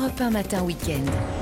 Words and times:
Europe 0.00 0.18
1 0.18 0.30
Matin 0.32 0.64
Week-end. 0.64 1.39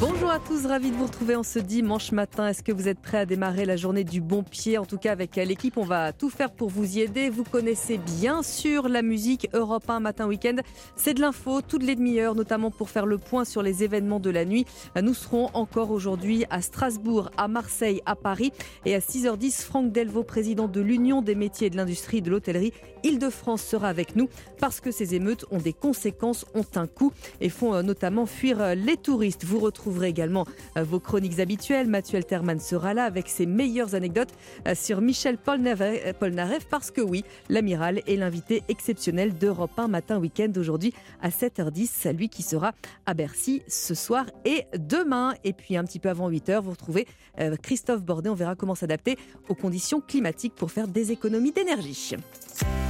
Bonjour 0.00 0.30
à 0.30 0.38
tous, 0.38 0.64
ravi 0.64 0.92
de 0.92 0.96
vous 0.96 1.06
retrouver 1.06 1.34
en 1.34 1.42
ce 1.42 1.58
dimanche 1.58 2.12
matin. 2.12 2.46
Est-ce 2.46 2.62
que 2.62 2.70
vous 2.70 2.86
êtes 2.86 3.00
prêts 3.00 3.18
à 3.18 3.26
démarrer 3.26 3.64
la 3.64 3.74
journée 3.76 4.04
du 4.04 4.20
bon 4.20 4.44
pied? 4.44 4.78
En 4.78 4.86
tout 4.86 4.96
cas, 4.96 5.10
avec 5.10 5.34
l'équipe, 5.34 5.76
on 5.76 5.82
va 5.82 6.12
tout 6.12 6.30
faire 6.30 6.52
pour 6.52 6.68
vous 6.68 6.98
y 6.98 7.00
aider. 7.00 7.30
Vous 7.30 7.42
connaissez 7.42 7.98
bien 7.98 8.44
sûr 8.44 8.88
la 8.88 9.02
musique 9.02 9.48
Europe 9.54 9.90
1 9.90 9.98
matin 9.98 10.28
week-end. 10.28 10.54
C'est 10.94 11.14
de 11.14 11.20
l'info 11.20 11.62
toutes 11.62 11.82
les 11.82 11.96
demi-heures, 11.96 12.36
notamment 12.36 12.70
pour 12.70 12.90
faire 12.90 13.06
le 13.06 13.18
point 13.18 13.44
sur 13.44 13.60
les 13.60 13.82
événements 13.82 14.20
de 14.20 14.30
la 14.30 14.44
nuit. 14.44 14.66
Nous 15.02 15.14
serons 15.14 15.50
encore 15.52 15.90
aujourd'hui 15.90 16.44
à 16.48 16.62
Strasbourg, 16.62 17.32
à 17.36 17.48
Marseille, 17.48 18.02
à 18.06 18.14
Paris. 18.14 18.52
Et 18.84 18.94
à 18.94 19.00
6h10, 19.00 19.64
Franck 19.64 19.90
Delvaux, 19.90 20.22
président 20.22 20.68
de 20.68 20.80
l'Union 20.80 21.22
des 21.22 21.34
métiers 21.34 21.66
et 21.66 21.70
de 21.70 21.76
l'industrie 21.76 22.22
de 22.22 22.30
l'hôtellerie 22.30 22.72
Île-de-France, 23.02 23.62
sera 23.62 23.88
avec 23.88 24.14
nous 24.14 24.28
parce 24.60 24.80
que 24.80 24.92
ces 24.92 25.16
émeutes 25.16 25.44
ont 25.50 25.58
des 25.58 25.72
conséquences, 25.72 26.46
ont 26.54 26.66
un 26.76 26.86
coût 26.86 27.12
et 27.40 27.48
font 27.48 27.74
euh, 27.74 27.82
notamment 27.82 28.26
fuir 28.26 28.60
euh, 28.60 28.74
les 28.76 28.96
touristes. 28.96 29.44
Vous 29.44 29.58
retrouverez 29.72 30.08
également 30.08 30.46
euh, 30.76 30.84
vos 30.84 31.00
chroniques 31.00 31.40
habituelles. 31.40 31.88
Mathieu 31.88 32.16
Alterman 32.16 32.60
sera 32.60 32.94
là 32.94 33.04
avec 33.04 33.28
ses 33.28 33.46
meilleures 33.46 33.94
anecdotes 33.94 34.32
euh, 34.68 34.74
sur 34.74 35.00
Michel 35.00 35.38
Polnareff 35.38 36.66
parce 36.70 36.90
que 36.90 37.00
oui, 37.00 37.24
l'amiral 37.48 38.00
est 38.06 38.16
l'invité 38.16 38.62
exceptionnel 38.68 39.34
d'Europe 39.34 39.72
1 39.76 39.88
matin 39.88 40.18
week-end 40.18 40.52
aujourd'hui 40.56 40.92
à 41.20 41.30
7h10. 41.30 41.88
C'est 41.92 42.12
lui 42.12 42.28
qui 42.28 42.42
sera 42.42 42.72
à 43.06 43.14
Bercy 43.14 43.62
ce 43.66 43.94
soir 43.94 44.26
et 44.44 44.66
demain. 44.78 45.34
Et 45.44 45.52
puis 45.52 45.76
un 45.76 45.84
petit 45.84 45.98
peu 45.98 46.08
avant 46.08 46.30
8h, 46.30 46.60
vous 46.60 46.70
retrouvez 46.70 47.06
euh, 47.40 47.56
Christophe 47.60 48.02
Bordet. 48.02 48.28
On 48.28 48.34
verra 48.34 48.54
comment 48.54 48.74
s'adapter 48.74 49.16
aux 49.48 49.54
conditions 49.54 50.00
climatiques 50.00 50.54
pour 50.54 50.70
faire 50.70 50.88
des 50.88 51.12
économies 51.12 51.52
d'énergie. 51.52 52.14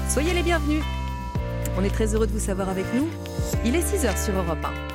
Soyez 0.08 0.34
les 0.34 0.42
bienvenus. 0.42 0.82
On 1.78 1.84
est 1.84 1.90
très 1.90 2.14
heureux 2.14 2.26
de 2.26 2.32
vous 2.32 2.38
savoir 2.38 2.68
avec 2.68 2.84
nous. 2.94 3.08
Il 3.64 3.74
est 3.74 3.80
6h 3.80 4.22
sur 4.22 4.34
Europe 4.34 4.58
1. 4.62 4.91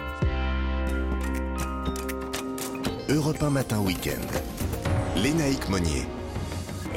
Europe 3.10 3.41
1 3.41 3.50
Matin 3.52 3.80
Week-end. 3.80 4.27
Lénaïque 5.16 5.70
Monnier. 5.70 6.16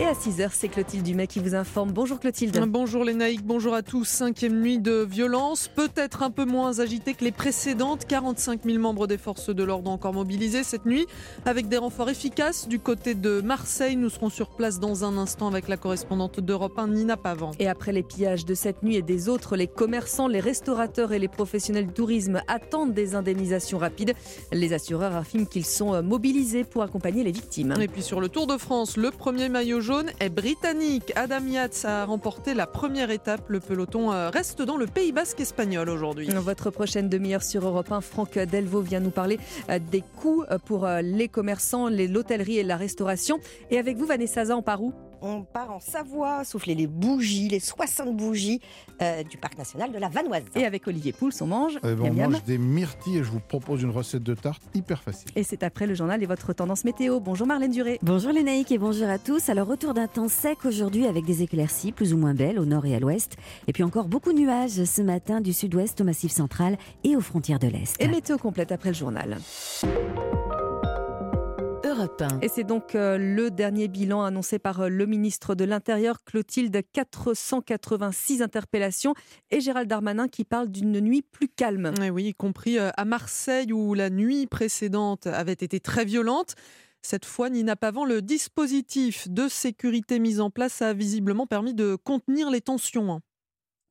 Et 0.00 0.06
à 0.06 0.14
6h, 0.14 0.48
c'est 0.54 0.68
Clotilde 0.68 1.04
Dumais 1.04 1.26
qui 1.26 1.40
vous 1.40 1.54
informe. 1.54 1.92
Bonjour 1.92 2.18
Clotilde. 2.18 2.58
Bonjour 2.68 3.04
Lénaïque, 3.04 3.44
bonjour 3.44 3.74
à 3.74 3.82
tous. 3.82 4.08
Cinquième 4.08 4.58
nuit 4.58 4.78
de 4.78 5.02
violence, 5.02 5.68
peut-être 5.68 6.22
un 6.22 6.30
peu 6.30 6.46
moins 6.46 6.78
agitée 6.78 7.12
que 7.12 7.22
les 7.22 7.32
précédentes. 7.32 8.06
45 8.06 8.62
000 8.64 8.78
membres 8.78 9.06
des 9.06 9.18
forces 9.18 9.50
de 9.50 9.62
l'ordre 9.62 9.90
encore 9.90 10.14
mobilisés 10.14 10.64
cette 10.64 10.86
nuit, 10.86 11.04
avec 11.44 11.68
des 11.68 11.76
renforts 11.76 12.08
efficaces 12.08 12.66
du 12.66 12.78
côté 12.78 13.14
de 13.14 13.42
Marseille. 13.42 13.96
Nous 13.96 14.08
serons 14.08 14.30
sur 14.30 14.48
place 14.48 14.80
dans 14.80 15.04
un 15.04 15.18
instant 15.18 15.48
avec 15.48 15.68
la 15.68 15.76
correspondante 15.76 16.40
d'Europe 16.40 16.78
1, 16.78 16.88
Nina 16.88 17.18
Pavant. 17.18 17.50
Et 17.58 17.68
après 17.68 17.92
les 17.92 18.02
pillages 18.02 18.46
de 18.46 18.54
cette 18.54 18.82
nuit 18.82 18.96
et 18.96 19.02
des 19.02 19.28
autres, 19.28 19.54
les 19.54 19.68
commerçants, 19.68 20.28
les 20.28 20.40
restaurateurs 20.40 21.12
et 21.12 21.18
les 21.18 21.28
professionnels 21.28 21.88
du 21.88 21.92
tourisme 21.92 22.40
attendent 22.48 22.94
des 22.94 23.16
indemnisations 23.16 23.76
rapides. 23.76 24.14
Les 24.50 24.72
assureurs 24.72 25.14
affirment 25.14 25.46
qu'ils 25.46 25.66
sont 25.66 26.02
mobilisés 26.02 26.64
pour 26.64 26.82
accompagner 26.82 27.22
les 27.22 27.32
victimes. 27.32 27.74
Et 27.78 27.88
puis 27.88 28.02
sur 28.02 28.22
le 28.22 28.30
Tour 28.30 28.46
de 28.46 28.56
France, 28.56 28.96
le 28.96 29.10
premier 29.10 29.50
maillot 29.50 29.82
jaune 29.82 29.89
est 30.20 30.28
britannique. 30.28 31.12
Adam 31.16 31.44
Yates 31.46 31.84
a 31.84 32.04
remporté 32.04 32.54
la 32.54 32.66
première 32.66 33.10
étape. 33.10 33.42
Le 33.48 33.58
peloton 33.58 34.12
euh, 34.12 34.30
reste 34.30 34.62
dans 34.62 34.76
le 34.76 34.86
Pays 34.86 35.10
basque 35.10 35.40
espagnol 35.40 35.88
aujourd'hui. 35.88 36.28
Dans 36.28 36.40
votre 36.40 36.70
prochaine 36.70 37.08
demi-heure 37.08 37.42
sur 37.42 37.66
Europe 37.66 37.90
1, 37.90 38.00
Franck 38.00 38.38
Delvaux 38.38 38.82
vient 38.82 39.00
nous 39.00 39.10
parler 39.10 39.40
euh, 39.68 39.78
des 39.90 40.02
coûts 40.16 40.44
euh, 40.50 40.58
pour 40.58 40.86
les 40.86 41.28
commerçants, 41.28 41.88
l'hôtellerie 41.88 42.58
et 42.58 42.62
la 42.62 42.76
restauration. 42.76 43.40
Et 43.70 43.78
avec 43.78 43.96
vous, 43.96 44.06
Vanessa 44.06 44.44
Zan, 44.44 44.62
où 44.78 44.92
on 45.22 45.42
part 45.42 45.70
en 45.70 45.80
Savoie, 45.80 46.44
souffler 46.44 46.74
les 46.74 46.86
bougies, 46.86 47.48
les 47.48 47.60
60 47.60 48.16
bougies 48.16 48.60
euh, 49.02 49.22
du 49.22 49.36
parc 49.36 49.58
national 49.58 49.92
de 49.92 49.98
la 49.98 50.08
Vanoise. 50.08 50.44
Et 50.54 50.64
avec 50.64 50.86
Olivier 50.86 51.12
Pouls, 51.12 51.32
on 51.40 51.46
mange. 51.46 51.78
Eh 51.82 51.94
ben, 51.94 52.10
on 52.10 52.30
mange 52.30 52.44
des 52.44 52.58
myrtilles 52.58 53.18
et 53.18 53.24
je 53.24 53.30
vous 53.30 53.40
propose 53.40 53.82
une 53.82 53.90
recette 53.90 54.22
de 54.22 54.34
tarte 54.34 54.62
hyper 54.74 55.02
facile. 55.02 55.30
Et 55.36 55.42
c'est 55.42 55.62
après 55.62 55.86
le 55.86 55.94
journal 55.94 56.22
et 56.22 56.26
votre 56.26 56.52
tendance 56.52 56.84
météo. 56.84 57.20
Bonjour 57.20 57.46
Marlène 57.46 57.70
Duré. 57.72 57.98
Bonjour 58.02 58.32
Lénaïque 58.32 58.72
et 58.72 58.78
bonjour 58.78 59.08
à 59.08 59.18
tous. 59.18 59.48
Alors 59.48 59.66
retour 59.66 59.94
d'un 59.94 60.08
temps 60.08 60.28
sec 60.28 60.64
aujourd'hui 60.64 61.06
avec 61.06 61.24
des 61.24 61.42
éclaircies 61.42 61.92
plus 61.92 62.14
ou 62.14 62.16
moins 62.16 62.34
belles 62.34 62.58
au 62.58 62.64
nord 62.64 62.86
et 62.86 62.94
à 62.94 63.00
l'ouest. 63.00 63.36
Et 63.66 63.72
puis 63.72 63.82
encore 63.82 64.08
beaucoup 64.08 64.32
de 64.32 64.38
nuages 64.38 64.84
ce 64.84 65.02
matin 65.02 65.40
du 65.40 65.52
sud-ouest 65.52 66.00
au 66.00 66.04
massif 66.04 66.32
central 66.32 66.76
et 67.04 67.16
aux 67.16 67.20
frontières 67.20 67.58
de 67.58 67.68
l'Est. 67.68 67.96
Et 68.00 68.08
météo 68.08 68.38
complète 68.38 68.72
après 68.72 68.90
le 68.90 68.94
journal. 68.94 69.38
Et 72.40 72.48
c'est 72.48 72.64
donc 72.64 72.94
euh, 72.94 73.18
le 73.18 73.50
dernier 73.50 73.86
bilan 73.88 74.22
annoncé 74.22 74.58
par 74.58 74.80
euh, 74.80 74.88
le 74.88 75.04
ministre 75.04 75.54
de 75.54 75.64
l'Intérieur, 75.64 76.24
Clotilde, 76.24 76.80
486 76.92 78.40
interpellations, 78.40 79.14
et 79.50 79.60
Gérald 79.60 79.88
Darmanin 79.88 80.26
qui 80.28 80.44
parle 80.44 80.68
d'une 80.68 81.00
nuit 81.00 81.20
plus 81.20 81.48
calme. 81.48 81.92
oui, 82.12 82.28
y 82.28 82.34
compris 82.34 82.78
euh, 82.78 82.90
à 82.96 83.04
Marseille 83.04 83.72
où 83.72 83.92
la 83.92 84.08
nuit 84.08 84.46
précédente 84.46 85.26
avait 85.26 85.52
été 85.52 85.78
très 85.78 86.06
violente. 86.06 86.54
Cette 87.02 87.26
fois, 87.26 87.50
Nina 87.50 87.76
Pavant, 87.76 88.04
le 88.04 88.22
dispositif 88.22 89.28
de 89.28 89.48
sécurité 89.48 90.18
mis 90.18 90.40
en 90.40 90.50
place 90.50 90.80
a 90.80 90.94
visiblement 90.94 91.46
permis 91.46 91.74
de 91.74 91.96
contenir 91.96 92.50
les 92.50 92.60
tensions. 92.62 93.20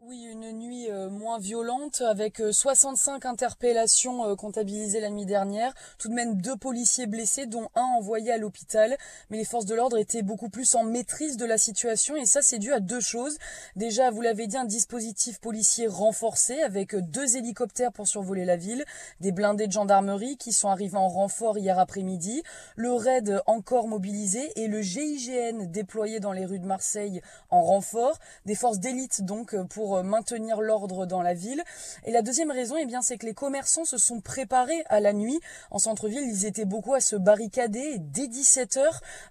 Oui, 0.09 0.23
une 0.23 0.53
nuit 0.53 0.89
euh, 0.89 1.07
moins 1.07 1.37
violente 1.37 2.01
avec 2.01 2.41
65 2.51 3.23
euh, 3.23 3.29
interpellations 3.29 4.25
euh, 4.25 4.35
comptabilisées 4.35 5.01
la 5.01 5.11
nuit 5.11 5.27
dernière. 5.27 5.75
Tout 5.99 6.09
de 6.09 6.15
même 6.15 6.41
deux 6.41 6.55
policiers 6.55 7.05
blessés, 7.05 7.45
dont 7.45 7.69
un 7.75 7.83
envoyé 7.83 8.31
à 8.31 8.39
l'hôpital. 8.39 8.97
Mais 9.29 9.37
les 9.37 9.45
forces 9.45 9.67
de 9.67 9.75
l'ordre 9.75 9.99
étaient 9.99 10.23
beaucoup 10.23 10.49
plus 10.49 10.73
en 10.73 10.83
maîtrise 10.83 11.37
de 11.37 11.45
la 11.45 11.59
situation 11.59 12.15
et 12.15 12.25
ça 12.25 12.41
c'est 12.41 12.57
dû 12.57 12.73
à 12.73 12.79
deux 12.79 13.01
choses. 13.01 13.37
Déjà, 13.75 14.09
vous 14.09 14.21
l'avez 14.21 14.47
dit, 14.47 14.57
un 14.57 14.65
dispositif 14.65 15.39
policier 15.39 15.85
renforcé 15.85 16.59
avec 16.63 16.95
deux 16.95 17.37
hélicoptères 17.37 17.91
pour 17.91 18.07
survoler 18.07 18.45
la 18.45 18.57
ville, 18.57 18.85
des 19.19 19.31
blindés 19.31 19.67
de 19.67 19.73
gendarmerie 19.73 20.37
qui 20.37 20.53
sont 20.53 20.69
arrivés 20.69 20.97
en 20.97 21.07
renfort 21.07 21.59
hier 21.59 21.77
après-midi, 21.77 22.41
le 22.75 22.93
raid 22.93 23.43
encore 23.45 23.87
mobilisé 23.87 24.59
et 24.59 24.67
le 24.67 24.81
GIGN 24.81 25.67
déployé 25.67 26.19
dans 26.19 26.31
les 26.31 26.45
rues 26.45 26.57
de 26.57 26.65
Marseille 26.65 27.21
en 27.51 27.61
renfort, 27.61 28.17
des 28.47 28.55
forces 28.55 28.79
d'élite 28.79 29.21
donc 29.21 29.55
pour 29.67 29.98
maintenir 30.03 30.61
l'ordre 30.61 31.05
dans 31.05 31.21
la 31.21 31.33
ville. 31.33 31.63
Et 32.05 32.11
la 32.11 32.21
deuxième 32.21 32.51
raison, 32.51 32.75
eh 32.79 32.85
bien, 32.85 33.01
c'est 33.01 33.17
que 33.17 33.25
les 33.25 33.33
commerçants 33.33 33.85
se 33.85 33.97
sont 33.97 34.21
préparés 34.21 34.83
à 34.89 34.99
la 34.99 35.13
nuit. 35.13 35.39
En 35.71 35.79
centre-ville, 35.79 36.23
ils 36.23 36.45
étaient 36.45 36.65
beaucoup 36.65 36.93
à 36.93 36.99
se 36.99 37.15
barricader 37.15 37.97
dès 37.99 38.27
17h 38.27 38.85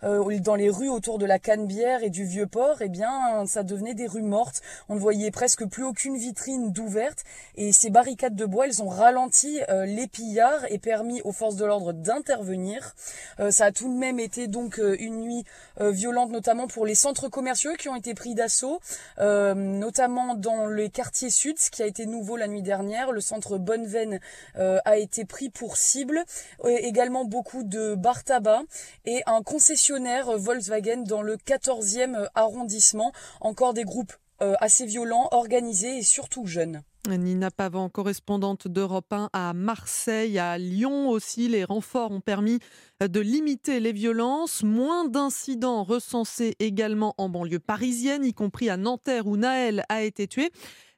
euh, 0.05 0.39
dans 0.41 0.55
les 0.55 0.71
rues 0.71 0.89
autour 0.89 1.19
de 1.19 1.27
la 1.27 1.39
Canebière 1.39 2.03
et 2.03 2.11
du 2.11 2.25
Vieux-Port. 2.25 2.77
Eh 2.81 2.89
bien, 2.89 3.47
ça 3.47 3.63
devenait 3.63 3.95
des 3.95 4.07
rues 4.07 4.23
mortes. 4.23 4.61
On 4.89 4.95
ne 4.95 5.01
voyait 5.01 5.31
presque 5.31 5.67
plus 5.67 5.85
aucune 5.85 6.17
vitrine 6.17 6.73
d'ouverte. 6.73 7.25
Et 7.57 7.73
ces 7.73 7.91
barricades 7.91 8.37
de 8.37 8.45
bois, 8.45 8.67
elles 8.67 8.83
ont 8.83 8.89
ralenti 8.89 9.61
euh, 9.69 9.85
les 9.85 10.07
pillards 10.07 10.65
et 10.71 10.79
permis 10.79 11.21
aux 11.23 11.33
forces 11.33 11.57
de 11.57 11.65
l'ordre 11.65 11.93
d'intervenir. 11.93 12.95
Euh, 13.41 13.51
ça 13.51 13.67
a 13.67 13.73
tout 13.73 13.89
de 13.89 13.99
même 13.99 14.21
été 14.21 14.47
donc 14.47 14.81
une 14.99 15.21
nuit 15.21 15.45
violente, 15.81 16.31
notamment 16.31 16.67
pour 16.67 16.87
les 16.87 16.95
centres 16.95 17.29
commerciaux 17.29 17.73
qui 17.79 17.89
ont 17.89 17.97
été 17.97 18.15
pris 18.15 18.35
d'assaut, 18.35 18.81
notamment 19.19 20.35
dans 20.35 20.58
le 20.67 20.89
quartier 20.89 21.31
sud, 21.31 21.59
ce 21.59 21.71
qui 21.71 21.83
a 21.83 21.87
été 21.87 22.07
nouveau 22.07 22.37
la 22.37 22.49
nuit 22.49 22.63
dernière. 22.63 23.13
Le 23.13 23.21
centre 23.21 23.59
Bonneveine 23.59 24.21
euh, 24.57 24.79
a 24.85 24.97
été 24.97 25.25
pris 25.25 25.51
pour 25.51 25.77
cible. 25.77 26.25
Également 26.65 27.25
beaucoup 27.25 27.63
de 27.63 27.95
bar 27.95 28.25
tabac 28.25 28.63
et 29.05 29.23
un 29.27 29.43
concessionnaire 29.43 30.37
Volkswagen 30.37 31.03
dans 31.03 31.23
le 31.23 31.37
14e 31.37 32.29
arrondissement. 32.35 33.13
Encore 33.41 33.75
des 33.75 33.85
groupes 33.85 34.13
euh, 34.41 34.55
assez 34.61 34.87
violents, 34.87 35.29
organisés 35.33 35.99
et 35.99 36.03
surtout 36.03 36.47
jeunes. 36.47 36.83
Nina 37.17 37.51
Pavant, 37.51 37.89
correspondante 37.89 38.69
d'Europe 38.69 39.13
1 39.13 39.31
à 39.33 39.53
Marseille, 39.55 40.39
à 40.39 40.59
Lyon 40.59 41.09
aussi. 41.09 41.49
Les 41.49 41.65
renforts 41.65 42.11
ont 42.11 42.21
permis 42.21 42.59
de 43.01 43.21
limiter 43.21 43.81
les 43.81 43.93
violences. 43.93 44.63
Moins 44.63 45.09
d'incidents 45.09 45.85
recensés 45.85 46.55
également 46.59 47.15
en 47.19 47.29
banlieue 47.29 47.59
parisienne, 47.61 48.25
y 48.25 48.35
compris 48.35 48.69
à 48.69 48.77
Nanterre 48.77 49.27
où 49.27 49.37
Naël 49.37 49.85
a 49.89 50.03
été 50.03 50.27
tué. 50.27 50.51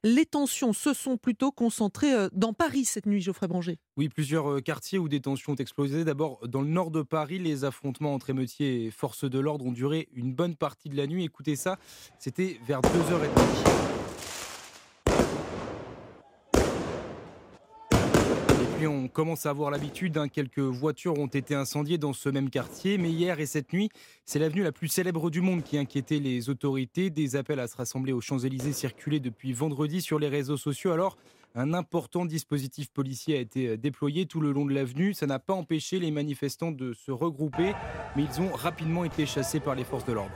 Les 0.03 0.25
tensions 0.25 0.73
se 0.73 0.93
sont 0.95 1.17
plutôt 1.17 1.51
concentrées 1.51 2.13
euh, 2.13 2.27
dans 2.33 2.53
Paris 2.53 2.85
cette 2.85 3.05
nuit, 3.05 3.21
Geoffrey 3.21 3.47
Branger. 3.47 3.77
Oui, 3.97 4.09
plusieurs 4.09 4.49
euh, 4.49 4.59
quartiers 4.59 4.97
où 4.97 5.07
des 5.07 5.21
tensions 5.21 5.53
ont 5.53 5.55
explosé. 5.55 6.03
D'abord, 6.03 6.39
dans 6.47 6.61
le 6.61 6.69
nord 6.69 6.89
de 6.89 7.03
Paris, 7.03 7.37
les 7.37 7.65
affrontements 7.65 8.15
entre 8.15 8.31
émeutiers 8.31 8.85
et 8.85 8.91
forces 8.91 9.29
de 9.29 9.37
l'ordre 9.37 9.65
ont 9.65 9.71
duré 9.71 10.09
une 10.13 10.33
bonne 10.33 10.55
partie 10.55 10.89
de 10.89 10.97
la 10.97 11.05
nuit. 11.05 11.23
Écoutez 11.23 11.55
ça, 11.55 11.77
c'était 12.17 12.59
vers 12.65 12.81
2h30. 12.81 14.00
On 18.87 19.07
commence 19.07 19.45
à 19.45 19.49
avoir 19.49 19.71
l'habitude. 19.71 20.17
Hein, 20.17 20.27
quelques 20.27 20.59
voitures 20.59 21.17
ont 21.17 21.27
été 21.27 21.55
incendiées 21.55 21.97
dans 21.97 22.13
ce 22.13 22.29
même 22.29 22.49
quartier. 22.49 22.97
Mais 22.97 23.09
hier 23.09 23.39
et 23.39 23.45
cette 23.45 23.73
nuit, 23.73 23.89
c'est 24.25 24.39
l'avenue 24.39 24.63
la 24.63 24.71
plus 24.71 24.87
célèbre 24.87 25.29
du 25.29 25.41
monde 25.41 25.63
qui 25.63 25.77
inquiétait 25.77 26.19
les 26.19 26.49
autorités. 26.49 27.09
Des 27.09 27.35
appels 27.35 27.59
à 27.59 27.67
se 27.67 27.75
rassembler 27.77 28.13
aux 28.13 28.21
Champs-Élysées 28.21 28.73
circulaient 28.73 29.19
depuis 29.19 29.53
vendredi 29.53 30.01
sur 30.01 30.19
les 30.19 30.27
réseaux 30.27 30.57
sociaux. 30.57 30.91
Alors, 30.91 31.17
un 31.55 31.73
important 31.73 32.25
dispositif 32.25 32.89
policier 32.91 33.37
a 33.37 33.41
été 33.41 33.67
euh, 33.67 33.77
déployé 33.77 34.25
tout 34.25 34.39
le 34.39 34.51
long 34.51 34.65
de 34.65 34.73
l'avenue. 34.73 35.13
Ça 35.13 35.27
n'a 35.27 35.39
pas 35.39 35.53
empêché 35.53 35.99
les 35.99 36.11
manifestants 36.11 36.71
de 36.71 36.93
se 36.93 37.11
regrouper, 37.11 37.73
mais 38.15 38.23
ils 38.23 38.41
ont 38.41 38.51
rapidement 38.51 39.03
été 39.03 39.25
chassés 39.25 39.59
par 39.59 39.75
les 39.75 39.83
forces 39.83 40.05
de 40.05 40.13
l'ordre. 40.13 40.31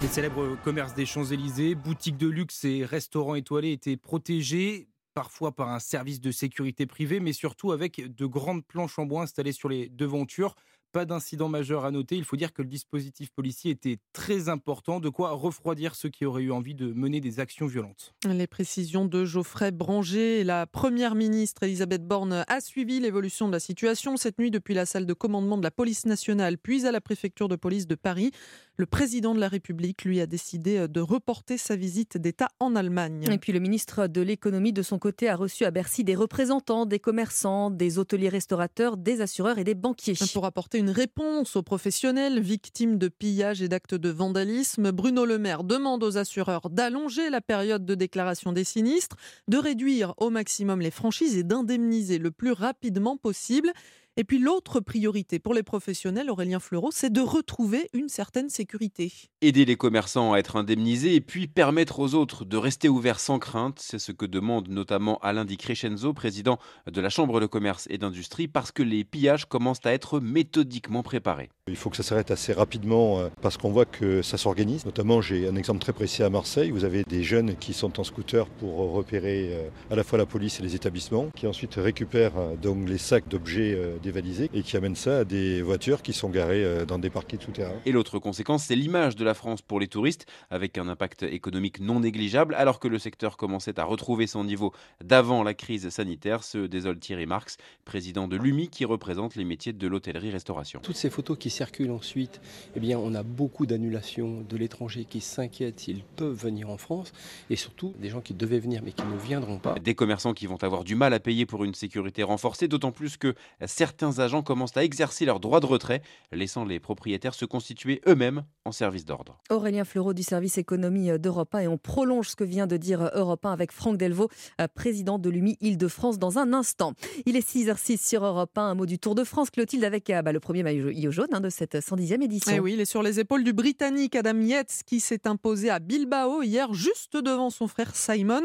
Les 0.00 0.06
célèbres 0.06 0.56
commerces 0.62 0.94
des 0.94 1.06
Champs-Élysées, 1.06 1.74
boutiques 1.74 2.16
de 2.16 2.28
luxe 2.28 2.64
et 2.64 2.84
restaurants 2.84 3.34
étoilés 3.34 3.72
étaient 3.72 3.96
protégés 3.96 4.88
parfois 5.12 5.50
par 5.50 5.70
un 5.70 5.80
service 5.80 6.20
de 6.20 6.30
sécurité 6.30 6.86
privé, 6.86 7.18
mais 7.18 7.32
surtout 7.32 7.72
avec 7.72 8.14
de 8.14 8.26
grandes 8.26 8.64
planches 8.64 9.00
en 9.00 9.06
bois 9.06 9.22
installées 9.22 9.50
sur 9.50 9.68
les 9.68 9.88
devantures 9.88 10.54
pas 10.92 11.04
d'incident 11.04 11.48
majeur 11.48 11.84
à 11.84 11.90
noter. 11.90 12.16
Il 12.16 12.24
faut 12.24 12.36
dire 12.36 12.52
que 12.52 12.62
le 12.62 12.68
dispositif 12.68 13.30
policier 13.30 13.70
était 13.70 13.98
très 14.12 14.48
important, 14.48 15.00
de 15.00 15.08
quoi 15.08 15.32
refroidir 15.32 15.94
ceux 15.94 16.08
qui 16.08 16.24
auraient 16.24 16.42
eu 16.42 16.52
envie 16.52 16.74
de 16.74 16.92
mener 16.92 17.20
des 17.20 17.40
actions 17.40 17.66
violentes. 17.66 18.14
Les 18.28 18.46
précisions 18.46 19.04
de 19.04 19.24
Geoffrey 19.24 19.70
Branger. 19.70 20.44
La 20.44 20.66
première 20.66 21.14
ministre 21.14 21.62
Elisabeth 21.62 22.06
Borne 22.06 22.44
a 22.46 22.60
suivi 22.60 23.00
l'évolution 23.00 23.48
de 23.48 23.52
la 23.52 23.60
situation 23.60 24.16
cette 24.16 24.38
nuit 24.38 24.50
depuis 24.50 24.74
la 24.74 24.86
salle 24.86 25.06
de 25.06 25.14
commandement 25.14 25.58
de 25.58 25.62
la 25.62 25.70
police 25.70 26.06
nationale, 26.06 26.58
puis 26.58 26.86
à 26.86 26.92
la 26.92 27.00
préfecture 27.00 27.48
de 27.48 27.56
police 27.56 27.86
de 27.86 27.94
Paris. 27.94 28.30
Le 28.76 28.86
président 28.86 29.34
de 29.34 29.40
la 29.40 29.48
République, 29.48 30.04
lui, 30.04 30.20
a 30.20 30.26
décidé 30.26 30.86
de 30.86 31.00
reporter 31.00 31.58
sa 31.58 31.74
visite 31.74 32.16
d'État 32.16 32.48
en 32.60 32.76
Allemagne. 32.76 33.26
Et 33.28 33.38
puis 33.38 33.52
le 33.52 33.58
ministre 33.58 34.06
de 34.06 34.20
l'économie, 34.20 34.72
de 34.72 34.82
son 34.82 35.00
côté, 35.00 35.28
a 35.28 35.34
reçu 35.34 35.64
à 35.64 35.72
Bercy 35.72 36.04
des 36.04 36.14
représentants, 36.14 36.86
des 36.86 37.00
commerçants, 37.00 37.70
des 37.70 37.98
hôteliers 37.98 38.28
restaurateurs, 38.28 38.96
des 38.96 39.20
assureurs 39.20 39.58
et 39.58 39.64
des 39.64 39.74
banquiers. 39.74 40.14
Pour 40.32 40.46
apporter 40.46 40.77
une 40.78 40.90
réponse 40.90 41.56
aux 41.56 41.62
professionnels 41.62 42.38
victimes 42.38 42.98
de 42.98 43.08
pillages 43.08 43.62
et 43.62 43.68
d'actes 43.68 43.96
de 43.96 44.10
vandalisme. 44.10 44.92
Bruno 44.92 45.24
Le 45.24 45.36
Maire 45.36 45.64
demande 45.64 46.04
aux 46.04 46.16
assureurs 46.16 46.70
d'allonger 46.70 47.30
la 47.30 47.40
période 47.40 47.84
de 47.84 47.96
déclaration 47.96 48.52
des 48.52 48.62
sinistres, 48.62 49.16
de 49.48 49.58
réduire 49.58 50.14
au 50.18 50.30
maximum 50.30 50.80
les 50.80 50.92
franchises 50.92 51.36
et 51.36 51.42
d'indemniser 51.42 52.18
le 52.18 52.30
plus 52.30 52.52
rapidement 52.52 53.16
possible. 53.16 53.72
Et 54.20 54.24
puis 54.24 54.40
l'autre 54.40 54.80
priorité 54.80 55.38
pour 55.38 55.54
les 55.54 55.62
professionnels, 55.62 56.28
Aurélien 56.28 56.58
Fleureau, 56.58 56.90
c'est 56.90 57.12
de 57.12 57.20
retrouver 57.20 57.88
une 57.92 58.08
certaine 58.08 58.50
sécurité. 58.50 59.12
Aider 59.42 59.64
les 59.64 59.76
commerçants 59.76 60.32
à 60.32 60.38
être 60.38 60.56
indemnisés 60.56 61.14
et 61.14 61.20
puis 61.20 61.46
permettre 61.46 62.00
aux 62.00 62.14
autres 62.14 62.44
de 62.44 62.56
rester 62.56 62.88
ouverts 62.88 63.20
sans 63.20 63.38
crainte, 63.38 63.78
c'est 63.78 64.00
ce 64.00 64.10
que 64.10 64.26
demande 64.26 64.70
notamment 64.70 65.18
Alain 65.18 65.44
Di 65.44 65.56
Crescenzo, 65.56 66.14
président 66.14 66.58
de 66.90 67.00
la 67.00 67.10
Chambre 67.10 67.38
de 67.38 67.46
commerce 67.46 67.86
et 67.90 67.98
d'industrie, 67.98 68.48
parce 68.48 68.72
que 68.72 68.82
les 68.82 69.04
pillages 69.04 69.44
commencent 69.44 69.86
à 69.86 69.92
être 69.92 70.18
méthodiquement 70.18 71.04
préparés. 71.04 71.48
Il 71.68 71.76
faut 71.76 71.88
que 71.88 71.96
ça 71.96 72.02
s'arrête 72.02 72.32
assez 72.32 72.52
rapidement 72.52 73.20
euh, 73.20 73.28
parce 73.40 73.56
qu'on 73.56 73.70
voit 73.70 73.84
que 73.84 74.22
ça 74.22 74.36
s'organise. 74.36 74.84
Notamment, 74.84 75.20
j'ai 75.20 75.46
un 75.46 75.54
exemple 75.54 75.78
très 75.78 75.92
précis 75.92 76.24
à 76.24 76.30
Marseille. 76.30 76.72
Vous 76.72 76.84
avez 76.84 77.04
des 77.04 77.22
jeunes 77.22 77.54
qui 77.54 77.72
sont 77.72 78.00
en 78.00 78.04
scooter 78.04 78.46
pour 78.46 78.78
repérer 78.90 79.50
euh, 79.52 79.68
à 79.92 79.94
la 79.94 80.02
fois 80.02 80.18
la 80.18 80.26
police 80.26 80.58
et 80.58 80.64
les 80.64 80.74
établissements, 80.74 81.28
qui 81.36 81.46
ensuite 81.46 81.74
récupèrent 81.76 82.36
euh, 82.36 82.56
donc 82.56 82.88
les 82.88 82.98
sacs 82.98 83.28
d'objets 83.28 83.78
dévalisés 84.08 84.48
et 84.54 84.62
qui 84.62 84.74
amènent 84.78 84.96
ça 84.96 85.18
à 85.18 85.24
des 85.24 85.60
voitures 85.60 86.00
qui 86.00 86.14
sont 86.14 86.30
garées 86.30 86.86
dans 86.86 86.98
des 86.98 87.10
parquets 87.10 87.36
souterrains. 87.38 87.74
Et 87.84 87.92
l'autre 87.92 88.18
conséquence, 88.18 88.64
c'est 88.64 88.74
l'image 88.74 89.16
de 89.16 89.24
la 89.24 89.34
France 89.34 89.60
pour 89.60 89.80
les 89.80 89.88
touristes, 89.88 90.24
avec 90.48 90.78
un 90.78 90.88
impact 90.88 91.24
économique 91.24 91.80
non 91.80 92.00
négligeable, 92.00 92.54
alors 92.54 92.80
que 92.80 92.88
le 92.88 92.98
secteur 92.98 93.36
commençait 93.36 93.78
à 93.78 93.84
retrouver 93.84 94.26
son 94.26 94.44
niveau 94.44 94.72
d'avant 95.04 95.42
la 95.42 95.52
crise 95.52 95.90
sanitaire, 95.90 96.42
se 96.42 96.66
désole 96.66 96.98
Thierry 96.98 97.26
Marx, 97.26 97.58
président 97.84 98.28
de 98.28 98.36
l'UMI, 98.36 98.68
qui 98.68 98.86
représente 98.86 99.36
les 99.36 99.44
métiers 99.44 99.74
de 99.74 99.86
l'hôtellerie-restauration. 99.86 100.80
Toutes 100.82 100.96
ces 100.96 101.10
photos 101.10 101.36
qui 101.36 101.50
circulent 101.50 101.90
ensuite, 101.90 102.40
eh 102.74 102.80
bien, 102.80 102.98
on 102.98 103.14
a 103.14 103.22
beaucoup 103.22 103.66
d'annulations 103.66 104.40
de 104.48 104.56
l'étranger 104.56 105.04
qui 105.04 105.20
s'inquiètent 105.20 105.80
s'ils 105.80 106.02
peuvent 106.02 106.32
venir 106.34 106.70
en 106.70 106.78
France, 106.78 107.12
et 107.50 107.56
surtout 107.56 107.92
des 107.98 108.08
gens 108.08 108.22
qui 108.22 108.32
devaient 108.32 108.58
venir 108.58 108.80
mais 108.82 108.92
qui 108.92 109.04
ne 109.04 109.18
viendront 109.18 109.58
pas. 109.58 109.74
Des 109.74 109.94
commerçants 109.94 110.32
qui 110.32 110.46
vont 110.46 110.62
avoir 110.62 110.84
du 110.84 110.94
mal 110.94 111.12
à 111.12 111.20
payer 111.20 111.44
pour 111.44 111.64
une 111.64 111.74
sécurité 111.74 112.22
renforcée, 112.22 112.68
d'autant 112.68 112.92
plus 112.92 113.18
que 113.18 113.34
certains 113.66 113.97
agents 114.02 114.42
commencent 114.42 114.76
à 114.76 114.84
exercer 114.84 115.24
leur 115.24 115.40
droit 115.40 115.60
de 115.60 115.66
retrait, 115.66 116.02
laissant 116.32 116.64
les 116.64 116.80
propriétaires 116.80 117.34
se 117.34 117.44
constituer 117.44 118.00
eux-mêmes 118.06 118.44
en 118.64 118.72
service 118.72 119.04
d'ordre. 119.04 119.38
Aurélien 119.50 119.84
Fleureau 119.84 120.14
du 120.14 120.22
service 120.22 120.58
économie 120.58 121.18
d'Europe 121.18 121.54
1 121.54 121.58
et 121.60 121.68
on 121.68 121.78
prolonge 121.78 122.30
ce 122.30 122.36
que 122.36 122.44
vient 122.44 122.66
de 122.66 122.76
dire 122.76 123.10
Europe 123.14 123.44
1 123.44 123.52
avec 123.52 123.72
Franck 123.72 123.96
Delvaux, 123.96 124.28
euh, 124.60 124.68
président 124.72 125.18
de 125.18 125.30
l'UMI 125.30 125.56
Île-de-France 125.60 126.18
dans 126.18 126.38
un 126.38 126.52
instant. 126.52 126.94
Il 127.26 127.36
est 127.36 127.48
6h06 127.48 128.06
sur 128.06 128.24
Europe 128.24 128.56
1, 128.56 128.62
un 128.62 128.74
mot 128.74 128.86
du 128.86 128.98
Tour 128.98 129.14
de 129.14 129.24
France. 129.24 129.50
Clotilde 129.50 129.84
avec 129.84 130.10
euh, 130.10 130.22
bah, 130.22 130.32
le 130.32 130.40
premier 130.40 130.62
maillot 130.62 131.10
jaune 131.10 131.28
hein, 131.32 131.40
de 131.40 131.50
cette 131.50 131.74
110e 131.74 132.22
édition. 132.22 132.52
Et 132.52 132.56
eh 132.56 132.60
oui, 132.60 132.74
il 132.74 132.80
est 132.80 132.84
sur 132.84 133.02
les 133.02 133.20
épaules 133.20 133.44
du 133.44 133.52
Britannique 133.52 134.14
Adam 134.16 134.40
Yates 134.40 134.82
qui 134.86 135.00
s'est 135.00 135.26
imposé 135.26 135.70
à 135.70 135.78
Bilbao 135.78 136.42
hier 136.42 136.72
juste 136.74 137.16
devant 137.16 137.50
son 137.50 137.68
frère 137.68 137.94
Simon. 137.94 138.42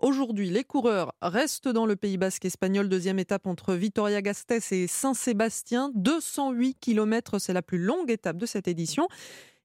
Aujourd'hui, 0.00 0.50
les 0.50 0.64
coureurs 0.64 1.12
restent 1.22 1.68
dans 1.68 1.86
le 1.86 1.96
Pays 1.96 2.16
Basque 2.16 2.44
espagnol. 2.44 2.88
Deuxième 2.88 3.18
étape 3.18 3.46
entre 3.46 3.74
Vitoria-Gasteiz 3.74 4.72
et 4.72 4.86
Saint-Sébastien. 4.96 5.90
208 5.94 6.78
km, 6.80 7.38
c'est 7.38 7.52
la 7.52 7.62
plus 7.62 7.78
longue 7.78 8.10
étape 8.10 8.38
de 8.38 8.46
cette 8.46 8.66
édition 8.66 9.08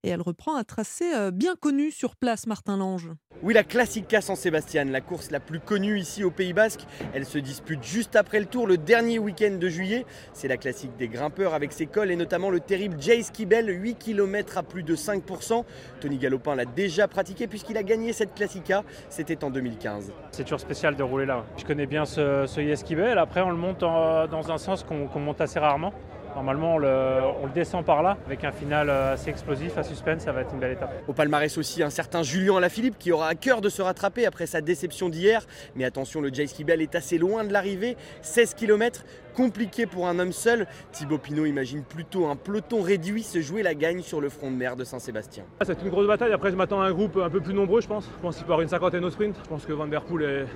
et 0.04 0.10
elle 0.10 0.22
reprend 0.22 0.56
un 0.56 0.64
tracé 0.64 1.14
euh, 1.16 1.32
bien 1.32 1.56
connu 1.56 1.92
sur 1.92 2.16
place, 2.16 2.48
Martin 2.48 2.78
Lange. 2.78 3.10
Oui, 3.44 3.54
la 3.54 3.64
Classica 3.64 4.22
San 4.22 4.36
Sébastien, 4.36 4.86
la 4.86 5.02
course 5.02 5.32
la 5.32 5.40
plus 5.40 5.60
connue 5.60 6.00
ici 6.00 6.24
au 6.24 6.32
Pays 6.32 6.54
Basque. 6.54 6.82
Elle 7.14 7.26
se 7.26 7.38
dispute 7.40 7.84
juste 7.84 8.16
après 8.16 8.40
le 8.40 8.46
tour, 8.46 8.68
le 8.68 8.78
dernier 8.78 9.20
week-end 9.20 9.58
de 9.60 9.70
juillet. 9.70 10.06
C'est 10.34 10.48
la 10.48 10.58
classique 10.58 10.96
des 10.98 11.08
grimpeurs 11.08 11.54
avec 11.54 11.72
ses 11.72 11.88
cols 11.88 12.12
et 12.12 12.16
notamment 12.16 12.50
le 12.50 12.60
terrible 12.60 12.98
Jay 13.00 13.24
Skibel, 13.24 13.68
8 13.70 13.96
km 13.96 14.58
à 14.58 14.64
plus 14.64 14.84
de 14.84 14.96
5%. 14.96 15.64
Tony 16.00 16.18
Galopin 16.18 16.56
l'a 16.56 16.66
déjà 16.66 17.08
pratiqué 17.08 17.48
puisqu'il 17.48 17.78
a 17.78 17.84
gagné 17.84 18.14
cette 18.14 18.36
Classica, 18.36 18.84
c'était 19.10 19.44
en 19.44 19.50
2015. 19.50 20.14
C'est 20.32 20.44
toujours 20.44 20.60
spécial 20.60 20.96
de 20.96 21.04
rouler 21.04 21.26
là. 21.26 21.46
Je 21.58 21.66
connais 21.66 21.88
bien 21.88 22.06
ce, 22.06 22.46
ce 22.48 23.18
après 23.18 23.42
on 23.42 23.50
le 23.50 23.58
monte 23.58 23.80
dans 23.80 24.52
un 24.52 24.58
sens 24.58 24.84
qu'on 24.84 25.20
monte 25.20 25.42
assez 25.42 25.60
rarement. 25.60 25.94
Normalement, 26.36 26.76
on 26.76 26.78
le, 26.78 27.52
descend 27.54 27.84
par 27.84 28.02
là 28.04 28.18
avec 28.26 28.44
un 28.44 28.52
final 28.52 28.90
euh, 28.90 29.14
assez 29.14 29.30
explosif, 29.30 29.78
à 29.78 29.84
suspense, 29.84 30.24
ça 30.24 30.32
va 30.32 30.42
être 30.42 30.54
une 30.54 30.60
belle 30.60 30.72
étape. 30.72 30.94
Au 31.08 31.14
palmarès 31.14 31.58
aussi, 31.58 31.84
un 31.84 31.90
certain 31.90 32.24
Julien 32.24 32.58
Alaphilippe 32.58 32.98
qui 32.98 33.12
aura 33.12 33.28
à 33.28 33.36
cœur 33.36 33.62
de 33.62 33.70
se 33.70 33.82
rattraper 33.82 34.26
après 34.26 34.46
sa 34.46 34.62
déception 34.62 35.10
d'hier. 35.10 35.46
Mais 35.76 35.84
attention, 35.84 36.22
le 36.22 36.34
Jay 36.34 36.48
Skibel 36.48 36.82
est 36.82 36.96
assez 36.96 37.18
loin 37.18 37.44
de 37.44 37.52
l'arrivée, 37.52 37.98
16 38.22 38.54
km, 38.54 39.04
compliqué 39.36 39.86
pour 39.86 40.08
un 40.08 40.20
homme 40.20 40.32
seul. 40.32 40.68
Thibaut 40.92 41.18
Pinot 41.18 41.46
imagine 41.46 41.84
plutôt 41.84 42.28
un 42.28 42.36
peloton 42.36 42.82
réduit 42.82 43.24
se 43.24 43.42
jouer 43.42 43.64
la 43.64 43.74
gagne 43.74 44.02
sur 44.02 44.22
le 44.22 44.30
front 44.30 44.52
de 44.52 44.56
mer 44.56 44.76
de 44.76 44.84
Saint-Sébastien. 44.84 45.44
C'est 45.64 45.82
une 45.82 45.90
grosse 45.90 46.08
bataille, 46.08 46.34
après 46.34 46.52
je 46.52 46.56
m'attends 46.56 46.82
à 46.82 46.86
un 46.86 46.94
groupe 46.94 47.18
un 47.18 47.30
peu 47.30 47.42
plus 47.42 47.54
nombreux 47.54 47.82
je 47.82 47.88
pense. 47.88 48.06
Je 48.06 48.22
pense 48.22 48.36
qu'il 48.36 48.46
peut 48.46 48.52
y 48.52 48.54
avoir 48.54 48.62
une 48.62 48.70
cinquantaine 48.70 49.04
au 49.04 49.10
sprint. 49.10 49.36
Je 49.44 49.50
pense 49.50 49.66
que 49.66 49.74
Van 49.74 49.88
Der 49.88 50.02
Poel 50.02 50.48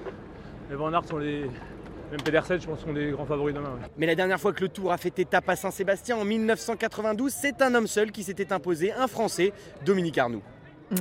et, 0.72 0.76
Van 0.76 0.92
Aert 0.94 1.06
sont 1.06 1.18
les, 1.18 1.50
même 2.12 2.22
Pedersen, 2.22 2.60
je 2.60 2.68
pense, 2.68 2.80
sont 2.82 2.94
des 2.94 3.12
grands 3.12 3.26
favoris 3.26 3.54
demain. 3.56 3.78
Mais 3.98 4.06
la 4.06 4.16
dernière 4.16 4.40
fois 4.40 4.54
que 4.54 4.62
le 4.62 4.70
Tour 4.70 4.92
a 4.92 4.98
fait 4.98 5.18
étape 5.20 5.50
à 5.50 5.56
Saint-Sébastien, 5.56 6.18
en 6.18 6.26
1992, 6.26 7.32
c'est 7.32 7.62
un 7.62 7.74
homme 7.76 7.88
seul 7.88 8.12
qui 8.12 8.24
s'était 8.24 8.54
imposé, 8.54 8.92
un 8.94 9.08
Français, 9.08 9.54
Dominique 9.86 10.18
Arnoux. 10.18 10.44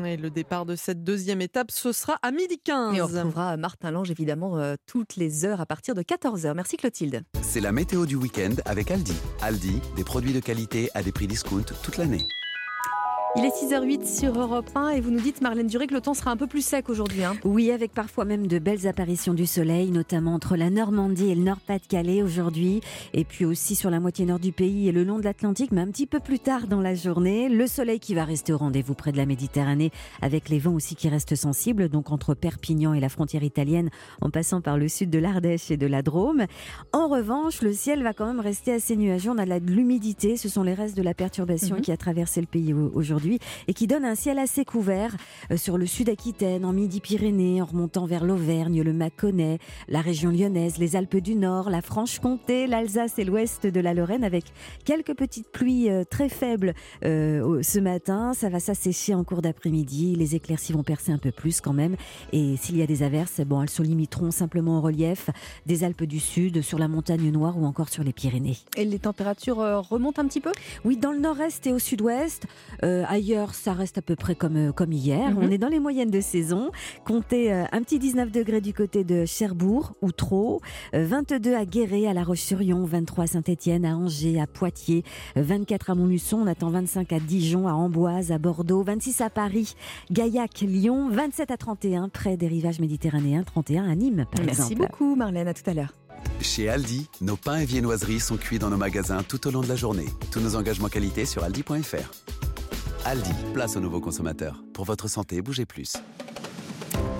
Et 0.05 0.17
le 0.17 0.31
départ 0.31 0.65
de 0.65 0.77
cette 0.77 1.05
deuxième 1.05 1.43
étape, 1.43 1.71
ce 1.71 1.93
sera 1.93 2.17
à 2.23 2.31
midi 2.31 2.59
15. 2.59 2.97
Et 2.97 3.03
on 3.03 3.07
retrouvera 3.07 3.57
Martin 3.57 3.91
Lange, 3.91 4.11
évidemment, 4.11 4.59
euh, 4.59 4.77
toutes 4.87 5.17
les 5.17 5.45
heures 5.45 5.61
à 5.61 5.67
partir 5.67 5.95
de 5.95 6.03
14h. 6.03 6.55
Merci 6.55 6.77
Clotilde. 6.77 7.23
C'est 7.43 7.61
la 7.61 7.71
météo 7.71 8.07
du 8.07 8.17
week-end 8.17 8.55
avec 8.65 8.91
Aldi. 8.91 9.15
Aldi, 9.43 9.81
des 9.97 10.05
produits 10.05 10.33
de 10.33 10.41
qualité 10.41 10.89
à 10.95 11.03
des 11.03 11.13
prix 11.13 11.27
discount 11.27 11.65
toute 11.83 11.99
l'année. 11.99 12.27
Il 13.37 13.45
est 13.45 13.49
6h08 13.49 14.07
sur 14.07 14.39
Europe 14.39 14.71
1 14.77 14.91
et 14.91 15.01
vous 15.01 15.11
nous 15.11 15.21
dites, 15.21 15.41
Marlène 15.41 15.67
Duré, 15.67 15.89
que 15.89 15.95
le 15.95 16.01
temps 16.01 16.15
sera 16.15 16.31
un 16.31 16.37
peu 16.37 16.47
plus 16.47 16.65
sec 16.65 16.89
aujourd'hui. 16.89 17.25
Hein. 17.25 17.35
Oui, 17.43 17.73
avec 17.73 17.91
parfois 17.93 18.25
même 18.25 18.47
de 18.47 18.61
belles 18.61 18.87
apparitions 18.87 19.35
du 19.35 19.45
soleil, 19.45 19.91
notamment 19.91 20.35
entre 20.35 20.55
la 20.55 20.71
Normandie 20.71 21.33
et 21.33 21.35
le 21.35 21.43
Nord-Pas-de-Calais 21.43 22.23
aujourd'hui, 22.23 22.81
et 23.13 23.25
puis 23.25 23.45
aussi 23.45 23.75
sur 23.75 23.91
la 23.91 23.99
moitié 23.99 24.25
nord 24.25 24.39
du 24.39 24.53
pays 24.53 24.89
et 24.89 24.93
le 24.93 25.03
long 25.03 25.19
de 25.19 25.25
l'Atlantique, 25.25 25.73
mais 25.73 25.81
un 25.81 25.89
petit 25.89 26.07
peu 26.07 26.21
plus 26.21 26.39
tard 26.39 26.69
dans 26.69 26.81
la 26.81 26.95
journée. 26.95 27.49
Le 27.49 27.67
soleil 27.67 27.99
qui 27.99 28.15
va 28.15 28.25
rester 28.25 28.53
au 28.53 28.57
rendez-vous 28.57 28.95
près 28.95 29.11
de 29.11 29.17
la 29.17 29.27
Méditerranée, 29.27 29.91
avec 30.23 30.49
les 30.49 30.61
vents 30.61 30.75
aussi 30.75 30.95
qui 30.95 31.09
restent 31.09 31.35
sensibles, 31.35 31.89
donc 31.89 32.13
entre 32.13 32.35
Perpignan 32.35 32.95
et 32.95 33.01
la 33.01 33.09
frontière 33.09 33.43
italienne, 33.43 33.91
en 34.21 34.31
passant 34.31 34.61
par 34.61 34.79
le 34.79 34.87
sud 34.87 35.11
de 35.11 35.19
l'Ardèche 35.19 35.73
et 35.73 35.77
de 35.77 35.89
la 35.89 36.03
Drôme. 36.03 36.45
En 36.93 37.09
revanche, 37.09 37.63
le 37.63 37.73
ciel 37.73 38.05
va 38.05 38.13
quand 38.13 38.27
même 38.27 38.39
rester 38.39 38.73
assez 38.73 38.95
nuageux. 38.95 39.31
On 39.31 39.39
a 39.39 39.45
de 39.59 39.73
l'humidité, 39.73 40.37
ce 40.37 40.49
sont 40.49 40.63
les 40.63 40.75
restes 40.75 40.97
de 40.97 41.03
la 41.03 41.15
perturbation 41.15 41.75
mhm. 41.77 41.83
qui 41.83 41.91
a 41.91 41.97
traversé 41.97 42.41
le 42.41 42.47
pays 42.47 42.73
aujourd'hui 42.73 43.24
et 43.69 43.75
qui 43.75 43.87
donne 43.87 44.05
un 44.05 44.15
ciel 44.15 44.39
assez 44.39 44.65
couvert 44.65 45.17
euh, 45.51 45.57
sur 45.57 45.79
le 45.79 45.87
sud 45.87 46.09
Aquitaine, 46.09 46.65
en 46.65 46.73
Midi-Pyrénées, 46.73 47.63
en 47.63 47.67
remontant 47.67 48.07
vers 48.07 48.25
l'Auvergne, 48.25 48.83
le 48.83 48.93
Mâconnais, 48.93 49.59
la 49.89 50.01
région 50.01 50.31
lyonnaise, 50.31 50.79
les 50.79 50.97
Alpes 50.97 51.17
du 51.17 51.35
Nord, 51.35 51.71
la 51.71 51.83
Franche-Comté, 51.83 52.67
l'Alsace 52.67 53.19
et 53.19 53.25
l'ouest 53.25 53.67
de 53.67 53.81
la 53.81 53.95
Lorraine 53.95 54.25
avec 54.25 54.45
quelques 54.85 55.15
petites 55.15 55.49
pluies 55.49 55.91
euh, 55.91 56.05
très 56.05 56.29
faibles 56.29 56.75
euh, 57.05 57.63
ce 57.63 57.79
matin. 57.79 58.33
Ça 58.35 58.49
va 58.49 58.61
s'assécher 58.61 59.15
en 59.15 59.25
cours 59.25 59.43
d'après-midi. 59.43 60.15
Les 60.17 60.35
éclaircies 60.35 60.73
vont 60.73 60.83
percer 60.83 61.13
un 61.13 61.19
peu 61.19 61.33
plus 61.33 61.61
quand 61.61 61.73
même. 61.73 61.97
Et 62.33 62.57
s'il 62.57 62.77
y 62.77 62.83
a 62.83 62.87
des 62.87 63.03
averses, 63.03 63.41
bon, 63.41 63.63
elles 63.63 63.71
se 63.71 63.83
limiteront 63.83 64.31
simplement 64.31 64.79
au 64.79 64.81
relief 64.81 65.31
des 65.67 65.85
Alpes 65.85 66.05
du 66.05 66.21
Sud, 66.21 66.63
sur 66.63 66.79
la 66.79 66.89
montagne 66.89 67.31
noire 67.31 67.59
ou 67.59 67.65
encore 67.65 67.89
sur 67.89 68.05
les 68.05 68.13
Pyrénées. 68.13 68.57
Et 68.77 68.85
les 68.85 68.99
températures 68.99 69.57
remontent 69.89 70.23
un 70.23 70.27
petit 70.27 70.41
peu? 70.41 70.53
Oui, 70.85 70.97
dans 70.97 71.13
le 71.13 71.19
nord-est 71.19 71.67
et 71.67 71.73
au 71.73 71.79
sud-ouest. 71.79 72.47
Euh, 72.83 73.05
ailleurs, 73.15 73.55
ça 73.55 73.73
reste 73.73 73.99
à 73.99 74.03
peu 74.03 74.17
près 74.17 74.35
comme, 74.35 74.57
euh, 74.57 74.73
comme 74.73 74.93
hier. 74.93 75.31
Mhm. 75.31 75.39
On 75.41 75.51
est 75.51 75.59
dans 75.59 75.69
les 75.69 75.81
moyennes 75.81 76.11
de 76.11 76.21
saison. 76.21 76.71
Comptez 77.07 77.53
euh, 77.53 77.65
un 77.73 77.83
petit 77.83 77.99
19 77.99 78.31
degrés 78.31 78.61
du 78.61 78.75
côté 78.75 79.05
de 79.05 79.25
Cherbourg 79.25 79.95
ou 80.03 80.13
trop, 80.13 80.61
22 80.93 81.55
à 81.55 81.65
Guéret, 81.65 82.07
à 82.07 82.13
La 82.13 82.25
Roche-sur-Yon, 82.25 82.85
23 82.85 83.25
à 83.25 83.27
Saint-Étienne, 83.29 83.85
à 83.85 83.97
Angers, 83.97 84.41
à 84.41 84.47
Poitiers, 84.47 85.05
euh, 85.37 85.43
24 85.43 85.91
à 85.91 85.95
Montluçon, 85.95 86.39
on 86.39 86.47
attend 86.47 86.71
25 86.71 87.13
à 87.13 87.21
Dijon, 87.21 87.69
à 87.69 87.73
Amboise, 87.73 88.33
à 88.33 88.39
Bordeaux, 88.39 88.83
26 88.83 89.21
à 89.21 89.31
Paris, 89.31 89.75
Gaillac, 90.11 90.61
Lyon, 90.61 91.09
27 91.11 91.51
à 91.51 91.57
31 91.57 92.09
près 92.09 92.37
des 92.37 92.49
rivages 92.49 92.81
méditerranéens, 92.81 93.45
31 93.45 93.89
à 93.89 93.95
Nîmes 93.95 94.27
par 94.31 94.45
Merci 94.45 94.73
exemple. 94.73 94.83
beaucoup 94.83 95.15
Marlène, 95.15 95.49
à 95.49 95.55
tout 95.55 95.69
à 95.71 95.75
l'heure. 95.75 95.93
Chez 96.41 96.69
Aldi, 96.69 97.09
nos 97.21 97.37
pains 97.37 97.59
et 97.59 97.65
viennoiseries 97.65 98.21
sont 98.21 98.37
cuits 98.37 98.59
dans 98.59 98.71
nos 98.71 98.77
magasins 98.77 99.23
tout 99.23 99.47
au 99.47 99.51
long 99.51 99.61
de 99.61 99.69
la 99.69 99.77
journée. 99.77 100.07
Tous 100.31 100.41
nos 100.41 100.57
engagements 100.57 100.89
qualité 100.89 101.27
sur 101.27 101.45
aldi.fr. 101.45 102.54
Aldi, 103.07 103.33
place 103.53 103.77
aux 103.77 103.81
nouveaux 103.81 104.01
consommateurs. 104.01 104.65
Pour 104.73 104.87
votre 104.87 105.09
santé, 105.09 105.43
bougez 105.43 105.67
plus. 105.67 105.93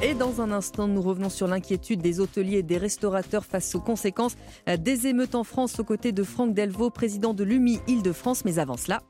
Et 0.03 0.15
dans 0.15 0.41
un 0.41 0.51
instant, 0.51 0.89
nous 0.89 1.03
revenons 1.03 1.29
sur 1.29 1.47
l'inquiétude 1.47 2.01
des 2.01 2.21
hôteliers 2.21 2.59
et 2.59 2.63
des 2.63 2.79
restaurateurs 2.79 3.45
face 3.45 3.75
aux 3.75 3.81
conséquences 3.81 4.37
euh, 4.67 4.79
des 4.79 5.07
émeutes 5.09 5.35
en 5.35 5.45
France 5.45 5.79
aux 5.79 5.85
côtés 5.85 6.13
de 6.13 6.23
Franck 6.23 6.55
Delvaux, 6.55 6.89
président 6.89 7.35
de 7.35 7.45
l'UMI 7.45 7.81
Île-de-France. 7.87 8.47
Mais 8.47 8.59
avant 8.59 8.79
cela. 8.79 9.03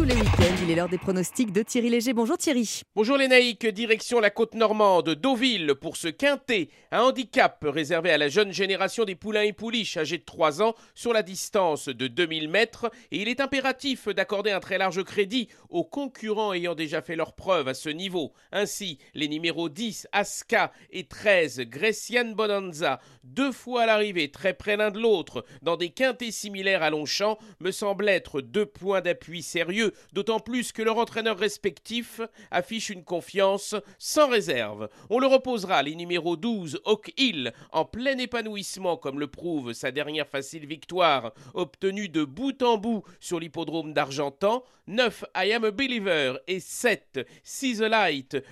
Tous 0.00 0.06
les 0.06 0.14
week-ends, 0.14 0.56
il 0.62 0.70
est 0.70 0.76
l'heure 0.76 0.88
des 0.88 0.96
pronostics 0.96 1.52
de 1.52 1.62
Thierry 1.62 1.90
Léger. 1.90 2.14
Bonjour 2.14 2.38
Thierry. 2.38 2.80
Bonjour 2.96 3.18
les 3.18 3.28
naïcs, 3.28 3.66
direction 3.66 4.18
la 4.18 4.30
côte 4.30 4.54
normande, 4.54 5.10
Deauville, 5.10 5.74
pour 5.74 5.98
ce 5.98 6.08
quintet, 6.08 6.70
un 6.90 7.02
handicap 7.02 7.62
réservé 7.68 8.10
à 8.10 8.16
la 8.16 8.30
jeune 8.30 8.50
génération 8.50 9.04
des 9.04 9.14
poulains 9.14 9.42
et 9.42 9.52
pouliches 9.52 9.98
âgés 9.98 10.16
de 10.16 10.24
3 10.24 10.62
ans 10.62 10.74
sur 10.94 11.12
la 11.12 11.22
distance 11.22 11.90
de 11.90 12.06
2000 12.06 12.48
mètres 12.48 12.90
et 13.10 13.20
il 13.20 13.28
est 13.28 13.40
impératif 13.40 14.08
d'accorder 14.08 14.52
un 14.52 14.60
très 14.60 14.78
large 14.78 15.04
crédit 15.04 15.48
aux 15.68 15.84
concurrents 15.84 16.54
ayant 16.54 16.74
déjà 16.74 17.02
fait 17.02 17.16
leur 17.16 17.34
preuve 17.34 17.68
à 17.68 17.74
ce 17.74 17.90
niveau. 17.90 18.32
Ainsi, 18.52 18.98
les 19.12 19.28
numéros 19.28 19.68
10, 19.68 20.08
Aska 20.12 20.72
et 20.92 21.08
13, 21.08 21.60
Grecian 21.66 22.32
Bonanza, 22.34 23.00
deux 23.22 23.52
fois 23.52 23.82
à 23.82 23.86
l'arrivée, 23.86 24.30
très 24.30 24.54
près 24.54 24.78
l'un 24.78 24.90
de 24.90 24.98
l'autre, 24.98 25.44
dans 25.60 25.76
des 25.76 25.90
quintets 25.90 26.30
similaires 26.30 26.82
à 26.82 26.88
Longchamp, 26.88 27.38
me 27.60 27.70
semblent 27.70 28.08
être 28.08 28.40
deux 28.40 28.66
points 28.66 29.02
d'appui 29.02 29.42
sérieux, 29.42 29.89
d'autant 30.12 30.40
plus 30.40 30.72
que 30.72 30.82
leur 30.82 30.98
entraîneur 30.98 31.38
respectif 31.38 32.20
affiche 32.50 32.90
une 32.90 33.04
confiance 33.04 33.74
sans 33.98 34.28
réserve. 34.28 34.88
On 35.08 35.18
le 35.18 35.26
reposera 35.26 35.82
les 35.82 35.94
numéros 35.94 36.36
12 36.36 36.80
Oak 36.84 37.12
Hill 37.16 37.52
en 37.72 37.84
plein 37.84 38.18
épanouissement 38.18 38.96
comme 38.96 39.20
le 39.20 39.26
prouve 39.26 39.72
sa 39.72 39.90
dernière 39.90 40.28
facile 40.28 40.66
victoire 40.66 41.32
obtenue 41.54 42.08
de 42.08 42.24
bout 42.24 42.62
en 42.62 42.78
bout 42.78 43.02
sur 43.20 43.40
l'hippodrome 43.40 43.92
d'Argentan, 43.92 44.64
9 44.86 45.24
I 45.36 45.52
Am 45.52 45.64
a 45.64 45.70
Believer. 45.70 46.38
Et 46.46 46.58
7 46.58 47.20
See 47.44 47.78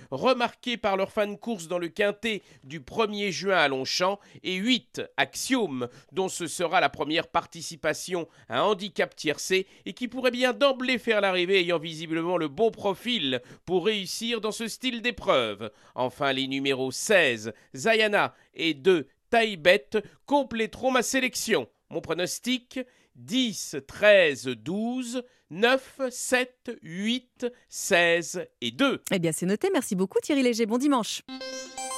remarqués 0.09 0.77
par 0.77 0.95
leur 0.95 1.11
fan 1.11 1.37
course 1.37 1.67
dans 1.67 1.79
le 1.79 1.89
quintet 1.89 2.41
du 2.63 2.79
1er 2.79 3.31
juin 3.31 3.57
à 3.57 3.67
Longchamp. 3.67 4.19
Et 4.43 4.55
8 4.55 5.01
Axiom 5.17 5.87
dont 6.11 6.29
ce 6.29 6.47
sera 6.47 6.79
la 6.79 6.89
première 6.89 7.27
participation 7.27 8.27
à 8.47 8.59
un 8.59 8.63
handicap 8.63 9.15
tiercé 9.15 9.67
et 9.85 9.93
qui 9.93 10.07
pourrait 10.07 10.31
bien 10.31 10.53
d'emblée 10.53 10.97
faire 10.97 11.18
l'arrivée 11.21 11.59
ayant 11.59 11.79
visiblement 11.79 12.37
le 12.37 12.47
bon 12.47 12.71
profil 12.71 13.41
pour 13.65 13.85
réussir 13.85 14.41
dans 14.41 14.51
ce 14.51 14.67
style 14.67 15.01
d'épreuve. 15.01 15.71
Enfin, 15.95 16.33
les 16.33 16.47
numéros 16.47 16.91
16, 16.91 17.53
Zayana 17.75 18.35
et 18.53 18.73
2, 18.73 19.07
Taïbet 19.29 19.89
compléteront 20.25 20.91
ma 20.91 21.03
sélection. 21.03 21.67
Mon 21.89 22.01
pronostic 22.01 22.79
10, 23.15 23.77
13, 23.87 24.47
12, 24.47 25.23
9, 25.51 26.01
7, 26.09 26.71
8, 26.83 27.47
16 27.69 28.47
et 28.61 28.71
2. 28.71 29.01
Eh 29.11 29.19
bien, 29.19 29.31
c'est 29.31 29.45
noté. 29.45 29.69
Merci 29.73 29.95
beaucoup 29.95 30.19
Thierry 30.21 30.43
Léger. 30.43 30.65
Bon 30.65 30.77
dimanche. 30.77 31.21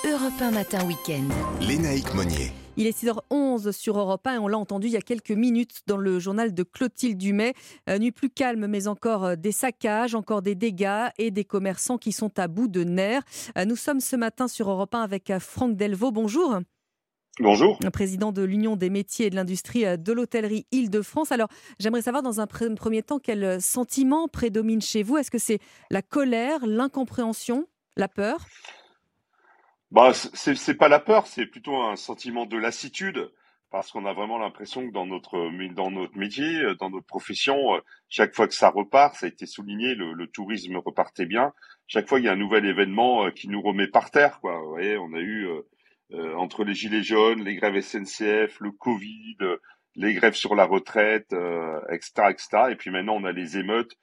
Europe 0.05 0.41
1 0.41 0.51
matin 0.51 0.85
week-end. 0.87 1.27
Lénaïque 1.61 2.13
Monnier. 2.13 2.51
Il 2.81 2.87
est 2.87 2.99
6h11 2.99 3.73
sur 3.73 3.99
Europe 3.99 4.25
1 4.25 4.33
et 4.33 4.37
on 4.39 4.47
l'a 4.47 4.57
entendu 4.57 4.87
il 4.87 4.93
y 4.93 4.97
a 4.97 5.01
quelques 5.01 5.29
minutes 5.29 5.81
dans 5.85 5.97
le 5.97 6.17
journal 6.17 6.51
de 6.51 6.63
Clotilde 6.63 7.15
Dumay. 7.15 7.53
Euh, 7.87 7.99
nuit 7.99 8.11
plus 8.11 8.31
calme, 8.31 8.65
mais 8.65 8.87
encore 8.87 9.23
euh, 9.23 9.35
des 9.35 9.51
saccages, 9.51 10.15
encore 10.15 10.41
des 10.41 10.55
dégâts 10.55 11.09
et 11.19 11.29
des 11.29 11.45
commerçants 11.45 11.99
qui 11.99 12.11
sont 12.11 12.39
à 12.39 12.47
bout 12.47 12.67
de 12.67 12.83
nerfs. 12.83 13.21
Euh, 13.55 13.65
nous 13.65 13.75
sommes 13.75 13.99
ce 13.99 14.15
matin 14.15 14.47
sur 14.47 14.67
Europe 14.67 14.95
1 14.95 15.01
avec 15.01 15.31
Franck 15.37 15.75
Delvaux. 15.75 16.11
Bonjour. 16.11 16.57
Bonjour. 17.39 17.77
Président 17.93 18.31
de 18.31 18.41
l'Union 18.41 18.75
des 18.75 18.89
métiers 18.89 19.27
et 19.27 19.29
de 19.29 19.35
l'industrie 19.35 19.83
de 19.99 20.11
l'hôtellerie 20.11 20.65
Île-de-France. 20.71 21.31
Alors, 21.31 21.49
j'aimerais 21.77 22.01
savoir 22.01 22.23
dans 22.23 22.41
un 22.41 22.45
pr- 22.45 22.73
premier 22.73 23.03
temps 23.03 23.19
quel 23.19 23.61
sentiment 23.61 24.27
prédomine 24.27 24.81
chez 24.81 25.03
vous? 25.03 25.19
Est-ce 25.19 25.29
que 25.29 25.37
c'est 25.37 25.59
la 25.91 26.01
colère, 26.01 26.65
l'incompréhension, 26.65 27.67
la 27.95 28.07
peur? 28.07 28.47
Bah, 29.91 30.13
c'est 30.13 30.55
c'est 30.55 30.75
pas 30.75 30.87
la 30.87 30.99
peur, 30.99 31.27
c'est 31.27 31.45
plutôt 31.45 31.75
un 31.81 31.95
sentiment 31.97 32.45
de 32.45 32.57
lassitude, 32.57 33.29
parce 33.71 33.91
qu'on 33.91 34.05
a 34.05 34.13
vraiment 34.13 34.37
l'impression 34.37 34.87
que 34.87 34.93
dans 34.93 35.05
notre 35.05 35.49
dans 35.73 35.91
notre 35.91 36.17
métier, 36.17 36.61
dans 36.79 36.89
notre 36.89 37.05
profession, 37.05 37.57
chaque 38.09 38.33
fois 38.33 38.47
que 38.47 38.53
ça 38.53 38.69
repart, 38.69 39.15
ça 39.15 39.25
a 39.25 39.29
été 39.29 39.45
souligné, 39.45 39.95
le, 39.95 40.13
le 40.13 40.27
tourisme 40.27 40.77
repartait 40.77 41.25
bien. 41.25 41.53
Chaque 41.87 42.07
fois, 42.07 42.19
il 42.19 42.25
y 42.25 42.29
a 42.29 42.31
un 42.33 42.37
nouvel 42.37 42.65
événement 42.65 43.25
euh, 43.25 43.31
qui 43.31 43.49
nous 43.49 43.61
remet 43.61 43.87
par 43.87 44.11
terre, 44.11 44.39
quoi. 44.39 44.59
Vous 44.61 44.69
voyez, 44.69 44.97
on 44.97 45.13
a 45.13 45.19
eu 45.19 45.45
euh, 45.47 45.61
euh, 46.13 46.35
entre 46.35 46.63
les 46.63 46.73
gilets 46.73 47.03
jaunes, 47.03 47.43
les 47.43 47.55
grèves 47.55 47.79
SNCF, 47.81 48.59
le 48.61 48.71
Covid, 48.71 49.37
les 49.95 50.13
grèves 50.13 50.35
sur 50.35 50.55
la 50.55 50.65
retraite, 50.65 51.33
euh, 51.33 51.79
etc., 51.89 52.29
etc. 52.29 52.47
Et 52.71 52.75
puis 52.75 52.91
maintenant, 52.91 53.15
on 53.15 53.23
a 53.25 53.31
les 53.31 53.57
émeutes. 53.57 53.93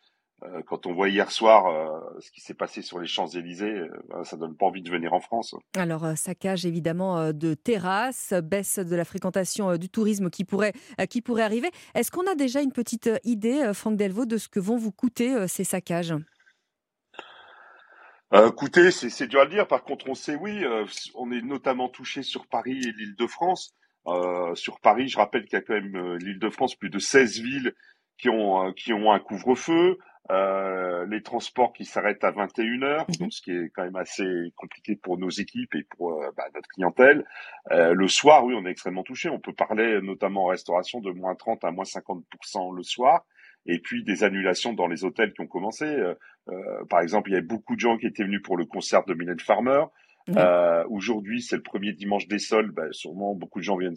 Euh, 0.44 0.62
quand 0.66 0.86
on 0.86 0.94
voit 0.94 1.08
hier 1.08 1.32
soir 1.32 1.66
euh, 1.66 2.20
ce 2.20 2.30
qui 2.30 2.40
s'est 2.40 2.54
passé 2.54 2.80
sur 2.80 3.00
les 3.00 3.08
Champs-Élysées, 3.08 3.80
euh, 3.80 3.88
bah, 4.08 4.22
ça 4.22 4.36
donne 4.36 4.56
pas 4.56 4.66
envie 4.66 4.82
de 4.82 4.90
venir 4.90 5.12
en 5.12 5.20
France. 5.20 5.56
Alors, 5.76 6.06
saccage 6.16 6.64
évidemment 6.64 7.32
de 7.32 7.54
terrasses, 7.54 8.32
baisse 8.44 8.78
de 8.78 8.94
la 8.94 9.04
fréquentation 9.04 9.76
du 9.76 9.88
tourisme 9.88 10.30
qui 10.30 10.44
pourrait, 10.44 10.74
qui 11.10 11.22
pourrait 11.22 11.42
arriver. 11.42 11.70
Est-ce 11.94 12.12
qu'on 12.12 12.26
a 12.30 12.36
déjà 12.36 12.60
une 12.60 12.72
petite 12.72 13.10
idée, 13.24 13.72
Franck 13.74 13.96
Delvaux, 13.96 14.26
de 14.26 14.36
ce 14.36 14.48
que 14.48 14.60
vont 14.60 14.76
vous 14.76 14.92
coûter 14.92 15.48
ces 15.48 15.64
saccages? 15.64 16.14
Euh, 18.34 18.50
écoutez, 18.50 18.90
c'est 18.90 19.26
dur 19.26 19.40
à 19.40 19.44
le 19.44 19.50
dire. 19.50 19.66
Par 19.66 19.82
contre, 19.82 20.08
on 20.08 20.14
sait, 20.14 20.36
oui, 20.36 20.64
on 21.14 21.32
est 21.32 21.42
notamment 21.42 21.88
touché 21.88 22.22
sur 22.22 22.46
Paris 22.46 22.78
et 22.78 22.92
l'Île-de-France. 22.92 23.74
Euh, 24.06 24.54
sur 24.54 24.80
Paris, 24.80 25.08
je 25.08 25.18
rappelle 25.18 25.44
qu'il 25.44 25.54
y 25.54 25.56
a 25.56 25.62
quand 25.62 25.74
même 25.74 26.16
l'Île-de-France, 26.16 26.76
plus 26.76 26.90
de 26.90 26.98
16 26.98 27.40
villes 27.40 27.74
qui 28.18 28.28
ont, 28.28 28.72
qui 28.72 28.92
ont 28.92 29.12
un 29.12 29.18
couvre-feu. 29.18 29.98
Euh, 30.30 31.06
les 31.06 31.22
transports 31.22 31.72
qui 31.72 31.86
s'arrêtent 31.86 32.22
à 32.22 32.30
21 32.30 32.82
heures, 32.82 33.06
donc 33.18 33.32
ce 33.32 33.40
qui 33.40 33.50
est 33.50 33.70
quand 33.70 33.84
même 33.84 33.96
assez 33.96 34.52
compliqué 34.56 34.94
pour 34.94 35.16
nos 35.16 35.30
équipes 35.30 35.74
et 35.74 35.84
pour 35.96 36.22
euh, 36.22 36.30
bah, 36.36 36.44
notre 36.54 36.68
clientèle. 36.68 37.24
Euh, 37.70 37.94
le 37.94 38.08
soir, 38.08 38.44
oui, 38.44 38.54
on 38.54 38.66
est 38.66 38.70
extrêmement 38.70 39.04
touché. 39.04 39.30
On 39.30 39.40
peut 39.40 39.54
parler 39.54 40.00
notamment 40.02 40.44
en 40.44 40.48
restauration 40.48 41.00
de 41.00 41.10
moins 41.12 41.34
30 41.34 41.64
à 41.64 41.70
moins 41.70 41.84
50% 41.84 42.76
le 42.76 42.82
soir. 42.82 43.24
Et 43.66 43.78
puis 43.78 44.02
des 44.02 44.24
annulations 44.24 44.72
dans 44.72 44.86
les 44.86 45.04
hôtels 45.04 45.32
qui 45.32 45.42
ont 45.42 45.46
commencé. 45.46 45.84
Euh, 45.84 46.14
euh, 46.48 46.84
par 46.88 47.00
exemple, 47.00 47.30
il 47.30 47.34
y 47.34 47.36
avait 47.36 47.46
beaucoup 47.46 47.74
de 47.74 47.80
gens 47.80 47.98
qui 47.98 48.06
étaient 48.06 48.24
venus 48.24 48.42
pour 48.42 48.56
le 48.56 48.64
concert 48.64 49.04
de 49.04 49.14
Mylène 49.14 49.40
Farmer. 49.40 49.84
Euh, 50.36 50.84
Aujourd'hui, 50.90 51.42
c'est 51.42 51.56
le 51.56 51.62
premier 51.62 51.92
dimanche 51.92 52.28
des 52.28 52.38
soldes. 52.38 52.72
Ben, 52.72 52.92
sûrement, 52.92 53.34
beaucoup 53.34 53.60
de 53.60 53.64
gens 53.64 53.76
viennent 53.76 53.96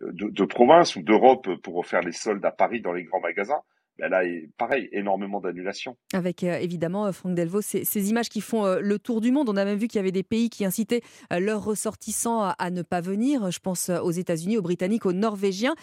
de, 0.00 0.28
de 0.28 0.44
province 0.44 0.96
ou 0.96 1.02
d'Europe 1.02 1.48
pour 1.62 1.84
faire 1.86 2.00
les 2.00 2.12
soldes 2.12 2.44
à 2.44 2.50
Paris 2.50 2.80
dans 2.80 2.92
les 2.92 3.04
grands 3.04 3.20
magasins. 3.20 3.62
Ben 3.98 4.08
là, 4.08 4.22
pareil, 4.56 4.88
énormément 4.92 5.40
d'annulations. 5.40 5.96
Avec 6.12 6.44
euh, 6.44 6.58
évidemment, 6.58 7.06
euh, 7.06 7.12
Franck 7.12 7.34
Delvaux, 7.34 7.60
ces, 7.60 7.84
ces 7.84 8.10
images 8.10 8.28
qui 8.28 8.40
font 8.40 8.64
euh, 8.64 8.78
le 8.80 8.98
tour 9.00 9.20
du 9.20 9.32
monde. 9.32 9.48
On 9.48 9.56
a 9.56 9.64
même 9.64 9.78
vu 9.78 9.88
qu'il 9.88 9.98
y 9.98 10.00
avait 10.00 10.12
des 10.12 10.22
pays 10.22 10.50
qui 10.50 10.64
incitaient 10.64 11.02
euh, 11.32 11.40
leurs 11.40 11.64
ressortissants 11.64 12.42
à, 12.42 12.54
à 12.58 12.70
ne 12.70 12.82
pas 12.82 13.00
venir. 13.00 13.50
Je 13.50 13.58
pense 13.58 13.88
aux 13.90 14.12
États-Unis, 14.12 14.56
aux 14.56 14.62
Britanniques, 14.62 15.04
aux 15.04 15.12
Norvégiens. 15.12 15.74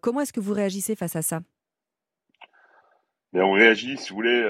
Comment 0.00 0.20
est-ce 0.20 0.32
que 0.32 0.40
vous 0.40 0.52
réagissez 0.52 0.96
face 0.96 1.16
à 1.16 1.22
ça? 1.22 1.40
Mais 3.32 3.40
on 3.40 3.52
réagit, 3.52 3.96
si 3.96 4.10
vous 4.10 4.16
voulez, 4.16 4.42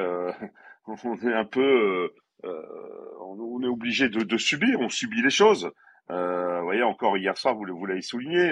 on 0.87 1.19
est 1.19 1.33
un 1.33 1.45
peu, 1.45 2.11
on 2.43 3.63
est 3.63 3.69
obligé 3.69 4.09
de, 4.09 4.23
de 4.23 4.37
subir, 4.39 4.81
on 4.81 4.89
subit 4.89 5.23
les 5.23 5.31
choses. 5.31 5.71
Vous 6.09 6.65
voyez, 6.65 6.83
encore 6.83 7.17
hier 7.17 7.37
soir, 7.37 7.55
vous, 7.55 7.65
vous 7.67 7.87
l'avez 7.87 8.03
souligné, 8.03 8.51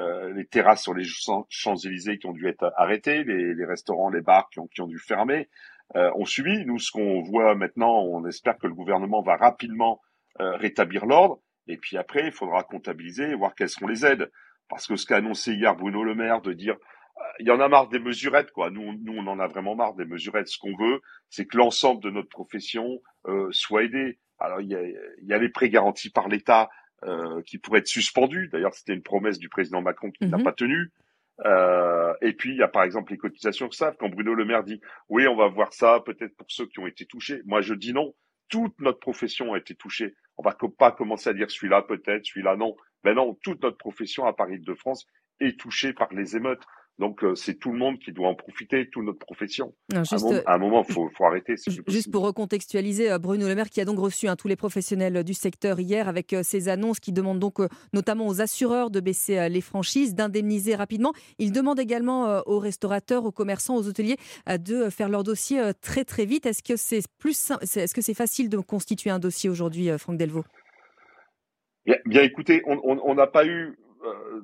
euh, 0.00 0.32
les 0.32 0.46
terrasses 0.46 0.82
sur 0.82 0.94
les 0.94 1.04
Champs- 1.04 1.46
Champs-Élysées 1.50 2.18
qui 2.18 2.26
ont 2.26 2.32
dû 2.32 2.48
être 2.48 2.72
arrêtées, 2.76 3.22
les, 3.24 3.64
restaurants, 3.64 4.08
les 4.08 4.22
bars 4.22 4.48
qui 4.50 4.58
ont, 4.58 4.68
ont 4.78 4.86
dû 4.86 4.98
fermer. 4.98 5.48
Euh, 5.96 6.10
on 6.14 6.24
subit. 6.24 6.64
Nous, 6.64 6.78
ce 6.78 6.90
qu'on 6.90 7.20
voit 7.22 7.54
maintenant, 7.54 8.02
on 8.04 8.24
espère 8.26 8.56
que 8.56 8.66
le 8.66 8.74
gouvernement 8.74 9.22
va 9.22 9.36
rapidement 9.36 10.00
euh, 10.40 10.56
rétablir 10.56 11.04
l'ordre. 11.04 11.40
Et 11.66 11.76
puis 11.76 11.98
après, 11.98 12.26
il 12.26 12.32
faudra 12.32 12.62
comptabiliser 12.62 13.24
et 13.30 13.34
voir 13.34 13.54
quelles 13.54 13.68
seront 13.68 13.88
les 13.88 14.06
aides. 14.06 14.30
Parce 14.68 14.86
que 14.86 14.96
ce 14.96 15.04
qu'a 15.04 15.16
annoncé 15.16 15.52
hier 15.52 15.74
Bruno 15.76 16.02
Le 16.02 16.14
Maire 16.14 16.40
de 16.40 16.52
dire 16.52 16.76
il 17.38 17.46
y 17.46 17.50
en 17.50 17.60
a 17.60 17.68
marre 17.68 17.88
des 17.88 17.98
mesurettes, 17.98 18.50
quoi. 18.50 18.70
Nous, 18.70 18.94
nous, 19.02 19.12
on 19.14 19.26
en 19.26 19.38
a 19.38 19.46
vraiment 19.46 19.74
marre 19.74 19.94
des 19.94 20.06
mesurettes. 20.06 20.48
Ce 20.48 20.58
qu'on 20.58 20.74
veut, 20.74 21.02
c'est 21.28 21.44
que 21.44 21.58
l'ensemble 21.58 22.02
de 22.02 22.08
notre 22.08 22.30
profession 22.30 23.02
soit 23.50 23.84
aidé. 23.84 24.18
Alors, 24.38 24.62
il 24.62 24.68
y 24.68 24.74
a, 24.74 24.82
il 24.82 25.28
y 25.28 25.34
a 25.34 25.38
les 25.38 25.50
prêts 25.50 25.68
garantis 25.68 26.08
par 26.08 26.28
l'État 26.28 26.70
euh, 27.04 27.40
qui 27.42 27.58
pourraient 27.58 27.80
être 27.80 27.86
suspendus. 27.86 28.48
D'ailleurs, 28.52 28.74
c'était 28.74 28.94
une 28.94 29.02
promesse 29.02 29.38
du 29.38 29.48
président 29.48 29.80
Macron 29.82 30.10
qui 30.10 30.26
n'a 30.26 30.36
Mhm. 30.38 30.44
pas 30.44 30.52
tenu. 30.52 30.90
Euh, 31.46 32.12
et 32.20 32.32
puis, 32.34 32.50
il 32.50 32.56
y 32.56 32.62
a 32.62 32.68
par 32.68 32.82
exemple 32.82 33.12
les 33.12 33.18
cotisations 33.18 33.66
URSAF. 33.66 33.96
Quand 33.98 34.08
Bruno 34.10 34.34
Le 34.34 34.44
Maire 34.44 34.64
dit 34.64 34.80
oui, 35.08 35.26
on 35.26 35.36
va 35.36 35.48
voir 35.48 35.72
ça 35.72 36.00
peut-être 36.04 36.36
pour 36.36 36.46
ceux 36.50 36.66
qui 36.66 36.78
ont 36.80 36.86
été 36.86 37.06
touchés. 37.06 37.40
Moi, 37.46 37.60
je 37.62 37.74
dis 37.74 37.92
non. 37.92 38.14
Toute 38.48 38.78
notre 38.80 38.98
profession 38.98 39.54
a 39.54 39.58
été 39.58 39.74
touchée. 39.74 40.14
On 40.36 40.42
va 40.42 40.56
pas 40.76 40.90
commencer 40.92 41.30
à 41.30 41.32
dire 41.32 41.50
celui-là 41.50 41.82
peut-être, 41.82 42.26
celui-là 42.26 42.56
non. 42.56 42.76
Mais 43.04 43.14
non, 43.14 43.38
toute 43.42 43.62
notre 43.62 43.78
profession 43.78 44.26
à 44.26 44.32
Paris 44.32 44.58
de 44.58 44.74
France 44.74 45.06
est 45.38 45.58
touchée 45.58 45.92
par 45.94 46.12
les 46.12 46.36
émeutes. 46.36 46.62
Donc 47.00 47.24
euh, 47.24 47.34
c'est 47.34 47.54
tout 47.54 47.72
le 47.72 47.78
monde 47.78 47.98
qui 47.98 48.12
doit 48.12 48.28
en 48.28 48.34
profiter, 48.34 48.86
toute 48.90 49.04
notre 49.04 49.18
profession. 49.18 49.74
à, 49.94 50.54
un 50.54 50.58
moment, 50.58 50.84
il 50.86 50.92
faut, 50.92 51.10
arrêter. 51.24 51.54
Juste 51.88 52.12
pour 52.12 52.22
recontextualiser, 52.22 53.10
euh, 53.10 53.18
Bruno 53.18 53.48
Le 53.48 53.54
Maire 53.54 53.70
qui 53.70 53.80
a 53.80 53.86
donc 53.86 53.98
reçu 53.98 54.28
hein, 54.28 54.36
tous 54.36 54.48
les 54.48 54.56
professionnels 54.56 55.24
du 55.24 55.32
secteur 55.32 55.80
hier 55.80 56.08
avec 56.08 56.34
euh, 56.34 56.42
ces 56.42 56.68
annonces 56.68 57.00
qui 57.00 57.12
demandent 57.12 57.38
donc 57.38 57.58
notamment 57.94 58.26
aux 58.26 58.42
assureurs 58.42 58.90
de 58.90 59.00
baisser 59.00 59.48
les 59.48 59.60
franchises, 59.62 60.14
d'indemniser 60.14 60.74
rapidement. 60.74 61.14
Il 61.38 61.52
demande 61.52 61.80
également 61.80 62.42
aux 62.46 62.58
restaurateurs, 62.58 63.24
aux 63.24 63.32
commerçants, 63.32 63.76
aux 63.76 63.88
hôteliers 63.88 64.16
de 64.46 64.90
faire 64.90 65.08
leur 65.08 65.24
dossier 65.24 65.72
très 65.80 66.04
très 66.04 66.26
vite. 66.26 66.44
Est-ce 66.44 66.62
que 66.62 66.76
c'est 66.76 67.00
plus, 67.18 67.50
est-ce 67.62 67.94
que 67.94 68.02
c'est 68.02 68.14
facile 68.14 68.50
de 68.50 68.58
constituer 68.58 69.08
un 69.08 69.18
dossier 69.18 69.48
aujourd'hui, 69.48 69.88
Franck 69.98 70.18
Delvaux? 70.18 70.44
Bien, 72.04 72.22
écoutez, 72.22 72.62
on 72.66 73.14
n'a 73.14 73.26
pas 73.26 73.46
eu 73.46 73.78
euh, 73.89 73.89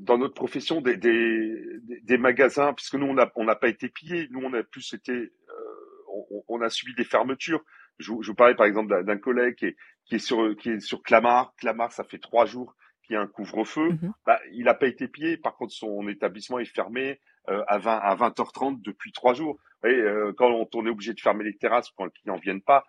dans 0.00 0.18
notre 0.18 0.34
profession 0.34 0.80
des, 0.80 0.96
des, 0.96 1.80
des, 2.02 2.18
magasins, 2.18 2.72
puisque 2.74 2.94
nous 2.94 3.06
on 3.06 3.14
n'a 3.14 3.30
on 3.36 3.46
pas 3.46 3.68
été 3.68 3.88
pillés, 3.88 4.28
nous 4.30 4.40
on 4.42 4.52
a 4.52 4.62
plus 4.62 4.92
été, 4.92 5.12
euh, 5.12 5.32
on, 6.30 6.44
on, 6.48 6.60
a 6.60 6.68
subi 6.68 6.94
des 6.94 7.04
fermetures. 7.04 7.62
Je, 7.98 8.12
je 8.20 8.30
vous 8.30 8.34
parlais 8.34 8.54
par 8.54 8.66
exemple 8.66 9.04
d'un 9.04 9.16
collègue 9.18 9.54
qui 9.54 9.66
est, 9.66 9.76
qui 10.04 10.16
est 10.16 10.20
sur 10.20 10.54
qui 10.56 10.70
est 10.70 10.80
sur 10.80 11.02
Clamart. 11.02 11.54
Clamart, 11.56 11.92
ça 11.92 12.04
fait 12.04 12.18
trois 12.18 12.44
jours 12.44 12.74
qu'il 13.02 13.14
y 13.14 13.16
a 13.16 13.22
un 13.22 13.26
couvre-feu. 13.26 13.92
Mm-hmm. 13.92 14.12
bah, 14.26 14.40
il 14.52 14.64
n'a 14.64 14.74
pas 14.74 14.88
été 14.88 15.08
pillé. 15.08 15.36
Par 15.36 15.56
contre, 15.56 15.72
son 15.72 16.06
établissement 16.08 16.58
est 16.58 16.66
fermé 16.66 17.20
euh, 17.48 17.62
à 17.68 17.78
20 17.78 17.96
à 17.96 18.14
20h30 18.16 18.82
depuis 18.82 19.12
trois 19.12 19.32
jours. 19.32 19.58
Et 19.84 19.88
euh, 19.88 20.32
quand 20.36 20.68
on, 20.74 20.86
est 20.86 20.90
obligé 20.90 21.14
de 21.14 21.20
fermer 21.20 21.44
les 21.44 21.56
terrasses 21.56 21.90
quand 21.96 22.04
les 22.04 22.10
clients 22.10 22.38
viennent 22.38 22.62
pas, 22.62 22.84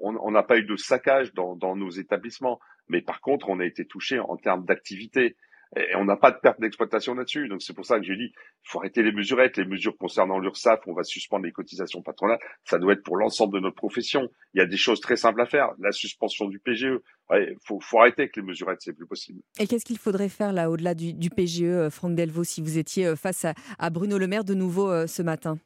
on 0.00 0.32
n'a 0.32 0.42
pas 0.42 0.58
eu 0.58 0.64
de 0.64 0.74
saccage 0.74 1.32
dans, 1.32 1.54
dans 1.54 1.76
nos 1.76 1.90
établissements. 1.90 2.58
Mais 2.88 3.02
par 3.02 3.20
contre, 3.20 3.48
on 3.48 3.60
a 3.60 3.64
été 3.64 3.86
touché 3.86 4.18
en 4.18 4.36
termes 4.36 4.64
d'activité. 4.64 5.36
Et 5.76 5.94
on 5.94 6.04
n'a 6.04 6.16
pas 6.16 6.32
de 6.32 6.38
perte 6.38 6.60
d'exploitation 6.60 7.14
là-dessus. 7.14 7.46
Donc 7.46 7.62
c'est 7.62 7.74
pour 7.74 7.86
ça 7.86 7.98
que 7.98 8.04
j'ai 8.04 8.16
dit, 8.16 8.32
il 8.34 8.68
faut 8.70 8.80
arrêter 8.80 9.02
les 9.02 9.12
mesurettes. 9.12 9.56
Les 9.56 9.64
mesures 9.64 9.96
concernant 9.96 10.38
l'URSSAF, 10.38 10.80
on 10.86 10.94
va 10.94 11.04
suspendre 11.04 11.44
les 11.44 11.52
cotisations 11.52 12.02
patronales. 12.02 12.40
Ça 12.64 12.78
doit 12.78 12.94
être 12.94 13.04
pour 13.04 13.16
l'ensemble 13.16 13.54
de 13.54 13.60
notre 13.60 13.76
profession. 13.76 14.28
Il 14.54 14.58
y 14.58 14.60
a 14.62 14.66
des 14.66 14.76
choses 14.76 15.00
très 15.00 15.16
simples 15.16 15.40
à 15.40 15.46
faire. 15.46 15.70
La 15.78 15.92
suspension 15.92 16.48
du 16.48 16.58
PGE. 16.58 17.00
Il 17.32 17.56
faut, 17.64 17.78
faut, 17.80 18.00
arrêter 18.00 18.22
avec 18.22 18.36
les 18.36 18.42
mesurettes, 18.42 18.80
c'est 18.80 18.92
plus 18.92 19.06
possible. 19.06 19.40
Et 19.60 19.68
qu'est-ce 19.68 19.84
qu'il 19.84 19.98
faudrait 19.98 20.28
faire 20.28 20.52
là, 20.52 20.68
au-delà 20.68 20.94
du, 20.94 21.12
du, 21.12 21.30
PGE, 21.30 21.62
euh, 21.62 21.90
Franck 21.90 22.16
Delvaux, 22.16 22.42
si 22.42 22.60
vous 22.60 22.76
étiez 22.76 23.06
euh, 23.06 23.14
face 23.14 23.44
à, 23.44 23.54
à 23.78 23.90
Bruno 23.90 24.18
Le 24.18 24.26
Maire 24.26 24.42
de 24.42 24.54
nouveau 24.54 24.90
euh, 24.90 25.06
ce 25.06 25.22
matin? 25.22 25.56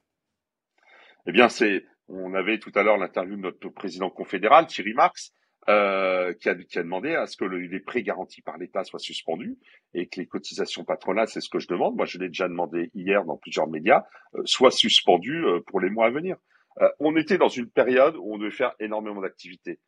Eh 1.27 1.33
bien, 1.33 1.49
c'est, 1.49 1.87
on 2.09 2.35
avait 2.35 2.59
tout 2.59 2.73
à 2.75 2.83
l'heure 2.83 2.99
l'interview 2.99 3.37
de 3.37 3.41
notre 3.41 3.71
président 3.71 4.11
confédéral, 4.11 4.67
Thierry 4.67 4.93
Marx, 4.93 5.33
euh, 5.69 6.33
qui, 6.35 6.49
a, 6.49 6.55
qui, 6.55 6.79
a, 6.79 6.83
demandé 6.83 7.15
à 7.15 7.27
ce 7.27 7.37
que 7.37 7.45
les 7.45 7.81
prêts 7.81 8.03
garantis 8.03 8.43
par 8.43 8.59
l'État 8.59 8.85
soient 8.85 8.99
suspendus 8.99 9.57
et 9.95 10.09
que 10.09 10.21
les 10.21 10.27
cotisations 10.27 10.85
patronales, 10.85 11.29
c'est 11.29 11.41
ce 11.41 11.49
que 11.49 11.59
je 11.59 11.69
demande, 11.69 11.97
moi 11.97 12.05
je 12.05 12.19
l'ai 12.19 12.29
déjà 12.29 12.49
demandé 12.49 12.91
hier 12.95 13.25
dans 13.25 13.37
plusieurs 13.37 13.69
médias, 13.69 14.05
euh, 14.35 14.43
soient 14.45 14.71
suspendues 14.71 15.45
euh, 15.47 15.61
pour 15.67 15.81
les 15.81 15.91
mois 15.91 16.07
à 16.07 16.11
venir. 16.11 16.37
Euh, 16.81 16.89
on 16.99 17.17
était 17.17 17.39
dans 17.39 17.49
une 17.49 17.71
période 17.71 18.17
où 18.17 18.35
on 18.35 18.39
devait 18.39 18.51
faire 18.51 18.75
énormément 18.81 19.21
d'activités. 19.21 19.81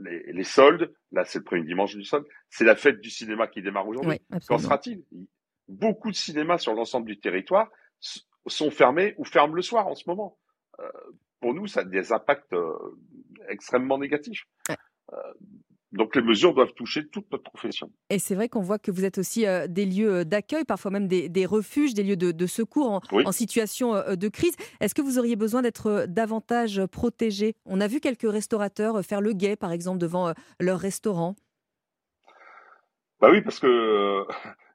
Les, 0.00 0.32
les, 0.32 0.44
soldes, 0.44 0.92
là 1.10 1.24
c'est 1.24 1.40
le 1.40 1.44
premier 1.44 1.64
dimanche 1.64 1.94
du 1.96 2.04
solde, 2.04 2.24
c'est 2.48 2.64
la 2.64 2.76
fête 2.76 3.00
du 3.00 3.10
cinéma 3.10 3.48
qui 3.48 3.62
démarre 3.62 3.88
aujourd'hui. 3.88 4.20
Qu'en 4.46 4.58
sera-t-il? 4.58 5.04
Beaucoup 5.66 6.10
de 6.10 6.16
cinémas 6.16 6.58
sur 6.58 6.72
l'ensemble 6.72 7.06
du 7.06 7.18
territoire 7.18 7.68
sont 8.46 8.70
fermés 8.70 9.14
ou 9.18 9.24
ferment 9.24 9.54
le 9.54 9.62
soir 9.62 9.88
en 9.88 9.94
ce 9.94 10.08
moment. 10.08 10.38
Pour 11.40 11.54
nous, 11.54 11.66
ça 11.66 11.80
a 11.80 11.84
des 11.84 12.12
impacts 12.12 12.54
extrêmement 13.48 13.98
négatif. 13.98 14.44
Euh, 15.12 15.16
donc 15.92 16.14
les 16.14 16.20
mesures 16.20 16.52
doivent 16.52 16.74
toucher 16.74 17.08
toute 17.08 17.30
notre 17.32 17.44
profession. 17.44 17.90
Et 18.10 18.18
c'est 18.18 18.34
vrai 18.34 18.50
qu'on 18.50 18.60
voit 18.60 18.78
que 18.78 18.90
vous 18.90 19.06
êtes 19.06 19.16
aussi 19.16 19.46
euh, 19.46 19.66
des 19.66 19.86
lieux 19.86 20.16
euh, 20.16 20.24
d'accueil, 20.24 20.64
parfois 20.64 20.90
même 20.90 21.08
des, 21.08 21.46
refuges, 21.46 21.94
des 21.94 22.02
lieux 22.02 22.16
de, 22.16 22.46
secours 22.46 23.00
en, 23.10 23.32
situation 23.32 23.94
de 24.14 24.28
crise. 24.28 24.54
Est-ce 24.80 24.94
que 24.94 25.00
vous 25.00 25.18
auriez 25.18 25.36
besoin 25.36 25.62
d'être 25.62 26.04
davantage 26.06 26.84
protégé? 26.86 27.54
On 27.64 27.80
a 27.80 27.86
vu 27.86 28.00
quelques 28.00 28.30
restaurateurs 28.30 29.02
faire 29.02 29.22
le 29.22 29.32
guet, 29.32 29.56
par 29.56 29.72
exemple, 29.72 29.98
devant 29.98 30.34
leur 30.60 30.78
restaurant. 30.78 31.36
Bah 33.20 33.30
oui, 33.32 33.40
parce 33.40 33.58
que 33.58 34.24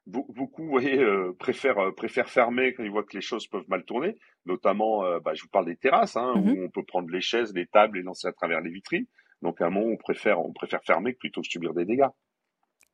beaucoup, 0.06 0.64
vous 0.64 0.70
voyez, 0.70 0.98
euh, 0.98 1.32
préfèrent, 1.38 1.78
euh, 1.78 1.92
préfèrent 1.92 2.28
fermer 2.28 2.74
quand 2.74 2.82
ils 2.82 2.90
voient 2.90 3.04
que 3.04 3.16
les 3.16 3.22
choses 3.22 3.46
peuvent 3.46 3.68
mal 3.68 3.84
tourner. 3.84 4.16
Notamment, 4.46 5.04
euh, 5.04 5.20
bah, 5.20 5.34
je 5.34 5.42
vous 5.42 5.48
parle 5.48 5.66
des 5.66 5.76
terrasses, 5.76 6.16
hein, 6.16 6.32
où 6.36 6.40
mmh 6.40 6.64
on 6.64 6.70
peut 6.70 6.84
prendre 6.84 7.08
les 7.10 7.20
chaises, 7.20 7.52
les 7.54 7.66
tables 7.66 7.98
et 7.98 8.02
lancer 8.02 8.28
à 8.28 8.32
travers 8.32 8.60
les 8.60 8.70
vitrines. 8.70 9.06
Donc, 9.42 9.60
à 9.60 9.66
un 9.66 9.70
moment, 9.70 9.86
on 9.86 9.96
préfère, 9.96 10.40
on 10.40 10.52
préfère 10.52 10.82
fermer 10.84 11.12
plutôt 11.12 11.40
que 11.40 11.48
subir 11.48 11.74
des 11.74 11.84
dégâts 11.84 12.08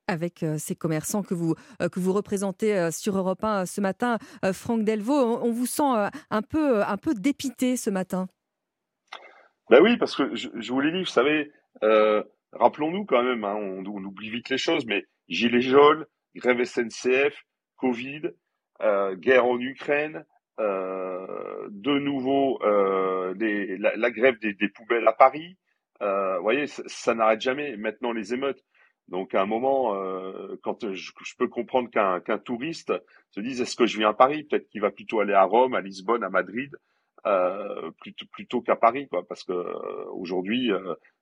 avec 0.08 0.44
ces 0.58 0.74
commerçants 0.74 1.22
que 1.22 1.34
vous, 1.34 1.54
que 1.78 2.00
vous 2.00 2.12
représentez 2.12 2.90
sur 2.90 3.16
Europe 3.16 3.44
1 3.44 3.64
ce 3.64 3.80
matin. 3.80 4.18
Franck 4.52 4.82
Delvaux, 4.82 5.14
on, 5.14 5.52
vous 5.52 5.66
sent 5.66 6.10
un 6.30 6.42
peu, 6.42 6.82
un 6.82 6.96
peu 6.96 7.14
dépité 7.14 7.76
ce 7.76 7.90
matin. 7.90 8.26
Ben 9.68 9.80
oui, 9.80 9.96
parce 9.98 10.16
que 10.16 10.34
je, 10.34 10.48
vous 10.72 10.80
l'ai 10.80 10.90
dit, 10.90 10.98
vous 10.98 11.04
savez, 11.04 11.52
rappelons-nous 12.50 13.04
quand 13.04 13.22
même, 13.22 13.44
hein, 13.44 13.54
on, 13.54 13.84
on, 13.86 14.04
oublie 14.04 14.30
vite 14.30 14.50
les 14.50 14.58
choses, 14.58 14.84
mais 14.84 15.06
gilets 15.28 15.60
jaunes, 15.60 16.04
grève 16.34 16.62
SNCF, 16.64 17.44
Covid, 17.76 18.22
euh, 18.82 19.14
guerre 19.16 19.46
en 19.46 19.58
Ukraine, 19.58 20.24
euh, 20.58 21.66
de 21.70 21.98
nouveau 21.98 22.58
euh, 22.62 23.34
la, 23.78 24.10
grève 24.10 24.38
des, 24.38 24.68
poubelles 24.68 25.06
à 25.06 25.12
Paris. 25.12 25.56
vous 26.00 26.42
voyez, 26.42 26.66
ça, 26.66 27.14
n'arrête 27.14 27.40
jamais. 27.40 27.76
Maintenant, 27.76 28.12
les 28.12 28.32
émeutes. 28.34 28.62
Donc, 29.08 29.34
à 29.34 29.42
un 29.42 29.46
moment, 29.46 29.92
quand 30.62 30.92
je, 30.92 31.12
peux 31.36 31.48
comprendre 31.48 31.90
qu'un 31.90 32.38
touriste 32.38 32.92
se 33.30 33.40
dise 33.40 33.60
est-ce 33.60 33.74
que 33.74 33.86
je 33.86 33.98
viens 33.98 34.10
à 34.10 34.14
Paris? 34.14 34.44
Peut-être 34.44 34.68
qu'il 34.68 34.80
va 34.80 34.90
plutôt 34.90 35.20
aller 35.20 35.34
à 35.34 35.44
Rome, 35.44 35.74
à 35.74 35.80
Lisbonne, 35.80 36.22
à 36.22 36.30
Madrid, 36.30 36.70
plutôt, 38.00 38.26
plutôt 38.30 38.60
qu'à 38.60 38.76
Paris, 38.76 39.08
quoi. 39.08 39.26
Parce 39.26 39.42
que 39.42 39.52
aujourd'hui, 40.12 40.70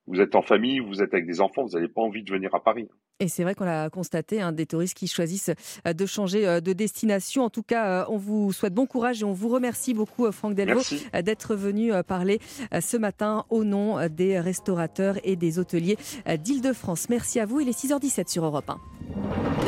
vous 0.08 0.20
êtes 0.20 0.34
en 0.34 0.42
famille, 0.42 0.80
vous 0.80 1.02
êtes 1.02 1.12
avec 1.12 1.26
des 1.26 1.40
enfants, 1.40 1.64
vous 1.64 1.74
n'avez 1.74 1.88
pas 1.88 2.00
envie 2.00 2.22
de 2.22 2.32
venir 2.32 2.54
à 2.54 2.62
Paris. 2.62 2.88
Et 3.20 3.28
c'est 3.28 3.42
vrai 3.42 3.54
qu'on 3.54 3.66
a 3.66 3.90
constaté 3.90 4.40
hein, 4.40 4.52
des 4.52 4.66
touristes 4.66 4.96
qui 4.96 5.08
choisissent 5.08 5.50
euh, 5.86 5.92
de 5.92 6.06
changer 6.06 6.46
euh, 6.46 6.60
de 6.60 6.72
destination. 6.72 7.44
En 7.44 7.50
tout 7.50 7.62
cas, 7.62 8.02
euh, 8.02 8.04
on 8.08 8.16
vous 8.16 8.52
souhaite 8.52 8.74
bon 8.74 8.86
courage 8.86 9.22
et 9.22 9.24
on 9.24 9.32
vous 9.32 9.48
remercie 9.48 9.92
beaucoup, 9.92 10.30
Franck 10.30 10.54
Delvaux, 10.54 10.82
d'être 11.22 11.54
venu 11.54 11.92
parler 12.06 12.40
ce 12.80 12.96
matin 12.96 13.44
au 13.50 13.64
nom 13.64 14.08
des 14.08 14.38
restaurateurs 14.38 15.16
et 15.24 15.36
des 15.36 15.58
hôteliers 15.58 15.96
d'Île-de-France. 16.26 17.08
Merci 17.08 17.40
à 17.40 17.46
vous. 17.46 17.60
Il 17.60 17.68
est 17.68 17.78
6h17 17.78 18.30
sur 18.30 18.44
Europe 18.44 18.70
1. 18.70 18.78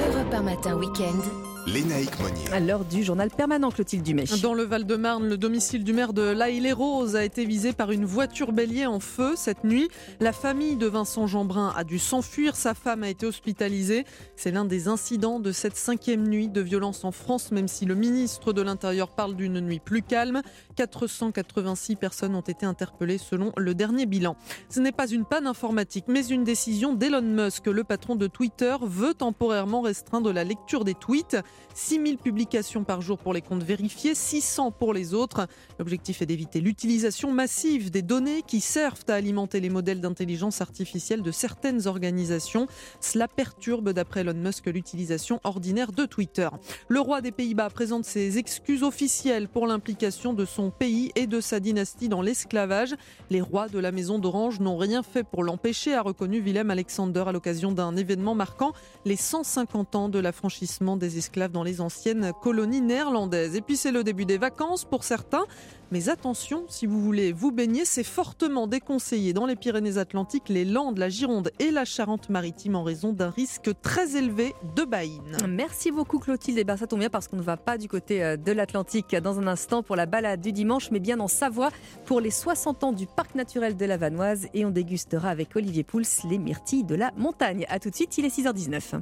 Europe 0.09 0.33
1 0.33 0.43
matin 0.43 0.79
week-end. 0.79 1.60
Lénaïque 1.73 2.19
Monnier. 2.19 2.51
À 2.53 2.59
l'heure 2.59 2.85
du 2.85 3.05
journal 3.05 3.31
permanent, 3.31 3.71
Clotilde 3.71 4.03
Dumais. 4.03 4.25
Dans 4.43 4.55
le 4.55 4.65
Val-de-Marne, 4.65 5.29
le 5.29 5.37
domicile 5.37 5.85
du 5.85 5.93
maire 5.93 6.13
de 6.13 6.23
l'Aïle-les-Roses 6.23 7.15
a 7.15 7.25
été 7.25 7.45
visé 7.45 7.73
par 7.73 7.93
une 7.93 8.05
voiture 8.05 8.51
bélier 8.51 8.87
en 8.87 8.99
feu 8.99 9.35
cette 9.37 9.63
nuit. 9.63 9.89
La 10.19 10.33
famille 10.33 10.75
de 10.75 10.89
Vincent 10.89 11.29
Jeanbrun 11.29 11.73
a 11.77 11.85
dû 11.85 12.01
s'enfuir. 12.01 12.57
Sa 12.57 12.75
femme 12.75 13.05
a 13.05 13.09
été 13.09 13.25
hospitalisée. 13.25 14.05
C'est 14.35 14.51
l'un 14.51 14.65
des 14.65 14.89
incidents 14.89 15.39
de 15.39 15.53
cette 15.53 15.77
cinquième 15.77 16.27
nuit 16.27 16.49
de 16.49 16.61
violence 16.61 17.05
en 17.05 17.13
France, 17.13 17.53
même 17.53 17.69
si 17.69 17.85
le 17.85 17.95
ministre 17.95 18.53
de 18.53 18.63
l'Intérieur 18.63 19.09
parle 19.09 19.37
d'une 19.37 19.61
nuit 19.61 19.81
plus 19.81 20.03
calme. 20.03 20.43
486 20.87 21.97
personnes 21.97 22.35
ont 22.35 22.41
été 22.41 22.65
interpellées 22.65 23.19
selon 23.19 23.53
le 23.59 23.75
dernier 23.75 24.07
bilan. 24.07 24.37
Ce 24.71 24.81
n'est 24.81 24.93
pas 24.93 25.11
une 25.11 25.27
panne 25.27 25.47
informatique, 25.47 26.07
mais 26.09 26.27
une 26.27 26.43
décision 26.43 26.95
d'Elon 26.95 27.21
Musk. 27.21 27.67
Le 27.67 27.85
patron 27.85 28.17
de 28.17 28.27
Twitter 28.27 28.75
veut 28.81 29.13
temporairement 29.13 29.83
restreindre 29.83 30.33
la 30.33 30.43
lecture 30.43 30.85
des 30.85 30.95
tweets. 30.95 31.37
6000 31.75 32.17
publications 32.17 32.85
par 32.85 33.03
jour 33.03 33.19
pour 33.19 33.35
les 33.35 33.43
comptes 33.43 33.63
vérifiés, 33.63 34.15
600 34.15 34.71
pour 34.71 34.95
les 34.95 35.13
autres. 35.13 35.47
L'objectif 35.79 36.23
est 36.23 36.27
d'éviter 36.27 36.61
l'utilisation 36.61 37.31
massive 37.31 37.91
des 37.91 38.03
données 38.03 38.43
qui 38.47 38.61
servent 38.61 39.05
à 39.09 39.15
alimenter 39.15 39.61
les 39.61 39.71
modèles 39.71 40.01
d'intelligence 40.01 40.63
artificielle 40.63 41.21
de 41.21 41.31
certaines 41.31 41.89
organisations. 41.89 42.67
Cela 43.01 43.29
perturbe, 43.29 43.91
d'après 43.91 44.21
Elon 44.21 44.33
Musk, 44.33 44.67
l'utilisation 44.67 45.41
ordinaire 45.45 45.93
de 45.93 46.07
Twitter. 46.07 46.49
Le 46.89 47.01
roi 47.01 47.21
des 47.21 47.33
Pays-Bas 47.33 47.69
présente 47.69 48.07
ses 48.07 48.39
excuses 48.39 48.83
officielles 48.83 49.49
pour 49.49 49.67
l'implication 49.67 50.33
de 50.33 50.47
son 50.47 50.70
pays 50.71 51.13
et 51.17 51.27
de 51.27 51.41
sa 51.41 51.61
dynastie 51.61 52.09
dans 52.09 52.23
l'esclavage. 52.23 52.95
Les 53.31 53.41
rois 53.41 53.69
de 53.69 53.79
la 53.79 53.93
maison 53.93 54.19
d'Orange 54.19 54.61
n'ont 54.61 54.77
rien 54.77 55.03
fait 55.03 55.25
pour 55.25 55.45
l'empêcher, 55.45 55.95
a 55.95 56.03
reconnu 56.03 56.41
Willem 56.41 56.71
Alexander 56.71 57.25
à 57.27 57.33
l'occasion 57.33 57.73
d'un 57.73 57.97
événement 57.97 58.35
marquant 58.35 58.73
les 59.05 59.17
150 59.17 59.95
ans 59.97 60.09
de 60.09 60.19
l'affranchissement 60.19 60.97
des 60.97 61.19
esclaves 61.19 61.53
dans 61.53 61.65
les 61.65 61.81
anciennes 61.81 62.33
colonies 62.43 62.81
néerlandaises. 62.81 63.57
Et 63.57 63.61
puis 63.61 63.77
c'est 63.77 63.93
le 63.93 64.05
début 64.05 64.25
des 64.25 64.39
vacances 64.39 64.85
pour 64.85 65.05
certains. 65.05 65.45
Mais 65.93 66.09
attention, 66.09 66.65
si 66.69 66.87
vous 66.87 67.01
voulez 67.01 67.33
vous 67.33 67.51
baigner, 67.51 67.85
c'est 67.85 68.05
fortement 68.05 68.69
déconseillé 68.69 69.33
dans 69.33 69.47
les 69.47 69.57
Pyrénées-Atlantiques, 69.57 70.49
les 70.49 70.65
Landes, 70.65 70.99
la 70.99 71.09
Gironde 71.09 71.51
et 71.59 71.73
la 71.73 71.85
Charente-Maritime 71.85 72.77
en 72.77 72.85
raison 72.85 73.13
d'un 73.13 73.31
risque 73.31 73.71
très 73.83 74.17
élevé 74.17 74.55
de 74.77 74.85
baïne. 74.85 75.37
Merci 75.49 75.91
beaucoup 75.91 76.21
Clotilde. 76.21 76.59
Et 76.59 76.65
ben, 76.65 76.77
ça 76.77 76.87
tombe 76.87 77.01
bien 77.01 77.11
parce 77.11 77.27
qu'on 77.27 77.39
ne 77.39 77.43
va 77.43 77.57
pas 77.57 77.77
du 77.77 77.89
côté 77.89 78.23
euh, 78.23 78.37
de 78.37 78.53
l'Atlantique 78.53 79.17
dans 79.17 79.41
un 79.41 79.49
instant 79.49 79.83
pour 79.83 79.97
la 79.97 80.07
balade 80.07 80.41
du 80.41 80.53
dimanche, 80.53 80.91
mais 80.93 81.01
bien 81.01 81.19
en 81.19 81.29
Savoie 81.29 81.71
pour 82.05 82.21
les 82.21 82.31
60 82.31 82.85
ans 82.85 82.93
du 82.93 83.07
parc 83.07 83.35
naturel 83.35 83.77
de 83.77 83.85
la 83.85 83.97
Vanoise 83.97 84.47
et 84.55 84.65
on 84.65 84.71
dégustera 84.71 85.29
avec 85.29 85.57
Olivier 85.57 85.83
Pouls 85.83 86.03
les 86.29 86.39
myrtilles 86.39 86.85
de 86.85 86.95
la 86.95 87.11
montagne. 87.17 87.67
A 87.69 87.81
tout 87.81 87.91
de 87.91 87.97
suite, 87.97 88.17
il 88.17 88.25
est 88.25 88.37
6h19. 88.37 89.01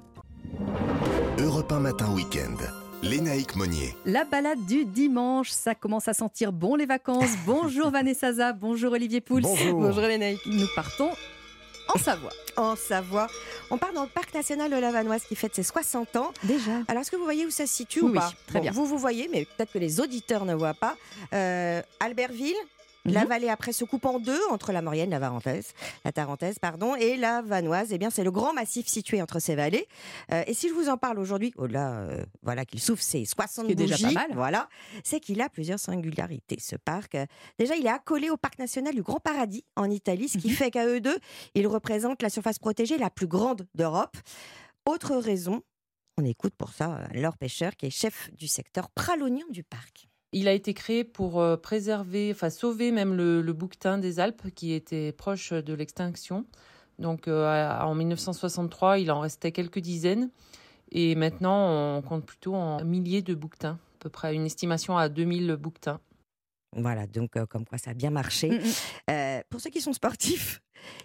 Europe 1.38 1.70
1 1.70 1.80
matin 1.80 2.12
week-end. 2.14 2.87
Lénaïque 3.02 3.54
Monnier. 3.56 3.94
La 4.04 4.24
balade 4.24 4.64
du 4.66 4.84
dimanche, 4.84 5.50
ça 5.50 5.74
commence 5.74 6.08
à 6.08 6.14
sentir 6.14 6.52
bon 6.52 6.74
les 6.74 6.86
vacances. 6.86 7.30
Bonjour 7.46 7.90
Vanessa 7.90 8.32
Zah, 8.32 8.52
bonjour 8.52 8.92
Olivier 8.92 9.20
Pouls. 9.20 9.40
Bonjour. 9.40 9.80
Bonjour 9.80 10.02
Lénaïque. 10.02 10.44
Nous 10.46 10.66
partons 10.74 11.10
en 11.94 11.98
Savoie. 11.98 12.32
En 12.56 12.74
Savoie. 12.76 13.28
On 13.70 13.78
part 13.78 13.92
dans 13.92 14.02
le 14.02 14.08
parc 14.08 14.34
national 14.34 14.70
de 14.70 14.76
la 14.76 14.90
Vanoise 14.90 15.22
qui 15.24 15.36
fête 15.36 15.54
ses 15.54 15.62
60 15.62 16.16
ans. 16.16 16.32
Déjà. 16.42 16.72
Alors, 16.88 17.02
est-ce 17.02 17.10
que 17.10 17.16
vous 17.16 17.24
voyez 17.24 17.46
où 17.46 17.50
ça 17.50 17.66
se 17.66 17.74
situe 17.74 18.00
Oui, 18.02 18.10
ou 18.10 18.14
pas 18.14 18.32
très 18.46 18.58
Bon, 18.58 18.62
bien. 18.62 18.72
Vous, 18.72 18.84
vous 18.84 18.98
voyez, 18.98 19.28
mais 19.32 19.44
peut-être 19.46 19.72
que 19.72 19.78
les 19.78 20.00
auditeurs 20.00 20.44
ne 20.44 20.54
voient 20.54 20.74
pas. 20.74 20.96
Euh, 21.32 21.80
Albertville. 22.00 22.56
La 23.08 23.22
Mhm. 23.22 23.28
vallée 23.28 23.48
après 23.48 23.72
se 23.72 23.84
coupe 23.84 24.04
en 24.04 24.18
deux 24.18 24.40
entre 24.50 24.72
la 24.72 24.82
Maurienne, 24.82 25.10
la 25.10 25.20
Tarentaise, 25.20 25.72
la 26.04 26.12
Tarentaise, 26.12 26.58
pardon, 26.58 26.94
et 26.94 27.16
la 27.16 27.42
Vanoise. 27.42 27.88
Eh 27.92 27.98
bien, 27.98 28.10
c'est 28.10 28.24
le 28.24 28.30
grand 28.30 28.52
massif 28.52 28.86
situé 28.86 29.20
entre 29.22 29.38
ces 29.40 29.54
vallées. 29.54 29.86
Euh, 30.32 30.42
et 30.46 30.54
si 30.54 30.68
je 30.68 30.74
vous 30.74 30.88
en 30.88 30.96
parle 30.96 31.18
aujourd'hui, 31.18 31.52
au-delà, 31.56 31.92
euh, 32.00 32.24
voilà, 32.42 32.64
qu'il 32.64 32.80
souffle 32.80 33.02
ses 33.02 33.24
60 33.24 33.66
qui 33.66 33.72
est 33.72 33.74
déjà 33.74 33.96
bougies, 33.96 34.14
pas 34.14 34.26
mal. 34.28 34.30
voilà, 34.34 34.68
c'est 35.04 35.20
qu'il 35.20 35.40
a 35.40 35.48
plusieurs 35.48 35.78
singularités. 35.78 36.58
Ce 36.60 36.76
parc, 36.76 37.14
euh, 37.14 37.26
déjà, 37.58 37.76
il 37.76 37.86
est 37.86 37.90
accolé 37.90 38.30
au 38.30 38.36
parc 38.36 38.58
national 38.58 38.94
du 38.94 39.02
Grand 39.02 39.20
Paradis 39.20 39.64
en 39.76 39.90
Italie, 39.90 40.28
ce 40.28 40.38
qui 40.38 40.48
Mhm. 40.48 40.54
fait 40.54 40.70
qu'à 40.70 40.86
eux 40.86 41.00
deux, 41.00 41.18
il 41.54 41.66
représente 41.66 42.22
la 42.22 42.30
surface 42.30 42.58
protégée 42.58 42.98
la 42.98 43.10
plus 43.10 43.26
grande 43.26 43.66
d'Europe. 43.74 44.16
Autre 44.86 45.16
raison, 45.16 45.62
on 46.16 46.24
écoute 46.24 46.54
pour 46.56 46.70
ça 46.72 47.00
Laure 47.14 47.36
Pêcheur, 47.36 47.76
qui 47.76 47.86
est 47.86 47.90
chef 47.90 48.30
du 48.34 48.48
secteur 48.48 48.90
pralonien 48.90 49.44
du 49.50 49.62
parc. 49.62 50.08
Il 50.32 50.46
a 50.48 50.52
été 50.52 50.74
créé 50.74 51.04
pour 51.04 51.40
euh, 51.40 51.56
préserver, 51.56 52.30
enfin 52.32 52.50
sauver 52.50 52.92
même 52.92 53.14
le, 53.14 53.40
le 53.40 53.52
bouquetin 53.52 53.98
des 53.98 54.20
Alpes 54.20 54.50
qui 54.54 54.72
était 54.72 55.12
proche 55.12 55.52
de 55.52 55.72
l'extinction. 55.74 56.44
Donc 56.98 57.28
euh, 57.28 57.70
en 57.80 57.94
1963, 57.94 58.98
il 58.98 59.10
en 59.10 59.20
restait 59.20 59.52
quelques 59.52 59.78
dizaines. 59.78 60.30
Et 60.90 61.14
maintenant, 61.14 61.96
on 61.96 62.02
compte 62.02 62.24
plutôt 62.24 62.54
en 62.54 62.84
milliers 62.84 63.22
de 63.22 63.34
bouquetins, 63.34 63.78
à 63.94 63.98
peu 64.00 64.08
près 64.10 64.34
une 64.34 64.46
estimation 64.46 64.96
à 64.96 65.08
2000 65.08 65.56
bouquetins. 65.56 66.00
Voilà, 66.76 67.06
donc 67.06 67.36
euh, 67.36 67.46
comme 67.46 67.64
quoi 67.64 67.78
ça 67.78 67.90
a 67.90 67.94
bien 67.94 68.10
marché. 68.10 68.50
Mm, 68.50 68.60
Euh, 69.10 69.40
pour 69.48 69.60
ceux 69.60 69.70
qui 69.70 69.80
sont 69.80 69.92
sportifs, 69.94 70.60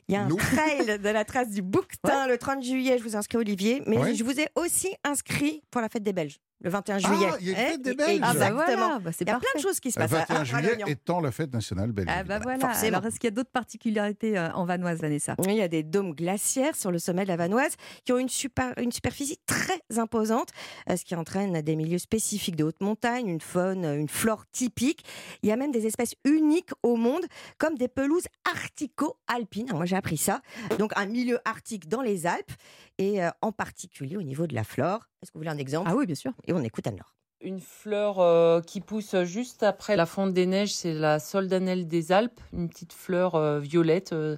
il 0.07 0.13
y 0.13 0.17
a 0.17 0.21
un 0.23 0.27
Nous. 0.27 0.35
trail 0.37 0.99
de 0.99 1.09
la 1.09 1.25
trace 1.25 1.49
du 1.49 1.61
bouquetin 1.61 2.27
le 2.27 2.37
30 2.37 2.63
juillet. 2.63 2.97
Je 2.97 3.03
vous 3.03 3.15
inscris 3.15 3.37
Olivier, 3.37 3.81
mais 3.87 3.97
Ouais. 3.97 4.15
je 4.15 4.23
vous 4.23 4.39
ai 4.39 4.47
aussi 4.55 4.89
inscrit 5.03 5.61
pour 5.71 5.81
la 5.81 5.89
fête 5.89 6.03
des 6.03 6.13
Belges. 6.13 6.39
Le 6.61 6.69
21 6.69 6.97
juillet. 6.97 7.27
Ah, 7.29 7.35
il 7.41 7.47
y 7.47 7.49
a 7.49 7.51
une 7.51 7.59
Eh, 7.59 7.71
fête 7.71 7.81
des 7.81 7.93
Belges. 7.93 8.19
Ah 8.23 8.33
bah 8.35 8.51
voilà, 8.51 8.99
bah 8.99 9.11
c'est 9.11 9.25
il 9.25 9.27
y 9.27 9.31
a 9.31 9.33
plein 9.33 9.41
parfait. 9.41 9.57
de 9.57 9.61
choses 9.61 9.81
qui 9.81 9.91
se 9.91 9.99
Le 9.99 10.05
passent. 10.07 10.13
à- 10.29 10.33
21 10.33 10.39
à 10.39 10.43
juillet 10.45 10.83
étant 10.87 11.19
la 11.19 11.31
fête 11.33 11.51
nationale 11.53 11.91
belge. 11.91 12.07
Ah 12.09 12.23
bah 12.23 12.39
voilà. 12.41 12.57
forcément. 12.59 12.97
Alors 12.99 13.05
est-ce 13.07 13.19
qu'il 13.19 13.27
y 13.27 13.33
a 13.33 13.35
d'autres 13.35 13.51
particularités 13.51 14.37
euh, 14.37 14.49
en 14.53 14.63
Vanoise, 14.63 15.01
Vanessa? 15.01 15.35
Oui, 15.39 15.47
il 15.49 15.55
y 15.57 15.61
a 15.61 15.67
des 15.67 15.83
dômes 15.83 16.13
glaciaires 16.13 16.77
sur 16.77 16.89
le 16.89 16.99
sommet 16.99 17.23
de 17.23 17.27
la 17.27 17.35
Vanoise 17.35 17.73
qui 18.05 18.13
ont 18.13 18.17
une, 18.17 18.29
super- 18.29 18.73
une 18.77 18.93
superficie 18.93 19.37
très 19.45 19.81
imposante, 19.97 20.51
euh, 20.89 20.95
ce 20.95 21.03
qui 21.03 21.15
entraîne 21.15 21.59
des 21.61 21.75
milieux 21.75 21.97
spécifiques 21.97 22.55
de 22.55 22.63
haute 22.63 22.79
montagne, 22.79 23.27
une 23.27 23.41
faune, 23.41 23.83
une 23.83 24.07
flore 24.07 24.45
typique. 24.53 25.03
Il 25.41 25.49
y 25.49 25.51
a 25.51 25.57
même 25.57 25.71
des 25.71 25.85
espèces 25.85 26.15
uniques 26.23 26.69
au 26.81 26.95
monde, 26.95 27.25
comme 27.57 27.75
des 27.75 27.89
pelouses 27.89 28.27
arctico-alpines. 28.49 29.62
Alors, 29.67 29.77
Moi, 29.77 29.85
j'ai 29.85 29.95
appris 29.95 30.17
ça. 30.17 30.41
Donc, 30.79 30.91
un 30.95 31.05
milieu 31.05 31.39
arctique 31.45 31.87
dans 31.87 32.01
les 32.01 32.25
Alpes, 32.27 32.51
et 32.97 33.23
euh, 33.23 33.29
en 33.41 33.51
particulier 33.51 34.17
au 34.17 34.23
niveau 34.23 34.47
de 34.47 34.55
la 34.55 34.63
flore. 34.63 35.09
Est-ce 35.21 35.31
que 35.31 35.37
vous 35.37 35.41
voulez 35.41 35.51
un 35.51 35.57
exemple? 35.57 35.89
Ah 35.91 35.95
oui, 35.95 36.05
bien 36.05 36.15
sûr. 36.15 36.31
Et 36.45 36.53
on 36.53 36.61
écoute 36.61 36.85
Anne-Laure. 36.87 37.13
Une 37.41 37.59
fleur 37.59 38.19
euh, 38.19 38.61
qui 38.61 38.79
pousse 38.79 39.15
juste 39.23 39.63
après 39.63 39.97
la 39.97 40.05
fonte 40.05 40.33
des 40.33 40.45
neiges, 40.45 40.73
c'est 40.73 40.93
la 40.93 41.19
soldanelle 41.19 41.89
des 41.89 42.13
Alpes, 42.13 42.39
une 42.53 42.69
petite 42.69 42.93
fleur 42.93 43.35
euh, 43.35 43.59
violette 43.59 44.13
euh, 44.13 44.37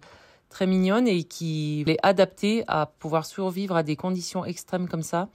très 0.49 0.65
mignonne 0.65 1.07
et 1.07 1.23
qui 1.23 1.83
est 1.85 1.99
adaptée 2.01 2.63
à 2.67 2.88
pouvoir 2.88 3.27
survivre 3.27 3.75
à 3.75 3.83
des 3.83 3.95
conditions 3.95 4.43
extrêmes 4.43 4.88
comme 4.88 5.03
ça. 5.03 5.29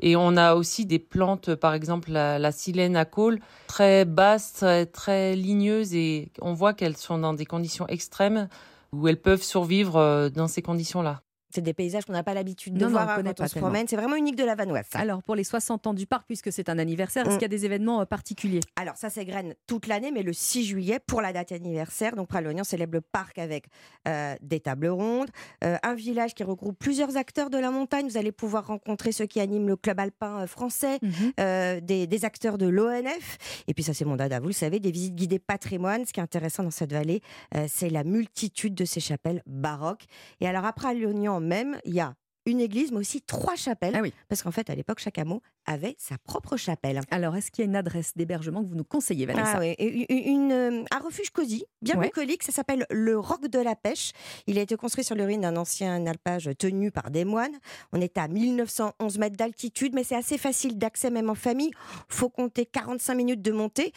Et 0.00 0.16
on 0.16 0.36
a 0.36 0.54
aussi 0.56 0.86
des 0.86 0.98
plantes, 0.98 1.54
par 1.54 1.72
exemple 1.72 2.10
la, 2.10 2.40
la 2.40 2.50
silène 2.50 2.96
à 2.96 3.04
col, 3.04 3.38
très 3.68 4.04
basses, 4.04 4.54
très, 4.54 4.86
très 4.86 5.36
ligneuses 5.36 5.94
et 5.94 6.32
on 6.40 6.52
voit 6.52 6.74
qu'elles 6.74 6.96
sont 6.96 7.18
dans 7.18 7.32
des 7.32 7.46
conditions 7.46 7.86
extrêmes 7.86 8.48
où 8.94 9.08
elles 9.08 9.20
peuvent 9.20 9.42
survivre 9.42 9.96
euh, 9.96 10.30
dans 10.30 10.48
ces 10.48 10.62
conditions-là. 10.62 11.22
C'est 11.54 11.60
des 11.62 11.72
paysages 11.74 12.04
qu'on 12.04 12.12
n'a 12.14 12.24
pas 12.24 12.34
l'habitude 12.34 12.74
de 12.74 12.80
Non, 12.80 12.86
non, 12.86 12.92
voir 12.92 13.04
on 13.04 13.22
quand 13.22 13.34
pas 13.34 13.44
on 13.44 13.46
se 13.46 13.52
tellement. 13.54 13.68
promène. 13.68 13.86
C'est 13.86 13.94
vraiment 13.96 14.16
unique 14.16 14.34
de 14.34 14.42
la 14.44 14.56
Vanoise. 14.56 14.86
ça. 14.90 14.98
Alors 14.98 15.22
pour 15.22 15.36
les 15.36 15.44
60 15.44 15.86
ans 15.86 15.94
du 15.94 16.06
parc, 16.06 16.26
puisque 16.26 16.52
c'est 16.52 16.68
un 16.68 16.78
anniversaire, 16.80 17.24
est-ce 17.26 17.36
Mm. 17.36 17.38
qu'il 17.38 17.42
y 17.42 17.44
a 17.44 17.48
des 17.56 17.64
événements 17.64 18.00
euh, 18.00 18.04
particuliers? 18.04 18.60
Alors, 18.76 18.96
ça 18.96 19.08
s'égrène 19.10 19.54
toute 19.68 19.86
l'année, 19.86 20.10
mais 20.10 20.22
le 20.22 20.32
6 20.32 20.64
juillet, 20.64 20.98
pour 21.06 21.22
la 21.22 21.32
date 21.32 21.52
anniversaire, 21.52 22.16
donc 22.16 22.26
Pralognan 22.28 22.64
célèbre 22.64 22.94
le 22.94 23.00
parc 23.00 23.38
avec 23.38 23.66
euh, 24.08 24.34
des 24.42 24.58
tables 24.60 24.88
rondes, 24.88 25.28
euh, 25.62 25.76
un 25.82 25.94
village 25.94 26.34
qui 26.34 26.42
regroupe 26.44 26.76
plusieurs 26.78 27.16
acteurs 27.16 27.50
de 27.50 27.58
la 27.58 27.70
montagne. 27.70 28.06
Vous 28.08 28.16
allez 28.16 28.32
pouvoir 28.32 28.66
rencontrer 28.66 29.12
ceux 29.12 29.26
qui 29.26 29.38
animent 29.40 29.68
le 29.68 29.76
club 29.76 30.00
alpin 30.00 30.46
français, 30.48 30.98
Mhm. 31.02 31.12
euh, 31.40 31.80
des, 31.80 32.06
des 32.08 32.24
acteurs 32.24 32.58
de 32.58 32.66
l'ONF. 32.66 33.38
Et 33.68 33.74
puis, 33.74 33.84
ça, 33.84 33.94
c'est 33.94 34.04
mon 34.04 34.16
dada, 34.16 34.40
vous 34.40 34.48
le 34.48 34.52
savez, 34.52 34.80
des 34.80 34.90
visites 34.90 35.14
guidées 35.14 35.38
patrimoine. 35.38 36.04
Ce 36.04 36.12
qui 36.12 36.20
est 36.20 36.22
intéressant 36.22 36.62
dans 36.64 36.70
cette 36.72 36.92
vallée, 36.92 37.20
c'est 37.68 37.90
la 37.90 38.02
multitude 38.04 38.74
de 38.74 38.84
ces 38.84 39.00
chapelles 39.00 39.42
baroques. 39.46 40.04
Et 40.40 40.48
alors, 40.48 40.64
après 40.64 40.84
Pralognan 40.84 41.40
même, 41.44 41.78
il 41.84 41.94
y 41.94 42.00
a 42.00 42.14
une 42.46 42.60
église, 42.60 42.92
mais 42.92 42.98
aussi 42.98 43.20
trois 43.22 43.56
chapelles. 43.56 43.94
Ah 43.96 44.00
oui. 44.02 44.12
Parce 44.28 44.42
qu'en 44.42 44.50
fait, 44.50 44.68
à 44.70 44.74
l'époque, 44.74 44.98
chaque 45.00 45.18
hameau 45.18 45.42
avait 45.66 45.96
sa 45.98 46.18
propre 46.18 46.56
chapelle. 46.56 47.00
Alors 47.10 47.34
est-ce 47.36 47.50
qu'il 47.50 47.64
y 47.64 47.66
a 47.66 47.70
une 47.70 47.76
adresse 47.76 48.12
d'hébergement 48.16 48.62
que 48.62 48.68
vous 48.68 48.74
nous 48.74 48.84
conseillez, 48.84 49.24
Vanessa? 49.26 49.52
Ah 49.56 49.60
oui, 49.60 49.68
et 49.78 49.88
une, 50.22 50.42
une, 50.42 50.52
euh, 50.52 50.84
un 50.90 50.98
refuge 50.98 51.30
cosy, 51.30 51.64
bien 51.82 51.96
Ouais. 51.96 52.06
bucolique, 52.06 52.42
ça 52.42 52.52
s'appelle 52.52 52.86
le 52.90 53.18
Roc 53.18 53.48
de 53.48 53.58
la 53.58 53.74
Pêche. 53.76 54.12
Il 54.46 54.58
a 54.58 54.62
été 54.62 54.76
construit 54.76 55.04
sur 55.04 55.14
le 55.14 55.24
ruine 55.24 55.40
d'un 55.40 55.56
ancien 55.56 56.04
alpage 56.06 56.50
tenu 56.58 56.90
par 56.90 57.10
des 57.10 57.24
moines. 57.24 57.56
On 57.92 58.00
est 58.00 58.18
à 58.18 58.28
1911 58.28 59.18
mètres 59.18 59.36
d'altitude, 59.36 59.94
mais 59.94 60.04
c'est 60.04 60.16
assez 60.16 60.38
facile 60.38 60.76
d'accès 60.78 61.10
même 61.10 61.30
en 61.30 61.34
famille. 61.34 61.70
faut 62.08 62.28
compter 62.28 62.66
45 62.66 63.14
minutes 63.14 63.42
de 63.42 63.52
montée. 63.52 63.92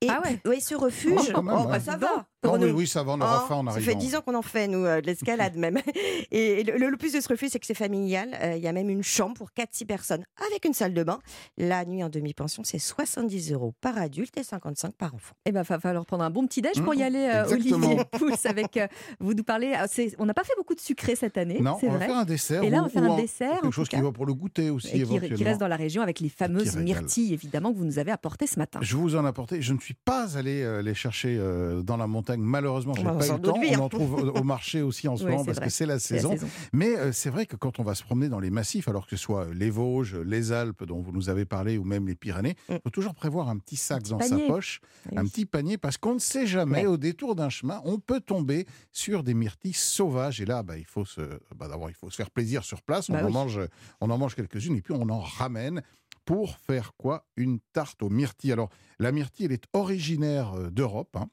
Et 0.00 0.08
Ah 0.10 0.20
ouais. 0.24 0.38
puis- 0.42 0.50
oui, 0.50 0.60
ce 0.60 0.74
refuge, 0.74 1.32
Oh, 1.34 1.42
même, 1.42 1.56
oh, 1.58 1.64
bah, 1.64 1.72
ouais. 1.72 1.80
ça 1.80 1.96
va. 1.96 2.26
Non, 2.44 2.52
oui, 2.54 2.60
nous. 2.60 2.76
oui, 2.78 2.86
ça 2.86 3.02
va, 3.02 3.12
on 3.12 3.20
aura 3.20 3.42
Oh, 3.44 3.48
faim 3.48 3.54
en 3.56 3.64
Ça 3.66 3.70
arrivant. 3.72 3.90
fait 3.90 3.96
10 3.96 4.14
ans 4.14 4.20
qu'on 4.20 4.34
en 4.34 4.42
fait, 4.42 4.68
nous, 4.68 4.84
euh, 4.84 5.00
de 5.00 5.06
l'escalade 5.06 5.56
même. 5.56 5.80
Et 6.30 6.62
le, 6.62 6.76
le 6.90 6.96
plus 6.96 7.12
de 7.12 7.20
ce 7.20 7.28
refuge, 7.28 7.48
c'est 7.50 7.58
que 7.58 7.66
c'est 7.66 7.74
familial. 7.90 8.36
Euh, 8.42 8.54
Il 8.56 8.62
y 8.62 8.68
a 8.68 8.72
même 8.72 8.90
une 8.90 9.02
chambre 9.02 9.34
pour 9.34 9.50
4-6 9.56 9.86
personnes 9.86 10.24
avec 10.50 10.64
une 10.64 10.72
salle 10.72 10.92
de 10.94 11.02
bain. 11.04 11.18
La 11.56 11.84
nuit 11.84 12.02
en 12.02 12.08
demi-pension, 12.08 12.62
c'est 12.64 12.78
70 12.78 13.52
euros 13.52 13.74
par 13.80 13.96
adulte 13.98 14.36
et 14.38 14.42
55 14.42 14.92
par 14.94 15.14
enfant. 15.14 15.34
Eh 15.46 15.52
ben, 15.52 15.62
va 15.62 15.78
falloir 15.78 16.04
prendre 16.06 16.24
un 16.24 16.30
bon 16.30 16.46
petit 16.46 16.62
déj 16.62 16.80
pour 16.82 16.94
y 16.94 16.98
Mmh, 16.98 17.02
aller, 17.02 17.30
euh. 17.32 17.52
Olivier 17.52 17.76
Pouls, 18.12 18.32
avec 18.44 18.76
euh, 18.76 18.86
vous 19.20 19.34
nous 19.34 19.44
parlez. 19.44 19.74
c'est- 19.88 20.14
On 20.18 20.26
n'a 20.26 20.34
pas 20.34 20.42
fait 20.44 20.54
beaucoup 20.56 20.74
de 20.74 20.80
sucré 20.80 21.14
cette 21.14 21.36
année, 21.38 21.60
Non, 21.60 21.76
c'est 21.80 21.86
on 21.88 21.92
va 21.92 21.98
vrai. 21.98 22.06
faire 22.06 22.16
un 22.16 22.24
dessert. 22.24 22.62
Et 22.64 22.70
là, 22.70 22.80
on 22.80 22.82
va 22.84 22.88
faire 22.88 23.04
un 23.04 23.10
un- 23.12 23.16
dessert, 23.16 23.60
Quelque 23.60 23.70
chose 23.70 23.88
qui 23.88 24.00
va 24.00 24.10
pour 24.12 24.26
le 24.26 24.34
goûter 24.34 24.70
aussi, 24.70 24.88
Et 24.88 24.92
qui, 24.92 25.00
éventuellement. 25.02 25.36
qui 25.36 25.44
reste 25.44 25.60
dans 25.60 25.68
la 25.68 25.76
région 25.76 26.02
avec 26.02 26.20
les 26.20 26.28
fameuses 26.28 26.76
myrtilles, 26.76 27.32
évidemment, 27.34 27.72
que 27.72 27.78
vous 27.78 27.84
nous 27.84 27.98
avez 27.98 28.10
apportées 28.10 28.46
ce 28.46 28.58
matin. 28.58 28.80
Je 28.82 28.96
vous 28.96 29.14
en 29.16 29.24
ai 29.24 29.28
apporté. 29.28 29.62
Je 29.62 29.72
ne 29.72 29.78
suis 29.78 29.94
pas 29.94 30.36
allé 30.36 30.62
euh, 30.62 30.82
les 30.82 30.94
chercher 30.94 31.36
euh, 31.38 31.82
dans 31.82 31.96
la 31.96 32.06
montagne. 32.06 32.40
Malheureusement, 32.40 32.94
je 32.94 33.00
n'ai 33.02 33.06
pas 33.06 33.26
eu 33.26 33.32
le 33.32 33.38
temps. 33.38 33.54
On 33.56 33.74
hein. 33.74 33.78
en 33.78 33.88
trouve 33.88 34.14
au, 34.34 34.42
marché 34.42 34.82
aussi 34.82 35.06
en 35.08 35.16
ce 35.16 35.24
Oui, 35.26 35.30
moment 35.32 35.44
parce 35.44 35.58
vrai. 35.58 35.66
que 35.66 35.72
c'est 35.72 35.86
la 35.86 35.94
la 35.94 36.00
saison. 36.00 36.30
saison. 36.32 36.48
Mais 36.72 36.96
euh, 36.96 37.10
c'est 37.12 37.30
vrai 37.30 37.46
que 37.46 37.56
quand 37.56 37.75
on 37.78 37.84
va 37.84 37.94
se 37.94 38.02
promener 38.02 38.28
dans 38.28 38.40
les 38.40 38.50
massifs, 38.50 38.88
alors 38.88 39.06
que 39.06 39.16
ce 39.16 39.22
soit 39.22 39.46
les 39.54 39.70
Vosges, 39.70 40.16
les 40.16 40.52
Alpes 40.52 40.84
dont 40.84 41.00
vous 41.00 41.12
nous 41.12 41.28
avez 41.28 41.44
parlé 41.44 41.78
ou 41.78 41.84
même 41.84 42.06
les 42.06 42.14
Pyrénées, 42.14 42.56
il 42.68 42.74
Mm. 42.76 42.78
faut 42.84 42.90
toujours 42.90 43.14
prévoir 43.14 43.48
un 43.48 43.58
petit 43.58 43.76
sac 43.76 44.02
dans 44.04 44.18
panier. 44.18 44.40
sa 44.46 44.46
poche, 44.46 44.80
Oui. 45.10 45.18
un 45.18 45.24
petit 45.26 45.46
panier, 45.46 45.78
parce 45.78 45.96
qu'on 45.98 46.14
ne 46.14 46.18
sait 46.18 46.46
jamais, 46.46 46.80
Ouais. 46.82 46.86
au 46.86 46.96
détour 46.96 47.34
d'un 47.34 47.48
chemin, 47.48 47.80
on 47.84 47.98
peut 47.98 48.20
tomber 48.20 48.66
sur 48.92 49.22
des 49.22 49.34
myrtilles 49.34 49.72
sauvages. 49.72 50.40
Et 50.40 50.44
là, 50.46 50.62
bah, 50.62 50.76
il, 50.78 50.84
faut 50.86 51.04
se, 51.04 51.20
bah, 51.56 51.68
d'abord, 51.68 51.90
il 51.90 51.94
faut 51.96 52.10
se 52.10 52.16
faire 52.16 52.30
plaisir 52.30 52.64
sur 52.64 52.82
place. 52.82 53.10
Bah 53.10 53.18
on, 53.20 53.24
en 53.24 53.26
oui. 53.26 53.32
mange, 53.32 53.60
on 54.00 54.10
en 54.10 54.18
mange 54.18 54.34
quelques-unes 54.34 54.76
et 54.76 54.82
puis 54.82 54.94
on 54.94 55.08
en 55.08 55.20
ramène 55.20 55.82
pour 56.24 56.58
faire 56.58 56.92
quoi? 56.96 57.24
Une 57.36 57.60
tarte 57.72 58.02
aux 58.02 58.10
myrtilles. 58.10 58.52
Alors, 58.52 58.68
la 58.98 59.12
myrtille, 59.12 59.46
elle 59.46 59.52
est 59.52 59.64
originaire 59.72 60.54
euh, 60.54 60.70
d'Europe. 60.70 61.14
hein. 61.16 61.28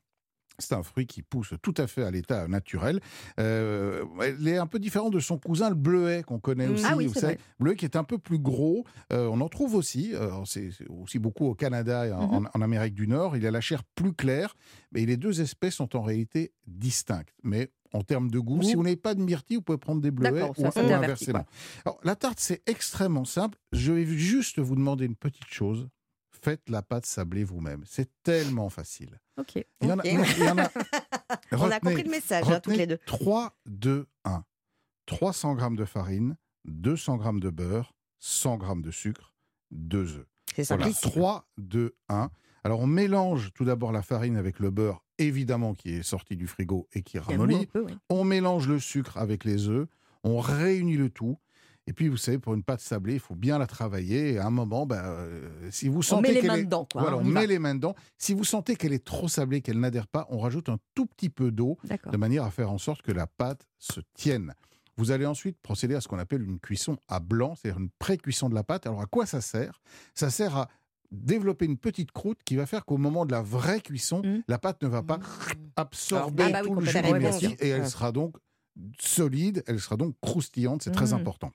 C'est 0.60 0.76
un 0.76 0.84
fruit 0.84 1.08
qui 1.08 1.22
pousse 1.24 1.54
tout 1.62 1.74
à 1.78 1.88
fait 1.88 2.04
à 2.04 2.12
l'état 2.12 2.48
naturel. 2.48 3.00
Euh, 3.40 4.04
elle 4.22 4.48
est 4.48 4.58
un 4.58 4.68
peu 4.68 4.80
différente 4.80 5.14
de 5.14 5.20
son 5.20 5.38
cousin 5.38 5.70
le 5.70 5.76
bleuet 5.76 6.24
qu'on 6.24 6.40
connaît 6.40 6.68
Mm. 6.68 6.74
aussi. 6.74 6.86
Ah 6.88 6.96
oui, 6.96 7.08
vous 7.08 7.14
c'est 7.14 7.20
savez. 7.22 7.34
vrai. 7.36 7.44
bleuet 7.60 7.76
qui 7.76 7.86
est 7.86 7.96
un 7.96 8.04
peu 8.04 8.18
plus 8.18 8.40
gros. 8.40 8.86
Euh, 9.12 9.28
on 9.32 9.42
en 9.42 9.50
trouve 9.50 9.76
aussi. 9.76 10.12
euh, 10.14 10.30
c'est 10.46 10.70
aussi 10.90 11.18
beaucoup 11.20 11.46
au 11.48 11.56
Canada 11.56 12.08
et 12.08 12.12
en, 12.12 12.28
Mhm. 12.28 12.48
en- 12.48 12.50
en 12.60 12.62
Amérique 12.62 12.94
du 12.94 13.08
Nord. 13.08 13.36
Il 13.38 13.46
a 13.48 13.52
la 13.52 13.62
chair 13.62 13.84
plus 13.96 14.14
claire, 14.14 14.56
mais 14.92 15.06
les 15.06 15.18
deux 15.18 15.42
espèces 15.42 15.76
sont 15.76 15.96
en 15.96 16.02
réalité 16.02 16.52
distinctes. 16.68 17.34
Mais 17.44 17.72
en 17.94 18.02
termes 18.02 18.30
de 18.32 18.40
goût, 18.40 18.62
si 18.64 18.76
vous 18.76 18.84
n'avez 18.84 18.96
pas 18.96 19.16
de 19.16 19.22
myrtille, 19.22 19.58
vous 19.58 19.62
pouvez 19.64 19.78
prendre 19.78 20.02
des 20.02 20.12
bleuets 20.12 20.44
ou, 20.58 20.66
inversement. 20.66 21.46
Alors, 21.86 22.00
la 22.04 22.16
tarte, 22.16 22.40
c'est 22.40 22.62
extrêmement 22.68 23.26
simple. 23.26 23.58
Je 23.72 23.92
vais 23.92 24.06
juste 24.06 24.60
vous 24.60 24.76
demander 24.76 25.06
une 25.06 25.16
petite 25.16 25.46
chose. 25.52 25.88
Faites 26.32 26.68
la 26.70 26.82
pâte 26.82 27.06
sablée 27.06 27.44
vous-même. 27.44 27.84
C'est 27.86 28.10
tellement 28.24 28.70
facile. 28.70 29.20
Ok. 29.38 29.56
Il 29.82 29.88
y 29.88 29.92
en 29.92 30.00
a- 30.00 30.02
Ok. 30.02 30.06
il 30.38 30.44
y 30.44 30.50
en 30.50 30.58
a- 30.60 30.70
On 31.52 31.72
a 31.72 31.80
compris 31.80 32.04
le 32.04 32.10
message, 32.12 32.46
hein, 32.50 32.60
toutes 32.60 32.76
les 32.78 32.88
deux. 32.88 33.00
3, 33.06 33.58
2, 33.66 34.08
1. 34.26 34.44
300 35.06 35.58
g 35.58 35.66
de 35.76 35.86
farine, 35.86 36.38
200 36.66 37.22
g 37.22 37.40
de 37.40 37.50
beurre, 37.50 37.94
100 38.20 38.60
g 38.60 38.82
de 38.82 38.92
sucre, 38.92 39.34
2 39.72 40.18
œufs. 40.18 40.26
C'est 40.56 40.68
Voilà, 40.68 40.86
simplissime. 40.86 41.12
3, 41.12 41.50
2, 41.58 41.96
1. 42.10 42.30
Alors 42.64 42.80
on 42.80 42.88
mélange 42.88 43.52
tout 43.54 43.66
d'abord 43.66 43.92
la 43.92 44.02
farine 44.02 44.38
avec 44.38 44.60
le 44.60 44.70
beurre, 44.72 45.04
évidemment 45.18 45.74
qui 45.74 45.90
est 45.96 46.04
sorti 46.04 46.38
du 46.38 46.48
frigo 46.48 46.88
et 46.94 47.02
qui 47.02 47.20
ramollit. 47.20 47.66
peu, 47.66 47.82
oui. 47.84 47.98
On 48.10 48.24
mélange 48.24 48.68
le 48.70 48.80
sucre 48.80 49.18
avec 49.18 49.44
les 49.44 49.68
œufs, 49.68 49.88
on 50.24 50.40
réunit 50.40 50.96
le 50.96 51.10
tout. 51.10 51.38
Et 51.86 51.92
puis, 51.94 52.08
vous 52.08 52.16
savez, 52.18 52.40
pour 52.40 52.54
une 52.54 52.64
pâte 52.64 52.80
sablée, 52.80 53.16
il 53.16 53.20
faut 53.20 53.36
bien 53.36 53.58
la 53.58 53.68
travailler. 53.68 54.34
Et 54.34 54.38
à 54.38 54.46
un 54.46 54.50
moment, 54.52 54.86
ben, 54.86 55.04
euh, 55.04 55.70
si 55.70 55.90
vous 55.90 56.02
sentez 56.02 56.22
met 56.30 56.34
les 56.36 56.40
qu'elle 56.42 56.48
mains 56.52 56.56
est- 56.58 56.64
dedans, 56.64 56.88
quoi, 56.92 57.02
Voilà, 57.02 57.18
hein, 57.18 57.20
on 57.22 57.26
on 57.26 57.30
met 57.30 57.42
va. 57.42 57.46
les 57.46 57.60
mains 57.60 57.76
dedans. 57.76 57.94
Si 58.18 58.34
vous 58.34 58.46
sentez 58.46 58.76
qu'elle 58.78 58.94
est 58.94 59.04
trop 59.04 59.28
sablée, 59.28 59.62
qu'elle 59.62 59.80
n'adhère 59.80 60.08
pas, 60.08 60.26
on 60.30 60.40
rajoute 60.40 60.70
un 60.70 60.78
tout 60.96 61.06
petit 61.06 61.30
peu 61.30 61.52
d'eau 61.52 61.78
de 62.10 62.18
manière 62.18 62.46
à 62.46 62.52
faire 62.52 62.72
en 62.72 62.78
sorte 62.78 63.02
que 63.02 63.12
la 63.12 63.28
pâte 63.28 63.68
se 63.80 64.00
tienne. 64.14 64.54
Vous 64.96 65.12
allez 65.12 65.26
ensuite 65.26 65.58
procéder 65.62 65.96
à 65.96 66.02
ce 66.02 66.08
qu'on 66.08 66.20
appelle 66.20 66.44
une 66.44 66.60
cuisson 66.60 66.96
à 67.10 67.20
blanc, 67.20 67.56
c'est-à-dire 67.56 67.82
une 67.82 67.90
pré-cuisson 68.00 68.48
de 68.48 68.56
la 68.56 68.64
pâte. 68.64 68.86
Alors, 68.88 69.02
à 69.02 69.06
quoi 69.08 69.26
ça 69.26 69.42
sert? 69.42 69.82
Ça 70.16 70.30
sert 70.30 70.56
à 70.56 70.70
développer 71.12 71.66
une 71.66 71.78
petite 71.78 72.12
croûte 72.12 72.40
qui 72.46 72.56
va 72.56 72.66
faire 72.66 72.86
qu'au 72.86 72.98
moment 72.98 73.26
de 73.26 73.32
la 73.32 73.42
vraie 73.42 73.82
cuisson, 73.82 74.22
la 74.48 74.58
pâte 74.58 74.82
ne 74.84 74.88
va 74.88 75.04
pas 75.04 75.20
absorber 75.76 76.44
Ah 76.46 76.50
bah 76.52 76.60
oui, 76.64 76.68
tout 76.70 76.76
le 76.76 76.86
jus 76.86 77.56
et 77.60 77.70
elle 77.70 77.88
sera 77.90 78.12
donc 78.12 78.38
solide, 79.00 79.64
elle 79.68 79.80
sera 79.80 79.98
donc 79.98 80.16
croustillante, 80.22 80.82
c'est 80.84 80.92
très 80.92 81.08
Mhm. 81.08 81.14
important. 81.22 81.52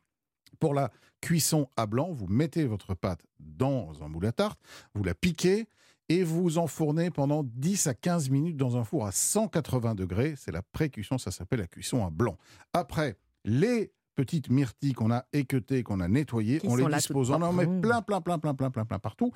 Pour 0.59 0.75
la 0.75 0.91
cuisson 1.21 1.69
à 1.77 1.87
blanc, 1.87 2.11
vous 2.13 2.27
mettez 2.27 2.65
votre 2.67 2.95
pâte 2.95 3.21
dans 3.39 4.03
un 4.03 4.09
moule 4.09 4.27
à 4.27 4.33
tarte, 4.33 4.59
vous 4.95 5.05
la 5.05 5.15
piquez 5.15 5.67
et 6.09 6.23
vous 6.25 6.59
enfournez 6.59 7.11
pendant 7.11 7.43
10 7.45 7.87
à 7.87 7.95
15 7.95 8.31
minutes 8.31 8.57
dans 8.57 8.77
un 8.77 8.85
four 8.85 9.07
à 9.07 9.13
180 9.13 9.95
degrés. 9.95 10.35
C'est 10.37 10.53
la 10.53 10.63
pré-cuisson, 10.63 11.19
ça 11.19 11.31
s'appelle 11.31 11.61
la 11.61 11.67
cuisson 11.67 12.05
à 12.07 12.11
blanc. 12.11 12.39
Après, 12.73 13.17
les 13.45 13.93
petites 14.15 14.51
myrtilles 14.51 14.95
qu'on 14.95 15.13
a 15.13 15.27
équeutées, 15.33 15.85
qu'on 15.85 16.01
a 16.01 16.09
nettoyées, 16.09 16.59
Qui 16.59 16.67
on 16.67 16.75
les 16.75 16.87
dispose, 16.93 17.31
on 17.31 17.41
en 17.41 17.53
met 17.53 17.67
plein, 17.81 18.03
plein, 18.03 18.21
plein, 18.21 18.39
plein, 18.41 18.53
plein, 18.55 18.71
plein, 18.71 18.85
plein 18.85 18.99
partout. 18.99 19.31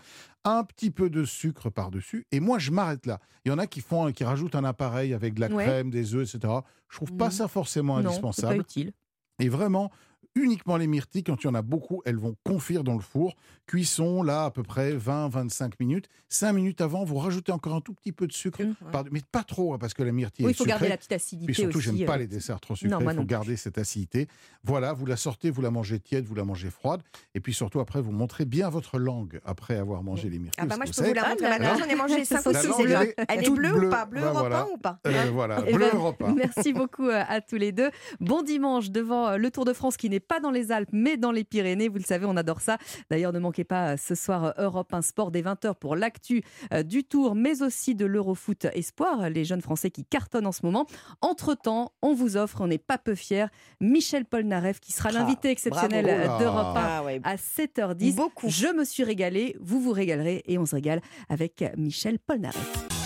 Un 0.44 0.64
petit 0.64 0.90
peu 0.90 1.08
de 1.08 1.24
sucre 1.24 1.70
par-dessus. 1.70 2.26
Et 2.32 2.40
moi, 2.40 2.58
je 2.58 2.72
m'arrête 2.72 3.06
là. 3.06 3.20
Il 3.44 3.50
y 3.50 3.52
en 3.52 3.58
a 3.58 3.68
qui 3.68 3.80
font, 3.80 4.10
qui 4.10 4.24
rajoutent 4.24 4.56
un 4.56 4.64
appareil 4.64 5.14
avec 5.14 5.34
de 5.34 5.40
la 5.40 5.48
Ouais. 5.52 5.64
crème, 5.64 5.90
des 5.90 6.14
œufs, 6.16 6.34
etc. 6.34 6.52
Je 6.88 6.96
trouve 6.96 7.12
pas 7.12 7.30
ça 7.30 7.46
forcément 7.46 8.00
Non, 8.00 8.06
indispensable. 8.08 8.56
pas 8.56 8.60
utile. 8.60 8.92
Et 9.38 9.48
vraiment, 9.48 9.92
uniquement 10.34 10.76
les 10.76 10.86
myrtilles, 10.86 11.24
quand 11.24 11.42
il 11.42 11.46
y 11.46 11.50
en 11.50 11.54
a 11.54 11.62
beaucoup, 11.62 12.02
elles 12.04 12.16
vont 12.16 12.34
confire 12.44 12.84
dans 12.84 12.94
le 12.94 13.00
four. 13.00 13.34
Cuisson, 13.66 14.22
là, 14.22 14.44
à 14.46 14.50
peu 14.50 14.62
près 14.62 14.92
20-25 14.94 15.72
minutes. 15.80 16.08
5 16.28 16.52
minutes 16.52 16.80
avant, 16.80 17.04
vous 17.04 17.16
rajoutez 17.16 17.52
encore 17.52 17.74
un 17.74 17.80
tout 17.80 17.94
petit 17.94 18.12
peu 18.12 18.26
de 18.26 18.32
sucre. 18.32 18.60
par- 18.90 19.04
Mais 19.12 19.20
pas 19.30 19.44
trop, 19.44 19.72
hein, 19.74 19.78
parce 19.78 19.94
que 19.94 20.02
la 20.02 20.12
myrtille 20.12 20.44
Oui, 20.44 20.50
est 20.50 20.54
il 20.54 20.56
faut 20.56 20.64
garder 20.64 20.88
la 20.88 20.96
petite 20.96 21.12
acidité 21.12 21.46
Puis 21.46 21.54
surtout, 21.54 21.80
j'aime 21.80 21.94
aussi, 21.94 22.04
pas 22.04 22.14
euh. 22.14 22.18
les 22.18 22.26
desserts 22.26 22.60
trop 22.60 22.74
sucrés. 22.74 22.96
Il 23.00 23.04
faut 23.04 23.12
non 23.12 23.22
garder 23.24 23.56
cette 23.56 23.78
acidité. 23.78 24.26
Voilà, 24.64 24.92
vous 24.92 25.06
la 25.06 25.16
sortez, 25.16 25.50
vous 25.50 25.62
la 25.62 25.70
mangez 25.70 26.00
tiède, 26.00 26.24
vous 26.24 26.34
la 26.34 26.44
mangez 26.44 26.70
froide. 26.70 27.02
Et 27.34 27.40
puis 27.40 27.52
surtout, 27.54 27.80
après, 27.80 28.00
vous 28.00 28.12
montrez 28.12 28.44
bien 28.44 28.68
votre 28.68 28.98
langue 28.98 29.40
après 29.44 29.76
avoir 29.76 30.02
mangé 30.02 30.28
les 30.28 30.38
myrtilles. 30.38 30.62
Ah 30.62 30.66
bah 30.66 30.76
moi, 30.76 30.86
je 30.86 30.92
peux 30.92 31.06
vous 31.06 31.14
la 31.14 31.28
montrer 31.28 31.48
maintenant. 31.48 31.76
J'en 31.78 31.84
ai 31.88 31.94
mangé 31.94 32.24
5 32.24 32.46
ou 32.46 32.50
La 32.50 32.60
6 32.60 32.66
langue, 32.68 32.82
déjà. 32.86 33.02
elle 33.28 33.44
est 33.44 33.50
bleue 33.50 33.74
ou 33.74 33.78
bleue. 33.78 33.88
pas? 33.90 34.06
Bleu 34.06 34.20
Bah, 34.22 34.26
européen 34.28 34.48
voilà. 34.48 34.66
ou 34.72 34.76
pas? 34.78 34.98
Euh, 35.06 35.30
voilà, 35.32 35.62
Eh 35.66 35.72
bleu 35.72 35.86
ben, 35.92 35.96
européen. 35.98 36.34
Merci 36.36 36.72
beaucoup 36.72 37.08
euh, 37.08 37.22
à 37.28 37.40
tous 37.40 37.56
les 37.56 37.72
deux. 37.72 37.90
Bon 38.20 38.42
dimanche 38.42 38.90
devant 38.90 39.28
euh, 39.28 39.36
le 39.36 39.50
Tour 39.50 39.64
de 39.64 39.72
France 39.72 39.96
qui 39.96 40.08
n'est 40.10 40.20
pas 40.26 40.40
dans 40.40 40.50
les 40.50 40.72
Alpes 40.72 40.88
mais 40.92 41.16
dans 41.16 41.32
les 41.32 41.44
Pyrénées. 41.44 41.88
Vous 41.88 41.98
le 41.98 42.04
savez, 42.04 42.26
on 42.26 42.36
adore 42.36 42.60
ça. 42.60 42.78
D'ailleurs, 43.10 43.32
ne 43.32 43.38
manquez 43.38 43.64
pas 43.64 43.92
euh, 43.92 43.96
ce 43.96 44.14
soir 44.14 44.44
euh, 44.44 44.52
Europe 44.58 44.92
1 44.94 45.02
Sport 45.02 45.30
dès 45.30 45.42
20h 45.42 45.74
pour 45.74 45.96
l'actu 45.96 46.42
euh, 46.72 46.82
du 46.82 47.04
Tour 47.04 47.34
mais 47.34 47.62
aussi 47.62 47.94
de 47.94 48.06
l'Eurofoot 48.06 48.66
Espoir, 48.72 49.28
les 49.30 49.44
jeunes 49.44 49.60
Français 49.62 49.90
qui 49.90 50.04
cartonnent 50.04 50.46
en 50.46 50.52
ce 50.52 50.64
moment. 50.64 50.86
Entre-temps, 51.20 51.92
on 52.02 52.14
vous 52.14 52.36
offre, 52.36 52.60
on 52.60 52.66
n'est 52.68 52.78
pas 52.78 52.98
peu 52.98 53.14
fiers, 53.14 53.46
Michel 53.80 54.24
Polnareff 54.24 54.80
qui 54.80 54.92
sera 54.92 55.08
Ah, 55.10 55.12
l'invité 55.12 55.50
exceptionnel 55.50 56.06
euh, 56.08 56.38
d'Europe 56.38 56.76
1 56.76 56.80
Ah 56.80 57.04
ouais. 57.04 57.20
à 57.24 57.36
7h10. 57.36 58.14
Beaucoup. 58.14 58.48
Je 58.48 58.68
me 58.68 58.84
suis 58.84 59.04
régalée, 59.04 59.56
vous 59.60 59.80
vous 59.80 59.92
régalerez 59.92 60.42
et 60.46 60.58
on 60.58 60.66
se 60.66 60.74
régale 60.74 61.00
avec 61.28 61.64
Michel 61.76 62.18
Polnareff. 62.18 63.01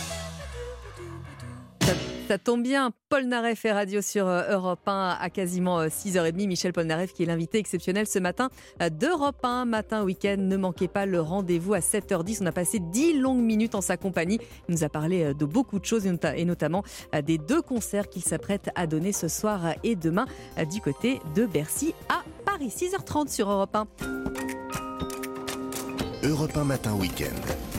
Ça, 2.28 2.38
tombe 2.38 2.64
bien, 2.64 2.90
Polnareff 3.08 3.64
est 3.66 3.72
radio 3.72 4.02
sur 4.02 4.26
euh, 4.26 4.42
Europe 4.50 4.80
1 4.88 5.16
à 5.20 5.30
quasiment 5.30 5.78
euh, 5.78 5.86
6h30. 5.86 6.48
Michel 6.48 6.72
Polnareff 6.72 7.12
qui 7.12 7.22
est 7.22 7.26
l'invité 7.26 7.58
exceptionnel 7.58 8.08
ce 8.08 8.18
matin 8.18 8.50
euh, 8.82 8.90
d'Europe 8.90 9.44
1 9.44 9.64
matin 9.64 10.02
week-end. 10.02 10.34
Ne 10.36 10.56
manquez 10.56 10.88
pas 10.88 11.06
le 11.06 11.20
rendez-vous 11.20 11.74
à 11.74 11.78
7h10. 11.78 12.38
On 12.42 12.46
a 12.46 12.52
passé 12.52 12.80
10 12.80 13.20
longues 13.20 13.42
minutes 13.44 13.76
en 13.76 13.80
sa 13.80 13.96
compagnie. 13.96 14.40
Il 14.68 14.74
nous 14.74 14.82
a 14.82 14.88
parlé 14.88 15.22
euh, 15.22 15.34
de 15.34 15.44
beaucoup 15.44 15.78
de 15.78 15.84
choses 15.84 16.04
et 16.04 16.10
nota- 16.10 16.36
et 16.36 16.44
notamment 16.44 16.82
euh, 17.14 17.22
des 17.22 17.38
deux 17.38 17.62
concerts 17.62 18.08
qu'il 18.08 18.22
s'apprête 18.22 18.70
à 18.74 18.88
donner 18.88 19.12
ce 19.12 19.28
soir 19.28 19.64
euh, 19.64 19.70
et 19.84 19.94
demain 19.94 20.26
euh, 20.58 20.64
du 20.64 20.80
côté 20.80 21.20
de 21.36 21.46
Bercy 21.46 21.94
à 22.08 22.24
Paris. 22.44 22.72
6h30 22.76 23.28
sur 23.28 23.48
Europe 23.48 23.76
1. 23.76 23.86
Europe 26.24 26.56
1 26.56 26.64
Matin 26.64 26.94
Week-end. 26.94 27.75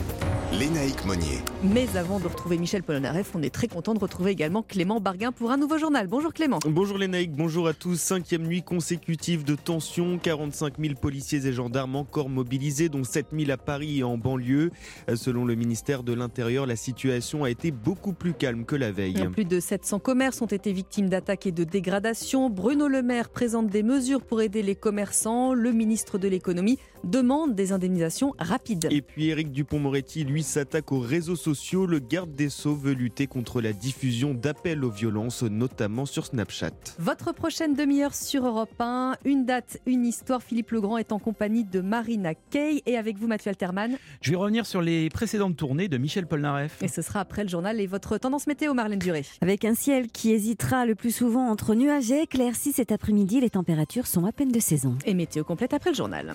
Lénaïque 0.50 1.04
Monnier. 1.04 1.40
Mais 1.62 1.94
avant 1.94 2.18
de 2.20 2.26
retrouver 2.26 2.56
Michel 2.56 2.82
Polnareff, 2.82 3.32
on 3.34 3.42
est 3.42 3.52
très 3.52 3.68
content 3.68 3.92
de 3.92 3.98
retrouver 3.98 4.30
également 4.30 4.62
Clément 4.62 4.98
Barguin 4.98 5.30
pour 5.30 5.50
un 5.50 5.58
nouveau 5.58 5.76
journal. 5.76 6.06
Bonjour 6.06 6.32
Clément. 6.32 6.58
Bonjour 6.66 6.98
Naïcs, 6.98 7.32
bonjour 7.32 7.68
à 7.68 7.74
tous. 7.74 8.00
Cinquième 8.00 8.46
nuit 8.46 8.62
consécutive 8.62 9.44
de 9.44 9.54
tension. 9.54 10.18
45 10.18 10.78
000 10.80 10.94
policiers 10.94 11.46
et 11.46 11.52
gendarmes 11.52 11.96
encore 11.96 12.30
mobilisés, 12.30 12.88
dont 12.88 13.04
7 13.04 13.26
000 13.38 13.50
à 13.50 13.58
Paris 13.58 13.98
et 13.98 14.04
en 14.04 14.16
banlieue. 14.16 14.70
Selon 15.16 15.44
le 15.44 15.54
ministère 15.54 16.02
de 16.02 16.14
l'Intérieur, 16.14 16.64
la 16.64 16.76
situation 16.76 17.44
a 17.44 17.50
été 17.50 17.70
beaucoup 17.70 18.14
plus 18.14 18.32
calme 18.32 18.64
que 18.64 18.74
la 18.74 18.90
veille. 18.90 19.28
Plus 19.30 19.44
de 19.44 19.60
700 19.60 19.98
commerces 19.98 20.40
ont 20.40 20.46
été 20.46 20.72
victimes 20.72 21.10
d'attaques 21.10 21.46
et 21.46 21.52
de 21.52 21.64
dégradations. 21.64 22.48
Bruno 22.48 22.88
Le 22.88 23.02
Maire 23.02 23.28
présente 23.28 23.66
des 23.66 23.82
mesures 23.82 24.22
pour 24.22 24.40
aider 24.40 24.62
les 24.62 24.76
commerçants. 24.76 25.52
Le 25.52 25.72
ministre 25.72 26.16
de 26.16 26.26
l'économie 26.26 26.78
demande 27.04 27.54
des 27.54 27.72
indemnisations 27.72 28.34
rapides. 28.38 28.88
Et 28.90 29.02
puis 29.02 29.28
Éric 29.28 29.52
Dupont-Moretti, 29.52 30.24
lui, 30.24 30.42
s'attaque 30.42 30.92
aux 30.92 31.00
réseaux 31.00 31.36
sociaux. 31.36 31.86
Le 31.86 31.98
garde 31.98 32.34
des 32.34 32.48
Sceaux 32.48 32.74
veut 32.74 32.92
lutter 32.92 33.26
contre 33.26 33.60
la 33.60 33.72
diffusion 33.72 34.34
d'appels 34.34 34.84
aux 34.84 34.90
violences, 34.90 35.42
notamment 35.42 36.06
sur 36.06 36.26
Snapchat. 36.26 36.70
Votre 36.98 37.32
prochaine 37.32 37.74
demi-heure 37.74 38.14
sur 38.14 38.46
Europe 38.46 38.74
1, 38.78 39.16
une 39.24 39.44
date, 39.44 39.80
une 39.86 40.04
histoire. 40.04 40.42
Philippe 40.42 40.70
Legrand 40.70 40.98
est 40.98 41.12
en 41.12 41.18
compagnie 41.18 41.64
de 41.64 41.80
Marina 41.80 42.34
Kay 42.34 42.82
et 42.86 42.96
avec 42.96 43.18
vous 43.18 43.26
Mathieu 43.26 43.50
Alterman. 43.50 43.96
Je 44.20 44.30
vais 44.30 44.36
revenir 44.36 44.66
sur 44.66 44.82
les 44.82 45.08
précédentes 45.08 45.56
tournées 45.56 45.88
de 45.88 45.98
Michel 45.98 46.26
Polnareff. 46.26 46.82
Et 46.82 46.88
ce 46.88 47.02
sera 47.02 47.20
après 47.20 47.42
le 47.42 47.48
journal 47.48 47.80
et 47.80 47.86
votre 47.86 48.18
tendance 48.18 48.46
météo, 48.46 48.74
Marlène 48.74 48.98
Duré. 48.98 49.24
Avec 49.40 49.64
un 49.64 49.74
ciel 49.74 50.08
qui 50.08 50.32
hésitera 50.32 50.86
le 50.86 50.94
plus 50.94 51.14
souvent 51.14 51.48
entre 51.48 51.74
nuages 51.74 52.10
et 52.10 52.22
éclaircies 52.22 52.72
cet 52.72 52.92
après-midi, 52.92 53.40
les 53.40 53.50
températures 53.50 54.06
sont 54.06 54.24
à 54.26 54.32
peine 54.32 54.52
de 54.52 54.60
saison. 54.60 54.96
Et 55.04 55.14
météo 55.14 55.44
complète 55.44 55.74
après 55.74 55.90
le 55.90 55.96
journal. 55.96 56.34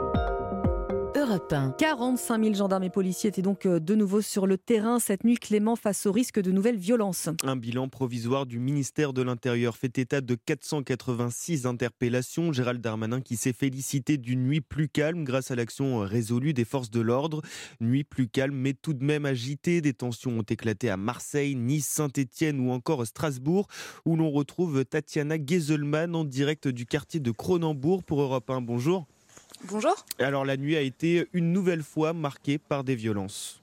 Europe 1.31 1.53
1. 1.53 1.75
45 1.77 2.43
000 2.43 2.55
gendarmes 2.55 2.83
et 2.83 2.89
policiers 2.89 3.29
étaient 3.29 3.41
donc 3.41 3.65
euh, 3.65 3.79
de 3.79 3.95
nouveau 3.95 4.19
sur 4.19 4.47
le 4.47 4.57
terrain 4.57 4.99
cette 4.99 5.23
nuit, 5.23 5.37
Clément, 5.37 5.77
face 5.77 6.05
au 6.05 6.11
risque 6.11 6.41
de 6.41 6.51
nouvelles 6.51 6.75
violences. 6.75 7.29
Un 7.45 7.55
bilan 7.55 7.87
provisoire 7.87 8.45
du 8.45 8.59
ministère 8.59 9.13
de 9.13 9.21
l'Intérieur 9.21 9.77
fait 9.77 9.97
état 9.97 10.19
de 10.19 10.35
486 10.35 11.65
interpellations. 11.65 12.51
Gérald 12.51 12.81
Darmanin 12.81 13.21
qui 13.21 13.37
s'est 13.37 13.53
félicité 13.53 14.17
d'une 14.17 14.43
nuit 14.43 14.59
plus 14.59 14.89
calme 14.89 15.23
grâce 15.23 15.51
à 15.51 15.55
l'action 15.55 15.99
résolue 15.99 16.53
des 16.53 16.65
forces 16.65 16.91
de 16.91 16.99
l'ordre. 16.99 17.41
Nuit 17.79 18.03
plus 18.03 18.27
calme 18.27 18.55
mais 18.55 18.73
tout 18.73 18.93
de 18.93 19.05
même 19.05 19.25
agitée. 19.25 19.79
Des 19.79 19.93
tensions 19.93 20.37
ont 20.37 20.41
éclaté 20.41 20.89
à 20.89 20.97
Marseille, 20.97 21.55
Nice, 21.55 21.87
Saint-Étienne 21.87 22.59
ou 22.59 22.71
encore 22.71 23.07
Strasbourg 23.07 23.67
où 24.05 24.17
l'on 24.17 24.31
retrouve 24.31 24.83
Tatiana 24.83 25.37
Geselman 25.37 26.13
en 26.13 26.25
direct 26.25 26.67
du 26.67 26.85
quartier 26.85 27.21
de 27.21 27.31
Cronenbourg 27.31 28.03
pour 28.03 28.21
Europe 28.21 28.49
1. 28.49 28.59
Bonjour. 28.59 29.07
Bonjour. 29.65 30.05
Alors 30.19 30.43
la 30.43 30.57
nuit 30.57 30.75
a 30.75 30.81
été 30.81 31.27
une 31.33 31.53
nouvelle 31.53 31.83
fois 31.83 32.13
marquée 32.13 32.57
par 32.57 32.83
des 32.83 32.95
violences. 32.95 33.61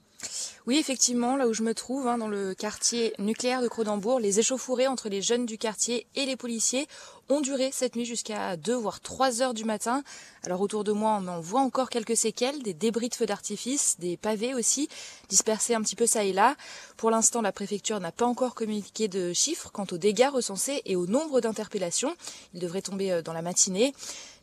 Oui, 0.66 0.76
effectivement, 0.76 1.37
là 1.37 1.48
où 1.48 1.54
je 1.54 1.62
me 1.62 1.72
trouve, 1.72 2.06
hein, 2.08 2.18
dans 2.18 2.28
le 2.28 2.54
quartier 2.54 3.14
nucléaire 3.18 3.62
de 3.62 3.68
Cronenbourg, 3.68 4.20
les 4.20 4.38
échauffourées 4.38 4.87
entre 4.87 5.08
les 5.08 5.22
jeunes 5.22 5.46
du 5.46 5.56
quartier 5.56 6.06
et 6.14 6.26
les 6.26 6.37
policiers 6.37 6.87
ont 7.30 7.40
duré 7.40 7.70
cette 7.72 7.96
nuit 7.96 8.04
jusqu'à 8.04 8.56
2 8.56 8.74
voire 8.74 9.00
3 9.00 9.40
heures 9.42 9.54
du 9.54 9.64
matin. 9.64 10.02
Alors 10.44 10.61
autour 10.61 10.84
de 10.84 10.92
moi, 10.92 11.18
on 11.22 11.28
en 11.28 11.40
voit 11.40 11.61
encore 11.61 11.88
quelques 11.88 12.16
séquelles, 12.16 12.62
des 12.62 12.74
débris 12.74 13.08
de 13.08 13.14
feux 13.14 13.26
d'artifice, 13.26 13.96
des 13.98 14.16
pavés 14.16 14.54
aussi, 14.54 14.88
dispersés 15.28 15.74
un 15.74 15.82
petit 15.82 15.96
peu 15.96 16.06
ça 16.06 16.24
et 16.24 16.32
là. 16.32 16.56
Pour 16.96 17.11
l'instant, 17.11 17.40
la 17.40 17.52
préfecture 17.52 18.00
n'a 18.00 18.12
pas 18.12 18.26
encore 18.26 18.54
communiqué 18.54 19.08
de 19.08 19.32
chiffres 19.32 19.70
quant 19.72 19.87
aux 19.90 19.98
dégâts 19.98 20.30
recensés 20.30 20.82
et 20.84 20.96
au 20.96 21.06
nombre 21.06 21.40
d'interpellations. 21.40 22.14
Ils 22.54 22.61
devraient 22.61 22.82
tomber 22.82 23.12
euh, 23.12 23.22
dans 23.22 23.32
la 23.32 23.42
matinée. 23.42 23.94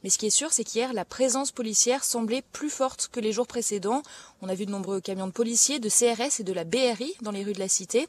Mais 0.05 0.11
ce 0.11 0.19
qui 0.19 0.27
est 0.27 0.29
sûr, 0.29 0.53
c'est 0.53 0.63
qu'hier, 0.63 0.93
la 0.93 1.03
présence 1.03 1.51
policière 1.51 2.03
semblait 2.03 2.43
plus 2.43 2.69
forte 2.69 3.09
que 3.11 3.19
les 3.19 3.31
jours 3.31 3.47
précédents. 3.47 4.03
On 4.43 4.49
a 4.49 4.53
vu 4.53 4.67
de 4.67 4.71
nombreux 4.71 5.01
camions 5.01 5.25
de 5.25 5.31
policiers, 5.31 5.79
de 5.79 5.89
CRS 5.89 6.41
et 6.41 6.43
de 6.43 6.53
la 6.53 6.63
BRI 6.63 7.15
dans 7.23 7.31
les 7.31 7.43
rues 7.43 7.53
de 7.53 7.59
la 7.59 7.67
cité. 7.67 8.07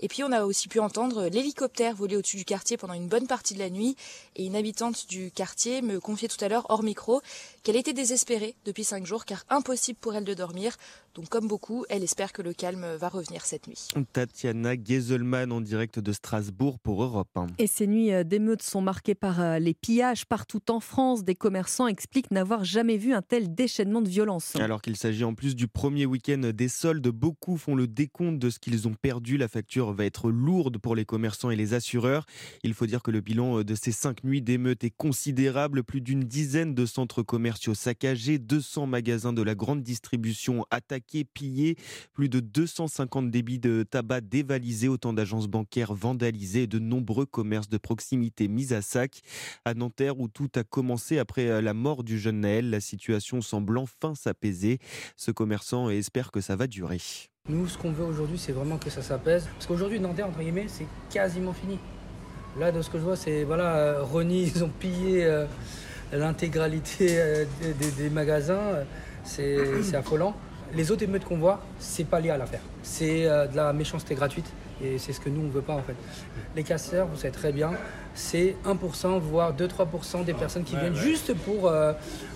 Et 0.00 0.08
puis 0.08 0.24
on 0.24 0.32
a 0.32 0.44
aussi 0.46 0.68
pu 0.68 0.80
entendre 0.80 1.26
l'hélicoptère 1.26 1.94
voler 1.94 2.16
au-dessus 2.16 2.38
du 2.38 2.46
quartier 2.46 2.78
pendant 2.78 2.94
une 2.94 3.08
bonne 3.08 3.26
partie 3.26 3.52
de 3.52 3.58
la 3.58 3.68
nuit. 3.68 3.94
Et 4.36 4.46
une 4.46 4.56
habitante 4.56 5.06
du 5.06 5.30
quartier 5.30 5.82
me 5.82 6.00
confiait 6.00 6.28
tout 6.28 6.42
à 6.42 6.48
l'heure 6.48 6.64
hors 6.70 6.82
micro 6.82 7.20
qu'elle 7.64 7.76
était 7.76 7.94
désespérée 7.94 8.54
depuis 8.66 8.84
cinq 8.84 9.06
jours 9.06 9.24
car 9.24 9.44
impossible 9.48 9.98
pour 9.98 10.14
elle 10.14 10.24
de 10.24 10.34
dormir. 10.34 10.76
Donc 11.14 11.28
comme 11.30 11.48
beaucoup, 11.48 11.84
elle 11.88 12.02
espère 12.02 12.32
que 12.32 12.42
le 12.42 12.52
calme 12.52 12.84
va 12.96 13.08
revenir 13.08 13.46
cette 13.46 13.68
nuit. 13.68 13.88
Tatiana 14.12 14.74
Gieselman 14.74 15.50
en 15.50 15.60
direct 15.62 15.98
de 15.98 16.12
Strasbourg 16.12 16.78
pour 16.78 17.02
Europe 17.02 17.30
1. 17.34 17.46
Et 17.58 17.66
ces 17.66 17.86
nuits 17.86 18.12
euh, 18.12 18.22
d'émeutes 18.22 18.62
sont 18.62 18.82
marquées 18.82 19.14
par 19.14 19.40
euh, 19.40 19.58
les 19.58 19.72
pillages 19.72 20.26
partout 20.26 20.60
en 20.70 20.80
France. 20.80 21.24
Des 21.24 21.36
commerçants 21.36 21.86
expliquent 21.86 22.30
n'avoir 22.32 22.64
jamais 22.64 22.98
vu 22.98 23.14
un 23.14 23.22
tel 23.22 23.54
déchaînement 23.54 24.02
de 24.02 24.08
violence. 24.08 24.56
Alors 24.56 24.82
qu'il 24.82 24.96
s'agit 24.96 25.24
en 25.24 25.34
plus 25.34 25.56
du 25.56 25.66
premier 25.66 26.04
week-end 26.04 26.50
des 26.52 26.68
soldes, 26.68 27.08
beaucoup 27.08 27.56
font 27.56 27.76
le 27.76 27.86
décompte 27.86 28.38
de 28.38 28.50
ce 28.50 28.58
qu'ils 28.58 28.86
ont 28.88 28.94
perdu. 28.94 29.38
La 29.38 29.48
facture 29.48 29.92
va 29.94 30.04
être 30.04 30.30
lourde 30.30 30.76
pour 30.76 30.94
les 30.94 31.06
commerçants 31.06 31.50
et 31.50 31.56
les 31.56 31.72
assureurs. 31.72 32.26
Il 32.62 32.74
faut 32.74 32.86
dire 32.86 33.02
que 33.02 33.10
le 33.10 33.22
bilan 33.22 33.62
de 33.62 33.74
ces 33.74 33.92
cinq 33.92 34.22
nuits 34.22 34.42
d'émeutes 34.42 34.84
est 34.84 34.94
considérable. 34.94 35.82
Plus 35.82 36.02
d'une 36.02 36.24
dizaine 36.24 36.74
de 36.74 36.84
centres 36.84 37.22
commerciaux 37.22 37.53
saccagés, 37.74 38.38
200 38.38 38.86
magasins 38.86 39.32
de 39.32 39.42
la 39.42 39.54
grande 39.54 39.82
distribution 39.82 40.64
attaqués, 40.70 41.24
pillés, 41.24 41.76
plus 42.12 42.28
de 42.28 42.40
250 42.40 43.30
débits 43.30 43.58
de 43.58 43.84
tabac 43.88 44.20
dévalisés, 44.22 44.88
autant 44.88 45.12
d'agences 45.12 45.46
bancaires 45.46 45.94
vandalisées 45.94 46.64
et 46.64 46.66
de 46.66 46.78
nombreux 46.78 47.26
commerces 47.26 47.68
de 47.68 47.78
proximité 47.78 48.48
mis 48.48 48.72
à 48.72 48.82
sac. 48.82 49.22
À 49.64 49.74
Nanterre, 49.74 50.18
où 50.20 50.28
tout 50.28 50.50
a 50.56 50.64
commencé 50.64 51.18
après 51.18 51.62
la 51.62 51.74
mort 51.74 52.04
du 52.04 52.18
jeune 52.18 52.40
Naël, 52.40 52.70
la 52.70 52.80
situation 52.80 53.40
semble 53.40 53.78
enfin 53.78 54.14
s'apaiser. 54.14 54.78
Ce 55.16 55.30
commerçant 55.30 55.90
espère 55.90 56.30
que 56.30 56.40
ça 56.40 56.56
va 56.56 56.66
durer. 56.66 57.00
Nous, 57.48 57.68
ce 57.68 57.76
qu'on 57.76 57.92
veut 57.92 58.04
aujourd'hui, 58.04 58.38
c'est 58.38 58.52
vraiment 58.52 58.78
que 58.78 58.88
ça 58.88 59.02
s'apaise. 59.02 59.46
Parce 59.52 59.66
qu'aujourd'hui, 59.66 60.00
Nanterre, 60.00 60.28
entre 60.28 60.40
guillemets, 60.40 60.66
c'est 60.68 60.86
quasiment 61.10 61.52
fini. 61.52 61.78
Là, 62.58 62.72
de 62.72 62.80
ce 62.80 62.88
que 62.88 62.98
je 62.98 63.02
vois, 63.02 63.16
c'est, 63.16 63.44
voilà, 63.44 63.76
euh, 63.76 64.24
ils 64.30 64.64
ont 64.64 64.70
pillé 64.70 65.24
euh, 65.24 65.44
l'intégralité 66.16 67.08
euh, 67.10 67.44
des, 67.60 67.90
des 67.90 68.10
magasins. 68.10 68.84
C'est, 69.24 69.82
c'est 69.82 69.96
affolant. 69.96 70.34
Les 70.74 70.90
autres 70.90 71.02
émeutes 71.02 71.24
qu'on 71.24 71.38
voit, 71.38 71.60
c'est 71.78 72.04
pas 72.04 72.20
lié 72.20 72.30
à 72.30 72.36
l'affaire. 72.36 72.60
C'est 72.82 73.24
de 73.24 73.56
la 73.56 73.72
méchanceté 73.72 74.14
gratuite. 74.14 74.46
Et 74.82 74.98
c'est 74.98 75.12
ce 75.12 75.20
que 75.20 75.28
nous, 75.28 75.40
on 75.40 75.44
ne 75.44 75.50
veut 75.50 75.62
pas 75.62 75.72
en 75.72 75.82
fait. 75.82 75.94
Les 76.56 76.64
casseurs, 76.64 77.06
vous 77.06 77.16
savez 77.16 77.32
très 77.32 77.52
bien, 77.52 77.70
c'est 78.14 78.56
1%, 78.66 79.20
voire 79.20 79.54
2-3% 79.54 80.24
des 80.24 80.34
personnes 80.34 80.64
qui 80.64 80.76
viennent 80.76 80.96
juste 80.96 81.32
pour, 81.32 81.72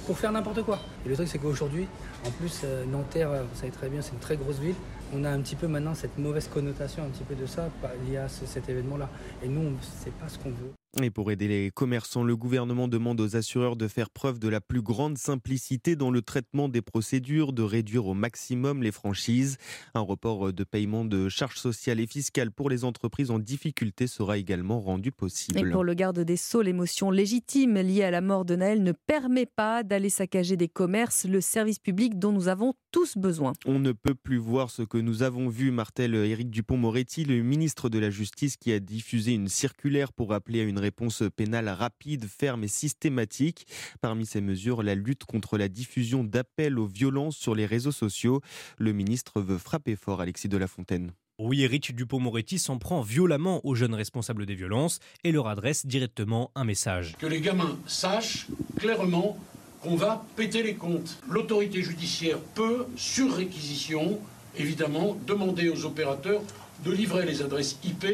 pour 0.07 0.19
faire 0.19 0.31
n'importe 0.31 0.63
quoi. 0.63 0.79
Et 1.05 1.09
le 1.09 1.17
truc, 1.17 1.27
c'est 1.27 1.39
qu'aujourd'hui, 1.39 1.89
en 2.25 2.31
plus, 2.31 2.63
Nanterre, 2.91 3.31
vous 3.31 3.59
savez 3.59 3.73
très 3.73 3.89
bien, 3.89 4.01
c'est 4.03 4.13
une 4.13 4.21
très 4.21 4.37
grosse 4.37 4.61
ville. 4.61 4.77
On 5.15 5.25
a 5.25 5.31
un 5.31 5.41
petit 5.41 5.57
peu 5.57 5.67
maintenant 5.67 5.95
cette 5.95 6.17
mauvaise 6.19 6.49
connotation, 6.49 7.03
un 7.03 7.09
petit 7.09 7.25
peu 7.25 7.35
de 7.35 7.47
ça, 7.47 7.69
lié 8.09 8.19
à 8.19 8.29
ce, 8.29 8.47
cet 8.47 8.69
événement-là. 8.69 9.09
Et 9.43 9.49
nous, 9.49 9.73
c'est 9.81 10.13
pas 10.13 10.29
ce 10.29 10.39
qu'on 10.39 10.51
veut. 10.51 10.73
Et 11.03 11.11
pour 11.11 11.31
aider 11.31 11.49
les 11.49 11.71
commerçants, 11.71 12.25
le 12.25 12.35
gouvernement 12.35 12.89
demande 12.89 13.21
aux 13.21 13.37
assureurs 13.37 13.77
de 13.77 13.87
faire 13.89 14.09
preuve 14.09 14.39
de 14.39 14.49
la 14.49 14.63
plus 14.63 14.81
grande 14.81 15.19
simplicité 15.19 15.97
dans 15.97 16.11
le 16.11 16.23
traitement 16.23 16.69
des 16.69 16.81
procédures, 16.81 17.53
de 17.53 17.63
réduire 17.63 18.07
au 18.07 18.15
maximum 18.15 18.83
les 18.83 18.91
franchises. 18.91 19.59
Un 19.95 20.01
report 20.01 20.53
de 20.53 20.65
paiement 20.65 21.05
de 21.05 21.29
charges 21.29 21.59
sociales 21.59 22.01
et 22.01 22.07
fiscales 22.07 22.51
pour 22.51 22.71
les 22.71 22.85
entreprises 22.85 23.31
en 23.31 23.39
difficulté 23.39 24.07
sera 24.07 24.39
également 24.39 24.81
rendu 24.81 25.13
possible. 25.13 25.59
Et 25.59 25.71
pour 25.71 25.85
le 25.85 25.93
garde 25.93 26.21
des 26.21 26.39
Sceaux, 26.39 26.63
l'émotion 26.63 27.11
légitime 27.11 27.75
liée 27.75 28.05
à 28.05 28.11
la 28.11 28.23
mort 28.23 28.47
de 28.47 28.57
Naël 28.57 28.83
ne 28.83 28.93
permet 28.93 29.47
pas 29.47 29.83
d'aller 29.83 30.11
saccager 30.11 30.57
des 30.57 30.69
commerces, 30.69 31.27
le 31.27 31.43
service 31.43 31.79
public 31.79 32.19
dont 32.19 32.33
nous 32.33 32.49
avons 32.49 32.75
tous 32.93 33.19
besoin. 33.19 33.53
On 33.67 33.79
ne 33.79 33.93
peut 33.93 34.15
plus 34.15 34.39
voir 34.39 34.71
ce 34.71 34.83
que 34.83 34.99
nous 34.99 35.23
avons 35.23 35.51
vu, 35.51 35.71
martel 35.71 36.15
Éric 36.15 36.51
Dupont-Moretti, 36.51 37.25
le 37.25 37.43
ministre 37.43 37.91
de 37.91 37.99
la 37.99 38.09
Justice 38.09 38.57
qui 38.57 38.73
a 38.73 38.81
diffusé 38.81 39.35
une 39.35 39.49
circulaire 39.49 40.15
pour 40.15 40.33
appeler 40.33 40.63
à 40.63 40.65
une 40.65 40.78
réponse 40.79 41.23
pénale 41.37 41.69
rapide, 41.69 42.27
ferme 42.27 42.65
et 42.65 42.69
systématique. 42.69 43.67
Parmi 44.01 44.27
ces 44.27 44.41
mesures, 44.41 44.83
la 44.83 44.95
lutte 44.95 45.25
contre 45.25 45.59
la 45.59 45.69
diffusion 45.69 46.25
d'appels 46.25 46.79
aux 46.79 46.87
violences 46.87 47.37
sur 47.37 47.55
les 47.55 47.67
réseaux 47.67 47.93
sociaux. 47.93 48.41
Le 48.79 48.93
ministre 48.93 49.41
veut 49.41 49.59
frapper 49.59 49.97
fort 49.97 50.21
Alexis 50.21 50.49
de 50.49 50.57
la 50.57 50.67
Fontaine. 50.67 51.13
Oui, 51.41 51.63
Éric 51.63 51.95
Dupont-Moretti 51.95 52.59
s'en 52.59 52.79
prend 52.79 53.01
violemment 53.01 53.65
aux 53.65 53.77
jeunes 53.77 53.95
responsables 53.95 54.45
des 54.45 54.57
violences 54.57 54.99
et 55.23 55.31
leur 55.31 55.47
adresse 55.47 55.87
directement 55.87 56.51
un 56.57 56.65
message. 56.65 57.15
Que 57.19 57.27
les 57.27 57.41
gamins 57.41 57.79
sachent 57.87 58.49
clairement 58.77 59.39
qu'on 59.81 59.95
va 59.95 60.25
péter 60.35 60.65
les 60.65 60.75
comptes. 60.75 61.19
L'autorité 61.29 61.81
judiciaire 61.83 62.41
peut, 62.41 62.87
sur 62.97 63.37
réquisition, 63.37 64.19
évidemment, 64.57 65.17
demander 65.29 65.69
aux 65.69 65.85
opérateurs 65.85 66.43
de 66.85 66.91
livrer 66.91 67.25
les 67.25 67.43
adresses 67.43 67.79
IP, 67.85 68.07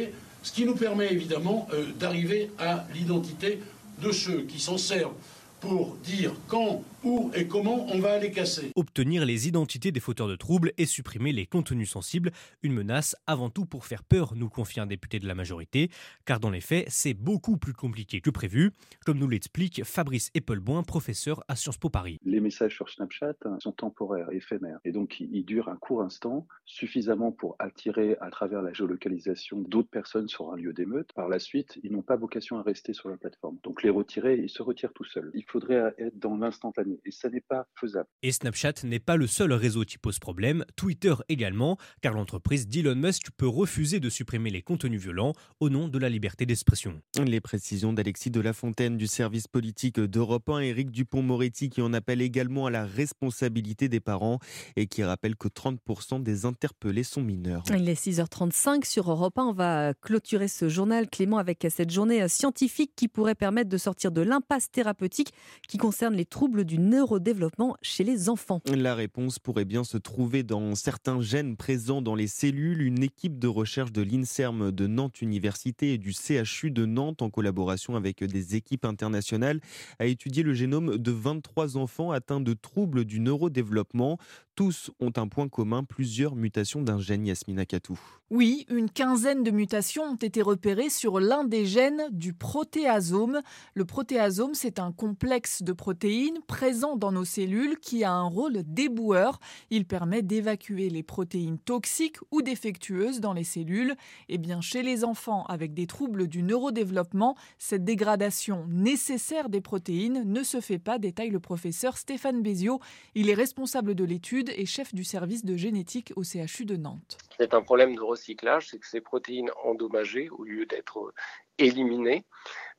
ce 0.44 0.52
qui 0.52 0.66
nous 0.66 0.76
permet 0.76 1.10
évidemment 1.10 1.66
euh, 1.72 1.86
d'arriver 1.98 2.50
à 2.58 2.84
l'identité 2.94 3.58
de 4.00 4.12
ceux 4.12 4.42
qui 4.42 4.60
s'en 4.60 4.76
servent 4.76 5.14
pour 5.60 5.96
dire 6.04 6.32
quand, 6.46 6.82
où 7.04 7.30
et 7.34 7.46
comment 7.46 7.86
on 7.92 7.98
va 7.98 8.18
les 8.18 8.30
casser. 8.30 8.70
Obtenir 8.76 9.24
les 9.24 9.48
identités 9.48 9.92
des 9.92 10.00
fauteurs 10.00 10.28
de 10.28 10.36
troubles 10.36 10.72
et 10.78 10.86
supprimer 10.86 11.32
les 11.32 11.46
contenus 11.46 11.90
sensibles, 11.90 12.30
une 12.62 12.72
menace 12.72 13.16
avant 13.26 13.50
tout 13.50 13.66
pour 13.66 13.84
faire 13.84 14.02
peur, 14.02 14.34
nous 14.36 14.48
confie 14.48 14.80
un 14.80 14.86
député 14.86 15.18
de 15.18 15.26
la 15.26 15.34
majorité, 15.34 15.90
car 16.24 16.40
dans 16.40 16.50
les 16.50 16.60
faits, 16.60 16.86
c'est 16.88 17.14
beaucoup 17.14 17.56
plus 17.56 17.72
compliqué 17.72 18.20
que 18.20 18.30
prévu, 18.30 18.72
comme 19.04 19.18
nous 19.18 19.28
l'explique 19.28 19.84
Fabrice 19.84 20.30
Eppelboin, 20.34 20.82
professeur 20.82 21.44
à 21.48 21.56
Sciences 21.56 21.78
Po 21.78 21.90
Paris. 21.90 22.18
Les 22.24 22.40
messages 22.40 22.74
sur 22.74 22.88
Snapchat 22.88 23.34
sont 23.58 23.72
temporaires, 23.72 24.30
éphémères, 24.32 24.78
et 24.84 24.92
donc 24.92 25.20
ils 25.20 25.44
durent 25.44 25.68
un 25.68 25.76
court 25.76 26.02
instant, 26.02 26.46
suffisamment 26.64 27.32
pour 27.32 27.56
attirer 27.58 28.16
à 28.20 28.30
travers 28.30 28.62
la 28.62 28.72
géolocalisation 28.72 29.60
d'autres 29.60 29.90
personnes 29.90 30.28
sur 30.28 30.52
un 30.52 30.56
lieu 30.56 30.72
d'émeute. 30.72 31.12
Par 31.14 31.28
la 31.28 31.38
suite, 31.38 31.78
ils 31.82 31.92
n'ont 31.92 32.02
pas 32.02 32.16
vocation 32.16 32.58
à 32.58 32.62
rester 32.62 32.92
sur 32.92 33.08
la 33.08 33.16
plateforme. 33.16 33.58
Donc 33.62 33.82
les 33.82 33.90
retirer, 33.90 34.36
ils 34.36 34.50
se 34.50 34.62
retirent 34.62 34.92
tout 34.92 35.04
seuls. 35.04 35.30
Il 35.34 35.44
faudrait 35.44 35.94
être 35.98 36.18
dans 36.18 36.36
l'instantané 36.36 36.93
et 37.04 37.10
ça 37.10 37.28
n'est 37.28 37.40
pas 37.40 37.66
faisable. 37.78 38.08
Et 38.22 38.32
Snapchat 38.32 38.74
n'est 38.84 39.00
pas 39.00 39.16
le 39.16 39.26
seul 39.26 39.52
réseau 39.52 39.84
qui 39.84 39.98
pose 39.98 40.18
problème, 40.18 40.64
Twitter 40.76 41.14
également, 41.28 41.76
car 42.00 42.14
l'entreprise 42.14 42.68
d'Elon 42.68 42.94
Musk 42.94 43.28
peut 43.36 43.48
refuser 43.48 44.00
de 44.00 44.08
supprimer 44.08 44.50
les 44.50 44.62
contenus 44.62 45.00
violents 45.00 45.32
au 45.60 45.68
nom 45.68 45.88
de 45.88 45.98
la 45.98 46.08
liberté 46.08 46.46
d'expression. 46.46 47.00
Les 47.24 47.40
précisions 47.40 47.92
d'Alexis 47.92 48.30
de 48.30 48.40
la 48.40 48.52
Fontaine 48.52 48.96
du 48.96 49.06
service 49.06 49.48
politique 49.48 50.00
d'Europe 50.00 50.48
1, 50.48 50.60
Éric 50.60 50.90
Dupont-Moretti 50.90 51.70
qui 51.70 51.82
en 51.82 51.92
appelle 51.92 52.22
également 52.22 52.66
à 52.66 52.70
la 52.70 52.84
responsabilité 52.84 53.88
des 53.88 54.00
parents 54.00 54.38
et 54.76 54.86
qui 54.86 55.02
rappelle 55.04 55.36
que 55.36 55.48
30% 55.48 56.22
des 56.22 56.44
interpellés 56.44 57.04
sont 57.04 57.22
mineurs. 57.22 57.62
Il 57.70 57.88
est 57.88 58.00
6h35 58.00 58.84
sur 58.84 59.10
Europe 59.10 59.38
1. 59.38 59.44
On 59.44 59.52
va 59.52 59.94
clôturer 59.94 60.48
ce 60.48 60.68
journal, 60.68 61.08
Clément, 61.08 61.38
avec 61.38 61.66
cette 61.70 61.90
journée 61.90 62.26
scientifique 62.28 62.92
qui 62.96 63.08
pourrait 63.08 63.34
permettre 63.34 63.70
de 63.70 63.78
sortir 63.78 64.10
de 64.10 64.20
l'impasse 64.20 64.70
thérapeutique 64.70 65.32
qui 65.68 65.78
concerne 65.78 66.14
les 66.14 66.24
troubles 66.24 66.64
du 66.64 66.78
neurodéveloppement 66.84 67.76
chez 67.82 68.04
les 68.04 68.28
enfants. 68.28 68.60
La 68.66 68.94
réponse 68.94 69.38
pourrait 69.38 69.64
bien 69.64 69.84
se 69.84 69.96
trouver 69.96 70.42
dans 70.42 70.74
certains 70.74 71.20
gènes 71.20 71.56
présents 71.56 72.02
dans 72.02 72.14
les 72.14 72.26
cellules. 72.26 72.82
Une 72.82 73.02
équipe 73.02 73.38
de 73.38 73.48
recherche 73.48 73.92
de 73.92 74.02
l'INSERM 74.02 74.70
de 74.70 74.86
Nantes 74.86 75.22
Université 75.22 75.94
et 75.94 75.98
du 75.98 76.12
CHU 76.12 76.70
de 76.70 76.86
Nantes, 76.86 77.22
en 77.22 77.30
collaboration 77.30 77.96
avec 77.96 78.22
des 78.22 78.54
équipes 78.54 78.84
internationales, 78.84 79.60
a 79.98 80.06
étudié 80.06 80.42
le 80.42 80.54
génome 80.54 80.98
de 80.98 81.10
23 81.10 81.76
enfants 81.76 82.10
atteints 82.12 82.40
de 82.40 82.52
troubles 82.52 83.04
du 83.04 83.20
neurodéveloppement. 83.20 84.18
Tous 84.54 84.92
ont 85.00 85.12
un 85.16 85.26
point 85.26 85.48
commun, 85.48 85.82
plusieurs 85.82 86.36
mutations 86.36 86.80
d'un 86.80 87.00
gène, 87.00 87.26
Yasmina 87.26 87.66
Katou. 87.66 87.98
Oui, 88.30 88.66
une 88.70 88.88
quinzaine 88.88 89.42
de 89.42 89.50
mutations 89.50 90.04
ont 90.04 90.16
été 90.16 90.42
repérées 90.42 90.90
sur 90.90 91.18
l'un 91.18 91.44
des 91.44 91.66
gènes 91.66 92.04
du 92.10 92.32
protéasome. 92.32 93.40
Le 93.74 93.84
protéasome, 93.84 94.54
c'est 94.54 94.78
un 94.78 94.92
complexe 94.92 95.62
de 95.62 95.72
protéines 95.72 96.38
présent 96.46 96.96
dans 96.96 97.10
nos 97.10 97.24
cellules 97.24 97.78
qui 97.78 98.04
a 98.04 98.12
un 98.12 98.28
rôle 98.28 98.62
déboueur. 98.64 99.40
Il 99.70 99.86
permet 99.86 100.22
d'évacuer 100.22 100.88
les 100.88 101.02
protéines 101.02 101.58
toxiques 101.58 102.18
ou 102.30 102.40
défectueuses 102.40 103.20
dans 103.20 103.32
les 103.32 103.44
cellules. 103.44 103.94
Et 104.28 104.38
bien, 104.38 104.60
chez 104.60 104.82
les 104.82 105.04
enfants 105.04 105.44
avec 105.46 105.74
des 105.74 105.86
troubles 105.86 106.28
du 106.28 106.42
neurodéveloppement, 106.42 107.36
cette 107.58 107.84
dégradation 107.84 108.66
nécessaire 108.68 109.48
des 109.48 109.60
protéines 109.60 110.22
ne 110.24 110.42
se 110.44 110.60
fait 110.60 110.78
pas, 110.78 110.98
détaille 110.98 111.30
le 111.30 111.40
professeur 111.40 111.98
Stéphane 111.98 112.40
Béziot. 112.40 112.80
Il 113.14 113.28
est 113.28 113.34
responsable 113.34 113.94
de 113.94 114.04
l'étude 114.04 114.43
et 114.50 114.66
chef 114.66 114.94
du 114.94 115.04
service 115.04 115.44
de 115.44 115.56
génétique 115.56 116.12
au 116.16 116.22
CHU 116.24 116.64
de 116.64 116.76
Nantes. 116.76 117.18
C'est 117.38 117.54
un 117.54 117.62
problème 117.62 117.94
de 117.94 118.00
recyclage, 118.00 118.68
c'est 118.68 118.78
que 118.78 118.86
ces 118.86 119.00
protéines 119.00 119.50
endommagées, 119.64 120.28
au 120.30 120.44
lieu 120.44 120.66
d'être 120.66 121.12
éliminées, 121.58 122.24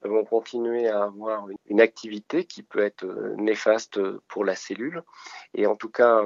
vont 0.07 0.25
continuer 0.25 0.87
à 0.87 1.03
avoir 1.03 1.47
une 1.67 1.81
activité 1.81 2.45
qui 2.45 2.63
peut 2.63 2.83
être 2.83 3.05
néfaste 3.37 3.99
pour 4.27 4.45
la 4.45 4.55
cellule. 4.55 5.03
Et 5.53 5.67
en 5.67 5.75
tout 5.75 5.89
cas, 5.89 6.21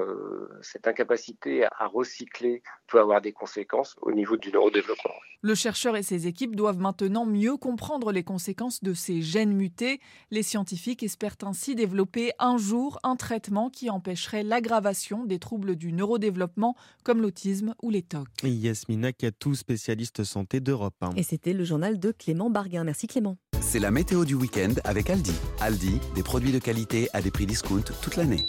cette 0.61 0.87
incapacité 0.87 1.65
à 1.65 1.87
recycler 1.87 2.63
peut 2.87 2.99
avoir 2.99 3.21
des 3.21 3.31
conséquences 3.31 3.95
au 4.01 4.11
niveau 4.11 4.37
du 4.37 4.51
neurodéveloppement. 4.51 5.15
Le 5.41 5.55
chercheur 5.55 5.95
et 5.95 6.03
ses 6.03 6.27
équipes 6.27 6.53
doivent 6.53 6.79
maintenant 6.79 7.25
mieux 7.25 7.55
comprendre 7.55 8.11
les 8.11 8.23
conséquences 8.23 8.83
de 8.83 8.93
ces 8.93 9.21
gènes 9.21 9.53
mutés. 9.53 10.01
Les 10.31 10.43
scientifiques 10.43 11.01
espèrent 11.01 11.37
ainsi 11.43 11.75
développer 11.75 12.31
un 12.39 12.57
jour 12.57 12.99
un 13.03 13.15
traitement 13.15 13.69
qui 13.69 13.89
empêcherait 13.89 14.43
l'aggravation 14.43 15.23
des 15.23 15.39
troubles 15.39 15.77
du 15.77 15.93
neurodéveloppement 15.93 16.75
comme 17.05 17.21
l'autisme 17.21 17.73
ou 17.81 17.89
les 17.89 18.01
TOC. 18.01 18.27
Yasmina 18.43 19.13
Katou, 19.13 19.55
spécialiste 19.55 20.25
santé 20.25 20.59
d'Europe 20.59 20.95
1. 20.99 21.15
Et 21.15 21.23
c'était 21.23 21.53
le 21.53 21.63
journal 21.63 21.99
de 21.99 22.11
Clément 22.11 22.49
Barguin. 22.49 22.83
Merci 22.83 23.07
Clément. 23.07 23.37
C'est 23.61 23.79
la 23.79 23.91
météo 23.91 24.25
du 24.25 24.35
week-end 24.35 24.73
avec 24.83 25.09
Aldi. 25.09 25.33
Aldi, 25.59 25.99
des 26.15 26.23
produits 26.23 26.51
de 26.51 26.59
qualité 26.59 27.07
à 27.13 27.21
des 27.21 27.31
prix 27.31 27.45
discount 27.45 27.83
toute 28.01 28.15
l'année. 28.15 28.47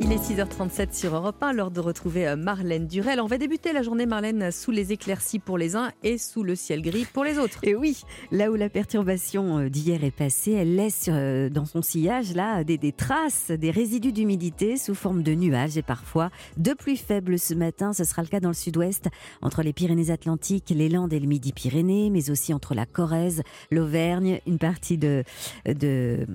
Il 0.00 0.12
est 0.12 0.16
6h37 0.16 0.92
sur 0.92 1.14
Europe 1.14 1.42
1, 1.42 1.52
l'heure 1.52 1.70
de 1.70 1.80
retrouver 1.80 2.26
euh, 2.26 2.36
Marlène 2.36 2.86
Durel. 2.86 3.20
On 3.20 3.26
va 3.26 3.38
débuter 3.38 3.72
la 3.72 3.82
journée, 3.82 4.06
Marlène, 4.06 4.50
sous 4.50 4.70
les 4.70 4.92
éclaircies 4.92 5.38
pour 5.38 5.56
les 5.56 5.76
uns 5.76 5.92
et 6.02 6.18
sous 6.18 6.42
le 6.42 6.56
ciel 6.56 6.82
gris 6.82 7.06
pour 7.10 7.24
les 7.24 7.38
autres. 7.38 7.60
Et 7.62 7.74
oui, 7.74 8.02
là 8.30 8.50
où 8.50 8.54
la 8.54 8.68
perturbation 8.68 9.58
euh, 9.58 9.68
d'hier 9.70 10.04
est 10.04 10.10
passée, 10.10 10.52
elle 10.52 10.76
laisse 10.76 11.06
euh, 11.08 11.48
dans 11.48 11.64
son 11.64 11.80
sillage 11.80 12.34
là 12.34 12.64
des, 12.64 12.76
des 12.76 12.92
traces, 12.92 13.50
des 13.50 13.70
résidus 13.70 14.12
d'humidité 14.12 14.76
sous 14.76 14.94
forme 14.94 15.22
de 15.22 15.34
nuages 15.34 15.78
et 15.78 15.82
parfois 15.82 16.30
de 16.56 16.72
pluie 16.72 16.96
faibles 16.96 17.38
ce 17.38 17.54
matin. 17.54 17.92
Ce 17.92 18.04
sera 18.04 18.22
le 18.22 18.28
cas 18.28 18.40
dans 18.40 18.48
le 18.48 18.54
sud-ouest, 18.54 19.08
entre 19.42 19.62
les 19.62 19.72
Pyrénées-Atlantiques, 19.72 20.70
les 20.70 20.88
Landes 20.88 21.12
et 21.12 21.20
le 21.20 21.26
Midi-Pyrénées, 21.26 22.10
mais 22.10 22.30
aussi 22.30 22.52
entre 22.52 22.74
la 22.74 22.86
Corrèze, 22.86 23.42
l'Auvergne, 23.70 24.40
une 24.46 24.58
partie 24.58 24.98
de, 24.98 25.24
de, 25.66 26.26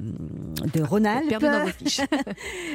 de 0.74 0.82
Rhône-Alpes. 0.82 1.36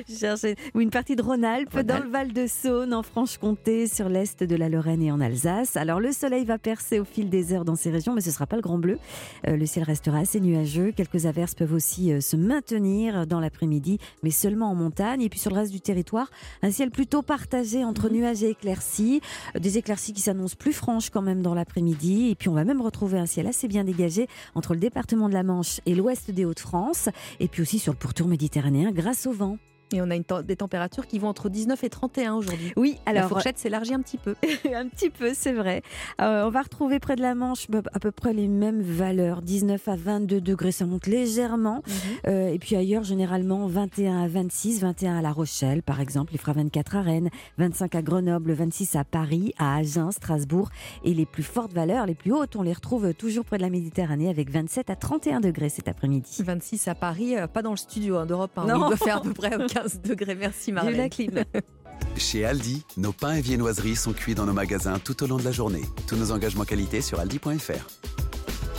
Ou 0.74 0.80
une 0.80 0.90
partie 0.90 1.14
de 1.14 1.22
Rhône-Alpes, 1.22 1.78
dans 1.82 2.02
le 2.02 2.10
Val-de-Saône, 2.10 2.94
en 2.94 3.04
Franche-Comté, 3.04 3.86
sur 3.86 4.08
l'est 4.08 4.42
de 4.42 4.56
la 4.56 4.68
Lorraine 4.68 5.02
et 5.02 5.12
en 5.12 5.20
Alsace. 5.20 5.76
Alors 5.76 6.00
le 6.00 6.10
soleil 6.10 6.44
va 6.44 6.58
percer 6.58 6.98
au 6.98 7.04
fil 7.04 7.30
des 7.30 7.52
heures 7.52 7.64
dans 7.64 7.76
ces 7.76 7.92
régions, 7.92 8.12
mais 8.12 8.20
ce 8.20 8.30
ne 8.30 8.32
sera 8.32 8.48
pas 8.48 8.56
le 8.56 8.62
grand 8.62 8.78
bleu. 8.78 8.98
Euh, 9.46 9.56
le 9.56 9.66
ciel 9.66 9.84
restera 9.84 10.18
assez 10.18 10.40
nuageux. 10.40 10.90
Quelques 10.90 11.26
averses 11.26 11.54
peuvent 11.54 11.74
aussi 11.74 12.12
euh, 12.12 12.20
se 12.20 12.34
maintenir 12.34 13.24
dans 13.24 13.38
l'après-midi, 13.38 13.98
mais 14.24 14.32
seulement 14.32 14.68
en 14.68 14.74
montagne. 14.74 15.22
Et 15.22 15.28
puis 15.28 15.38
sur 15.38 15.52
le 15.52 15.58
reste 15.58 15.70
du 15.70 15.80
territoire, 15.80 16.28
un 16.62 16.72
ciel 16.72 16.90
plutôt 16.90 17.22
partagé 17.22 17.84
entre 17.84 18.08
nuages 18.08 18.42
et 18.42 18.50
éclaircies. 18.50 19.20
Euh, 19.54 19.60
Des 19.60 19.78
éclaircies 19.78 20.12
qui 20.12 20.22
s'annoncent 20.22 20.56
plus 20.58 20.72
franches 20.72 21.10
quand 21.10 21.22
même 21.22 21.40
dans 21.40 21.54
l'après-midi. 21.54 22.30
Et 22.30 22.34
puis 22.34 22.48
on 22.48 22.54
va 22.54 22.64
même 22.64 22.80
retrouver 22.80 23.20
un 23.20 23.26
ciel 23.26 23.46
assez 23.46 23.68
bien 23.68 23.84
dégagé 23.84 24.26
entre 24.56 24.74
le 24.74 24.80
département 24.80 25.28
de 25.28 25.34
la 25.34 25.44
Manche 25.44 25.80
et 25.86 25.94
l'ouest 25.94 26.32
des 26.32 26.44
Hauts-de-France. 26.44 27.10
Et 27.38 27.46
puis 27.46 27.62
aussi 27.62 27.78
sur 27.78 27.92
le 27.92 27.98
pourtour 27.98 28.26
méditerranéen 28.26 28.90
grâce 28.90 29.28
au 29.28 29.32
vent. 29.32 29.56
Et 29.92 30.00
on 30.00 30.10
a 30.10 30.16
une 30.16 30.24
des 30.44 30.56
températures 30.56 31.06
qui 31.06 31.18
vont 31.18 31.28
entre 31.28 31.48
19 31.48 31.82
et 31.84 31.90
31 31.90 32.34
aujourd'hui. 32.34 32.72
Oui, 32.76 32.98
La 33.06 33.12
alors 33.12 33.28
fourchette 33.28 33.58
s'élargit 33.58 33.94
un 33.94 34.00
petit 34.00 34.18
peu. 34.18 34.34
un 34.74 34.88
petit 34.88 35.10
peu, 35.10 35.32
c'est 35.34 35.52
vrai. 35.52 35.82
Euh, 36.20 36.44
on 36.46 36.50
va 36.50 36.62
retrouver 36.62 36.98
près 36.98 37.16
de 37.16 37.22
la 37.22 37.34
Manche 37.34 37.70
bah, 37.70 37.82
à 37.92 37.98
peu 37.98 38.10
près 38.10 38.32
les 38.32 38.48
mêmes 38.48 38.82
valeurs, 38.82 39.42
19 39.42 39.86
à 39.88 39.96
22 39.96 40.40
degrés, 40.40 40.72
ça 40.72 40.86
monte 40.86 41.06
légèrement. 41.06 41.82
Euh, 42.26 42.48
et 42.48 42.58
puis 42.58 42.76
ailleurs, 42.76 43.04
généralement 43.04 43.66
21 43.66 44.22
à 44.22 44.28
26, 44.28 44.80
21 44.80 45.18
à 45.18 45.22
La 45.22 45.32
Rochelle, 45.32 45.82
par 45.82 46.00
exemple, 46.00 46.32
il 46.34 46.38
fera 46.38 46.52
24 46.52 46.96
à 46.96 47.02
Rennes, 47.02 47.30
25 47.58 47.94
à 47.94 48.02
Grenoble, 48.02 48.52
26 48.52 48.96
à 48.96 49.04
Paris, 49.04 49.52
à 49.58 49.76
Agen, 49.76 50.10
Strasbourg. 50.10 50.70
Et 51.04 51.14
les 51.14 51.26
plus 51.26 51.42
fortes 51.42 51.72
valeurs, 51.72 52.06
les 52.06 52.14
plus 52.14 52.32
hautes, 52.32 52.56
on 52.56 52.62
les 52.62 52.72
retrouve 52.72 53.14
toujours 53.14 53.44
près 53.44 53.58
de 53.58 53.62
la 53.62 53.70
Méditerranée 53.70 54.28
avec 54.28 54.50
27 54.50 54.90
à 54.90 54.96
31 54.96 55.40
degrés 55.40 55.68
cet 55.68 55.88
après-midi. 55.88 56.38
26 56.44 56.88
à 56.88 56.94
Paris, 56.94 57.36
euh, 57.36 57.46
pas 57.46 57.62
dans 57.62 57.70
le 57.70 57.76
studio 57.76 58.16
hein, 58.16 58.26
d'Europe 58.26 58.56
1. 58.56 58.66
Non. 58.66 58.74
Il 58.74 58.88
doit 58.88 58.96
faire 58.96 59.18
à 59.18 59.20
peu 59.20 59.32
près 59.32 59.50
15 59.74 60.00
degrés. 60.02 60.34
Merci 60.34 60.72
Marlène. 60.72 60.96
la 60.96 61.08
clim. 61.08 61.44
Chez 62.16 62.44
Aldi, 62.44 62.82
nos 62.96 63.12
pains 63.12 63.34
et 63.34 63.40
viennoiseries 63.40 63.96
sont 63.96 64.12
cuits 64.12 64.34
dans 64.34 64.46
nos 64.46 64.52
magasins 64.52 64.98
tout 64.98 65.22
au 65.22 65.26
long 65.26 65.36
de 65.36 65.44
la 65.44 65.52
journée. 65.52 65.82
Tous 66.06 66.16
nos 66.16 66.32
engagements 66.32 66.64
qualité 66.64 67.00
sur 67.00 67.18
aldi.fr. 67.20 67.86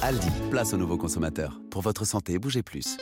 Aldi, 0.01 0.27
place 0.51 0.73
aux 0.73 0.77
nouveaux 0.77 0.97
consommateurs. 0.97 1.59
Pour 1.69 1.81
votre 1.81 2.05
santé, 2.05 2.37
bougez 2.39 2.63
plus. 2.63 2.97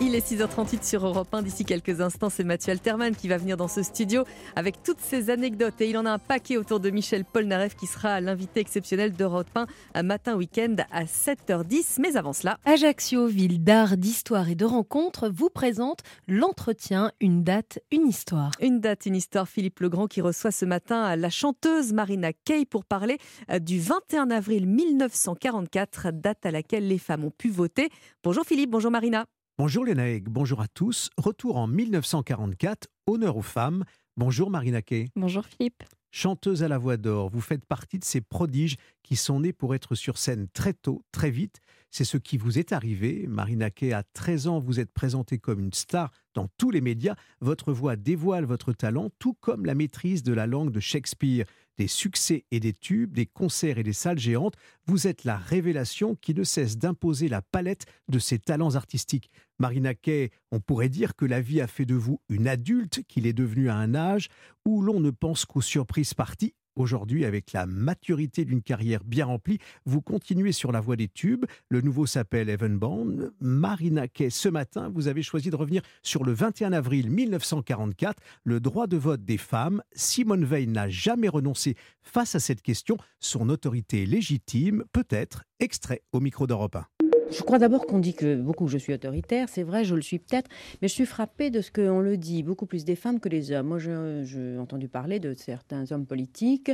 Il 0.00 0.16
est 0.16 0.28
6h38 0.28 0.84
sur 0.84 1.06
Europe 1.06 1.32
1. 1.32 1.42
D'ici 1.42 1.64
quelques 1.64 2.00
instants, 2.00 2.28
c'est 2.28 2.42
Mathieu 2.42 2.72
Alterman 2.72 3.14
qui 3.14 3.28
va 3.28 3.38
venir 3.38 3.56
dans 3.56 3.68
ce 3.68 3.84
studio 3.84 4.24
avec 4.56 4.82
toutes 4.82 5.00
ses 5.00 5.30
anecdotes. 5.30 5.80
Et 5.80 5.88
il 5.88 5.96
en 5.96 6.04
a 6.04 6.10
un 6.10 6.18
paquet 6.18 6.56
autour 6.56 6.80
de 6.80 6.90
Michel 6.90 7.24
Polnareff 7.24 7.76
qui 7.76 7.86
sera 7.86 8.20
l'invité 8.20 8.58
exceptionnel 8.58 9.12
d'Europe 9.12 9.46
1 9.54 9.66
un 9.94 10.02
matin 10.02 10.34
week-end 10.34 10.74
à 10.90 11.04
7h10. 11.04 12.00
Mais 12.00 12.16
avant 12.16 12.32
cela, 12.32 12.58
Ajaccio, 12.64 13.28
ville 13.28 13.62
d'art, 13.62 13.96
d'histoire 13.96 14.48
et 14.50 14.56
de 14.56 14.64
rencontres, 14.64 15.28
vous 15.28 15.48
présente 15.48 16.00
l'entretien 16.26 17.12
Une 17.20 17.44
date, 17.44 17.78
une 17.92 18.08
histoire. 18.08 18.50
Une 18.60 18.80
date, 18.80 19.06
une 19.06 19.16
histoire. 19.16 19.48
Philippe 19.48 19.78
Legrand 19.78 20.08
qui 20.08 20.20
reçoit 20.20 20.50
ce 20.50 20.64
matin 20.64 21.14
la 21.14 21.30
chanteuse 21.30 21.92
Marina 21.92 22.32
Kaye 22.32 22.66
pour 22.66 22.84
parler 22.84 23.18
euh, 23.48 23.60
du 23.60 23.78
21 23.78 24.30
avril 24.30 24.66
1944, 24.66 26.10
date 26.10 26.44
à 26.44 26.50
laquelle 26.50 26.88
les 26.88 26.98
femmes 26.98 27.24
ont 27.24 27.30
pu 27.30 27.48
voter. 27.48 27.90
Bonjour 28.24 28.44
Philippe, 28.44 28.70
bonjour 28.70 28.90
Marina. 28.90 29.24
Bonjour 29.56 29.84
Lénaïque, 29.84 30.28
bonjour 30.28 30.60
à 30.60 30.66
tous. 30.66 31.10
Retour 31.16 31.58
en 31.58 31.68
1944, 31.68 32.88
honneur 33.06 33.36
aux 33.36 33.42
femmes. 33.42 33.84
Bonjour 34.16 34.50
Marina 34.50 34.82
Kay. 34.82 35.10
Bonjour 35.14 35.44
Philippe. 35.46 35.84
Chanteuse 36.10 36.64
à 36.64 36.68
la 36.68 36.76
voix 36.76 36.96
d'or, 36.96 37.30
vous 37.30 37.40
faites 37.40 37.64
partie 37.64 38.00
de 38.00 38.04
ces 38.04 38.20
prodiges 38.20 38.76
qui 39.04 39.14
sont 39.14 39.38
nés 39.38 39.52
pour 39.52 39.76
être 39.76 39.94
sur 39.94 40.18
scène 40.18 40.48
très 40.52 40.72
tôt, 40.72 41.04
très 41.12 41.30
vite. 41.30 41.60
C'est 41.92 42.04
ce 42.04 42.16
qui 42.16 42.36
vous 42.36 42.58
est 42.58 42.72
arrivé. 42.72 43.26
Marina 43.28 43.70
Kay, 43.70 43.92
à 43.92 44.02
13 44.02 44.48
ans, 44.48 44.58
vous 44.58 44.80
êtes 44.80 44.90
présentée 44.90 45.38
comme 45.38 45.60
une 45.60 45.72
star 45.72 46.10
dans 46.34 46.48
tous 46.58 46.72
les 46.72 46.80
médias. 46.80 47.14
Votre 47.40 47.72
voix 47.72 47.94
dévoile 47.94 48.46
votre 48.46 48.72
talent, 48.72 49.10
tout 49.20 49.34
comme 49.34 49.66
la 49.66 49.76
maîtrise 49.76 50.24
de 50.24 50.32
la 50.32 50.48
langue 50.48 50.72
de 50.72 50.80
Shakespeare. 50.80 51.46
Des 51.76 51.88
succès 51.88 52.44
et 52.50 52.60
des 52.60 52.72
tubes, 52.72 53.12
des 53.12 53.26
concerts 53.26 53.78
et 53.78 53.82
des 53.82 53.92
salles 53.92 54.18
géantes, 54.18 54.54
vous 54.86 55.06
êtes 55.06 55.24
la 55.24 55.36
révélation 55.36 56.14
qui 56.14 56.34
ne 56.34 56.44
cesse 56.44 56.78
d'imposer 56.78 57.28
la 57.28 57.42
palette 57.42 57.86
de 58.08 58.18
ses 58.18 58.38
talents 58.38 58.76
artistiques. 58.76 59.30
Marina 59.58 59.94
Kay, 59.94 60.30
on 60.52 60.60
pourrait 60.60 60.88
dire 60.88 61.16
que 61.16 61.24
la 61.24 61.40
vie 61.40 61.60
a 61.60 61.66
fait 61.66 61.84
de 61.84 61.94
vous 61.94 62.20
une 62.28 62.48
adulte, 62.48 63.02
qu'il 63.08 63.26
est 63.26 63.32
devenu 63.32 63.68
à 63.68 63.76
un 63.76 63.94
âge 63.94 64.28
où 64.64 64.82
l'on 64.82 65.00
ne 65.00 65.10
pense 65.10 65.44
qu'aux 65.44 65.60
surprises 65.60 66.14
parties. 66.14 66.54
Aujourd'hui, 66.76 67.24
avec 67.24 67.52
la 67.52 67.66
maturité 67.66 68.44
d'une 68.44 68.62
carrière 68.62 69.04
bien 69.04 69.26
remplie, 69.26 69.58
vous 69.86 70.00
continuez 70.00 70.52
sur 70.52 70.72
la 70.72 70.80
voie 70.80 70.96
des 70.96 71.08
tubes. 71.08 71.44
Le 71.68 71.80
nouveau 71.80 72.06
s'appelle 72.06 72.48
Evan 72.48 72.76
Bond. 72.76 73.30
Marina 73.40 74.08
Kay, 74.08 74.30
ce 74.30 74.48
matin, 74.48 74.90
vous 74.92 75.06
avez 75.06 75.22
choisi 75.22 75.50
de 75.50 75.56
revenir 75.56 75.82
sur 76.02 76.24
le 76.24 76.32
21 76.32 76.72
avril 76.72 77.10
1944, 77.10 78.20
le 78.42 78.60
droit 78.60 78.86
de 78.86 78.96
vote 78.96 79.24
des 79.24 79.38
femmes. 79.38 79.82
Simone 79.92 80.44
Veil 80.44 80.66
n'a 80.66 80.88
jamais 80.88 81.28
renoncé 81.28 81.76
face 82.02 82.34
à 82.34 82.40
cette 82.40 82.62
question. 82.62 82.96
Son 83.20 83.48
autorité 83.50 84.04
légitime, 84.04 84.84
peut-être, 84.92 85.44
extrait 85.60 86.02
au 86.12 86.20
micro 86.20 86.46
d'Europe 86.46 86.76
1. 86.76 87.03
Je 87.30 87.42
crois 87.42 87.58
d'abord 87.58 87.86
qu'on 87.86 87.98
dit 87.98 88.14
que 88.14 88.36
beaucoup 88.36 88.68
je 88.68 88.78
suis 88.78 88.92
autoritaire, 88.92 89.48
c'est 89.48 89.62
vrai, 89.62 89.84
je 89.84 89.94
le 89.94 90.02
suis 90.02 90.18
peut-être, 90.18 90.48
mais 90.80 90.88
je 90.88 90.94
suis 90.94 91.06
frappée 91.06 91.50
de 91.50 91.60
ce 91.60 91.70
qu'on 91.70 92.00
le 92.00 92.16
dit, 92.16 92.42
beaucoup 92.42 92.66
plus 92.66 92.84
des 92.84 92.96
femmes 92.96 93.18
que 93.18 93.28
des 93.28 93.50
hommes. 93.52 93.68
Moi, 93.68 93.78
j'ai 93.78 94.58
entendu 94.58 94.88
parler 94.88 95.20
de 95.20 95.34
certains 95.34 95.90
hommes 95.90 96.06
politiques 96.06 96.70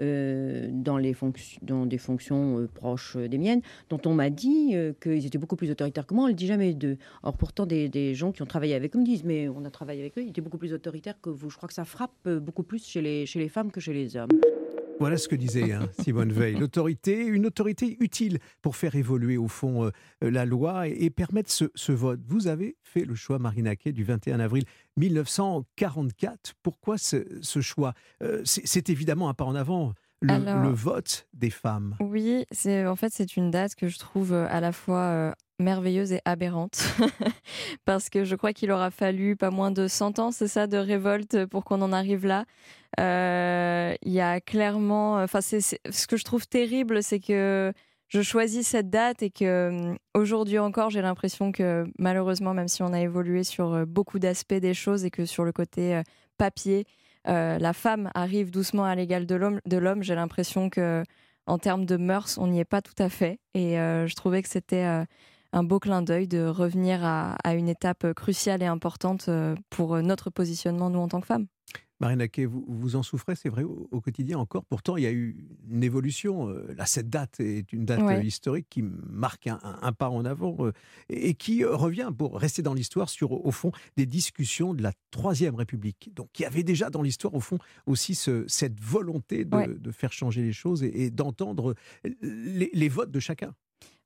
euh, 0.00 0.68
dans, 0.72 0.98
des 0.98 1.14
fonctions 1.98 2.58
euh, 2.58 2.68
proches 2.72 3.16
des 3.16 3.38
miennes, 3.38 3.62
dont 3.88 4.00
on 4.06 4.14
m'a 4.14 4.30
dit 4.30 4.70
euh, 4.74 4.92
qu'ils 5.00 5.26
étaient 5.26 5.38
beaucoup 5.38 5.56
plus 5.56 5.70
autoritaires 5.70 6.06
que 6.06 6.14
moi, 6.14 6.24
on 6.24 6.26
ne 6.26 6.32
le 6.32 6.36
dit 6.36 6.46
jamais 6.46 6.74
d'eux. 6.74 6.98
Or, 7.22 7.36
pourtant, 7.36 7.66
des, 7.66 8.14
gens 8.14 8.32
qui 8.32 8.42
ont 8.42 8.46
travaillé 8.46 8.74
avec 8.74 8.94
eux 8.94 8.98
me 8.98 9.04
disent, 9.04 9.24
mais 9.24 9.48
on 9.48 9.64
a 9.64 9.70
travaillé 9.70 10.00
avec 10.00 10.18
eux, 10.18 10.22
ils 10.22 10.28
étaient 10.28 10.40
beaucoup 10.40 10.58
plus 10.58 10.72
autoritaires 10.72 11.20
que 11.20 11.30
vous. 11.30 11.50
Je 11.50 11.56
crois 11.56 11.68
que 11.68 11.74
ça 11.74 11.84
frappe 11.84 12.12
euh, 12.26 12.40
beaucoup 12.40 12.62
plus 12.62 12.86
chez 12.86 13.00
les 13.00 13.48
femmes 13.48 13.70
que 13.70 13.80
chez 13.80 13.92
les 13.92 14.16
hommes. 14.16 14.30
Voilà 15.00 15.16
ce 15.16 15.28
que 15.28 15.34
disait 15.36 15.72
hein, 15.72 15.88
Simone 16.02 16.32
Veil. 16.32 16.62
Autorité, 16.62 17.24
une 17.26 17.46
autorité 17.46 17.96
utile 18.00 18.38
pour 18.62 18.76
faire 18.76 18.94
évoluer 18.94 19.36
au 19.36 19.48
fond 19.48 19.84
euh, 19.84 19.90
la 20.22 20.44
loi 20.44 20.88
et, 20.88 21.04
et 21.04 21.10
permettre 21.10 21.50
ce, 21.50 21.66
ce 21.74 21.92
vote. 21.92 22.20
Vous 22.26 22.46
avez 22.46 22.76
fait 22.82 23.04
le 23.04 23.14
choix, 23.14 23.38
Marina 23.38 23.76
Kay, 23.76 23.92
du 23.92 24.04
21 24.04 24.40
avril 24.40 24.64
1944. 24.96 26.54
Pourquoi 26.62 26.98
ce, 26.98 27.24
ce 27.42 27.60
choix? 27.60 27.94
Euh, 28.22 28.40
C'est 28.44 28.88
évidemment 28.90 29.28
un 29.28 29.34
pas 29.34 29.44
en 29.44 29.54
avant. 29.54 29.92
Le, 30.22 30.32
Alors- 30.32 30.62
le 30.62 30.70
vote 30.70 31.26
des 31.34 31.50
femmes. 31.50 31.96
Oui, 32.00 32.46
c'est 32.50 32.86
en 32.86 32.96
fait 32.96 33.12
c'est 33.12 33.36
une 33.36 33.50
date 33.50 33.74
que 33.74 33.88
je 33.88 33.98
trouve 33.98 34.32
euh, 34.32 34.46
à 34.48 34.60
la 34.60 34.72
fois 34.72 35.00
euh, 35.02 35.32
merveilleuse 35.58 36.12
et 36.12 36.20
aberrante 36.24 36.82
parce 37.84 38.08
que 38.08 38.24
je 38.24 38.34
crois 38.34 38.54
qu'il 38.54 38.70
aura 38.70 38.90
fallu 38.90 39.36
pas 39.36 39.50
moins 39.50 39.70
de 39.70 39.86
100 39.86 40.18
ans, 40.20 40.30
c'est 40.30 40.48
ça, 40.48 40.66
de 40.66 40.78
révolte 40.78 41.44
pour 41.46 41.64
qu'on 41.64 41.82
en 41.82 41.92
arrive 41.92 42.24
là. 42.26 42.46
Euh, 43.00 43.94
Il 44.02 44.12
y 44.12 44.20
a 44.20 44.40
clairement, 44.40 45.22
enfin 45.22 45.40
c'est 45.40 45.60
ce 45.60 46.06
que 46.06 46.16
je 46.16 46.24
trouve 46.24 46.46
terrible, 46.46 47.02
c'est 47.02 47.20
que 47.20 47.72
je 48.08 48.22
choisis 48.22 48.68
cette 48.68 48.90
date 48.90 49.22
et 49.22 49.30
que 49.30 49.68
hum, 49.70 49.98
aujourd'hui 50.14 50.58
encore, 50.58 50.90
j'ai 50.90 51.02
l'impression 51.02 51.52
que 51.52 51.86
malheureusement, 51.98 52.54
même 52.54 52.68
si 52.68 52.82
on 52.82 52.92
a 52.92 53.00
évolué 53.00 53.44
sur 53.44 53.72
euh, 53.72 53.84
beaucoup 53.86 54.18
d'aspects 54.18 54.54
des 54.54 54.74
choses 54.74 55.04
et 55.04 55.10
que 55.10 55.24
sur 55.26 55.44
le 55.44 55.52
côté 55.52 55.96
euh, 55.96 56.02
papier, 56.38 56.86
la 57.26 57.72
femme 57.72 58.10
arrive 58.14 58.50
doucement 58.50 58.84
à 58.84 58.94
l'égal 58.94 59.24
de 59.24 59.34
l'homme, 59.34 59.60
de 59.64 59.78
l'homme, 59.78 60.02
j'ai 60.02 60.14
l'impression 60.14 60.68
que 60.68 61.02
en 61.46 61.58
termes 61.58 61.86
de 61.86 61.96
mœurs, 61.96 62.36
on 62.38 62.48
n'y 62.48 62.60
est 62.60 62.66
pas 62.66 62.82
tout 62.82 62.94
à 62.98 63.08
fait. 63.08 63.38
Et 63.54 63.76
je 63.76 64.14
trouvais 64.14 64.42
que 64.42 64.48
c'était 64.50 64.84
un 65.52 65.64
beau 65.64 65.78
clin 65.78 66.02
d'œil 66.02 66.28
de 66.28 66.44
revenir 66.44 67.02
à, 67.02 67.36
à 67.42 67.54
une 67.54 67.70
étape 67.70 68.12
cruciale 68.12 68.62
et 68.62 68.66
importante 68.66 69.30
pour 69.70 70.02
notre 70.02 70.28
positionnement, 70.28 70.90
nous, 70.90 70.98
en 70.98 71.08
tant 71.08 71.22
que 71.22 71.26
femmes. 71.26 71.46
Marina 72.04 72.26
vous, 72.46 72.64
vous 72.68 72.96
en 72.96 73.02
souffrez, 73.02 73.34
c'est 73.34 73.48
vrai, 73.48 73.62
au, 73.62 74.00
quotidien 74.02 74.38
encore. 74.38 74.66
Pourtant, 74.66 74.98
il 74.98 75.04
y 75.04 75.06
a 75.06 75.10
eu 75.10 75.46
une 75.70 75.82
évolution. 75.82 76.50
Euh, 76.50 76.74
là, 76.76 76.84
cette 76.84 77.08
date 77.08 77.40
est 77.40 77.72
une 77.72 77.86
date 77.86 78.02
euh, 78.02 78.22
historique 78.22 78.66
qui 78.68 78.82
marque 78.82 79.46
un, 79.46 79.92
pas 79.92 80.10
en 80.10 80.26
avant 80.26 80.54
euh, 80.60 80.72
et 81.08 81.32
qui 81.32 81.64
revient, 81.64 82.10
pour 82.16 82.38
rester 82.38 82.60
dans 82.60 82.74
l'histoire, 82.74 83.08
sur, 83.08 83.32
au 83.32 83.50
fond, 83.50 83.72
des 83.96 84.04
discussions 84.04 84.74
de 84.74 84.82
la 84.82 84.92
Troisième 85.10 85.54
République. 85.54 86.10
Donc, 86.14 86.28
il 86.38 86.42
y 86.42 86.44
avait 86.44 86.62
déjà 86.62 86.90
dans 86.90 87.00
l'histoire, 87.00 87.32
au 87.32 87.40
fond, 87.40 87.58
aussi 87.86 88.14
ce, 88.14 88.44
cette 88.48 88.78
volonté 88.78 89.46
de, 89.46 89.90
faire 89.90 90.12
changer 90.12 90.42
les 90.42 90.52
choses 90.52 90.82
et, 90.82 91.10
d'entendre 91.10 91.74
les 92.20 92.88
votes 92.90 93.12
de 93.12 93.20
chacun. 93.20 93.54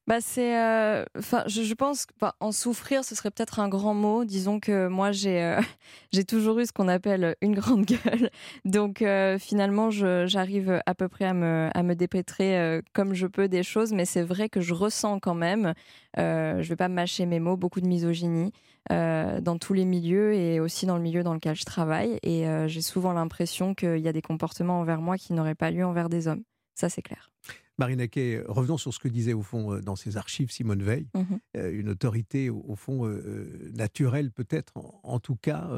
Bah 0.09 0.23
c'est, 0.23 0.59
euh, 0.59 1.05
enfin, 1.19 1.45
je, 1.47 1.75
pense, 1.75 2.07
en 2.41 2.51
souffrir, 2.51 3.05
ce 3.05 3.15
serait 3.15 3.31
peut-être 3.31 3.61
un 3.61 3.69
grand 3.69 3.93
mot. 3.93 4.25
Disons 4.25 4.59
que 4.59 4.89
moi, 4.89 5.13
j'ai, 5.13 5.45
euh, 5.45 5.61
j'ai 6.15 6.25
toujours 6.25 6.59
eu 6.61 6.65
ce 6.65 6.73
qu'on 6.73 6.89
appelle 6.89 7.37
une 7.43 7.55
grande 7.55 7.85
gueule. 7.85 8.31
Donc 8.65 9.03
euh, 9.03 9.39
finalement, 9.39 9.91
j'arrive 9.91 10.81
à 10.87 10.95
peu 10.95 11.09
près 11.09 11.27
à 11.27 11.35
me, 11.35 11.69
à 11.75 11.83
me 11.83 11.95
dépêtrer 11.95 12.81
comme 12.95 13.13
je 13.13 13.27
peux 13.27 13.49
des 13.49 13.63
choses, 13.63 13.93
mais 13.93 14.07
c'est 14.07 14.23
vrai 14.23 14.49
que 14.49 14.63
je 14.63 14.73
ressens 14.73 15.21
quand 15.21 15.35
même, 15.35 15.75
je 16.17 16.67
vais 16.67 16.77
pas 16.77 16.89
mâcher 16.89 17.27
mes 17.27 17.39
mots, 17.39 17.59
beaucoup 17.59 17.83
de 17.83 17.87
misogynie 17.87 18.53
dans 18.89 19.59
tous 19.61 19.75
les 19.75 19.85
milieux 19.85 20.33
et 20.33 20.59
aussi 20.59 20.87
dans 20.87 20.97
le 20.97 21.03
milieu 21.03 21.23
dans 21.23 21.35
lequel 21.35 21.55
je 21.55 21.65
travaille. 21.65 22.19
Et 22.23 22.47
j'ai 22.67 22.83
souvent 22.83 23.13
l'impression 23.13 23.75
qu'il 23.75 23.99
y 23.99 24.09
a 24.09 24.13
des 24.15 24.23
comportements 24.23 24.81
envers 24.81 25.03
moi 25.03 25.19
qui 25.19 25.35
n'auraient 25.35 25.55
pas 25.55 25.71
lieu 25.71 25.85
envers 25.85 26.09
des 26.09 26.29
hommes. 26.29 26.45
Ça, 26.75 26.89
c'est 26.89 27.03
clair. 27.03 27.31
Marine 27.79 28.01
revenons 28.49 28.77
sur 28.77 28.93
ce 28.93 28.99
que 28.99 29.09
disait 29.09 29.33
au 29.33 29.43
fond 29.43 29.73
euh, 29.73 29.81
dans 29.81 29.97
ses 29.97 30.17
archives 30.17 30.51
Simone 30.51 30.83
Veil, 30.83 31.07
mhm. 31.15 31.39
euh, 31.57 31.73
une 31.73 31.89
autorité 31.89 32.51
au, 32.51 32.75
fond 32.75 33.07
euh, 33.07 33.71
naturelle 33.75 34.31
peut-être, 34.31 34.75
en, 35.03 35.21
tout 35.21 35.37
cas, 35.37 35.69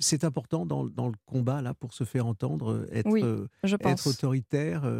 c'est 0.00 0.24
important 0.24 0.66
dans, 0.66 0.82
le 0.84 1.14
combat 1.26 1.62
là 1.62 1.74
pour 1.74 1.92
se 1.92 2.04
faire 2.04 2.26
entendre, 2.26 2.86
être, 2.92 3.48
être 3.62 4.06
autoritaire, 4.06 4.90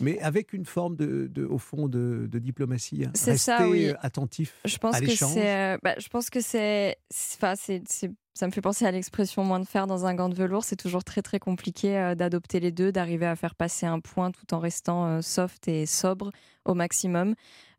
mais 0.00 0.18
avec 0.20 0.52
une 0.52 0.64
forme 0.64 0.96
de, 0.96 1.44
au 1.44 1.58
fond 1.58 1.88
de, 1.88 2.28
diplomatie, 2.38 3.04
hein. 3.04 3.12
rester 3.14 3.36
ça, 3.36 3.60
attentif 4.00 4.60
je 4.64 4.76
pense 4.78 4.94
à 4.94 5.00
l'échange. 5.00 5.34
Bah, 5.82 5.94
je 5.98 6.08
pense 6.08 6.30
que 6.30 6.40
c'est, 6.40 6.96
c'est 7.10 8.10
ça 8.36 8.46
me 8.46 8.52
fait 8.52 8.60
penser 8.60 8.84
à 8.84 8.90
l'expression 8.90 9.44
moins 9.44 9.60
de 9.60 9.64
fer 9.64 9.86
dans 9.86 10.04
un 10.04 10.14
gant 10.14 10.28
de 10.28 10.34
velours. 10.34 10.62
C'est 10.62 10.76
toujours 10.76 11.04
très 11.04 11.22
très 11.22 11.38
compliqué 11.38 11.96
euh, 11.96 12.14
d'adopter 12.14 12.60
les 12.60 12.70
deux, 12.70 12.92
d'arriver 12.92 13.24
à 13.24 13.34
faire 13.34 13.54
passer 13.54 13.86
un 13.86 13.98
point 13.98 14.30
tout 14.30 14.52
en 14.52 14.58
restant 14.58 15.06
euh, 15.06 15.22
soft 15.22 15.68
et 15.68 15.86
sobre 15.86 16.32
au 16.66 16.74
maximum. 16.74 17.34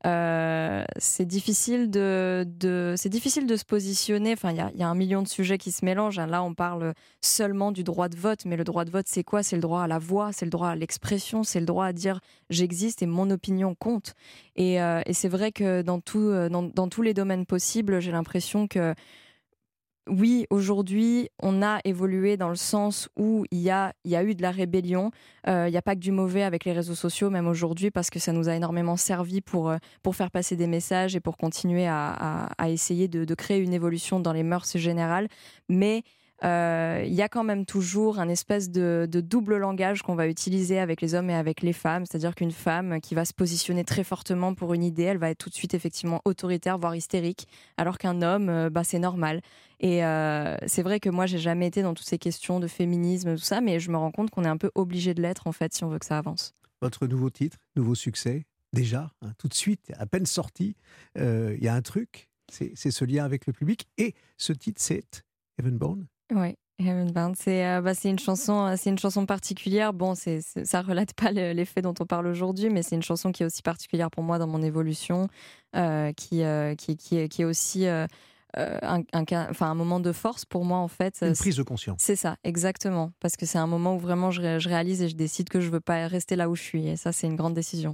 Euh, 0.08 0.84
c'est 0.98 1.28
difficile 1.28 1.92
de, 1.92 2.96
c'est 2.98 3.10
difficile 3.10 3.46
de 3.46 3.56
se 3.56 3.66
positionner. 3.66 4.34
Enfin, 4.34 4.50
il 4.52 4.80
y, 4.80 4.84
a, 4.84 4.88
un 4.88 4.96
million 4.96 5.22
de 5.22 5.28
sujets 5.28 5.60
qui 5.60 5.72
se 5.72 5.86
mélangent. 5.86 6.18
Hein. 6.18 6.26
Là, 6.26 6.42
on 6.42 6.56
parle 6.56 6.96
seulement 7.22 7.72
du 7.72 7.84
droit 7.84 8.10
de 8.10 8.16
vote, 8.16 8.46
mais 8.46 8.58
le 8.58 8.64
droit 8.64 8.84
de 8.84 8.90
vote, 8.90 9.06
c'est 9.08 9.24
quoi? 9.24 9.44
C'est 9.44 9.58
le 9.58 9.62
droit 9.62 9.84
à 9.84 9.88
la 9.88 10.00
voix, 10.00 10.32
c'est 10.32 10.46
le 10.46 10.52
droit 10.52 10.70
à 10.70 10.76
l'expression, 10.76 11.44
c'est 11.44 11.60
le 11.60 11.68
droit 11.68 11.86
à 11.86 11.94
dire 11.94 12.20
j'existe 12.50 13.04
et 13.04 13.06
mon 13.06 13.30
opinion 13.30 13.76
compte. 13.76 14.16
Et, 14.56 14.80
c'est 15.12 15.30
vrai 15.30 15.52
que 15.52 15.84
dans, 15.84 16.00
tout, 16.00 16.32
dans 16.50 16.88
tous 16.90 17.02
les 17.04 17.14
domaines 17.14 17.46
possibles, 17.46 18.00
j'ai 18.00 18.12
l'impression 18.12 18.68
que 18.68 18.96
oui, 20.10 20.46
aujourd'hui, 20.50 21.30
on 21.42 21.62
a 21.62 21.80
évolué 21.84 22.38
dans 22.38 22.50
le 22.50 22.56
sens 22.56 23.10
où 23.16 23.46
il 23.52 23.60
y 23.60 23.70
a, 23.70 23.94
il 24.04 24.12
y 24.12 24.16
a 24.16 24.24
eu 24.24 24.36
de 24.36 24.42
la 24.42 24.52
rébellion. 24.52 25.12
Euh, 25.48 25.68
il 25.68 25.72
n'y 25.72 25.78
a 25.78 25.82
pas 25.82 25.96
que 25.96 26.00
du 26.00 26.12
mauvais 26.12 26.44
avec 26.44 26.66
les 26.66 26.74
réseaux 26.74 26.96
sociaux, 26.96 27.30
même 27.30 27.48
aujourd'hui, 27.48 27.92
parce 27.92 28.10
que 28.10 28.20
ça 28.20 28.32
nous 28.32 28.50
a 28.50 28.56
énormément 28.56 28.98
servi 28.98 29.42
pour, 29.42 29.70
euh, 29.70 29.78
pour 30.04 30.16
faire 30.16 30.32
passer 30.32 30.56
des 30.56 30.68
messages 30.68 31.16
et 31.16 31.20
pour 31.20 31.38
continuer 31.38 31.88
à, 31.88 32.50
essayer 32.68 33.08
de, 33.08 33.36
créer 33.36 33.60
une 33.60 33.74
évolution 33.74 34.20
dans 34.20 34.34
les 34.34 34.44
mœurs 34.44 34.78
générales. 34.78 35.28
Mais 35.70 36.04
euh, 36.44 37.04
il 37.06 37.14
y 37.14 37.22
a 37.22 37.30
quand 37.30 37.44
même 37.44 37.66
toujours 37.66 38.20
un 38.20 38.30
espèce 38.30 38.70
de, 38.70 39.08
double 39.12 39.58
langage 39.58 40.04
qu'on 40.04 40.16
va 40.16 40.28
utiliser 40.28 40.80
avec 40.80 41.02
les 41.02 41.16
hommes 41.16 41.30
et 41.30 41.36
avec 41.36 41.62
les 41.62 41.74
femmes. 41.74 42.06
C'est-à-dire 42.06 42.36
qu'une 42.36 42.52
femme 42.52 43.02
qui 43.02 43.16
va 43.16 43.26
se 43.26 43.34
positionner 43.34 43.84
très 43.84 44.04
fortement 44.04 44.54
pour 44.54 44.74
une 44.74 44.84
idée, 44.84 45.04
elle 45.04 45.18
va 45.18 45.30
être 45.30 45.40
tout 45.40 45.50
de 45.50 45.56
suite 45.56 45.74
effectivement 45.74 46.22
autoritaire, 46.26 46.78
voire 46.78 46.96
hystérique, 46.96 47.48
alors 47.78 47.98
qu'un 47.98 48.22
homme, 48.22 48.70
bah, 48.70 48.84
c'est 48.84 49.00
normal. 49.00 49.42
Et 49.80 50.04
euh, 50.04 50.58
c'est 50.66 50.82
vrai 50.82 51.00
que 51.00 51.10
moi, 51.10 51.26
j'ai 51.26 51.38
jamais 51.38 51.68
été 51.68 51.82
dans 51.82 51.94
toutes 51.94 52.08
ces 52.08 52.18
questions 52.18 52.60
de 52.60 52.68
féminisme, 52.68 53.36
tout 53.36 53.42
ça, 53.42 53.62
mais 53.62 53.80
je 53.80 53.92
me 53.92 53.98
rends 53.98 54.12
compte 54.12 54.32
qu'on 54.32 54.44
est 54.44 54.50
un 54.50 54.58
peu 54.58 54.72
obligé 54.76 55.14
de 55.14 55.22
l'être, 55.22 55.48
en 55.48 55.52
fait, 55.52 55.74
si 55.74 55.84
on 55.84 55.90
veut 55.90 56.00
que 56.00 56.06
ça 56.06 56.18
avance. 56.18 56.56
Votre 56.82 57.08
nouveau 57.08 57.30
titre, 57.30 57.58
nouveau 57.76 57.96
succès, 57.96 58.46
déjà, 58.74 59.12
hein, 59.22 59.34
tout 59.38 59.48
de 59.48 59.54
suite, 59.54 59.92
à 59.98 60.06
peine 60.06 60.26
sorti, 60.26 60.76
euh, 61.18 61.56
il 61.58 61.64
y 61.64 61.68
a 61.68 61.76
un 61.76 61.82
truc, 61.82 62.30
c'est 62.52 62.76
ce 62.76 63.06
lien 63.06 63.26
avec 63.26 63.46
le 63.46 63.54
public. 63.54 63.88
Et 63.98 64.14
ce 64.38 64.54
titre, 64.54 64.82
c'est 64.82 65.24
Heavenborn. 65.60 66.08
Oui. 66.34 66.56
C'est 66.80 67.66
euh, 67.66 67.82
bah, 67.82 67.94
une 68.04 68.20
chanson, 68.20 68.76
c'est 68.78 68.92
une 68.92 69.00
chanson 69.00 69.26
particulière. 69.26 69.94
Bon, 69.94 70.14
c'est 70.14 70.42
ça 70.42 70.84
relate 70.84 71.14
pas 71.14 71.32
les 71.32 71.66
faits 71.66 71.84
dont 71.84 71.96
on 72.00 72.06
parle 72.06 72.28
aujourd'hui, 72.28 72.70
mais 72.70 72.84
c'est 72.84 72.96
une 72.96 73.02
chanson 73.02 73.32
qui 73.32 73.42
est 73.42 73.46
aussi 73.48 73.64
particulière 73.64 74.12
pour 74.12 74.24
moi 74.24 74.38
dans 74.38 74.46
mon 74.46 74.62
évolution, 74.62 75.28
qui, 75.74 76.44
qui, 76.78 76.98
qui, 76.98 77.30
qui, 77.30 77.42
est 77.42 77.46
aussi 77.46 77.88
euh, 78.58 78.80
un, 78.82 79.04
enfin, 79.50 79.70
un 79.70 79.76
moment 79.76 80.00
de 80.00 80.12
force 80.12 80.46
pour 80.46 80.64
moi 80.64 80.78
en 80.78 80.88
fait. 80.88 81.20
Une 81.22 81.34
prise 81.34 81.58
de 81.58 81.64
conscience. 81.64 82.00
C'est 82.02 82.16
ça, 82.16 82.38
exactement. 82.44 83.12
Parce 83.20 83.36
que 83.36 83.46
c'est 83.46 83.58
un 83.58 83.68
moment 83.68 83.96
où 83.96 84.00
vraiment 84.00 84.32
je, 84.32 84.68
réalise 84.68 85.02
et 85.02 85.10
je 85.10 85.16
décide 85.16 85.50
que 85.50 85.60
je 85.60 85.70
veux 85.70 85.82
pas 85.82 86.08
rester 86.08 86.36
là 86.36 86.50
où 86.50 86.56
je 86.56 86.64
suis. 86.64 86.88
Et 86.88 86.96
ça, 86.96 87.12
c'est 87.12 87.28
une 87.28 87.36
grande 87.36 87.54
décision. 87.54 87.94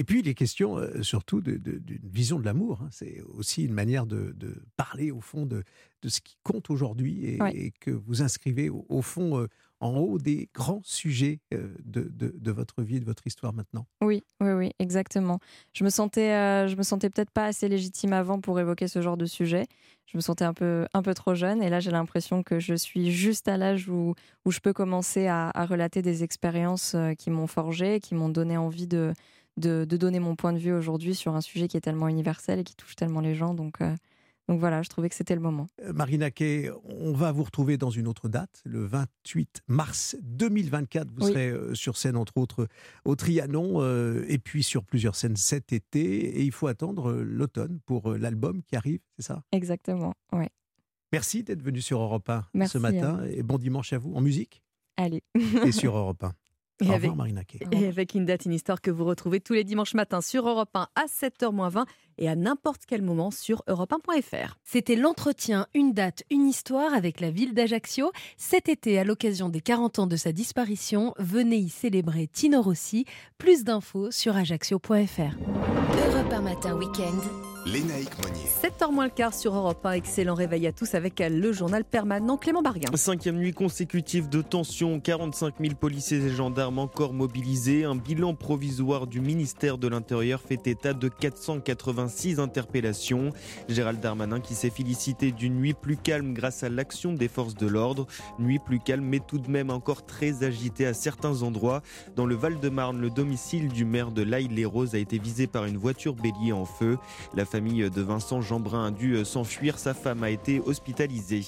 Et 0.00 0.04
puis, 0.04 0.22
les 0.22 0.32
questions 0.32 0.78
euh, 0.78 1.02
surtout 1.02 1.42
d'une 1.42 1.82
vision 2.10 2.38
de 2.38 2.44
l'amour. 2.46 2.80
Hein. 2.80 2.88
C'est 2.90 3.20
aussi 3.34 3.64
une 3.64 3.74
manière 3.74 4.06
de, 4.06 4.34
parler 4.78 5.10
au 5.10 5.20
fond 5.20 5.44
de, 5.44 5.62
de 6.00 6.08
ce 6.08 6.22
qui 6.22 6.38
compte 6.42 6.70
aujourd'hui 6.70 7.26
et, 7.26 7.70
que 7.80 7.90
vous 7.90 8.22
inscrivez 8.22 8.70
au, 8.70 9.02
fond 9.02 9.38
euh, 9.38 9.46
en 9.78 9.98
haut 9.98 10.18
des 10.18 10.48
grands 10.54 10.80
sujets 10.84 11.40
euh, 11.52 11.74
de, 11.84 12.10
de, 12.10 12.50
votre 12.50 12.82
vie, 12.82 12.98
de 12.98 13.04
votre 13.04 13.26
histoire 13.26 13.52
maintenant. 13.52 13.86
Oui, 14.00 14.24
oui, 14.40 14.52
oui, 14.52 14.70
exactement. 14.78 15.38
Je 15.74 15.84
me 15.84 15.90
sentais, 15.90 16.66
je 16.66 16.76
me 16.76 16.82
sentais 16.82 17.10
peut-être 17.10 17.30
pas 17.30 17.44
assez 17.44 17.68
légitime 17.68 18.14
avant 18.14 18.40
pour 18.40 18.58
évoquer 18.58 18.88
ce 18.88 19.02
genre 19.02 19.18
de 19.18 19.26
sujet. 19.26 19.66
Je 20.06 20.16
me 20.16 20.22
sentais 20.22 20.46
un 20.46 20.54
peu, 20.54 20.86
un 20.94 21.02
peu 21.02 21.12
trop 21.12 21.34
jeune, 21.34 21.62
et 21.62 21.68
là 21.68 21.78
j'ai 21.78 21.92
l'impression 21.92 22.42
que 22.42 22.58
je 22.58 22.74
suis 22.74 23.12
juste 23.12 23.46
à 23.48 23.56
l'âge 23.56 23.88
où, 23.88 24.14
où 24.44 24.50
je 24.50 24.58
peux 24.58 24.72
commencer 24.72 25.28
à, 25.28 25.52
relater 25.66 26.02
des 26.02 26.24
expériences 26.24 26.96
qui 27.18 27.30
m'ont 27.30 27.46
forgé, 27.46 28.00
qui 28.00 28.16
m'ont 28.16 28.30
donné 28.30 28.56
envie 28.56 28.88
de, 28.88 29.12
de, 29.56 29.84
donner 29.84 30.20
mon 30.20 30.36
point 30.36 30.52
de 30.52 30.58
vue 30.58 30.72
aujourd'hui 30.72 31.14
sur 31.14 31.34
un 31.34 31.40
sujet 31.40 31.68
qui 31.68 31.76
est 31.76 31.82
tellement 31.82 32.08
universel 32.08 32.60
et 32.60 32.64
qui 32.64 32.74
touche 32.74 32.96
tellement 32.96 33.20
les 33.20 33.34
gens. 33.34 33.54
Donc 33.54 33.80
donc 34.50 34.58
voilà, 34.58 34.82
je 34.82 34.88
trouvais 34.88 35.08
que 35.08 35.14
c'était 35.14 35.36
le 35.36 35.40
moment. 35.40 35.68
Euh, 35.80 35.92
Marina 35.92 36.32
Kay, 36.32 36.72
on 36.82 37.12
va 37.12 37.30
vous 37.30 37.44
retrouver 37.44 37.76
dans 37.76 37.90
une 37.90 38.08
autre 38.08 38.28
date, 38.28 38.62
le 38.64 38.84
28 38.84 39.62
mars 39.68 40.16
2024. 40.22 41.08
Vous 41.12 41.28
serez 41.28 41.50
euh, 41.50 41.72
sur 41.76 41.96
scène, 41.96 42.16
entre 42.16 42.36
autres, 42.36 42.66
au 43.04 43.14
Trianon, 43.14 43.80
euh, 43.80 44.24
et 44.26 44.38
puis 44.38 44.64
sur 44.64 44.82
plusieurs 44.82 45.14
scènes 45.14 45.36
cet 45.36 45.72
été. 45.72 46.00
Et 46.00 46.42
il 46.42 46.50
faut 46.50 46.66
attendre 46.66 47.12
l'automne 47.12 47.78
pour 47.86 48.12
l'album 48.14 48.64
qui 48.64 48.74
arrive, 48.74 48.98
c'est 49.16 49.26
ça? 49.26 49.44
Exactement, 49.52 50.14
oui. 50.32 50.46
Merci 51.12 51.44
d'être 51.44 51.62
venu 51.62 51.80
sur 51.80 52.00
Europe 52.00 52.28
1 52.28 52.66
ce 52.66 52.78
matin, 52.78 53.22
et 53.30 53.44
bon 53.44 53.56
dimanche 53.56 53.92
à 53.92 53.98
vous 53.98 54.12
en 54.14 54.20
musique. 54.20 54.64
Allez. 54.96 55.22
et 55.64 55.70
sur 55.70 55.96
Europe 55.96 56.24
1. 56.24 56.32
Et 56.82 56.88
Au 56.88 56.92
avec, 56.92 57.10
Et 57.72 57.86
avec 57.86 58.14
une 58.14 58.24
date, 58.24 58.46
une 58.46 58.52
histoire 58.52 58.80
que 58.80 58.90
vous 58.90 59.04
retrouvez 59.04 59.40
tous 59.40 59.52
les 59.52 59.64
dimanches 59.64 59.94
matins 59.94 60.20
sur 60.20 60.48
Europe 60.48 60.70
1 60.74 60.88
à 60.94 61.04
7h20 61.06 61.84
et 62.20 62.28
à 62.28 62.36
n'importe 62.36 62.82
quel 62.86 63.02
moment 63.02 63.30
sur 63.30 63.64
europe1.fr. 63.66 64.56
C'était 64.62 64.94
l'entretien 64.94 65.66
Une 65.74 65.92
date, 65.92 66.22
une 66.30 66.46
histoire 66.46 66.94
avec 66.94 67.20
la 67.20 67.30
ville 67.30 67.54
d'Ajaccio. 67.54 68.12
Cet 68.36 68.68
été, 68.68 68.98
à 68.98 69.04
l'occasion 69.04 69.48
des 69.48 69.60
40 69.60 69.98
ans 69.98 70.06
de 70.06 70.16
sa 70.16 70.30
disparition, 70.32 71.14
venez 71.18 71.56
y 71.56 71.68
célébrer 71.68 72.28
Tino 72.28 72.62
Rossi. 72.62 73.06
Plus 73.38 73.64
d'infos 73.64 74.10
sur 74.10 74.36
ajaccio.fr. 74.36 75.36
Europe 76.06 76.32
1 76.32 76.40
matin 76.42 76.76
week-end. 76.76 77.50
Lénaïque 77.66 78.16
Monnier. 78.22 78.46
7h 78.62 78.90
moins 78.90 79.04
le 79.04 79.10
quart 79.10 79.34
sur 79.34 79.54
Europe 79.54 79.84
1. 79.84 79.92
Excellent 79.92 80.34
réveil 80.34 80.66
à 80.66 80.72
tous 80.72 80.94
avec 80.94 81.20
le 81.20 81.52
journal 81.52 81.84
permanent 81.84 82.38
Clément 82.38 82.62
Barguin. 82.62 82.88
Cinquième 82.94 83.36
nuit 83.36 83.52
consécutive 83.52 84.30
de 84.30 84.40
tension. 84.40 84.98
45 84.98 85.54
000 85.60 85.74
policiers 85.74 86.24
et 86.24 86.30
gendarmes 86.30 86.78
encore 86.78 87.12
mobilisés. 87.12 87.84
Un 87.84 87.96
bilan 87.96 88.34
provisoire 88.34 89.06
du 89.06 89.20
ministère 89.20 89.76
de 89.76 89.88
l'Intérieur 89.88 90.40
fait 90.40 90.66
état 90.66 90.94
de 90.94 91.08
486 92.10 92.40
interpellations. 92.40 93.32
Gérald 93.68 94.00
Darmanin 94.00 94.40
qui 94.40 94.54
s'est 94.54 94.70
félicité 94.70 95.32
d'une 95.32 95.54
nuit 95.54 95.74
plus 95.74 95.96
calme 95.96 96.34
grâce 96.34 96.62
à 96.62 96.68
l'action 96.68 97.12
des 97.12 97.28
forces 97.28 97.54
de 97.54 97.66
l'ordre. 97.66 98.06
Nuit 98.38 98.58
plus 98.58 98.80
calme 98.80 99.04
mais 99.04 99.20
tout 99.20 99.38
de 99.38 99.50
même 99.50 99.70
encore 99.70 100.04
très 100.04 100.44
agitée 100.44 100.86
à 100.86 100.94
certains 100.94 101.42
endroits. 101.42 101.82
Dans 102.16 102.26
le 102.26 102.34
Val-de-Marne, 102.34 103.00
le 103.00 103.10
domicile 103.10 103.68
du 103.68 103.84
maire 103.84 104.10
de 104.10 104.22
l'Aille-les-Roses 104.22 104.94
a 104.94 104.98
été 104.98 105.18
visé 105.18 105.46
par 105.46 105.64
une 105.64 105.76
voiture 105.76 106.14
bélier 106.14 106.52
en 106.52 106.64
feu. 106.64 106.98
La 107.34 107.44
famille 107.44 107.88
de 107.88 108.02
Vincent 108.02 108.40
Jeanbrun 108.40 108.86
a 108.86 108.90
dû 108.90 109.24
s'enfuir. 109.24 109.78
Sa 109.78 109.94
femme 109.94 110.24
a 110.24 110.30
été 110.30 110.60
hospitalisée. 110.60 111.42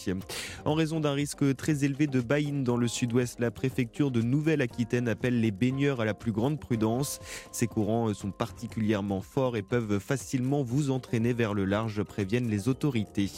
En 0.65 0.75
raison 0.75 1.01
d'un 1.01 1.13
risque 1.13 1.57
très 1.57 1.85
élevé 1.85 2.07
de 2.07 2.21
baïne 2.21 2.63
dans 2.65 2.77
le 2.77 2.89
sud-ouest, 2.89 3.41
la 3.41 3.51
préfecture 3.51 4.11
de 4.11 4.23
Nouvelle-Aquitaine 4.23 5.09
appelle 5.09 5.41
les 5.41 5.51
baigneurs 5.51 6.01
à 6.01 6.05
la 6.05 6.15
plus 6.15 6.33
grande 6.33 6.61
prudence. 6.61 7.19
Ces 7.51 7.67
courants 7.67 8.13
sont 8.15 8.31
particulièrement 8.31 9.21
forts 9.21 9.57
et 9.57 9.63
peuvent 9.63 9.99
facilement 9.99 10.52
vous 10.61 10.91
entraîner 10.91 11.33
vers 11.33 11.55
le 11.55 11.65
large, 11.65 12.03
préviennent 12.03 12.51
les 12.51 12.69
autorités. 12.69 13.31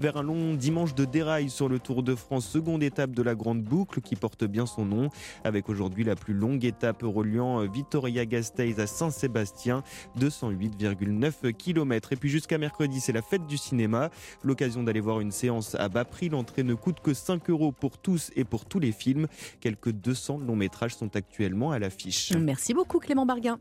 Vers 0.00 0.16
un 0.16 0.22
long 0.22 0.54
dimanche 0.54 0.94
de 0.94 1.04
dérail 1.04 1.50
sur 1.50 1.68
le 1.68 1.78
Tour 1.78 2.02
de 2.02 2.14
France, 2.14 2.48
seconde 2.48 2.82
étape 2.82 3.10
de 3.10 3.22
la 3.22 3.34
Grande 3.34 3.62
Boucle 3.62 4.00
qui 4.00 4.16
porte 4.16 4.44
bien 4.44 4.64
son 4.64 4.86
nom, 4.86 5.10
avec 5.44 5.68
aujourd'hui 5.68 6.04
la 6.04 6.16
plus 6.16 6.32
longue 6.32 6.64
étape 6.64 7.02
reliant 7.02 7.66
Vitoria-Gasteiz 7.66 8.80
à 8.80 8.86
Saint-Sébastien, 8.86 9.82
208,9 10.18 11.52
km. 11.52 12.12
Et 12.12 12.16
puis 12.16 12.30
jusqu'à 12.30 12.56
mercredi, 12.56 13.00
c'est 13.00 13.12
la 13.12 13.22
fête 13.22 13.46
du 13.46 13.58
cinéma, 13.58 14.10
l'occasion 14.42 14.82
d'aller 14.82 15.00
voir 15.00 15.20
une 15.20 15.32
séance 15.32 15.74
à 15.74 15.88
bas 15.88 16.04
prix. 16.04 16.28
L'entrée 16.28 16.62
ne 16.62 16.74
coûte 16.74 17.00
que 17.00 17.12
5 17.12 17.50
euros 17.50 17.72
pour 17.72 17.98
tous 17.98 18.30
et 18.36 18.44
pour 18.44 18.64
tous 18.64 18.78
les 18.78 18.92
films. 18.92 19.26
Quelques 19.60 19.90
200 19.90 20.38
longs 20.38 20.56
métrages 20.56 20.94
sont 20.94 21.14
actuellement 21.16 21.72
à 21.72 21.78
l'affiche. 21.78 22.32
Merci 22.38 22.72
beaucoup 22.72 22.98
Clément 22.98 23.26
Barguin. 23.26 23.58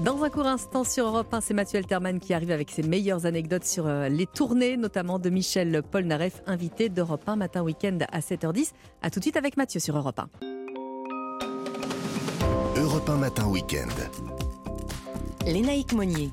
Dans 0.00 0.22
un 0.22 0.28
court 0.28 0.46
instant 0.46 0.84
sur 0.84 1.06
Europe 1.06 1.32
1, 1.32 1.40
c'est 1.40 1.54
Mathieu 1.54 1.78
Alterman 1.78 2.20
qui 2.20 2.34
arrive 2.34 2.50
avec 2.50 2.70
ses 2.70 2.82
meilleures 2.82 3.24
anecdotes 3.24 3.64
sur 3.64 3.86
euh, 3.86 4.10
les 4.10 4.26
tournées, 4.26 4.76
notamment 4.76 5.18
de 5.18 5.30
Michel 5.30 5.82
Polnareff, 5.82 6.42
invité 6.46 6.90
d'Europe 6.90 7.26
1 7.26 7.36
matin 7.36 7.62
week-end 7.62 7.96
à 8.12 8.20
7h10. 8.20 8.72
A 9.00 9.08
tout 9.08 9.20
de 9.20 9.24
suite 9.24 9.38
avec 9.38 9.56
Mathieu 9.56 9.80
sur 9.80 9.96
Europe 9.96 10.18
1. 10.18 10.28
Europe 12.78 13.08
1 13.08 13.16
matin 13.16 13.46
week-end. 13.48 13.88
Lénaïque 15.46 15.94
Monnier. 15.94 16.30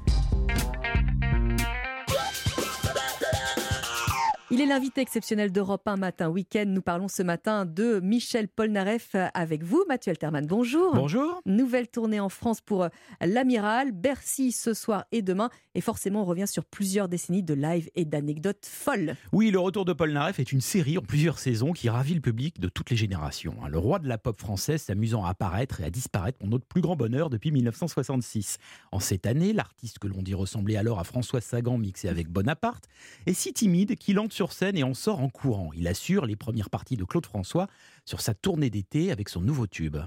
Il 4.54 4.62
est 4.62 4.68
l'invité 4.68 5.02
exceptionnel 5.02 5.52
d'Europe 5.52 5.82
1 5.88 5.96
matin 5.96 6.30
week-end. 6.30 6.66
Nous 6.68 6.84
parlons 6.84 7.08
ce 7.08 7.24
matin 7.24 7.66
de 7.66 8.00
Michel 8.02 8.48
Polnareff 8.48 9.16
avec 9.34 9.64
vous, 9.64 9.84
Mathieu 9.88 10.12
Alterman. 10.12 10.46
Bonjour. 10.46 10.94
Bonjour. 10.94 11.42
Nouvelle 11.48 11.88
tournée 11.88 12.20
en 12.20 12.30
France 12.30 12.62
pour 12.62 12.88
l'Amiral, 13.20 13.92
Bercy 13.94 14.52
ce 14.52 14.76
soir 14.76 15.06
et 15.12 15.24
demain. 15.24 15.50
Et 15.74 15.82
forcément, 15.82 16.22
on 16.22 16.26
revient 16.26 16.48
sur 16.48 16.66
plusieurs 16.66 17.10
décennies 17.10 17.42
de 17.42 17.56
live 17.56 17.90
et 17.96 18.06
d'anecdotes 18.06 18.64
folles. 18.64 19.16
Oui, 19.32 19.50
le 19.50 19.58
retour 19.58 19.86
de 19.86 19.94
Polnareff 19.94 20.40
est 20.40 20.52
une 20.52 20.62
série 20.62 21.00
en 21.00 21.02
plusieurs 21.02 21.40
saisons 21.40 21.72
qui 21.72 21.90
ravit 21.90 22.14
le 22.14 22.22
public 22.22 22.60
de 22.60 22.70
toutes 22.70 22.92
les 22.92 22.96
générations. 22.96 23.56
Le 23.68 23.80
roi 23.80 23.98
de 23.98 24.08
la 24.08 24.20
pop 24.20 24.40
française 24.40 24.84
s'amusant 24.84 25.26
à 25.26 25.30
apparaître 25.30 25.82
et 25.82 25.84
à 25.84 25.90
disparaître 25.90 26.38
pour 26.38 26.48
notre 26.48 26.68
plus 26.68 26.82
grand 26.82 26.96
bonheur 26.96 27.32
depuis 27.32 27.50
1966. 27.50 28.60
En 28.92 29.00
cette 29.00 29.26
année, 29.26 29.52
l'artiste 29.52 29.98
que 29.98 30.06
l'on 30.06 30.22
dit 30.22 30.36
ressembler 30.36 30.76
alors 30.76 31.00
à 31.00 31.06
François 31.06 31.42
Sagan 31.42 31.80
mixé 31.80 32.08
avec 32.08 32.30
Bonaparte 32.30 32.88
est 33.26 33.34
si 33.34 33.52
timide 33.52 33.96
qu'il 33.96 34.20
entre 34.20 34.36
sur 34.36 34.43
scène 34.52 34.78
et 34.78 34.84
en 34.84 34.94
sort 34.94 35.22
en 35.22 35.30
courant. 35.30 35.72
Il 35.76 35.88
assure 35.88 36.26
les 36.26 36.36
premières 36.36 36.70
parties 36.70 36.98
de 36.98 37.06
Claude 37.06 37.26
François 37.26 37.68
sur 38.06 38.22
sa 38.22 38.34
tournée 38.34 38.70
d'été 38.70 39.12
avec 39.12 39.30
son 39.30 39.42
nouveau 39.42 39.68
tube. 39.68 39.98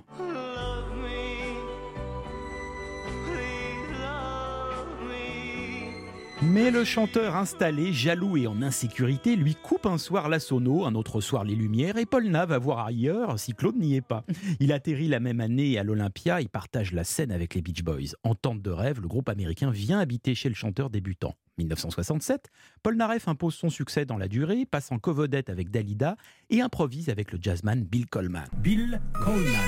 Mais 6.43 6.71
le 6.71 6.85
chanteur 6.85 7.35
installé, 7.35 7.95
jaloux 7.95 8.37
et 8.37 8.47
en 8.47 8.61
insécurité, 8.61 9.37
lui 9.37 9.55
coupe 9.55 9.87
un 9.87 9.97
soir 9.97 10.29
la 10.29 10.39
sono, 10.39 10.85
un 10.85 10.95
autre 10.95 11.23
soir 11.23 11.45
les 11.45 11.55
lumières, 11.55 11.97
et 11.97 12.05
Polna 12.05 12.45
va 12.45 12.59
voir 12.59 12.87
ailleurs 12.87 13.39
si 13.39 13.55
Claude 13.55 13.77
n'y 13.77 13.97
est 13.97 14.03
pas. 14.03 14.23
Il 14.61 14.73
atterrit 14.73 15.09
la 15.09 15.19
même 15.19 15.41
année 15.41 15.79
à 15.79 15.83
l'Olympia 15.83 16.43
et 16.43 16.49
partage 16.49 16.93
la 16.93 17.05
scène 17.05 17.33
avec 17.33 17.55
les 17.55 17.63
Beach 17.63 17.83
Boys. 17.83 18.15
En 18.23 18.35
tente 18.35 18.61
de 18.61 18.71
rêve, 18.71 19.01
le 19.01 19.09
groupe 19.09 19.31
américain 19.31 19.71
vient 19.71 19.99
habiter 19.99 20.35
chez 20.35 20.51
le 20.51 20.55
chanteur 20.55 20.91
débutant. 20.91 21.35
1967, 21.59 22.51
Polnareff 22.83 23.29
impose 23.29 23.55
son 23.55 23.71
succès 23.71 24.05
dans 24.05 24.19
la 24.19 24.29
durée, 24.29 24.67
passe 24.67 24.93
en 24.93 24.99
covodette 24.99 25.49
avec 25.51 25.71
Dalida 25.71 26.17
et 26.51 26.61
improvise 26.61 27.09
avec 27.09 27.33
le 27.33 27.39
jazzman 27.41 27.83
Bill 27.85 28.07
Coleman. 28.07 28.47
Bill 28.59 29.01
Coleman. 29.15 29.61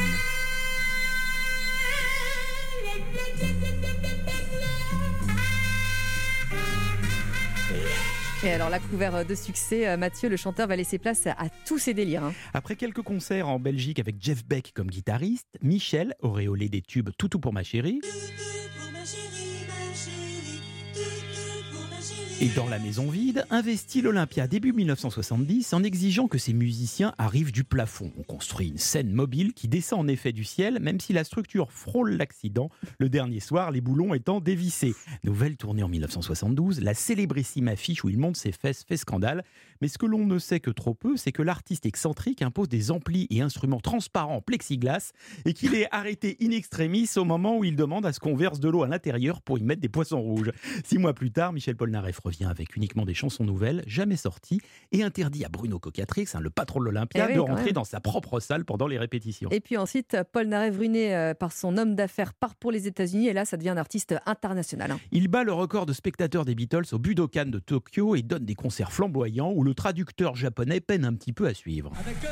Et 8.45 8.51
alors, 8.51 8.71
la 8.71 8.79
couvert 8.79 9.25
de 9.27 9.35
succès, 9.35 9.89
euh, 9.89 9.97
Mathieu, 9.97 10.29
le 10.29 10.37
chanteur 10.37 10.69
va 10.69 10.77
laisser 10.77 10.99
place 10.99 11.27
à 11.27 11.49
tous 11.67 11.79
ses 11.79 11.93
délires. 11.93 12.23
hein. 12.23 12.33
Après 12.55 12.77
quelques 12.77 13.03
concerts 13.03 13.49
en 13.49 13.59
Belgique 13.59 13.99
avec 13.99 14.17
Jeff 14.21 14.45
Beck 14.47 14.73
comme 14.75 14.87
guitariste, 14.89 15.49
Michel, 15.61 16.15
auréolé 16.21 16.69
des 16.69 16.81
tubes 16.81 17.11
Toutou 17.19 17.41
pour 17.41 17.53
ma 17.53 17.65
chérie, 17.65 18.01
et 22.41 22.49
dans 22.55 22.69
la 22.69 22.79
maison 22.79 23.09
vide, 23.09 23.45
investit 23.51 24.01
l'Olympia 24.01 24.47
début 24.47 24.73
1970 24.73 25.73
en 25.73 25.83
exigeant 25.83 26.29
que 26.29 26.39
ses 26.39 26.53
musiciens 26.53 27.13
arrivent 27.19 27.51
du 27.51 27.65
plafond. 27.65 28.13
On 28.17 28.23
construit 28.23 28.69
une 28.69 28.79
scène 28.79 29.11
mobile 29.11 29.53
qui 29.55 29.67
descend 29.67 30.01
en 30.01 30.09
effet 30.09 30.31
du 30.31 30.45
ciel, 30.45 30.79
même 30.81 31.01
si 31.01 31.13
la 31.13 31.25
structure 31.25 31.73
frôle 31.73 32.13
l'accident, 32.13 32.71
le 33.01 33.09
dernier 33.09 33.41
soir, 33.41 33.73
les 33.73 33.81
boulons 33.81 34.15
étant 34.15 34.41
dévissés. 34.41 34.95
Nouvelle 35.25 35.57
tournée 35.57 35.83
en 35.83 35.89
1972, 35.89 36.81
la 36.81 36.95
célébrissime 36.95 37.67
affiche 37.67 38.05
où 38.05 38.09
il 38.09 38.19
monte 38.19 38.37
ses 38.37 38.53
fesses 38.53 38.85
fait 38.85 38.97
scandale. 38.97 39.43
Mais 39.81 39.89
ce 39.89 39.99
que 39.99 40.07
l'on 40.07 40.25
ne 40.25 40.39
sait 40.39 40.61
que 40.61 40.71
trop 40.71 40.95
peu, 40.95 41.17
c'est 41.17 41.33
que 41.33 41.43
l'artiste 41.43 41.87
excentrique 41.87 42.43
impose 42.43 42.69
des 42.69 42.93
amplis 42.93 43.27
et 43.31 43.41
instruments 43.41 43.81
transparents 43.81 44.37
en 44.37 44.41
plexiglas 44.41 45.13
et 45.45 45.55
qu'il 45.55 45.75
est 45.75 45.89
arrêté 45.91 46.37
in 46.41 46.51
extremis 46.51 47.09
au 47.17 47.25
moment 47.25 47.59
où 47.59 47.65
il 47.65 47.75
demande 47.75 48.07
à 48.07 48.13
ce 48.13 48.21
qu'on 48.21 48.37
verse 48.37 48.61
de 48.61 48.69
l'eau 48.69 48.85
à 48.85 48.89
l'intérieur 48.89 49.43
pour 49.43 49.59
y 49.59 49.65
mettre 49.65 49.81
des 49.81 49.89
poissons 49.89 50.21
rouges. 50.21 50.53
Six 50.85 50.99
mois 50.99 51.15
plus 51.15 51.33
tard, 51.33 51.53
Michel 51.53 51.77
Polnareff 51.77 52.21
revient 52.29 52.45
avec 52.45 52.77
uniquement 52.77 53.05
des 53.05 53.15
chansons 53.15 53.45
nouvelles, 53.45 53.83
jamais 53.87 54.17
sorties, 54.17 54.61
et 54.93 55.03
interdit 55.03 55.45
à 55.45 55.49
Bruno 55.49 55.79
Cocatrix, 55.79 56.27
hein, 56.35 56.41
le 56.41 56.51
patron 56.51 56.81
de 56.81 56.85
l'Olympia, 56.85 57.25
Eh 57.27 57.29
oui, 57.31 57.35
de 57.35 57.41
rentrer 57.41 57.65
même. 57.67 57.73
dans 57.75 57.85
sa 57.85 58.01
propre 58.01 58.41
salle 58.41 58.65
pendant 58.65 58.87
les 58.87 58.99
répétitions. 58.99 59.51
Et 59.51 59.61
puis 59.61 59.77
ensuite, 59.77 60.17
Paul 60.33 60.47
Narev, 60.47 60.77
ruiné 60.79 61.15
euh, 61.15 61.35
par 61.35 61.53
son 61.53 61.77
homme 61.77 61.95
d'affaires, 61.95 62.35
part 62.35 62.55
pour 62.55 62.71
les 62.73 62.87
États-Unis. 62.87 63.29
Et 63.29 63.33
là, 63.33 63.45
ça 63.45 63.57
devient 63.57 63.71
un 63.71 63.77
artiste 63.77 64.15
international. 64.27 64.91
hein. 64.93 65.01
Il 65.13 65.29
bat 65.29 65.45
le 65.45 65.53
record 65.53 65.87
de 65.87 65.93
spectateurs 65.93 66.45
des 66.45 66.55
Beatles 66.55 66.85
au 66.93 66.99
Budokan 66.99 67.47
de 67.47 67.59
Tokyo 67.59 68.15
et 68.15 68.23
donne 68.23 68.45
des 68.45 68.55
concerts 68.55 68.93
flamboyants 68.93 69.53
où 69.55 69.63
le 69.65 69.75
traducteur 69.75 70.37
japonais 70.37 70.81
peine 70.81 71.05
un 71.05 71.15
petit 71.15 71.33
peu 71.33 71.47
à 71.47 71.55
suivre. 71.55 71.91
Avec 72.01 72.17
eux 72.25 72.29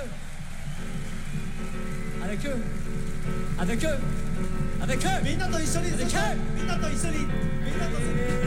Avec 2.22 2.44
eux 2.46 2.50
Avec 3.58 3.84
eux 3.84 3.88
Avec 4.82 5.04
eux 5.04 5.08
Avec 5.08 6.14
eux 8.44 8.45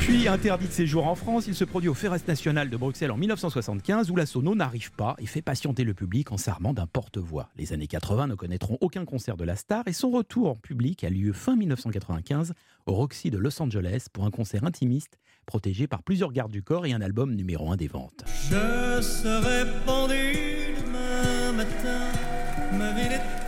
Puis, 0.00 0.28
interdit 0.28 0.66
de 0.66 0.72
séjour 0.72 1.06
en 1.06 1.14
France, 1.14 1.46
il 1.46 1.54
se 1.54 1.64
produit 1.64 1.88
au 1.88 1.94
Ferrest 1.94 2.26
National 2.26 2.70
de 2.70 2.76
Bruxelles 2.76 3.10
en 3.10 3.18
1975 3.18 4.10
où 4.10 4.16
la 4.16 4.24
sono 4.24 4.54
n'arrive 4.54 4.92
pas 4.92 5.14
et 5.18 5.26
fait 5.26 5.42
patienter 5.42 5.84
le 5.84 5.92
public 5.92 6.32
en 6.32 6.38
s'armant 6.38 6.72
d'un 6.72 6.86
porte-voix. 6.86 7.50
Les 7.56 7.74
années 7.74 7.86
80 7.86 8.28
ne 8.28 8.34
connaîtront 8.34 8.78
aucun 8.80 9.04
concert 9.04 9.36
de 9.36 9.44
la 9.44 9.56
star 9.56 9.86
et 9.86 9.92
son 9.92 10.10
retour 10.10 10.48
en 10.48 10.54
public 10.56 11.04
a 11.04 11.10
lieu 11.10 11.34
fin 11.34 11.54
1995 11.54 12.54
au 12.86 12.94
Roxy 12.94 13.30
de 13.30 13.36
Los 13.36 13.60
Angeles 13.60 14.06
pour 14.10 14.24
un 14.24 14.30
concert 14.30 14.64
intimiste 14.64 15.18
protégé 15.44 15.86
par 15.86 16.02
plusieurs 16.02 16.32
gardes 16.32 16.52
du 16.52 16.62
corps 16.62 16.86
et 16.86 16.92
un 16.92 17.02
album 17.02 17.34
numéro 17.34 17.70
1 17.70 17.76
des 17.76 17.88
ventes. 17.88 18.24
Je 18.26 19.00
serai 19.02 19.66
pendu 19.84 20.74
demain 20.82 21.52
matin 21.52 22.10
Ma 22.78 22.92
ville 22.92 23.12
est 23.12 23.39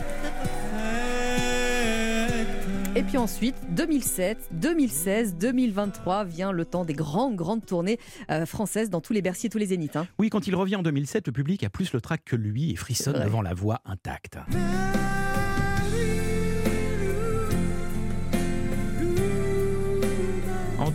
Et 2.95 3.01
puis 3.01 3.17
ensuite, 3.17 3.55
2007, 3.71 4.49
2016, 4.51 5.35
2023 5.37 6.25
vient 6.25 6.51
le 6.51 6.63
temps 6.63 6.85
des 6.85 6.93
grandes, 6.93 7.35
grandes 7.35 7.65
tournées 7.65 7.99
euh, 8.29 8.45
françaises 8.45 8.91
dans 8.91 9.01
tous 9.01 9.13
les 9.13 9.23
Bercy 9.23 9.47
et 9.47 9.49
tous 9.49 9.57
les 9.57 9.65
Zéniths. 9.67 9.95
hein. 9.95 10.07
Oui, 10.19 10.29
quand 10.29 10.45
il 10.45 10.55
revient 10.55 10.75
en 10.75 10.83
2007, 10.83 11.25
le 11.25 11.33
public 11.33 11.63
a 11.63 11.71
plus 11.71 11.91
le 11.91 12.01
trac 12.01 12.21
que 12.23 12.35
lui 12.35 12.69
et 12.69 12.75
frissonne 12.75 13.23
devant 13.23 13.41
la 13.41 13.55
voix 13.55 13.81
intacte. 13.85 14.37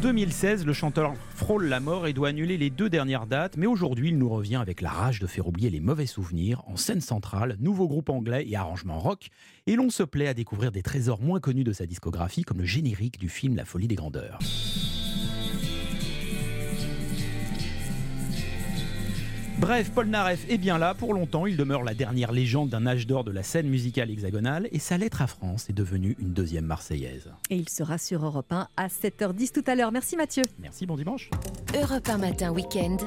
2016, 0.00 0.64
le 0.64 0.72
chanteur 0.72 1.14
frôle 1.34 1.66
la 1.66 1.80
mort 1.80 2.06
et 2.06 2.12
doit 2.12 2.28
annuler 2.28 2.56
les 2.56 2.70
deux 2.70 2.88
dernières 2.88 3.26
dates, 3.26 3.56
mais 3.56 3.66
aujourd'hui, 3.66 4.10
il 4.10 4.18
nous 4.18 4.28
revient 4.28 4.56
avec 4.56 4.80
la 4.80 4.90
rage 4.90 5.18
de 5.18 5.26
faire 5.26 5.48
oublier 5.48 5.70
les 5.70 5.80
mauvais 5.80 6.06
souvenirs 6.06 6.62
en 6.68 6.76
scène 6.76 7.00
centrale, 7.00 7.56
nouveau 7.58 7.88
groupe 7.88 8.08
anglais 8.08 8.46
et 8.48 8.54
arrangement 8.54 9.00
rock, 9.00 9.28
et 9.66 9.74
l'on 9.74 9.90
se 9.90 10.04
plaît 10.04 10.28
à 10.28 10.34
découvrir 10.34 10.70
des 10.70 10.82
trésors 10.82 11.20
moins 11.20 11.40
connus 11.40 11.64
de 11.64 11.72
sa 11.72 11.84
discographie 11.84 12.44
comme 12.44 12.58
le 12.58 12.64
générique 12.64 13.18
du 13.18 13.28
film 13.28 13.56
La 13.56 13.64
folie 13.64 13.88
des 13.88 13.96
grandeurs. 13.96 14.38
Bref, 19.60 19.90
Paul 19.92 20.06
Naref 20.06 20.48
est 20.48 20.56
bien 20.56 20.78
là 20.78 20.94
pour 20.94 21.14
longtemps. 21.14 21.44
Il 21.44 21.56
demeure 21.56 21.82
la 21.82 21.92
dernière 21.92 22.30
légende 22.30 22.68
d'un 22.68 22.86
âge 22.86 23.08
d'or 23.08 23.24
de 23.24 23.32
la 23.32 23.42
scène 23.42 23.68
musicale 23.68 24.08
hexagonale 24.08 24.68
et 24.70 24.78
sa 24.78 24.96
lettre 24.96 25.20
à 25.20 25.26
France 25.26 25.68
est 25.68 25.72
devenue 25.72 26.16
une 26.20 26.32
deuxième 26.32 26.64
Marseillaise. 26.64 27.32
Et 27.50 27.56
il 27.56 27.68
sera 27.68 27.98
sur 27.98 28.24
Europe 28.24 28.52
1 28.52 28.68
à 28.76 28.86
7h10 28.86 29.52
tout 29.52 29.64
à 29.66 29.74
l'heure. 29.74 29.90
Merci 29.90 30.16
Mathieu. 30.16 30.44
Merci, 30.60 30.86
bon 30.86 30.96
dimanche. 30.96 31.30
Europe 31.74 32.08
1 32.08 32.18
matin 32.18 32.52
week-end. 32.52 32.98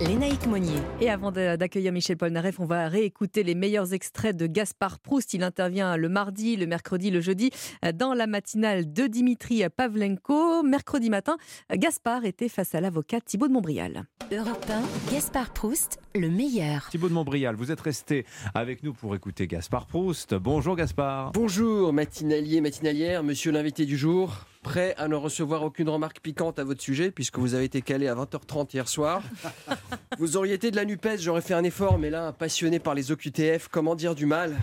Lénaïque 0.00 0.46
Monnier. 0.46 0.80
Et 1.00 1.10
avant 1.10 1.32
d'accueillir 1.32 1.92
Michel 1.92 2.16
Polnareff, 2.16 2.60
on 2.60 2.64
va 2.64 2.88
réécouter 2.88 3.42
les 3.42 3.54
meilleurs 3.54 3.92
extraits 3.92 4.36
de 4.36 4.46
Gaspard 4.46 4.98
Proust. 4.98 5.34
Il 5.34 5.42
intervient 5.42 5.96
le 5.96 6.08
mardi, 6.08 6.56
le 6.56 6.66
mercredi, 6.66 7.10
le 7.10 7.20
jeudi 7.20 7.50
euh, 7.84 7.92
dans 7.92 8.14
la 8.14 8.26
matinale 8.26 8.92
de 8.92 9.06
Dimitri 9.06 9.62
Pavlenko. 9.76 10.62
Mercredi 10.62 11.10
matin, 11.10 11.36
Gaspard 11.72 12.24
était 12.24 12.48
face 12.48 12.74
à 12.74 12.80
l'avocat 12.80 13.20
Thibault 13.20 13.48
de 13.48 13.52
Montbrial. 13.52 14.04
Europe 14.32 14.64
1, 14.68 15.12
Gaspard 15.12 15.52
Proust, 15.52 15.98
le 16.14 16.28
meilleur. 16.28 16.88
Thibaut 16.90 17.08
de 17.08 17.14
Montbrial, 17.14 17.54
vous 17.54 17.70
êtes 17.70 17.80
resté 17.80 18.24
avec 18.54 18.82
nous 18.82 18.92
pour 18.92 19.14
écouter 19.14 19.46
Gaspard 19.46 19.86
Proust. 19.86 20.34
Bonjour 20.34 20.76
Gaspard. 20.76 21.32
Bonjour 21.32 21.92
matinalier, 21.92 22.60
matinalière, 22.60 23.22
monsieur 23.22 23.52
l'invité 23.52 23.86
du 23.86 23.96
jour. 23.96 24.46
Prêt 24.64 24.94
à 24.96 25.08
ne 25.08 25.14
recevoir 25.14 25.62
aucune 25.62 25.90
remarque 25.90 26.20
piquante 26.20 26.58
à 26.58 26.64
votre 26.64 26.80
sujet 26.80 27.10
puisque 27.10 27.38
vous 27.38 27.52
avez 27.54 27.64
été 27.64 27.82
calé 27.82 28.08
à 28.08 28.14
20h30 28.14 28.72
hier 28.74 28.88
soir. 28.88 29.22
Vous 30.18 30.36
auriez 30.38 30.54
été 30.54 30.70
de 30.70 30.76
la 30.76 30.84
NUPES, 30.86 31.18
j'aurais 31.20 31.42
fait 31.42 31.52
un 31.54 31.64
effort, 31.64 31.98
mais 31.98 32.08
là, 32.08 32.32
passionné 32.32 32.78
par 32.78 32.94
les 32.94 33.12
OQTF, 33.12 33.68
comment 33.70 33.94
dire 33.94 34.14
du 34.14 34.24
mal? 34.26 34.56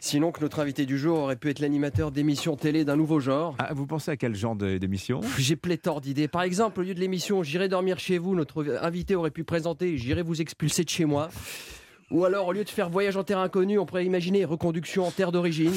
Sinon 0.00 0.32
que 0.32 0.40
notre 0.42 0.60
invité 0.60 0.84
du 0.86 0.98
jour 0.98 1.18
aurait 1.20 1.36
pu 1.36 1.48
être 1.50 1.60
l'animateur 1.60 2.10
d'émissions 2.12 2.56
télé 2.56 2.84
d'un 2.84 2.96
nouveau 2.96 3.20
genre. 3.20 3.56
Ah, 3.58 3.72
vous 3.74 3.86
pensez 3.86 4.10
à 4.10 4.16
quel 4.18 4.34
genre 4.34 4.54
de- 4.54 4.76
d'émission? 4.76 5.20
J'ai 5.38 5.56
pléthore 5.56 6.00
d'idées. 6.02 6.28
Par 6.28 6.42
exemple, 6.42 6.80
au 6.80 6.82
lieu 6.82 6.94
de 6.94 7.00
l'émission 7.00 7.42
J'irai 7.42 7.68
dormir 7.68 7.98
chez 7.98 8.18
vous, 8.18 8.34
notre 8.34 8.78
invité 8.82 9.14
aurait 9.16 9.30
pu 9.30 9.44
présenter 9.44 9.96
J'irai 9.96 10.22
vous 10.22 10.40
expulser 10.42 10.84
de 10.84 10.90
chez 10.90 11.04
moi. 11.06 11.30
Ou 12.10 12.24
alors, 12.24 12.48
au 12.48 12.52
lieu 12.52 12.64
de 12.64 12.70
faire 12.70 12.90
voyage 12.90 13.16
en 13.16 13.24
terre 13.24 13.38
inconnue, 13.38 13.78
on 13.78 13.86
pourrait 13.86 14.04
imaginer 14.04 14.44
reconduction 14.44 15.06
en 15.06 15.10
terre 15.10 15.32
d'origine. 15.32 15.72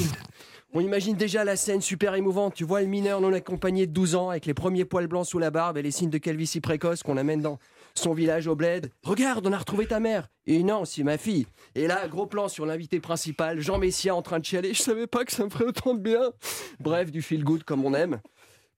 On 0.74 0.80
imagine 0.80 1.16
déjà 1.16 1.44
la 1.44 1.56
scène 1.56 1.82
super 1.82 2.14
émouvante. 2.14 2.54
Tu 2.54 2.64
vois 2.64 2.80
le 2.80 2.86
mineur 2.86 3.20
non 3.20 3.34
accompagné 3.34 3.86
de 3.86 3.92
12 3.92 4.14
ans 4.14 4.30
avec 4.30 4.46
les 4.46 4.54
premiers 4.54 4.86
poils 4.86 5.06
blancs 5.06 5.26
sous 5.26 5.38
la 5.38 5.50
barbe 5.50 5.76
et 5.76 5.82
les 5.82 5.90
signes 5.90 6.08
de 6.08 6.16
calvitie 6.16 6.62
précoce 6.62 7.02
qu'on 7.02 7.18
amène 7.18 7.42
dans 7.42 7.58
son 7.94 8.14
village 8.14 8.46
au 8.46 8.54
bled. 8.56 8.90
Regarde, 9.02 9.46
on 9.46 9.52
a 9.52 9.58
retrouvé 9.58 9.86
ta 9.86 10.00
mère. 10.00 10.28
Et 10.46 10.62
non, 10.62 10.86
c'est 10.86 11.02
ma 11.02 11.18
fille. 11.18 11.46
Et 11.74 11.86
là, 11.86 12.08
gros 12.08 12.24
plan 12.24 12.48
sur 12.48 12.64
l'invité 12.64 13.00
principal, 13.00 13.60
Jean 13.60 13.76
Messia 13.76 14.14
en 14.14 14.22
train 14.22 14.38
de 14.38 14.46
chialer. 14.46 14.72
Je 14.72 14.82
savais 14.82 15.06
pas 15.06 15.26
que 15.26 15.32
ça 15.32 15.44
me 15.44 15.50
ferait 15.50 15.66
autant 15.66 15.92
de 15.92 16.00
bien. 16.00 16.32
Bref, 16.80 17.10
du 17.10 17.20
feel 17.20 17.44
good 17.44 17.64
comme 17.64 17.84
on 17.84 17.92
aime. 17.92 18.22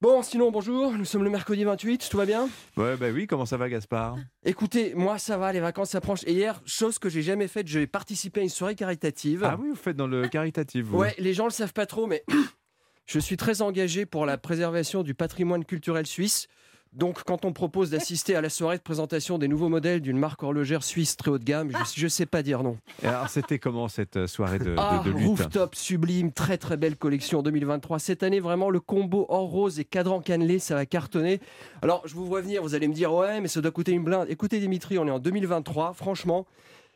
Bon, 0.05 0.21
sinon, 0.21 0.51
bonjour. 0.51 0.91
Nous 0.91 1.03
sommes 1.03 1.23
le 1.23 1.31
mercredi 1.31 1.63
28. 1.63 2.09
Tout 2.11 2.17
va 2.17 2.27
bien 2.27 2.47
Ouais, 2.77 2.95
bah 2.95 3.07
oui, 3.11 3.25
comment 3.25 3.47
ça 3.47 3.57
va 3.57 3.67
Gaspard 3.67 4.17
Écoutez, 4.43 4.93
moi 4.93 5.17
ça 5.17 5.35
va, 5.35 5.51
les 5.51 5.59
vacances 5.59 5.95
approchent. 5.95 6.23
Et 6.27 6.33
hier, 6.33 6.61
chose 6.63 6.99
que 6.99 7.09
j'ai 7.09 7.23
jamais 7.23 7.47
faite, 7.47 7.67
je 7.67 7.79
vais 7.79 7.87
participer 7.87 8.41
à 8.41 8.43
une 8.43 8.49
soirée 8.49 8.75
caritative. 8.75 9.43
Ah 9.43 9.57
oui, 9.59 9.69
vous 9.69 9.75
faites 9.75 9.97
dans 9.97 10.05
le 10.05 10.27
caritatif, 10.27 10.85
vous 10.85 10.99
Ouais, 10.99 11.15
les 11.17 11.33
gens 11.33 11.45
le 11.45 11.49
savent 11.49 11.73
pas 11.73 11.87
trop, 11.87 12.05
mais 12.05 12.23
je 13.07 13.17
suis 13.17 13.35
très 13.35 13.63
engagé 13.63 14.05
pour 14.05 14.27
la 14.27 14.37
préservation 14.37 15.01
du 15.01 15.15
patrimoine 15.15 15.65
culturel 15.65 16.05
suisse. 16.05 16.49
Donc, 16.95 17.23
quand 17.25 17.43
on 17.43 17.51
propose 17.51 17.89
d'assister 17.89 18.35
à 18.35 18.41
la 18.41 18.49
soirée 18.49 18.77
de 18.77 18.81
présentation 18.81 19.37
des 19.37 19.47
nouveaux 19.49 19.67
modèles 19.67 19.99
d'une 19.99 20.17
marque 20.17 20.41
horlogère 20.43 20.81
suisse 20.83 21.17
très 21.17 21.29
haut 21.29 21.37
de 21.37 21.43
gamme, 21.43 21.69
je, 21.71 21.99
je 22.01 22.07
sais 22.07 22.25
pas 22.25 22.41
dire 22.41 22.63
non. 22.63 22.77
Et 23.03 23.07
alors, 23.07 23.27
c'était 23.27 23.59
comment 23.59 23.87
cette 23.89 24.27
soirée 24.27 24.59
de, 24.59 24.63
de- 24.65 24.75
Ah, 24.77 25.01
de 25.05 25.11
lutte 25.11 25.27
rooftop 25.27 25.75
sublime, 25.75 26.31
très 26.31 26.57
très 26.57 26.77
belle 26.77 26.95
collection 26.95 27.41
2023. 27.43 27.99
Cette 27.99 28.23
année, 28.23 28.39
vraiment, 28.39 28.69
le 28.69 28.79
combo 28.79 29.25
or 29.27 29.49
rose 29.49 29.79
et 29.79 29.83
cadran 29.85 30.21
cannelé, 30.21 30.57
ça 30.59 30.75
va 30.75 30.85
cartonner. 30.85 31.41
Alors, 31.81 32.01
je 32.05 32.15
vous 32.15 32.25
vois 32.25 32.39
venir, 32.41 32.61
vous 32.63 32.75
allez 32.75 32.87
me 32.87 32.93
dire, 32.93 33.13
ouais, 33.13 33.41
mais 33.41 33.49
ça 33.49 33.59
doit 33.59 33.71
coûter 33.71 33.91
une 33.91 34.03
blinde. 34.03 34.27
Écoutez, 34.29 34.59
Dimitri, 34.59 34.97
on 34.97 35.05
est 35.07 35.11
en 35.11 35.19
2023. 35.19 35.93
Franchement, 35.93 36.45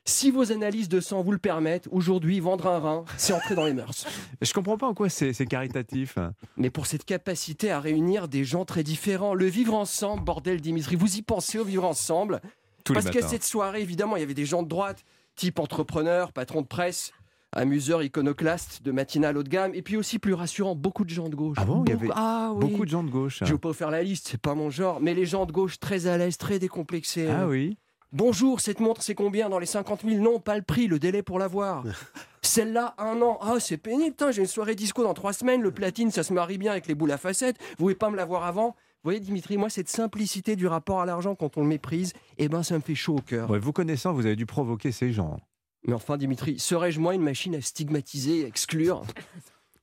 si 0.06 0.32
vos 0.32 0.52
analyses 0.52 0.89
de 0.89 1.00
sang 1.00 1.22
vous 1.22 1.32
le 1.32 1.38
permettent, 1.38 1.88
aujourd'hui, 1.91 2.39
vendre 2.39 2.68
un 2.68 2.80
rein, 2.80 3.06
c'est 3.18 3.34
entrer 3.34 3.56
dans 3.56 3.66
les 3.66 3.74
mœurs. 3.74 4.06
Je 4.41 4.54
comprends 4.54 4.78
pas 4.78 4.88
en 4.88 4.93
quoi 4.93 5.10
c'est 5.10 5.34
caritatif. 5.45 6.18
Mais 6.58 6.70
pour 6.70 6.88
cette 6.88 7.06
capacité 7.06 7.70
à 7.72 7.80
réunir 7.80 8.28
des 8.28 8.43
gens 8.43 8.66
très 8.66 8.84
différents, 8.84 9.34
le 9.34 9.45
vivre 9.45 9.74
ensemble, 9.76 10.24
bordel 10.24 10.62
Dimitri, 10.62 10.95
vous 10.95 11.18
y 11.18 11.22
pensez 11.22 11.60
au 11.60 11.64
vivre 11.64 11.86
ensemble? 11.86 12.41
Tous 12.84 12.93
Parce 12.93 13.06
qu'à 13.10 13.16
matins. 13.20 13.28
cette 13.28 13.43
soirée, 13.43 13.82
évidemment, 13.82 14.16
il 14.16 14.22
y 14.22 14.24
avait 14.24 14.34
des 14.34 14.45
gens 14.45 14.64
de 14.64 14.68
droite, 14.68 15.04
type 15.36 15.60
entrepreneur, 15.60 16.32
patron 16.34 16.62
de 16.62 16.68
presse, 16.68 17.12
amuseur, 17.52 18.02
iconoclaste, 18.02 18.82
de 18.84 18.91
matinale 18.91 19.38
haut 19.38 19.43
de 19.43 19.50
gamme, 19.50 19.76
et 19.76 19.82
puis 19.82 19.95
aussi 19.97 20.18
plus 20.18 20.34
rassurant, 20.34 20.76
beaucoup 20.76 21.04
de 21.04 21.10
gens 21.10 21.30
de 21.30 21.36
gauche. 21.36 21.58
Ah 21.60 21.66
bon, 21.66 21.84
il 21.86 21.89
y 21.89 21.93
avait 21.93 22.10
Ah 22.16 22.52
oui. 22.56 22.60
beaucoup 22.68 22.86
de 22.86 22.89
gens 22.89 23.04
de 23.04 23.10
gauche. 23.12 23.39
Je 23.43 23.52
vais 23.52 23.58
pas 23.60 23.70
vous 23.70 23.74
faire 23.74 23.91
la 23.91 24.02
liste, 24.02 24.30
c'est 24.32 24.41
pas 24.41 24.56
mon 24.56 24.70
genre, 24.70 25.00
mais 25.02 25.14
les 25.14 25.26
gens 25.26 25.45
de 25.45 25.52
gauche 25.52 25.80
très 25.80 26.08
à 26.08 26.18
l'aise, 26.18 26.38
très 26.38 26.58
décomplexés. 26.58 27.28
Ah 27.28 27.47
oui 27.47 27.78
Bonjour, 28.12 28.60
cette 28.60 28.80
montre 28.80 29.03
c'est 29.03 29.14
combien 29.14 29.49
dans 29.49 29.60
les 29.60 29.68
50 29.68 30.01
000 30.03 30.20
Non, 30.20 30.39
pas 30.39 30.55
le 30.55 30.64
prix, 30.64 30.88
le 30.88 30.97
délai 30.97 31.22
pour 31.22 31.38
l'avoir. 31.38 31.84
Celle-là, 32.41 32.95
un 32.97 33.22
an. 33.22 33.38
Ah, 33.41 33.60
c'est 33.60 33.78
pénible, 33.78 34.16
j'ai 34.32 34.41
une 34.41 34.47
soirée 34.47 34.74
disco 34.74 35.03
dans 35.03 35.14
trois 35.14 35.32
semaines, 35.32 35.62
le 35.62 35.72
platine 35.72 36.10
ça 36.10 36.24
se 36.24 36.34
marie 36.34 36.57
bien 36.57 36.72
avec 36.72 36.88
les 36.88 36.95
boules 36.95 37.12
à 37.12 37.18
facettes. 37.18 37.57
Vous 37.72 37.76
pouvez 37.76 37.93
pas 37.93 38.10
me 38.10 38.16
l'avoir 38.16 38.45
avant? 38.45 38.70
Vous 38.70 39.12
voyez, 39.12 39.20
Dimitri, 39.20 39.57
moi, 39.57 39.70
cette 39.70 39.89
simplicité 39.89 40.55
du 40.55 40.66
rapport 40.66 41.01
à 41.01 41.05
l'argent 41.05 41.36
quand 41.36 41.55
on 41.57 41.62
le 41.62 41.68
méprise, 41.68 42.14
eh 42.39 42.49
ben, 42.49 42.64
ça 42.64 42.76
me 42.76 42.82
fait 42.82 42.95
chaud 42.95 43.18
au 43.18 43.22
cœur. 43.22 43.49
Ouais, 43.49 43.60
vous 43.60 43.72
connaissant, 43.72 44.12
vous 44.12 44.26
avez 44.26 44.36
dû 44.36 44.47
provoquer 44.47 44.91
ces 44.91 45.14
gens. 45.14 45.39
Mais 45.86 45.93
enfin, 45.93 46.18
Dimitri, 46.18 46.57
serais-je 46.57 46.99
moi 46.99 47.14
une 47.14 47.22
machine 47.22 47.55
à 47.55 47.62
stigmatiser, 47.62 48.43
à 48.43 48.47
exclure? 48.47 49.03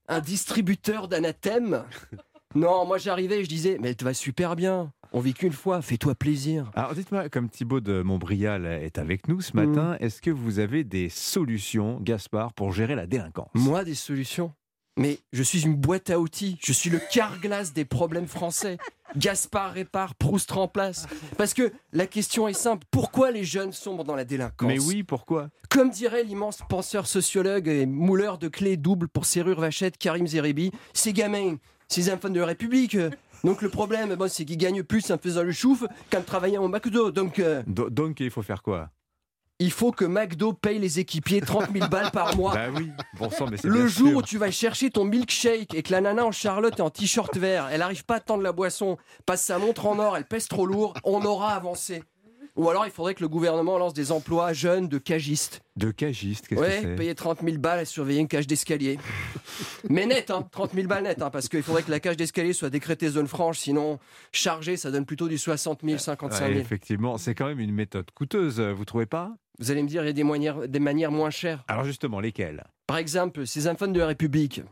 Un 0.08 0.20
distributeur 0.20 1.06
d'anathèmes? 1.06 1.84
Non, 2.54 2.86
moi 2.86 2.96
j'arrivais 2.96 3.40
et 3.40 3.44
je 3.44 3.50
disais, 3.50 3.76
mais 3.78 3.90
elle 3.90 3.96
te 3.96 4.04
va 4.04 4.14
super 4.14 4.56
bien. 4.56 4.90
On 5.16 5.20
vit 5.20 5.32
qu'une 5.32 5.54
fois, 5.54 5.80
fais-toi 5.80 6.14
plaisir. 6.14 6.70
Alors 6.74 6.92
dites-moi, 6.94 7.30
comme 7.30 7.48
Thibaut 7.48 7.80
de 7.80 8.02
Montbrial 8.02 8.66
est 8.66 8.98
avec 8.98 9.28
nous 9.28 9.40
ce 9.40 9.56
Mm. 9.56 9.64
matin, 9.64 9.96
est-ce 9.98 10.20
que 10.20 10.30
vous 10.30 10.58
avez 10.58 10.84
des 10.84 11.08
solutions, 11.08 11.98
Gaspard, 12.02 12.52
pour 12.52 12.74
gérer 12.74 12.94
la 12.94 13.06
délinquance? 13.06 13.48
Moi, 13.54 13.82
des 13.82 13.94
solutions? 13.94 14.52
Mais 14.98 15.18
je 15.32 15.42
suis 15.42 15.62
une 15.64 15.74
boîte 15.74 16.10
à 16.10 16.20
outils. 16.20 16.58
Je 16.62 16.70
suis 16.74 16.90
le 16.90 17.00
carglass 17.10 17.72
des 17.72 17.86
problèmes 17.86 18.26
français. 18.26 18.76
Gaspard 19.16 19.72
répare, 19.72 20.14
Proust 20.16 20.50
remplace. 20.50 21.06
Parce 21.38 21.54
que 21.54 21.72
la 21.94 22.06
question 22.06 22.46
est 22.46 22.52
simple. 22.52 22.86
Pourquoi 22.90 23.30
les 23.30 23.44
jeunes 23.44 23.72
sombrent 23.72 24.04
dans 24.04 24.16
la 24.16 24.26
délinquance? 24.26 24.68
Mais 24.68 24.78
oui, 24.78 25.02
pourquoi? 25.02 25.48
Comme 25.70 25.88
dirait 25.88 26.24
l'immense 26.24 26.58
penseur 26.68 27.06
sociologue 27.06 27.68
et 27.68 27.86
mouleur 27.86 28.36
de 28.36 28.48
clés 28.48 28.76
doubles 28.76 29.08
pour 29.08 29.24
serrure 29.24 29.60
vachette 29.60 29.96
Karim 29.96 30.26
Zeribi, 30.26 30.72
ces 30.92 31.14
gamins, 31.14 31.56
ces 31.88 32.12
enfants 32.12 32.28
de 32.28 32.40
la 32.40 32.46
République. 32.46 32.98
Donc 33.46 33.62
le 33.62 33.68
problème, 33.70 34.14
bon, 34.16 34.28
c'est 34.28 34.44
qu'ils 34.44 34.58
gagnent 34.58 34.82
plus 34.82 35.10
en 35.10 35.18
faisant 35.18 35.42
le 35.44 35.52
chouf 35.52 35.84
qu'en 36.10 36.20
travaillant 36.20 36.62
au 36.64 36.68
McDo. 36.68 37.10
Donc... 37.10 37.38
euh, 37.38 37.62
Do- 37.66 37.88
Donc 37.88 38.20
il 38.20 38.30
faut 38.30 38.42
faire 38.42 38.62
quoi? 38.62 38.90
il 39.58 39.70
faut 39.72 39.90
que 39.90 40.04
McDo 40.04 40.52
paye 40.52 40.78
les 40.78 40.98
équipiers 41.00 41.40
30 41.40 41.72
000 41.72 41.88
balles 41.88 42.10
par 42.10 42.36
mois. 42.36 42.52
Bah 42.52 42.66
oui, 42.76 42.90
bon 43.18 43.30
sang, 43.30 43.46
mais 43.50 43.56
c'est 43.56 43.68
Le 43.68 43.72
bien 43.78 43.86
jour 43.86 44.08
sûr. 44.08 44.16
où 44.18 44.22
tu 44.22 44.36
vas 44.36 44.50
chercher 44.50 44.90
ton 44.90 45.04
milkshake 45.06 45.72
et 45.74 45.82
que 45.82 45.92
la 45.92 46.02
nana 46.02 46.26
en 46.26 46.30
Charlotte 46.30 46.74
est 46.78 46.82
en 46.82 46.90
t-shirt 46.90 47.34
vert, 47.38 47.68
elle 47.72 47.80
arrive 47.80 48.04
pas 48.04 48.16
à 48.16 48.20
tendre 48.20 48.42
la 48.42 48.52
boisson, 48.52 48.98
passe 49.24 49.44
sa 49.44 49.56
montre 49.58 49.86
en 49.86 49.98
or, 49.98 50.14
elle 50.18 50.26
pèse 50.26 50.46
trop 50.46 50.66
lourd, 50.66 50.92
on 51.04 51.24
aura 51.24 51.54
avancé. 51.54 52.02
Ou 52.56 52.70
alors 52.70 52.86
il 52.86 52.90
faudrait 52.90 53.14
que 53.14 53.20
le 53.22 53.28
gouvernement 53.28 53.76
lance 53.78 53.92
des 53.92 54.12
emplois 54.12 54.52
jeunes 54.54 54.88
de 54.88 54.96
cagistes. 54.98 55.60
De 55.76 55.90
cagiste, 55.90 56.48
qu'est-ce 56.48 56.60
Ouais, 56.60 56.80
que 56.82 56.88
c'est 56.88 56.94
payer 56.96 57.14
30 57.14 57.42
000 57.44 57.58
balles 57.58 57.80
et 57.80 57.84
surveiller 57.84 58.20
une 58.20 58.28
cage 58.28 58.46
d'escalier. 58.46 58.98
Mais 59.90 60.06
net, 60.06 60.30
hein, 60.30 60.46
30 60.50 60.72
000 60.74 60.86
balles 60.88 61.02
net, 61.04 61.20
hein, 61.20 61.28
parce 61.30 61.48
qu'il 61.48 61.62
faudrait 61.62 61.82
que 61.82 61.90
la 61.90 62.00
cage 62.00 62.16
d'escalier 62.16 62.54
soit 62.54 62.70
décrétée 62.70 63.10
zone 63.10 63.26
franche, 63.28 63.58
sinon 63.58 63.98
chargé, 64.32 64.76
ça 64.78 64.90
donne 64.90 65.04
plutôt 65.04 65.28
du 65.28 65.36
60 65.36 65.80
000, 65.84 65.98
55 65.98 66.40
Ouais, 66.44 66.48
000. 66.54 66.60
effectivement, 66.60 67.18
c'est 67.18 67.34
quand 67.34 67.46
même 67.46 67.60
une 67.60 67.74
méthode 67.74 68.10
coûteuse, 68.14 68.58
vous 68.60 68.84
trouvez 68.86 69.06
pas? 69.06 69.32
Vous 69.58 69.70
allez 69.70 69.82
me 69.82 69.88
dire, 69.88 70.02
il 70.02 70.06
y 70.06 70.10
a 70.10 70.12
des 70.14 70.24
manières, 70.24 70.66
des 70.68 70.80
manières 70.80 71.10
moins 71.10 71.30
chères. 71.30 71.62
Alors 71.68 71.84
justement, 71.84 72.20
lesquelles? 72.20 72.64
Par 72.86 72.96
exemple, 72.96 73.46
ces 73.46 73.68
enfants 73.68 73.86
de 73.88 73.98
la 73.98 74.06
République. 74.06 74.62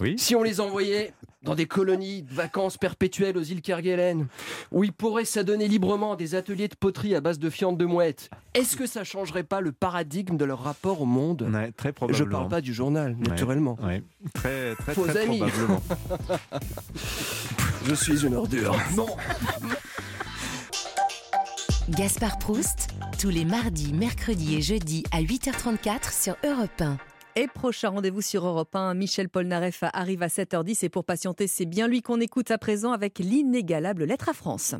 Oui. 0.00 0.16
Si 0.18 0.34
on 0.34 0.42
les 0.42 0.60
envoyait 0.60 1.12
dans 1.44 1.54
des 1.54 1.66
colonies 1.66 2.22
de 2.22 2.32
vacances 2.32 2.76
perpétuelles 2.78 3.36
aux 3.36 3.42
îles 3.42 3.62
Kerguelen, 3.62 4.26
où 4.72 4.82
ils 4.84 4.92
pourraient 4.92 5.24
s'adonner 5.24 5.68
librement 5.68 6.12
à 6.12 6.16
des 6.16 6.34
ateliers 6.34 6.68
de 6.68 6.74
poterie 6.74 7.14
à 7.14 7.20
base 7.20 7.38
de 7.38 7.50
fientes 7.50 7.78
de 7.78 7.84
mouette, 7.84 8.30
est-ce 8.54 8.76
que 8.76 8.86
ça 8.86 9.04
changerait 9.04 9.42
pas 9.44 9.60
le 9.60 9.72
paradigme 9.72 10.36
de 10.36 10.44
leur 10.44 10.62
rapport 10.62 11.02
au 11.02 11.06
monde? 11.06 11.48
Ouais, 11.52 11.72
Très 11.72 11.92
Je 12.10 12.24
parle 12.24 12.48
pas 12.48 12.60
du 12.60 12.72
journal, 12.72 13.12
Ouais, 13.20 13.28
naturellement. 13.28 13.76
ouais. 13.82 14.02
Très, 14.34 14.74
très, 14.76 14.94
Faux 14.94 15.06
très 15.06 15.22
amis. 15.22 15.38
probablement. 15.38 15.82
Je 17.86 17.94
suis 17.94 18.24
une 18.24 18.34
ordure. 18.34 18.74
Non 18.96 19.06
Gaspard 21.90 22.38
Proust, 22.38 22.88
tous 23.20 23.28
les 23.28 23.44
mardis, 23.44 23.92
mercredis 23.92 24.56
et 24.56 24.62
jeudis 24.62 25.04
à 25.12 25.20
8h34 25.20 26.18
sur 26.22 26.34
Europe 26.44 26.80
1. 26.80 26.96
Et 27.36 27.48
prochain 27.48 27.88
rendez-vous 27.88 28.20
sur 28.20 28.46
Europe 28.46 28.76
1, 28.76 28.94
Michel 28.94 29.28
Polnareff 29.28 29.82
arrive 29.92 30.22
à 30.22 30.28
7h10 30.28 30.84
et 30.84 30.88
pour 30.88 31.04
patienter, 31.04 31.48
c'est 31.48 31.64
bien 31.64 31.88
lui 31.88 32.00
qu'on 32.00 32.20
écoute 32.20 32.52
à 32.52 32.58
présent 32.58 32.92
avec 32.92 33.18
l'inégalable 33.18 34.04
Lettre 34.04 34.28
à 34.28 34.34
France. 34.34 34.76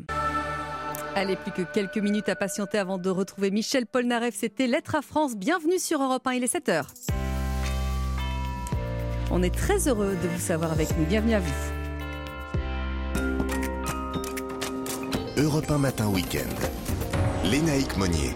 Allez, 1.15 1.35
plus 1.35 1.51
que 1.51 1.63
quelques 1.63 1.97
minutes 1.97 2.29
à 2.29 2.35
patienter 2.35 2.77
avant 2.77 2.97
de 2.97 3.09
retrouver 3.09 3.51
Michel 3.51 3.85
Polnareff. 3.85 4.35
C'était 4.35 4.67
Lettre 4.67 4.95
à 4.95 5.01
France. 5.01 5.35
Bienvenue 5.35 5.79
sur 5.79 6.01
Europe 6.01 6.25
1, 6.25 6.33
il 6.35 6.43
est 6.45 6.53
7h. 6.53 6.85
On 9.31 9.43
est 9.43 9.53
très 9.53 9.89
heureux 9.89 10.15
de 10.23 10.27
vous 10.29 10.39
savoir 10.39 10.71
avec 10.71 10.97
nous. 10.97 11.05
Bienvenue 11.05 11.33
à 11.33 11.39
vous. 11.41 11.53
Europe 15.37 15.69
1 15.69 15.77
Matin 15.77 16.07
Week-end. 16.07 16.55
Lénaïque 17.43 17.97
Monnier. 17.97 18.33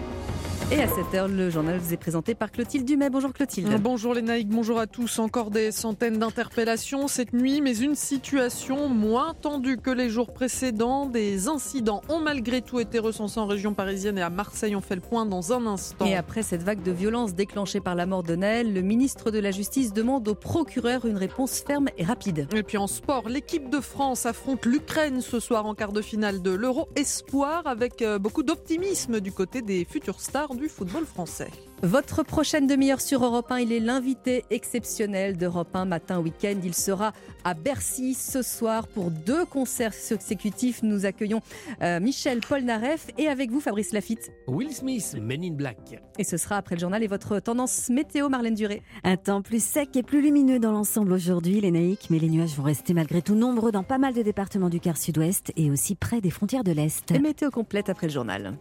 Et 0.72 0.80
à 0.80 0.86
7h, 0.86 1.26
le 1.26 1.50
journal 1.50 1.78
vous 1.78 1.92
est 1.92 1.96
présenté 1.96 2.36
par 2.36 2.52
Clotilde 2.52 2.84
Dumais. 2.84 3.10
Bonjour 3.10 3.32
Clotilde. 3.32 3.76
Bonjour 3.82 4.14
les 4.14 4.22
naïcs, 4.22 4.48
bonjour 4.48 4.78
à 4.78 4.86
tous. 4.86 5.18
Encore 5.18 5.50
des 5.50 5.72
centaines 5.72 6.18
d'interpellations 6.18 7.08
cette 7.08 7.32
nuit, 7.32 7.60
mais 7.60 7.76
une 7.76 7.96
situation 7.96 8.88
moins 8.88 9.34
tendue 9.34 9.78
que 9.78 9.90
les 9.90 10.08
jours 10.08 10.32
précédents. 10.32 11.06
Des 11.06 11.48
incidents 11.48 12.02
ont 12.08 12.20
malgré 12.20 12.62
tout 12.62 12.78
été 12.78 13.00
recensés 13.00 13.40
en 13.40 13.46
région 13.46 13.74
parisienne 13.74 14.16
et 14.16 14.22
à 14.22 14.30
Marseille. 14.30 14.76
On 14.76 14.80
fait 14.80 14.94
le 14.94 15.00
point 15.00 15.26
dans 15.26 15.52
un 15.52 15.66
instant. 15.66 16.06
Et 16.06 16.14
après 16.14 16.44
cette 16.44 16.62
vague 16.62 16.84
de 16.84 16.92
violence 16.92 17.34
déclenchée 17.34 17.80
par 17.80 17.96
la 17.96 18.06
mort 18.06 18.22
de 18.22 18.36
Naël, 18.36 18.72
le 18.72 18.82
ministre 18.82 19.32
de 19.32 19.40
la 19.40 19.50
Justice 19.50 19.92
demande 19.92 20.28
au 20.28 20.36
procureur 20.36 21.04
une 21.04 21.16
réponse 21.16 21.64
ferme 21.66 21.88
et 21.98 22.04
rapide. 22.04 22.46
Et 22.54 22.62
puis 22.62 22.78
en 22.78 22.86
sport, 22.86 23.28
l'équipe 23.28 23.70
de 23.70 23.80
France 23.80 24.24
affronte 24.24 24.66
l'Ukraine 24.66 25.20
ce 25.20 25.40
soir 25.40 25.66
en 25.66 25.74
quart 25.74 25.92
de 25.92 26.00
finale 26.00 26.42
de 26.42 26.52
l'Euro 26.52 26.88
Espoir 26.94 27.66
avec 27.66 28.02
euh, 28.02 28.20
beaucoup 28.20 28.44
d'optimisme 28.44 29.18
du 29.18 29.32
côté 29.32 29.62
des 29.62 29.84
futures 29.84 30.20
stars 30.20 30.54
du 30.60 30.68
football 30.68 31.04
français. 31.06 31.48
Votre 31.82 32.22
prochaine 32.22 32.66
demi-heure 32.66 33.00
sur 33.00 33.24
Europe 33.24 33.50
1, 33.50 33.60
il 33.60 33.72
est 33.72 33.80
l'invité 33.80 34.44
exceptionnel 34.50 35.38
d'Europe 35.38 35.74
1 35.74 35.86
matin 35.86 36.20
week-end. 36.20 36.56
Il 36.62 36.74
sera 36.74 37.14
à 37.42 37.54
Bercy 37.54 38.12
ce 38.12 38.42
soir 38.42 38.86
pour 38.86 39.10
deux 39.10 39.46
concerts 39.46 39.94
consécutifs. 39.94 40.82
Nous 40.82 41.06
accueillons 41.06 41.40
euh, 41.80 41.98
Michel 41.98 42.40
Polnareff 42.40 43.06
et 43.16 43.28
avec 43.28 43.50
vous 43.50 43.60
Fabrice 43.60 43.92
Lafitte. 43.92 44.30
Will 44.46 44.70
Smith, 44.72 45.16
Men 45.18 45.42
in 45.42 45.52
Black. 45.52 45.98
Et 46.18 46.24
ce 46.24 46.36
sera 46.36 46.58
après 46.58 46.74
le 46.74 46.80
journal 46.80 47.02
et 47.02 47.06
votre 47.06 47.40
tendance 47.40 47.88
météo, 47.88 48.28
Marlène 48.28 48.54
Duré. 48.54 48.82
Un 49.02 49.16
temps 49.16 49.40
plus 49.40 49.64
sec 49.64 49.96
et 49.96 50.02
plus 50.02 50.20
lumineux 50.20 50.58
dans 50.58 50.72
l'ensemble 50.72 51.14
aujourd'hui, 51.14 51.62
les 51.62 51.70
naïcs, 51.70 52.08
mais 52.10 52.18
les 52.18 52.28
nuages 52.28 52.54
vont 52.56 52.64
rester 52.64 52.92
malgré 52.92 53.22
tout 53.22 53.34
nombreux 53.34 53.72
dans 53.72 53.84
pas 53.84 53.98
mal 53.98 54.12
de 54.12 54.20
départements 54.20 54.68
du 54.68 54.80
quart 54.80 54.98
sud-ouest 54.98 55.50
et 55.56 55.70
aussi 55.70 55.94
près 55.94 56.20
des 56.20 56.30
frontières 56.30 56.64
de 56.64 56.72
l'Est. 56.72 57.10
Et 57.10 57.18
météo 57.20 57.50
complète 57.50 57.88
après 57.88 58.08
le 58.08 58.12
journal. 58.12 58.54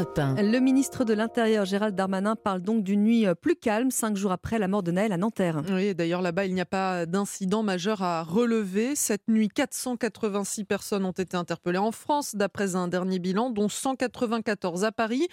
Europe 0.00 0.18
1. 0.18 0.42
Le 0.42 0.58
ministre 0.60 1.04
de 1.04 1.12
l'Intérieur, 1.12 1.66
Gérald 1.66 1.94
Darmanin, 1.94 2.34
parle 2.34 2.60
donc 2.60 2.82
d'une 2.82 3.02
nuit 3.02 3.26
euh, 3.26 3.34
plus 3.34 3.54
calme, 3.54 3.90
cinq 3.90 4.16
jours 4.16 4.32
après 4.32 4.58
la 4.58 4.66
mort 4.66 4.82
de 4.82 4.90
Naël 4.90 5.12
à 5.12 5.18
Nanterre. 5.18 5.62
Oui, 5.70 5.94
d'ailleurs 5.94 6.22
là-bas, 6.22 6.46
il 6.46 6.54
n'y 6.54 6.60
a 6.60 6.66
pas 6.66 7.04
d'incident 7.04 7.62
majeur 7.62 8.02
à 8.02 8.22
relever. 8.22 8.96
Cette 8.96 9.28
nuit, 9.28 9.48
486 9.48 10.64
personnes 10.64 11.04
ont 11.04 11.10
été 11.10 11.36
interpellées 11.36 11.78
en 11.78 11.92
France, 11.92 12.34
d'après 12.34 12.76
un 12.76 12.88
dernier 12.88 13.18
bilan, 13.18 13.50
dont 13.50 13.68
194 13.68 14.84
à 14.84 14.92
Paris. 14.92 15.28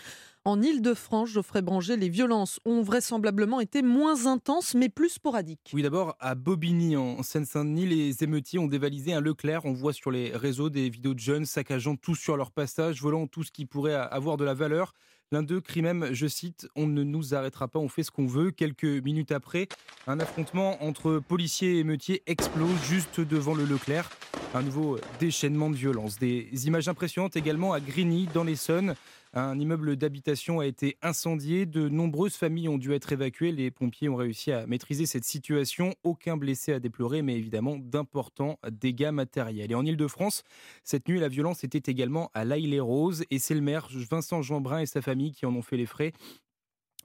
En 0.48 0.62
Ile-de-France, 0.62 1.32
Geoffrey 1.32 1.62
Branger, 1.62 1.98
les 1.98 2.08
violences 2.08 2.62
ont 2.64 2.82
vraisemblablement 2.82 3.60
été 3.60 3.82
moins 3.82 4.28
intenses, 4.28 4.76
mais 4.76 4.88
plus 4.88 5.10
sporadiques. 5.10 5.72
Oui, 5.74 5.82
d'abord, 5.82 6.16
à 6.22 6.36
Bobigny, 6.36 6.96
en 6.96 7.22
Seine-Saint-Denis, 7.22 7.86
les 7.86 8.24
émeutiers 8.24 8.58
ont 8.58 8.68
dévalisé 8.68 9.12
un 9.12 9.20
Leclerc. 9.20 9.66
On 9.66 9.74
voit 9.74 9.92
sur 9.92 10.10
les 10.10 10.32
réseaux 10.32 10.70
des 10.70 10.90
vidéos 10.90 11.14
de 11.14 11.20
jeunes 11.20 11.46
saccageant 11.46 11.98
tout 11.98 12.16
sur 12.16 12.38
leur 12.38 12.52
passage, 12.52 13.02
volant 13.02 13.28
tout 13.28 13.44
ce 13.44 13.52
qui 13.52 13.66
pourrait 13.66 13.96
avoir 13.96 14.38
de 14.38 14.46
la 14.46 14.54
valeur. 14.54 14.94
L'un 15.34 15.44
d'eux 15.44 15.60
crie 15.60 15.82
même, 15.82 16.14
je 16.14 16.28
cite, 16.28 16.70
On 16.78 16.88
ne 16.88 17.04
nous 17.04 17.36
arrêtera 17.36 17.68
pas, 17.68 17.80
on 17.80 17.90
fait 17.90 18.04
ce 18.04 18.12
qu'on 18.12 18.28
veut. 18.28 18.52
Quelques 18.52 18.86
minutes 18.86 19.34
après, 19.34 19.68
un 20.08 20.22
affrontement 20.22 20.82
entre 20.82 21.20
policiers 21.20 21.76
et 21.76 21.80
émeutiers 21.80 22.24
explose 22.26 22.82
juste 22.86 23.20
devant 23.20 23.54
le 23.54 23.66
Leclerc. 23.66 24.10
Un 24.54 24.62
nouveau 24.62 24.98
déchaînement 25.20 25.70
de 25.70 25.76
violence. 25.76 26.18
Des 26.18 26.48
images 26.68 26.88
impressionnantes 26.88 27.36
également 27.36 27.74
à 27.74 27.82
Grigny, 27.82 28.30
dans 28.34 28.46
l'Essonne. 28.46 28.96
Un 29.40 29.60
immeuble 29.60 29.98
d'habitation 29.98 30.62
a 30.62 30.66
été 30.66 30.98
incendié. 31.04 31.68
De 31.68 31.90
nombreuses 31.90 32.34
familles 32.34 32.70
ont 32.70 32.80
dû 32.80 32.94
être 32.94 33.14
évacuées. 33.14 33.52
Les 33.52 33.70
pompiers 33.70 34.10
ont 34.10 34.16
réussi 34.16 34.52
à 34.52 34.66
maîtriser 34.66 35.06
cette 35.06 35.26
situation. 35.26 35.94
Aucun 36.04 36.38
blessé 36.38 36.74
à 36.74 36.80
déplorer, 36.80 37.22
mais 37.22 37.36
évidemment 37.36 37.78
d'importants 37.78 38.58
dégâts 38.72 39.12
matériels. 39.12 39.72
Et 39.72 39.76
en 39.76 39.86
Ile-de-France, 39.86 40.42
cette 40.84 41.08
nuit, 41.08 41.20
la 41.20 41.28
violence 41.28 41.64
était 41.64 41.92
également 41.92 42.32
à 42.34 42.46
l'Aille-les-Roses. 42.46 43.26
Et 43.30 43.38
c'est 43.38 43.54
le 43.54 43.62
maire 43.62 43.88
Vincent 44.10 44.42
Jeanbrun 44.42 44.80
et 44.80 44.88
sa 44.88 45.04
famille 45.04 45.34
qui 45.34 45.46
en 45.46 45.54
ont 45.54 45.62
fait 45.62 45.78
les 45.78 45.86
frais. 45.86 46.14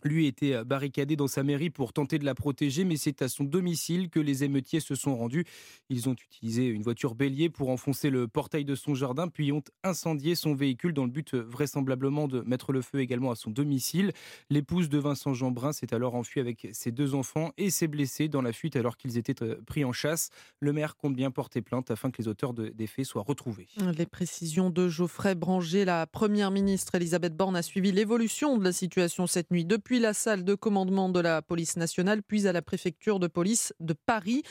Lui 0.05 0.27
était 0.27 0.55
euh, 0.55 0.65
barricadé 0.65 1.17
dans 1.17 1.27
sa 1.27 1.43
mairie 1.43 1.71
pour 1.71 1.93
tenter 1.93 2.19
de 2.19 2.25
la 2.25 2.35
protéger, 2.35 2.85
mais 2.85 2.97
c'est 2.97 3.23
à 3.23 3.29
son 3.29 3.45
domicile 3.45 4.11
que 4.11 4.21
les 4.21 4.45
émeutiers 4.45 4.81
se 4.81 4.95
sont 4.95 5.17
rendus. 5.17 5.45
Ils 5.89 6.09
ont 6.09 6.15
utilisé 6.15 6.67
une 6.67 6.83
voiture 6.83 7.15
bélier 7.15 7.51
pour 7.51 7.71
enfoncer 7.71 8.11
le 8.11 8.29
portail 8.29 8.65
de 8.65 8.75
son 8.75 8.95
jardin, 8.95 9.29
puis 9.29 9.53
ont 9.53 9.63
incendié 9.85 10.35
son 10.35 10.55
véhicule 10.55 10.93
dans 10.93 11.05
le 11.05 11.11
but 11.11 11.35
euh, 11.35 11.43
vraisemblablement 11.43 12.29
de 12.29 12.41
mettre 12.43 12.73
le 12.73 12.83
feu 12.83 13.01
également 13.01 13.31
à 13.31 13.35
son 13.35 13.51
domicile. 13.51 14.13
L'épouse 14.51 14.89
de 14.89 14.99
Vincent 14.99 15.35
Jeanbrun 15.35 15.73
s'est 15.73 15.95
alors 15.95 16.15
enfuie 16.15 16.41
avec 16.41 16.69
ses 16.73 16.91
deux 16.91 17.15
enfants 17.15 17.53
et 17.57 17.71
s'est 17.71 17.89
blessée 17.89 18.29
dans 18.29 18.43
la 18.43 18.53
fuite 18.53 18.77
alors 18.77 18.97
qu'ils 18.97 19.19
étaient 19.19 19.43
euh, 19.43 19.61
pris 19.67 19.85
en 19.85 19.93
chasse. 19.93 20.31
Le 20.61 20.73
maire 20.73 20.97
compte 20.97 21.15
bien 21.15 21.31
porter 21.31 21.63
plainte 21.63 21.91
afin 21.91 22.11
que 22.11 22.21
les 22.21 22.29
auteurs 22.29 22.55
des 22.55 22.87
faits 22.87 23.05
soient 23.05 23.23
retrouvés. 23.23 23.69
Les 23.97 24.07
précisions 24.07 24.71
de 24.71 24.89
Geoffrey 24.89 25.35
Branger, 25.35 25.85
la 25.85 26.07
première 26.07 26.51
ministre 26.51 26.95
Elisabeth 26.95 27.37
Borne 27.37 27.57
a 27.57 27.63
suivi 27.63 27.93
l'évolution 27.93 28.57
de 28.59 28.65
la 28.65 28.73
situation 28.73 29.27
cette 29.27 29.51
nuit 29.51 29.65
depuis 29.65 29.92
puis 29.93 30.01
la 30.01 30.15
salle 30.15 30.43
de 30.43 30.55
commandement 30.55 31.11
de 31.11 31.21
la 31.21 31.43
police 31.43 31.77
nationale, 31.77 32.23
puis 32.23 32.49
à 32.49 32.53
la 32.55 32.63
préfecture 32.63 33.21
de 33.21 33.27
police 33.27 33.75
de 33.79 33.93
Paris. 33.93 34.43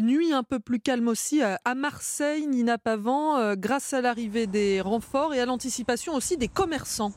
Nuit 0.00 0.32
un 0.32 0.44
peu 0.44 0.60
plus 0.60 0.78
calme 0.78 1.08
aussi 1.08 1.42
à 1.42 1.74
Marseille, 1.74 2.46
Nina 2.46 2.78
Pavant, 2.78 3.36
euh, 3.38 3.56
grâce 3.56 3.92
à 3.92 4.00
l'arrivée 4.00 4.46
des 4.46 4.80
renforts 4.80 5.34
et 5.34 5.40
à 5.40 5.46
l'anticipation 5.46 6.14
aussi 6.14 6.36
des 6.36 6.46
commerçants. 6.46 7.12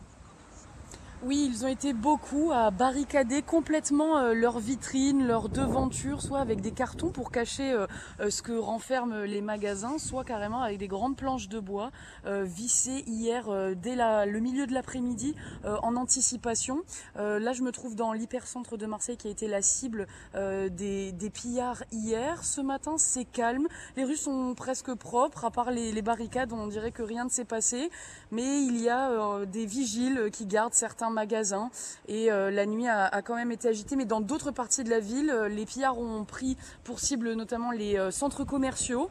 Oui, 1.24 1.50
ils 1.50 1.66
ont 1.66 1.68
été 1.68 1.94
beaucoup 1.94 2.52
à 2.54 2.70
barricader 2.70 3.42
complètement 3.42 4.20
euh, 4.20 4.36
leurs 4.36 4.60
vitrines, 4.60 5.26
leurs 5.26 5.50
devantures, 5.50 6.22
soit 6.22 6.40
avec 6.40 6.62
des 6.62 6.70
cartons 6.70 7.10
pour 7.10 7.32
cacher 7.32 7.72
euh, 7.72 7.88
euh, 8.20 8.30
ce 8.30 8.44
que 8.44 8.52
renferment 8.52 9.24
les 9.24 9.42
magasins, 9.42 9.98
soit 9.98 10.24
carrément 10.24 10.62
avec 10.62 10.78
des 10.78 10.88
grandes 10.88 11.18
planches 11.18 11.50
de 11.50 11.60
bois 11.60 11.92
vissées 12.26 13.04
hier 13.08 13.46
dès 13.76 13.96
le 13.96 14.40
milieu 14.40 14.68
de 14.68 14.74
l'après-midi 14.74 15.36
en 15.64 15.96
anticipation. 15.96 16.84
là, 17.16 17.54
je 17.54 17.62
me 17.62 17.72
trouve 17.72 17.96
dans 17.96 18.12
l'hypercentre 18.12 18.78
de 18.78 18.86
Marseille 18.86 19.18
qui 19.18 19.28
a 19.28 19.32
été 19.32 19.48
la 19.48 19.62
cible 19.62 20.08
des, 20.34 21.32
pillards 21.34 21.84
hier. 21.92 22.44
Ce 22.44 22.62
matin, 22.62 22.96
c'est 22.98 23.26
calme. 23.26 23.68
Les 23.96 24.04
rues 24.04 24.18
sont 24.18 24.54
presque 24.56 24.94
propres, 24.94 25.46
à 25.46 25.52
part 25.52 25.72
les, 25.72 25.92
les 25.92 26.02
barricades, 26.02 26.52
on 26.52 26.68
dirait 26.68 26.92
que 26.92 27.04
rien 27.04 27.26
ne 27.26 27.30
s'est 27.30 27.46
passé. 27.46 27.90
Mais 28.32 28.64
il 28.64 28.82
y 28.82 28.90
a 28.90 29.46
des 29.46 29.66
vigiles 29.66 30.30
qui 30.32 30.46
gardent 30.46 30.74
certains 30.74 31.07
magasin 31.10 31.70
et 32.08 32.32
euh, 32.32 32.52
la 32.52 32.66
nuit 32.66 32.88
a, 32.88 33.22
quand 33.22 33.36
même 33.36 33.52
été 33.52 33.68
agitée. 33.68 33.96
Mais 33.96 34.06
dans 34.06 34.22
d'autres 34.22 34.52
parties 34.52 34.84
de 34.84 34.90
la 34.90 35.00
ville, 35.00 35.30
euh, 35.30 35.50
les 35.50 35.66
pillards 35.66 36.00
ont 36.00 36.24
pris 36.26 36.58
pour 36.84 37.00
cible 37.00 37.34
notamment 37.34 37.72
les 37.72 37.98
euh, 37.98 38.12
centres 38.12 38.44
commerciaux, 38.44 39.10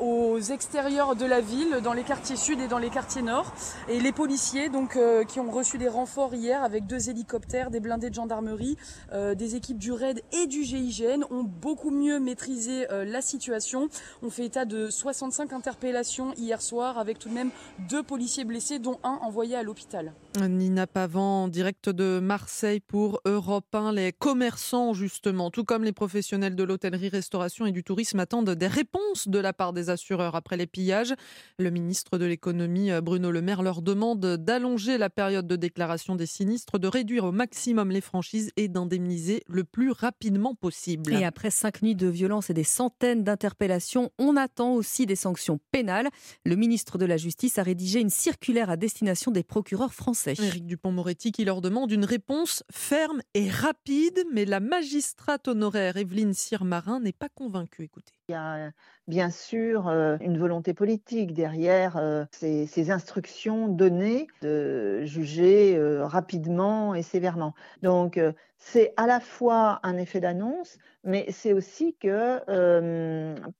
aux 0.00 0.40
extérieurs 0.40 1.16
de 1.16 1.24
la 1.24 1.40
ville, 1.40 1.80
dans 1.82 1.92
les 1.92 2.02
quartiers 2.02 2.36
sud 2.36 2.60
et 2.60 2.68
dans 2.68 2.78
les 2.78 2.90
quartiers 2.90 3.22
nord. 3.22 3.52
Et 3.88 4.00
les 4.00 4.12
policiers 4.12 4.68
donc 4.68 4.98
qui 5.28 5.40
ont 5.40 5.50
reçu 5.50 5.78
des 5.78 5.88
renforts 5.88 6.34
hier 6.34 6.62
avec 6.62 6.86
deux 6.86 7.08
hélicoptères, 7.08 7.70
des 7.70 7.80
blindés 7.80 8.10
de 8.10 8.14
gendarmerie, 8.14 8.76
des 9.12 9.56
équipes 9.56 9.78
du 9.78 9.92
RAID 9.92 10.22
et 10.32 10.46
du 10.46 10.62
GIGN 10.64 11.24
ont 11.30 11.42
beaucoup 11.42 11.90
mieux 11.90 12.18
maîtrisé 12.20 12.86
la 12.90 13.20
situation. 13.20 13.88
On 14.22 14.30
fait 14.30 14.46
état 14.46 14.64
de 14.64 14.90
65 14.90 15.52
interpellations 15.52 16.32
hier 16.36 16.60
soir 16.62 16.98
avec 16.98 17.18
tout 17.18 17.28
de 17.28 17.34
même 17.34 17.50
deux 17.88 18.02
policiers 18.02 18.44
blessés 18.44 18.78
dont 18.78 18.98
un 19.02 19.18
envoyé 19.22 19.56
à 19.56 19.62
l'hôpital. 19.62 20.12
Nina 20.40 20.86
Pavant, 20.86 21.46
direct 21.48 21.90
de 21.90 22.18
Marseille 22.18 22.80
pour 22.80 23.20
Europe 23.26 23.74
1. 23.74 23.92
Les 23.92 24.12
commerçants, 24.12 24.94
justement, 24.94 25.50
tout 25.50 25.64
comme 25.64 25.84
les 25.84 25.92
professionnels 25.92 26.56
de 26.56 26.62
l'hôtellerie, 26.62 27.10
restauration 27.10 27.66
et 27.66 27.72
du 27.72 27.84
tourisme, 27.84 28.18
attendent 28.18 28.50
des 28.50 28.66
réponses 28.66 29.28
de 29.28 29.38
la 29.38 29.52
part 29.52 29.72
des 29.72 29.90
assureurs 29.90 30.34
après 30.34 30.56
les 30.56 30.66
pillages. 30.66 31.14
Le 31.58 31.70
ministre 31.70 32.16
de 32.16 32.24
l'économie, 32.24 32.90
Bruno 33.02 33.30
Le 33.30 33.42
Maire, 33.42 33.62
leur 33.62 33.82
demande 33.82 34.20
d'allonger 34.36 34.96
la 34.96 35.10
période 35.10 35.46
de 35.46 35.56
déclaration 35.56 36.16
des 36.16 36.26
sinistres, 36.26 36.78
de 36.78 36.88
réduire 36.88 37.24
au 37.24 37.32
maximum 37.32 37.90
les 37.90 38.00
franchises 38.00 38.52
et 38.56 38.68
d'indemniser 38.68 39.42
le 39.48 39.64
plus 39.64 39.90
rapidement 39.90 40.54
possible. 40.54 41.12
Et 41.12 41.24
après 41.24 41.50
cinq 41.50 41.82
nuits 41.82 41.96
de 41.96 42.08
violence 42.08 42.48
et 42.48 42.54
des 42.54 42.64
centaines 42.64 43.22
d'interpellations, 43.22 44.10
on 44.18 44.36
attend 44.36 44.72
aussi 44.72 45.04
des 45.04 45.16
sanctions 45.16 45.60
pénales. 45.72 46.08
Le 46.46 46.56
ministre 46.56 46.96
de 46.96 47.04
la 47.04 47.18
Justice 47.18 47.58
a 47.58 47.62
rédigé 47.62 48.00
une 48.00 48.10
circulaire 48.10 48.70
à 48.70 48.76
destination 48.76 49.30
des 49.30 49.42
procureurs 49.42 49.92
français. 49.92 50.21
Éric 50.26 50.66
Dupont-Moretti 50.66 51.32
qui 51.32 51.44
leur 51.44 51.60
demande 51.60 51.90
une 51.92 52.04
réponse 52.04 52.64
ferme 52.70 53.22
et 53.34 53.48
rapide, 53.48 54.20
mais 54.32 54.44
la 54.44 54.60
magistrate 54.60 55.48
honoraire 55.48 55.96
Evelyne 55.96 56.34
Sirmarin 56.34 57.00
n'est 57.00 57.12
pas 57.12 57.28
convaincue. 57.28 57.84
Écoutez. 57.84 58.12
Il 58.28 58.32
y 58.32 58.34
a 58.34 58.70
bien 59.08 59.30
sûr 59.30 59.88
euh, 59.88 60.16
une 60.20 60.38
volonté 60.38 60.74
politique 60.74 61.34
derrière 61.34 61.96
euh, 61.96 62.24
ces, 62.30 62.90
instructions 62.90 63.68
données 63.68 64.26
de 64.42 65.02
juger 65.04 65.76
euh, 65.76 66.06
rapidement 66.06 66.94
et 66.94 67.02
sévèrement. 67.02 67.54
Donc 67.82 68.20
c'est 68.64 68.94
à 68.96 69.06
la 69.06 69.18
fois 69.18 69.80
un 69.82 69.96
effet 69.96 70.20
d'annonce, 70.20 70.78
mais 71.02 71.26
c'est 71.30 71.52
aussi 71.52 71.96
que 72.00 72.38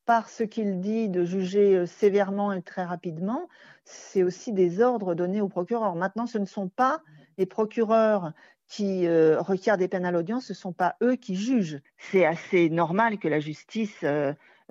par 0.06 0.28
ce 0.28 0.44
qu'il 0.44 0.80
dit 0.80 1.08
de 1.08 1.24
juger 1.24 1.86
sévèrement 1.86 2.52
et 2.52 2.62
très 2.62 2.84
rapidement, 2.84 3.48
c'est 3.84 4.22
aussi 4.22 4.52
des 4.52 4.80
ordres 4.80 5.14
donnés 5.14 5.40
aux 5.40 5.48
procureurs. 5.48 5.96
Maintenant, 5.96 6.26
ce 6.26 6.38
ne 6.38 6.46
sont 6.46 6.68
pas 6.68 7.02
les 7.36 7.46
procureurs 7.46 8.32
qui 8.68 9.08
requièrent 9.08 9.76
des 9.76 9.88
peines 9.88 10.04
à 10.04 10.12
l'audience, 10.12 10.46
ce 10.46 10.52
ne 10.52 10.56
sont 10.56 10.72
pas 10.72 10.94
eux 11.02 11.16
qui 11.16 11.34
jugent. 11.34 11.80
C'est 11.98 12.24
assez 12.24 12.70
normal 12.70 13.18
que 13.18 13.26
la 13.26 13.40
justice 13.40 14.04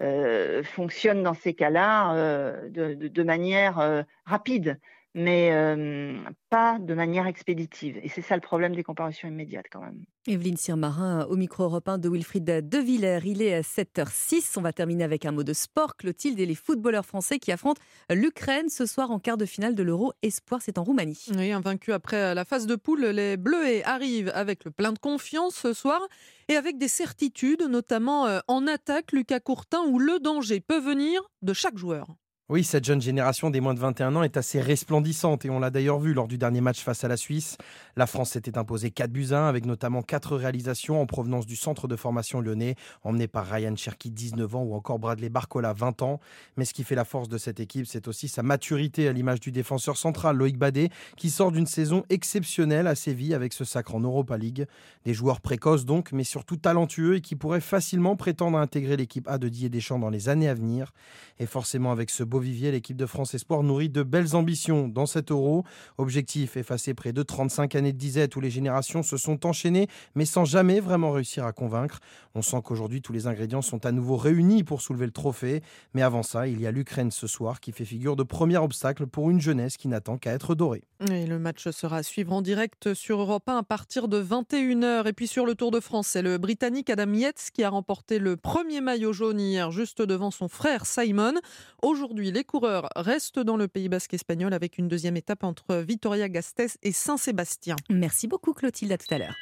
euh, 0.01 0.63
fonctionne 0.63 1.21
dans 1.21 1.35
ces 1.35 1.53
cas-là 1.53 2.15
euh, 2.15 2.69
de, 2.69 3.23
manière 3.23 3.77
euh, 3.79 4.01
rapide. 4.25 4.79
Mais 5.13 5.51
euh, 5.51 6.17
pas 6.49 6.79
de 6.79 6.93
manière 6.93 7.27
expéditive. 7.27 7.99
Et 8.01 8.09
c'est 8.09 8.21
ça 8.21 8.35
le 8.35 8.41
problème 8.41 8.75
des 8.75 8.83
comparaisons 8.83 9.27
immédiates 9.27 9.65
quand 9.71 9.81
même. 9.81 10.03
Evelyne 10.27 10.55
Sirmarin 10.55 11.25
au 11.25 11.35
micro 11.35 11.63
européen 11.63 11.97
de 11.97 12.07
Wilfried 12.07 12.45
De 12.45 12.77
Villers. 12.77 13.21
Il 13.25 13.41
est 13.41 13.55
à 13.55 13.61
7h06. 13.61 14.53
On 14.57 14.61
va 14.61 14.71
terminer 14.71 15.03
avec 15.03 15.25
un 15.25 15.31
mot 15.31 15.43
de 15.43 15.53
sport. 15.53 15.97
Clotilde 15.97 16.39
et 16.39 16.45
les 16.45 16.55
footballeurs 16.55 17.05
français 17.05 17.39
qui 17.39 17.51
affrontent 17.51 17.81
l'Ukraine 18.09 18.69
ce 18.69 18.85
soir 18.85 19.11
en 19.11 19.19
quart 19.19 19.37
de 19.37 19.45
finale 19.45 19.75
de 19.75 19.83
l'Euro 19.83 20.13
Espoir. 20.21 20.61
C'est 20.61 20.77
en 20.77 20.83
Roumanie. 20.83 21.25
Oui, 21.35 21.51
vaincu 21.61 21.91
après 21.91 22.33
la 22.35 22.45
phase 22.45 22.67
de 22.67 22.75
poule, 22.75 23.05
les 23.05 23.35
Bleus 23.35 23.85
arrivent 23.85 24.31
avec 24.33 24.63
le 24.63 24.71
plein 24.71 24.93
de 24.93 24.99
confiance 24.99 25.55
ce 25.55 25.73
soir 25.73 26.01
et 26.47 26.55
avec 26.55 26.77
des 26.77 26.87
certitudes, 26.87 27.63
notamment 27.63 28.27
euh, 28.27 28.39
en 28.47 28.67
attaque, 28.67 29.11
Lucas 29.11 29.39
Courtin, 29.39 29.81
où 29.87 29.99
le 29.99 30.19
danger 30.19 30.59
peut 30.59 30.79
venir 30.79 31.21
de 31.41 31.53
chaque 31.53 31.77
joueur. 31.77 32.07
Oui, 32.51 32.65
cette 32.65 32.83
jeune 32.83 33.01
génération 33.01 33.49
des 33.49 33.61
moins 33.61 33.73
de 33.73 33.79
21 33.79 34.13
ans 34.17 34.23
est 34.23 34.35
assez 34.35 34.59
resplendissante 34.59 35.45
et 35.45 35.49
on 35.49 35.59
l'a 35.59 35.69
d'ailleurs 35.69 36.01
vu 36.01 36.13
lors 36.13 36.27
du 36.27 36.37
dernier 36.37 36.59
match 36.59 36.81
face 36.81 37.05
à 37.05 37.07
la 37.07 37.15
Suisse. 37.15 37.55
La 37.95 38.05
France 38.07 38.31
s'était 38.31 38.57
imposée 38.57 38.91
4 38.91 39.09
buts 39.09 39.27
1 39.31 39.47
avec 39.47 39.65
notamment 39.65 40.01
4 40.01 40.35
réalisations 40.35 41.01
en 41.01 41.05
provenance 41.05 41.45
du 41.45 41.55
centre 41.55 41.87
de 41.87 41.95
formation 41.95 42.41
lyonnais 42.41 42.75
emmené 43.03 43.29
par 43.29 43.45
Ryan 43.45 43.73
Cherky 43.77 44.11
19 44.11 44.53
ans 44.53 44.63
ou 44.63 44.75
encore 44.75 44.99
Bradley 44.99 45.29
Barcola 45.29 45.71
20 45.71 46.01
ans. 46.01 46.19
Mais 46.57 46.65
ce 46.65 46.73
qui 46.73 46.83
fait 46.83 46.93
la 46.93 47.05
force 47.05 47.29
de 47.29 47.37
cette 47.37 47.61
équipe, 47.61 47.87
c'est 47.87 48.09
aussi 48.09 48.27
sa 48.27 48.43
maturité 48.43 49.07
à 49.07 49.13
l'image 49.13 49.39
du 49.39 49.53
défenseur 49.53 49.95
central 49.95 50.35
Loïc 50.35 50.57
Badet 50.57 50.89
qui 51.15 51.29
sort 51.29 51.53
d'une 51.53 51.67
saison 51.67 52.03
exceptionnelle 52.09 52.87
à 52.87 52.95
Séville 52.95 53.33
avec 53.33 53.53
ce 53.53 53.63
sacre 53.63 53.95
en 53.95 54.01
Europa 54.01 54.37
League. 54.37 54.65
Des 55.05 55.13
joueurs 55.13 55.39
précoces 55.39 55.85
donc, 55.85 56.11
mais 56.11 56.25
surtout 56.25 56.57
talentueux 56.57 57.15
et 57.15 57.21
qui 57.21 57.37
pourraient 57.37 57.61
facilement 57.61 58.17
prétendre 58.17 58.57
à 58.57 58.61
intégrer 58.61 58.97
l'équipe 58.97 59.29
A 59.29 59.37
de 59.37 59.47
Didier 59.47 59.69
Deschamps 59.69 59.99
dans 59.99 60.09
les 60.09 60.27
années 60.27 60.49
à 60.49 60.53
venir. 60.53 60.91
Et 61.39 61.45
forcément 61.45 61.93
avec 61.93 62.09
ce 62.09 62.25
beau 62.25 62.40
vivier, 62.41 62.71
l'équipe 62.71 62.97
de 62.97 63.05
France 63.05 63.33
Espoir 63.33 63.63
nourrit 63.63 63.89
de 63.89 64.03
belles 64.03 64.35
ambitions 64.35 64.87
dans 64.87 65.05
cet 65.05 65.31
euro. 65.31 65.63
Objectif 65.97 66.57
effacer 66.57 66.93
près 66.93 67.13
de 67.13 67.23
35 67.23 67.75
années 67.75 67.93
de 67.93 67.97
disette 67.97 68.35
où 68.35 68.41
les 68.41 68.49
générations 68.49 69.03
se 69.03 69.15
sont 69.17 69.45
enchaînées 69.45 69.87
mais 70.15 70.25
sans 70.25 70.45
jamais 70.45 70.79
vraiment 70.79 71.11
réussir 71.11 71.45
à 71.45 71.53
convaincre. 71.53 71.99
On 72.35 72.41
sent 72.41 72.57
qu'aujourd'hui 72.63 73.01
tous 73.01 73.13
les 73.13 73.27
ingrédients 73.27 73.61
sont 73.61 73.85
à 73.85 73.91
nouveau 73.91 74.17
réunis 74.17 74.63
pour 74.63 74.81
soulever 74.81 75.05
le 75.05 75.11
trophée. 75.11 75.61
Mais 75.93 76.01
avant 76.01 76.23
ça, 76.23 76.47
il 76.47 76.61
y 76.61 76.67
a 76.67 76.71
l'Ukraine 76.71 77.11
ce 77.11 77.27
soir 77.27 77.59
qui 77.59 77.71
fait 77.71 77.85
figure 77.85 78.15
de 78.15 78.23
premier 78.23 78.57
obstacle 78.57 79.07
pour 79.07 79.29
une 79.29 79.41
jeunesse 79.41 79.77
qui 79.77 79.87
n'attend 79.87 80.17
qu'à 80.17 80.31
être 80.31 80.55
dorée. 80.55 80.83
Et 81.09 81.25
le 81.25 81.39
match 81.39 81.69
sera 81.69 81.97
à 81.97 82.03
suivre 82.03 82.33
en 82.33 82.41
direct 82.41 82.93
sur 82.93 83.19
Europe 83.19 83.47
1 83.47 83.57
à 83.57 83.63
partir 83.63 84.07
de 84.07 84.21
21h. 84.21 85.07
Et 85.07 85.13
puis 85.13 85.27
sur 85.27 85.45
le 85.45 85.55
Tour 85.55 85.71
de 85.71 85.79
France, 85.79 86.07
c'est 86.07 86.21
le 86.21 86.37
Britannique 86.37 86.89
Adam 86.89 87.13
Yates 87.13 87.49
qui 87.53 87.63
a 87.63 87.69
remporté 87.69 88.19
le 88.19 88.37
premier 88.37 88.81
maillot 88.81 89.13
jaune 89.13 89.39
hier 89.39 89.71
juste 89.71 90.01
devant 90.01 90.31
son 90.31 90.47
frère 90.47 90.85
Simon. 90.85 91.33
Aujourd'hui, 91.81 92.30
les 92.31 92.43
coureurs 92.43 92.89
restent 92.95 93.39
dans 93.39 93.57
le 93.57 93.67
Pays 93.67 93.89
basque 93.89 94.13
espagnol 94.13 94.53
avec 94.53 94.77
une 94.77 94.87
deuxième 94.87 95.17
étape 95.17 95.43
entre 95.43 95.77
Vitoria-Gasteiz 95.77 96.77
et 96.81 96.91
Saint-Sébastien. 96.91 97.75
Merci 97.89 98.27
beaucoup 98.27 98.53
Clotilde, 98.53 98.91
à 98.91 98.97
tout 98.97 99.13
à 99.13 99.17
l'heure. 99.17 99.35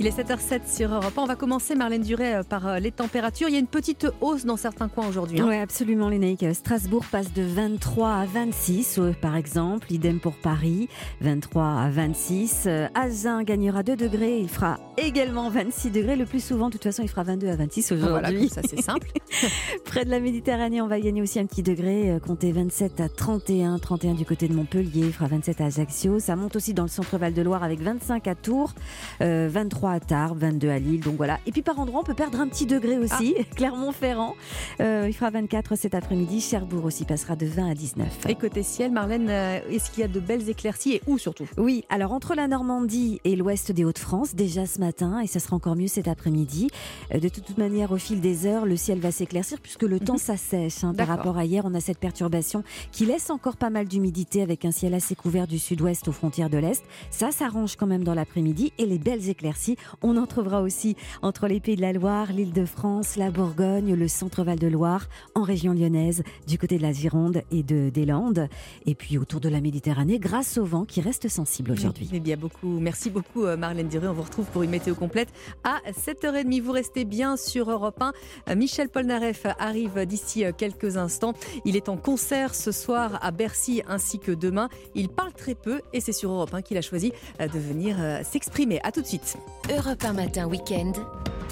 Il 0.00 0.06
est 0.06 0.16
7h07 0.16 0.60
sur 0.72 0.94
Europe. 0.94 1.12
On 1.16 1.24
va 1.24 1.34
commencer, 1.34 1.74
Marlène 1.74 2.02
Duret, 2.02 2.36
euh, 2.36 2.42
par 2.44 2.68
euh, 2.68 2.78
les 2.78 2.92
températures. 2.92 3.48
Il 3.48 3.54
y 3.54 3.56
a 3.56 3.58
une 3.58 3.66
petite 3.66 4.06
hausse 4.20 4.44
dans 4.44 4.56
certains 4.56 4.86
coins 4.88 5.08
aujourd'hui. 5.08 5.40
Hein. 5.40 5.46
Oui, 5.48 5.56
absolument, 5.56 6.08
Lénaïque. 6.08 6.46
Strasbourg 6.52 7.04
passe 7.10 7.32
de 7.32 7.42
23 7.42 8.08
à 8.08 8.24
26, 8.24 9.00
euh, 9.00 9.12
par 9.20 9.34
exemple. 9.34 9.92
Idem 9.92 10.20
pour 10.20 10.34
Paris, 10.34 10.88
23 11.20 11.64
à 11.64 11.90
26. 11.90 12.68
Agen 12.94 13.42
gagnera 13.42 13.82
2 13.82 13.96
degrés. 13.96 14.38
Il 14.38 14.48
fera 14.48 14.78
également 14.98 15.50
26 15.50 15.90
degrés. 15.90 16.14
Le 16.14 16.26
plus 16.26 16.44
souvent, 16.44 16.68
de 16.68 16.74
toute 16.74 16.84
façon, 16.84 17.02
il 17.02 17.08
fera 17.08 17.24
22 17.24 17.48
à 17.48 17.56
26 17.56 17.90
aujourd'hui. 17.90 18.36
Voilà, 18.36 18.48
ça 18.48 18.60
c'est 18.70 18.80
simple. 18.80 19.08
Près 19.84 20.04
de 20.04 20.10
la 20.10 20.20
Méditerranée, 20.20 20.80
on 20.80 20.86
va 20.86 21.00
gagner 21.00 21.22
aussi 21.22 21.40
un 21.40 21.46
petit 21.46 21.64
degré. 21.64 22.16
Comptez 22.24 22.52
27 22.52 23.00
à 23.00 23.08
31. 23.08 23.80
31 23.80 24.14
du 24.14 24.24
côté 24.24 24.46
de 24.46 24.54
Montpellier. 24.54 25.06
Il 25.06 25.12
fera 25.12 25.26
27 25.26 25.60
à 25.60 25.64
Ajaccio. 25.64 26.20
Ça 26.20 26.36
monte 26.36 26.54
aussi 26.54 26.72
dans 26.72 26.84
le 26.84 26.88
centre 26.88 27.18
Val 27.18 27.34
de 27.34 27.42
Loire 27.42 27.64
avec 27.64 27.80
25 27.80 28.28
à 28.28 28.36
Tours, 28.36 28.74
23 29.18 29.87
à 29.90 30.00
Tarbes, 30.00 30.38
22 30.38 30.68
à 30.68 30.78
Lille. 30.78 31.00
Donc 31.00 31.16
voilà. 31.16 31.38
Et 31.46 31.52
puis 31.52 31.62
par 31.62 31.78
endroit, 31.78 32.00
on 32.00 32.04
peut 32.04 32.14
perdre 32.14 32.40
un 32.40 32.48
petit 32.48 32.66
degré 32.66 32.98
aussi. 32.98 33.34
Ah. 33.38 33.42
Clermont-Ferrand, 33.56 34.34
euh, 34.80 35.06
il 35.08 35.12
fera 35.12 35.30
24 35.30 35.76
cet 35.76 35.94
après-midi. 35.94 36.40
Cherbourg 36.40 36.84
aussi 36.84 37.04
passera 37.04 37.36
de 37.36 37.46
20 37.46 37.70
à 37.70 37.74
19. 37.74 38.26
Et 38.28 38.34
côté 38.34 38.62
ciel, 38.62 38.92
Marlène, 38.92 39.28
euh, 39.28 39.60
est-ce 39.70 39.90
qu'il 39.90 40.00
y 40.00 40.04
a 40.04 40.08
de 40.08 40.20
belles 40.20 40.48
éclaircies 40.48 40.94
et 40.94 41.02
où 41.06 41.18
surtout? 41.18 41.46
Oui, 41.56 41.84
alors 41.88 42.12
entre 42.12 42.34
la 42.34 42.48
Normandie 42.48 43.20
et 43.24 43.36
l'ouest 43.36 43.72
des 43.72 43.84
Hauts-de-France, 43.84 44.34
déjà 44.34 44.66
ce 44.66 44.80
matin, 44.80 45.20
et 45.20 45.26
ça 45.26 45.40
sera 45.40 45.56
encore 45.56 45.76
mieux 45.76 45.88
cet 45.88 46.08
après-midi. 46.08 46.68
Euh, 47.14 47.20
de 47.20 47.28
toute 47.28 47.58
manière, 47.58 47.92
au 47.92 47.96
fil 47.98 48.20
des 48.20 48.46
heures, 48.46 48.66
le 48.66 48.76
ciel 48.76 48.98
va 49.00 49.10
s'éclaircir 49.10 49.60
puisque 49.60 49.82
le 49.82 50.00
temps 50.00 50.14
mhm. 50.14 50.18
s'assèche. 50.18 50.84
Hein, 50.84 50.94
par 50.94 51.08
rapport 51.08 51.38
à 51.38 51.44
hier, 51.44 51.64
on 51.64 51.74
a 51.74 51.80
cette 51.80 51.98
perturbation 51.98 52.62
qui 52.92 53.06
laisse 53.06 53.30
encore 53.30 53.56
pas 53.56 53.70
mal 53.70 53.86
d'humidité 53.86 54.42
avec 54.42 54.64
un 54.64 54.70
ciel 54.70 54.94
assez 54.94 55.14
couvert 55.14 55.46
du 55.46 55.58
sud-ouest 55.58 56.08
aux 56.08 56.12
frontières 56.12 56.50
de 56.50 56.58
l'est. 56.58 56.84
Ça 57.10 57.30
s'arrange 57.30 57.76
quand 57.76 57.86
même 57.86 58.04
dans 58.04 58.14
l'après-midi 58.14 58.72
et 58.78 58.86
les 58.86 58.98
belles 58.98 59.28
éclaircies 59.28 59.76
on 60.02 60.16
en 60.16 60.26
trouvera 60.26 60.62
aussi 60.62 60.96
entre 61.22 61.48
les 61.48 61.60
Pays 61.60 61.76
de 61.76 61.82
la 61.82 61.92
Loire, 61.92 62.32
l'île 62.32 62.52
de 62.52 62.64
France, 62.64 63.16
la 63.16 63.30
Bourgogne, 63.30 63.94
le 63.94 64.08
centre-val 64.08 64.58
de 64.58 64.66
Loire, 64.66 65.08
en 65.34 65.42
région 65.42 65.72
lyonnaise, 65.72 66.22
du 66.46 66.58
côté 66.58 66.78
de 66.78 66.82
la 66.82 66.92
Gironde 66.92 67.42
et 67.50 67.62
de, 67.62 67.90
des 67.90 68.06
Landes, 68.06 68.48
et 68.86 68.94
puis 68.94 69.18
autour 69.18 69.40
de 69.40 69.48
la 69.48 69.60
Méditerranée, 69.60 70.18
grâce 70.18 70.58
au 70.58 70.64
vent 70.64 70.84
qui 70.84 71.00
reste 71.00 71.28
sensible 71.28 71.72
aujourd'hui. 71.72 72.08
Beaucoup, 72.38 72.78
merci 72.78 73.10
beaucoup 73.10 73.44
euh, 73.44 73.56
Marlène 73.56 73.88
Duré. 73.88 74.06
On 74.08 74.12
vous 74.12 74.22
retrouve 74.22 74.46
pour 74.46 74.62
une 74.62 74.70
météo 74.70 74.94
complète 74.94 75.28
à 75.64 75.80
7h30. 75.90 76.62
Vous 76.62 76.72
restez 76.72 77.04
bien 77.04 77.36
sur 77.36 77.70
Europe 77.70 78.00
1. 78.00 78.12
Euh, 78.48 78.56
Michel 78.56 78.88
Polnareff 78.88 79.46
arrive 79.58 80.04
d'ici 80.06 80.44
euh, 80.44 80.52
quelques 80.56 80.96
instants. 80.96 81.34
Il 81.64 81.76
est 81.76 81.88
en 81.88 81.96
concert 81.96 82.54
ce 82.54 82.72
soir 82.72 83.18
à 83.22 83.30
Bercy 83.30 83.82
ainsi 83.88 84.18
que 84.18 84.32
demain. 84.32 84.68
Il 84.94 85.08
parle 85.08 85.32
très 85.32 85.54
peu 85.54 85.80
et 85.92 86.00
c'est 86.00 86.12
sur 86.12 86.30
Europe 86.30 86.54
1 86.54 86.62
qu'il 86.62 86.76
a 86.76 86.82
choisi 86.82 87.12
de 87.40 87.58
venir 87.58 87.96
s'exprimer. 88.24 88.80
À 88.82 88.92
tout 88.92 89.00
de 89.00 89.06
suite. 89.06 89.36
Europe 89.70 90.02
1 90.02 90.14
matin 90.14 90.46
week-end, 90.46 90.92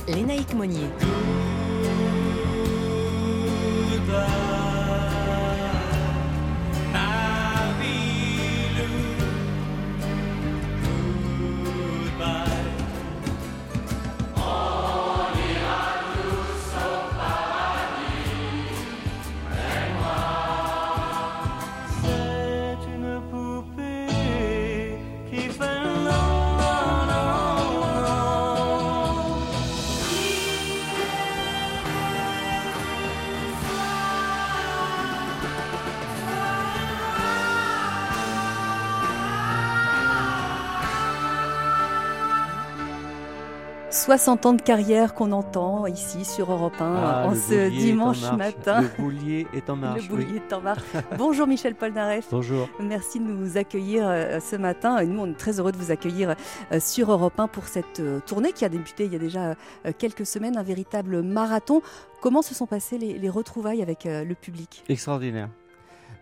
Lénaïque 0.09 0.55
Monnier. 0.55 0.89
«60 44.07 44.47
ans 44.47 44.53
de 44.53 44.63
carrière 44.63 45.15
qu'on 45.15 45.33
entend 45.33 45.85
ici 45.87 46.25
sur 46.25 46.53
Europe 46.53 46.81
1 46.81 46.95
ah, 46.95 47.27
en 47.27 47.35
ce 47.35 47.69
dimanche 47.71 48.23
matin. 48.31 48.83
Le 48.83 49.03
boulier 49.03 49.49
est 49.53 49.69
en 49.69 49.75
marche. 49.75 50.03
Le 50.03 50.09
boulier 50.09 50.37
est 50.37 50.53
en 50.53 50.61
marche. 50.61 50.85
Bonjour 51.19 51.49
Michel 51.49 51.75
Polnareff. 51.75 52.29
Bonjour. 52.31 52.69
Merci 52.79 53.19
de 53.19 53.25
nous 53.25 53.57
accueillir 53.57 54.07
euh, 54.07 54.39
ce 54.39 54.55
matin. 54.55 55.03
Nous, 55.03 55.21
on 55.21 55.27
est 55.27 55.37
très 55.37 55.59
heureux 55.59 55.73
de 55.73 55.77
vous 55.77 55.91
accueillir 55.91 56.37
euh, 56.71 56.79
sur 56.79 57.11
Europe 57.11 57.41
1 57.41 57.49
pour 57.49 57.65
cette 57.65 57.99
euh, 57.99 58.21
tournée 58.25 58.53
qui 58.53 58.65
a 58.65 58.69
débuté 58.69 59.07
il 59.07 59.13
y 59.13 59.17
a 59.17 59.19
déjà 59.19 59.57
quelques 59.99 60.25
semaines, 60.25 60.57
un 60.57 60.63
véritable 60.63 61.23
marathon. 61.23 61.83
Comment 62.21 62.43
se 62.43 62.55
sont 62.55 62.67
passées 62.67 62.99
les, 62.99 63.29
retrouvailles 63.29 63.83
avec 63.83 64.05
le 64.05 64.35
public? 64.35 64.85
Extraordinaire 64.89 65.49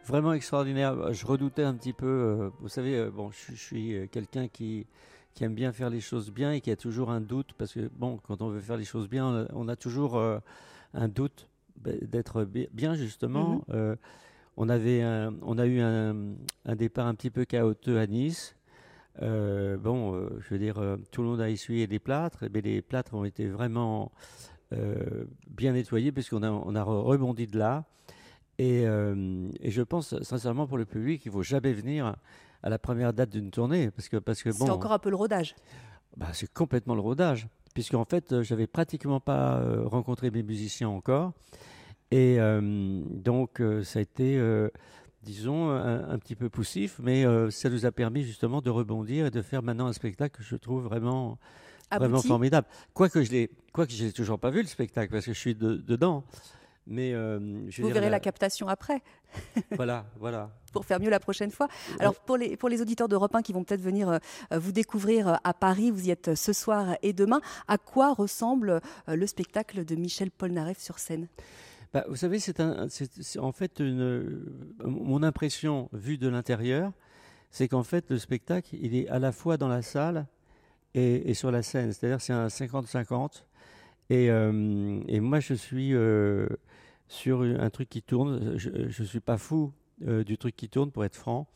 vraiment 0.06 0.32
extraordinaire. 0.32 1.12
Je 1.12 1.26
redoutais 1.26 1.62
un 1.62 1.74
petit 1.74 1.92
peu, 1.92 2.50
vous 2.60 2.68
savez, 2.68 3.10
bon, 3.10 3.30
je 3.30 3.54
suis 3.54 4.08
quelqu'un 4.10 4.48
qui, 4.48 4.86
qui 5.34 5.44
aime 5.44 5.54
bien 5.54 5.72
faire 5.72 5.90
les 5.90 6.00
choses 6.00 6.30
bien 6.30 6.52
et 6.52 6.60
qui 6.60 6.70
a 6.70 6.76
toujours 6.76 7.10
un 7.10 7.20
doute, 7.20 7.52
parce 7.58 7.74
que 7.74 7.90
bon, 7.96 8.18
quand 8.18 8.40
on 8.40 8.48
veut 8.48 8.60
faire 8.60 8.76
les 8.76 8.84
choses 8.84 9.08
bien, 9.08 9.46
on 9.52 9.68
a 9.68 9.76
toujours 9.76 10.16
euh, 10.16 10.38
un 10.94 11.08
doute 11.08 11.48
d'être 11.76 12.44
bien 12.44 12.94
justement. 12.94 13.56
Mhm. 13.56 13.62
Euh, 13.74 13.96
on, 14.56 14.68
avait 14.68 15.04
on 15.42 15.58
a 15.58 15.66
eu 15.66 15.80
un, 15.80 16.76
départ 16.76 17.08
un 17.08 17.14
petit 17.14 17.30
peu 17.30 17.44
chaotique 17.44 17.96
à 17.96 18.06
Nice. 18.06 18.56
Euh, 19.22 19.76
bon, 19.76 20.28
je 20.40 20.48
veux 20.50 20.58
dire, 20.58 20.76
tout 21.10 21.22
le 21.22 21.28
monde 21.28 21.40
a 21.40 21.50
essuyé 21.50 21.88
des 21.88 21.98
plâtres, 21.98 22.44
mais 22.52 22.60
les 22.60 22.80
plâtres 22.80 23.14
ont 23.14 23.24
été 23.24 23.48
vraiment 23.48 24.12
bien 25.48 25.72
nettoyés 25.72 26.12
puisqu'on 26.12 26.42
a, 26.44 26.50
on 26.50 26.74
a 26.76 26.82
rebondi 26.82 27.48
de 27.48 27.58
là. 27.58 27.84
Et, 28.58 28.82
et, 28.82 29.70
je 29.70 29.82
pense 29.82 30.20
sincèrement 30.22 30.68
pour 30.68 30.78
le 30.78 30.84
public 30.84 31.22
qu'il 31.22 31.32
ne 31.32 31.34
faut 31.34 31.42
jamais 31.42 31.72
venir 31.72 32.14
à 32.64 32.68
la 32.70 32.78
première 32.80 33.12
date 33.12 33.30
d'une 33.30 33.50
tournée. 33.52 33.90
Parce 33.92 34.08
que, 34.08 34.16
parce 34.16 34.42
que, 34.42 34.50
bon, 34.50 34.64
c'est 34.66 34.70
encore 34.72 34.92
un 34.92 34.98
peu 34.98 35.10
le 35.10 35.16
rodage. 35.16 35.54
Bah, 36.16 36.28
c'est 36.32 36.52
complètement 36.52 36.96
le 36.96 37.00
rodage. 37.00 37.46
Puisqu'en 37.74 38.04
fait, 38.04 38.32
euh, 38.32 38.42
j'avais 38.42 38.66
pratiquement 38.66 39.20
pas 39.20 39.58
euh, 39.58 39.82
rencontré 39.86 40.30
mes 40.32 40.42
musiciens 40.42 40.88
encore. 40.88 41.32
Et 42.10 42.40
euh, 42.40 42.60
donc, 43.10 43.62
ça 43.82 43.98
a 43.98 44.02
été 44.02 44.40
disons, 45.22 45.70
un, 45.70 46.08
un 46.10 46.18
petit 46.18 46.36
peu 46.36 46.48
poussif, 46.50 47.00
mais 47.02 47.24
euh, 47.24 47.50
ça 47.50 47.70
nous 47.70 47.86
a 47.86 47.92
permis 47.92 48.22
justement 48.22 48.60
de 48.60 48.70
rebondir 48.70 49.26
et 49.26 49.30
de 49.30 49.42
faire 49.42 49.62
maintenant 49.62 49.86
un 49.86 49.92
spectacle 49.92 50.36
que 50.38 50.44
je 50.44 50.54
trouve 50.54 50.84
vraiment, 50.84 51.38
vraiment 51.90 52.20
formidable. 52.28 52.66
Quoique 52.92 53.22
je 53.22 53.30
l'ai, 53.32 53.50
je 53.88 54.04
l'ai 54.04 54.12
toujours 54.12 54.38
pas 54.38 54.50
vu 54.50 54.60
le 54.60 54.68
spectacle 54.68 55.10
parce 55.12 55.24
que 55.24 55.32
je 55.32 55.38
suis 55.38 55.54
de- 55.54 55.76
dedans, 55.76 56.24
mais 56.86 57.14
euh, 57.14 57.68
je 57.70 57.82
Vous 57.82 57.88
verrez 57.88 58.10
la 58.10 58.20
captation 58.20 58.68
après. 58.68 59.02
Voilà, 59.76 60.06
voilà. 60.20 60.50
pour 60.72 60.84
faire 60.84 61.00
mieux 61.00 61.10
la 61.10 61.18
prochaine 61.18 61.50
fois. 61.50 61.68
Alors 61.98 62.14
pour 62.14 62.36
les, 62.36 62.56
pour 62.56 62.68
les 62.68 62.80
auditeurs 62.80 63.08
d'Europe 63.08 63.34
1 63.34 63.42
qui 63.42 63.52
vont 63.52 63.64
peut-être 63.64 63.80
venir 63.80 64.08
euh, 64.08 64.18
vous 64.52 64.70
découvrir 64.70 65.28
euh, 65.28 65.34
à 65.42 65.54
Paris, 65.54 65.90
vous 65.90 66.06
y 66.06 66.10
êtes 66.10 66.34
ce 66.34 66.52
soir 66.52 66.96
et 67.02 67.12
demain, 67.12 67.40
à 67.66 67.78
quoi 67.78 68.12
ressemble 68.12 68.80
euh, 69.08 69.16
le 69.16 69.26
spectacle 69.26 69.84
de 69.84 69.94
Michel 69.96 70.30
Polnareff 70.30 70.78
sur 70.78 70.98
scène? 70.98 71.26
Bah, 71.92 72.04
vous 72.08 72.16
savez, 72.16 72.38
c'est 72.38 72.60
en 73.38 73.52
fait 73.52 73.80
une, 73.80 74.46
mon 74.84 75.22
impression 75.22 75.88
vue 75.92 76.18
de 76.18 76.28
l'intérieur, 76.28 76.92
c'est 77.50 77.68
qu'en 77.68 77.84
fait 77.84 78.10
le 78.10 78.18
spectacle, 78.18 78.74
il 78.74 78.96
est 78.96 79.08
à 79.08 79.18
la 79.18 79.32
fois 79.32 79.56
dans 79.56 79.68
la 79.68 79.82
salle 79.82 80.26
et, 80.94 81.30
et 81.30 81.34
sur 81.34 81.50
la 81.50 81.62
scène. 81.62 81.92
C'est-à-dire 81.92 82.20
c'est 82.20 82.32
un 82.32 82.48
50-50. 82.48 83.44
Et, 84.10 84.26
et 84.26 85.20
moi, 85.20 85.40
je 85.40 85.54
suis 85.54 85.94
sur 87.08 87.42
un 87.42 87.70
truc 87.70 87.88
qui 87.88 88.02
tourne. 88.02 88.56
Je 88.58 88.70
ne 88.70 89.06
suis 89.06 89.20
pas 89.20 89.38
fou 89.38 89.72
euh, 90.06 90.24
du 90.24 90.38
truc 90.38 90.56
qui 90.56 90.68
tourne, 90.68 90.90
pour 90.90 91.04
être 91.04 91.16
franc. 91.16 91.46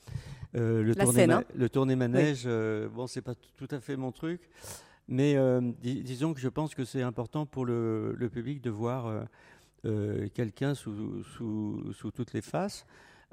Euh, 0.55 0.82
le, 0.82 0.94
tourné 0.94 1.12
scène, 1.12 1.30
hein. 1.30 1.44
le 1.55 1.68
tourné 1.68 1.96
manège, 1.96 2.44
euh, 2.46 2.88
bon, 2.88 3.07
c'est 3.07 3.20
pas 3.20 3.34
tout 3.57 3.68
à 3.70 3.80
fait 3.80 3.96
mon 3.96 4.12
truc. 4.12 4.40
Mais 5.09 5.36
euh, 5.36 5.61
dis- 5.82 6.03
disons 6.03 6.34
que 6.34 6.40
je 6.40 6.49
pense 6.49 6.74
que 6.74 6.84
c'est 6.84 7.03
important 7.03 7.46
pour 7.46 7.66
le, 7.66 8.14
le 8.16 8.28
public 8.28 8.62
de 8.62 8.70
voir 8.70 9.26
quelqu'un 10.34 10.74
sous, 10.74 11.22
sous, 11.24 11.92
sous 11.94 12.11
toutes 12.11 12.32
les 12.32 12.42
faces. 12.42 12.84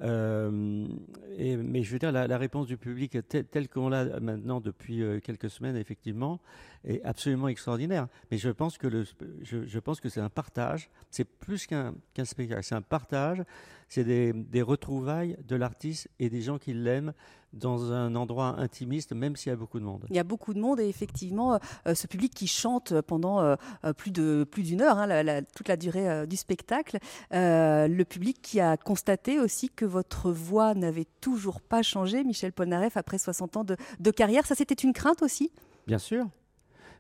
Euh, 0.02 0.52
mais 0.52 1.84
je 1.84 1.92
veux 1.92 2.00
dire, 2.00 2.12
la, 2.12 2.38
réponse 2.38 2.68
du 2.68 2.78
public 2.78 3.18
telle, 3.28 3.70
qu'on 3.70 3.90
l'a 3.90 4.20
maintenant 4.20 4.60
depuis 4.60 5.02
euh, 5.02 5.20
quelques 5.20 5.50
semaines, 5.50 5.78
effectivement, 5.78 6.40
est 6.84 7.02
absolument 7.04 7.48
extraordinaire. 7.48 8.08
Mais 8.30 8.38
je 8.38 8.50
pense 8.50 8.78
que, 8.78 9.06
je, 9.42 9.80
pense 9.80 10.02
que 10.02 10.10
c'est 10.10 10.22
un 10.22 10.30
partage, 10.30 10.90
c'est 11.12 11.26
plus 11.26 11.66
qu'un 11.66 11.94
spectacle, 12.24 12.64
c'est 12.64 12.76
un 12.76 12.82
partage, 12.82 13.44
c'est 13.88 14.04
des 14.04 14.62
retrouvailles 14.62 15.38
de 15.48 15.56
l'artiste 15.56 16.10
et 16.20 16.30
des 16.30 16.42
gens 16.42 16.58
qui 16.58 16.74
l'aiment 16.74 17.14
dans 17.56 17.92
un 17.92 18.16
endroit 18.16 18.56
intimiste, 18.60 19.14
même 19.14 19.36
s'il 19.36 19.50
y 19.50 19.54
a 19.54 19.56
beaucoup 19.56 19.80
de 19.80 19.86
monde. 19.86 20.06
Il 20.10 20.16
y 20.16 20.20
a 20.20 20.24
beaucoup 20.24 20.54
de 20.54 20.60
monde 20.60 20.80
et 20.80 20.88
effectivement, 20.88 21.58
euh, 21.88 21.96
ce 21.96 22.06
public 22.06 22.34
qui 22.34 22.48
chante 22.48 23.00
pendant 23.02 23.40
euh, 23.40 23.56
euh, 23.86 23.94
plus 23.94 24.12
de 24.12 24.46
plus 24.50 24.64
d'une 24.64 24.82
heure, 24.82 24.98
hein, 25.00 25.08
la- 25.08 25.24
la- 25.24 25.42
toute 25.42 25.68
la 25.68 25.78
durée 25.78 26.10
euh, 26.10 26.26
du 26.26 26.36
spectacle. 26.36 27.00
Euh, 27.34 27.88
le 27.88 28.06
public 28.06 28.42
qui 28.42 28.60
a 28.60 28.78
constaté 28.78 29.40
aussi 29.40 29.70
que 29.70 29.86
votre 29.86 30.32
voix 30.32 30.74
n'avait 30.76 31.08
toujours 31.22 31.62
pas 31.62 31.82
changé, 31.82 32.24
Michel 32.24 32.52
Polnareff, 32.52 32.98
après 32.98 33.18
60 33.18 33.58
ans 33.58 33.64
de, 33.64 33.78
de 34.00 34.12
carrière. 34.12 34.46
Ça, 34.46 34.54
c'était 34.56 34.76
une 34.76 34.94
crainte 34.94 35.22
aussi? 35.24 35.52
Bien 35.88 35.98
sûr. 35.98 36.28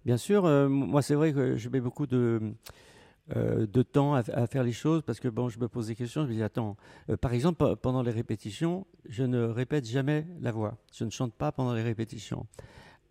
Bien 0.05 0.17
sûr, 0.17 0.45
euh, 0.45 0.69
moi 0.69 1.01
c'est 1.01 1.15
vrai 1.15 1.33
que 1.33 1.57
je 1.57 1.67
mets 1.69 1.79
beaucoup 1.81 2.05
de, 2.05 2.39
euh, 3.35 3.65
de 3.65 3.81
temps 3.81 4.13
à, 4.13 4.47
faire 4.47 4.63
les 4.63 4.71
choses 4.71 5.01
parce 5.01 5.19
que 5.19 5.27
bon, 5.27 5.49
je 5.49 5.59
me 5.59 5.67
pose 5.67 5.87
des 5.87 5.95
questions, 5.95 6.23
je 6.23 6.29
me 6.29 6.33
dis 6.33 6.43
attends, 6.43 6.77
euh, 7.09 7.17
par 7.17 7.33
exemple 7.33 7.57
pe- 7.57 7.75
pendant 7.75 8.03
les 8.03 8.11
répétitions, 8.11 8.85
je 9.09 9.23
ne 9.23 9.43
répète 9.43 9.85
jamais 9.85 10.27
la 10.41 10.51
voix, 10.51 10.77
je 10.93 11.05
ne 11.05 11.09
chante 11.09 11.33
pas 11.33 11.51
pendant 11.51 11.73
les 11.73 11.83
répétitions. 11.83 12.45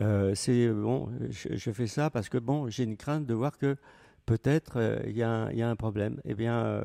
Euh, 0.01 0.35
c'est 0.35 0.69
bon, 0.69 1.09
je, 1.31 1.71
fais 1.71 1.87
ça 1.87 2.11
parce 2.11 2.29
que 2.29 2.39
bon, 2.39 2.69
j'ai 2.69 2.85
une 2.85 2.97
crainte 2.97 3.27
de 3.27 3.35
voir 3.35 3.59
que 3.59 3.77
peut-être 4.27 5.03
il 5.07 5.13
y, 5.13 5.19
y 5.19 5.23
a 5.23 5.69
un 5.69 5.77
problème. 5.77 6.21
Eh 6.25 6.35
bien, 6.35 6.85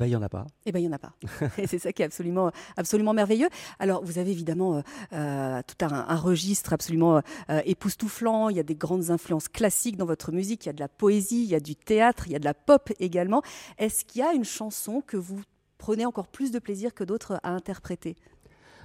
ben, 0.00 0.06
il 0.06 0.10
y 0.12 0.16
en 0.16 0.22
a 0.22 0.28
pas. 0.30 0.46
Eh 0.64 0.72
bien, 0.72 0.80
il 0.80 0.84
n'y 0.84 0.88
en 0.88 0.96
a 0.96 0.98
pas. 0.98 1.12
Et 1.58 1.66
c'est 1.66 1.78
ça 1.78 1.92
qui 1.92 2.00
est 2.00 2.06
absolument, 2.06 2.50
absolument 2.76 3.12
merveilleux. 3.12 3.48
Alors, 3.78 4.02
vous 4.02 4.18
avez 4.18 4.30
évidemment 4.30 4.76
euh, 4.78 4.80
euh, 5.12 5.60
tout 5.66 5.84
un, 5.84 5.92
un 6.08 6.16
registre 6.16 6.72
absolument 6.72 7.20
euh, 7.50 7.60
époustouflant. 7.66 8.48
Il 8.48 8.56
y 8.56 8.60
a 8.60 8.62
des 8.62 8.74
grandes 8.74 9.10
influences 9.10 9.48
classiques 9.48 9.96
dans 9.98 10.06
votre 10.06 10.32
musique. 10.32 10.64
Il 10.64 10.68
y 10.68 10.70
a 10.70 10.72
de 10.72 10.80
la 10.80 10.88
poésie, 10.88 11.42
il 11.44 11.50
y 11.50 11.54
a 11.54 11.60
du 11.60 11.76
théâtre, 11.76 12.24
il 12.26 12.32
y 12.32 12.36
a 12.36 12.38
de 12.38 12.44
la 12.44 12.54
pop 12.54 12.90
également. 12.98 13.42
Est-ce 13.78 14.04
qu'il 14.06 14.22
y 14.22 14.24
a 14.24 14.32
une 14.32 14.44
chanson 14.44 15.02
que 15.06 15.16
vous 15.18 15.42
prenez 15.78 16.06
encore 16.06 16.28
plus 16.28 16.50
de 16.50 16.58
plaisir 16.58 16.94
que 16.94 17.04
d'autres 17.04 17.38
à 17.42 17.50
interpréter? 17.50 18.16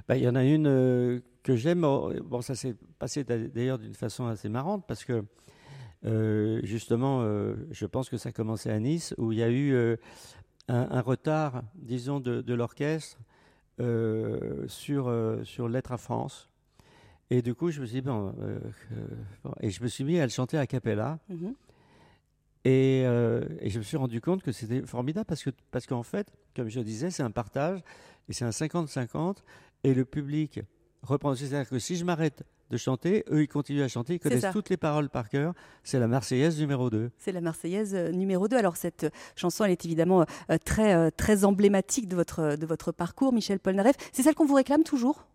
Bah, 0.07 0.17
Il 0.17 0.23
y 0.23 0.27
en 0.27 0.35
a 0.35 0.43
une 0.43 0.67
euh, 0.67 1.19
que 1.43 1.55
j'aime. 1.55 1.83
Oh, 1.85 2.11
Bon, 2.25 2.41
ça 2.41 2.55
s'est 2.55 2.75
passé 2.99 3.23
d'a- 3.23 3.37
d'ailleurs 3.37 3.79
d'une 3.79 3.95
façon 3.95 4.25
assez 4.27 4.49
marrante 4.49 4.83
parce 4.87 5.05
que 5.05 5.23
euh, 6.05 6.59
justement, 6.63 7.21
euh, 7.23 7.55
je 7.71 7.85
pense 7.85 8.09
que 8.09 8.17
ça 8.17 8.29
a 8.29 8.31
commencé 8.31 8.69
à 8.69 8.79
Nice 8.79 9.15
où 9.17 9.31
il 9.31 9.39
y 9.39 9.43
a 9.43 9.49
eu 9.49 9.73
euh, 9.73 9.95
un, 10.67 10.87
un 10.91 11.01
retard, 11.01 11.63
disons, 11.75 12.19
de, 12.19 12.41
de 12.41 12.53
l'orchestre 12.53 13.17
euh, 13.79 14.67
sur, 14.67 15.07
euh, 15.07 15.43
sur 15.43 15.67
Lettre 15.67 15.91
à 15.91 15.97
France. 15.97 16.49
Et 17.29 17.41
du 17.41 17.55
coup, 17.55 17.71
je 17.71 17.81
me 17.81 17.85
suis 17.85 17.95
dit, 17.95 18.01
bon, 18.01 18.33
euh, 18.39 18.59
euh, 18.93 19.07
bon, 19.43 19.53
et 19.59 19.69
je 19.69 19.81
me 19.83 19.87
suis 19.87 20.03
mis 20.03 20.19
à 20.19 20.23
le 20.23 20.29
chanter 20.29 20.57
a 20.57 20.67
cappella. 20.67 21.19
Mhm. 21.29 21.53
Et, 22.67 23.01
et 23.01 23.69
je 23.69 23.77
me 23.77 23.83
suis 23.83 23.95
rendu 23.95 24.21
compte 24.21 24.41
que 24.41 24.51
c'était 24.51 24.81
formidable 24.81 25.27
parce 25.27 25.43
que 25.43 25.51
parce 25.69 25.85
qu'en 25.85 26.01
fait, 26.01 26.33
comme 26.55 26.67
je 26.67 26.79
disais, 26.79 27.11
c'est 27.11 27.21
un 27.21 27.29
partage 27.29 27.79
et 28.27 28.33
c'est 28.33 28.43
un 28.43 28.49
50-50 28.49 29.37
et 29.83 29.93
le 29.93 30.03
public 30.03 30.61
reprend. 31.03 31.35
C'est-à-dire 31.35 31.69
que 31.69 31.77
si 31.77 31.95
je 31.95 32.03
m'arrête 32.03 32.43
de 32.71 32.77
chanter, 32.77 33.23
eux 33.31 33.43
ils 33.43 33.47
continuent 33.47 33.83
à 33.83 33.87
chanter, 33.87 34.15
ils 34.15 34.19
connaissent 34.19 34.41
ça. 34.41 34.51
toutes 34.51 34.69
les 34.69 34.77
paroles 34.77 35.09
par 35.09 35.29
cœur. 35.29 35.53
C'est 35.83 35.99
la 35.99 36.07
Marseillaise 36.07 36.59
numéro 36.59 36.89
2. 36.89 37.11
C'est 37.17 37.31
la 37.31 37.41
Marseillaise 37.41 37.93
euh, 37.95 38.11
numéro 38.11 38.47
2. 38.47 38.57
Alors 38.57 38.75
cette 38.77 39.11
chanson, 39.35 39.63
elle 39.65 39.71
est 39.71 39.85
évidemment 39.85 40.25
euh, 40.49 40.57
très, 40.63 40.93
euh, 40.95 41.09
très 41.15 41.45
emblématique 41.45 42.07
de 42.07 42.15
votre, 42.15 42.55
de 42.55 42.65
votre 42.65 42.91
parcours, 42.91 43.33
Michel 43.33 43.59
Polnareff. 43.59 43.95
C'est 44.11 44.23
celle 44.23 44.35
qu'on 44.35 44.45
vous 44.45 44.55
réclame 44.55 44.83
toujours 44.83 45.27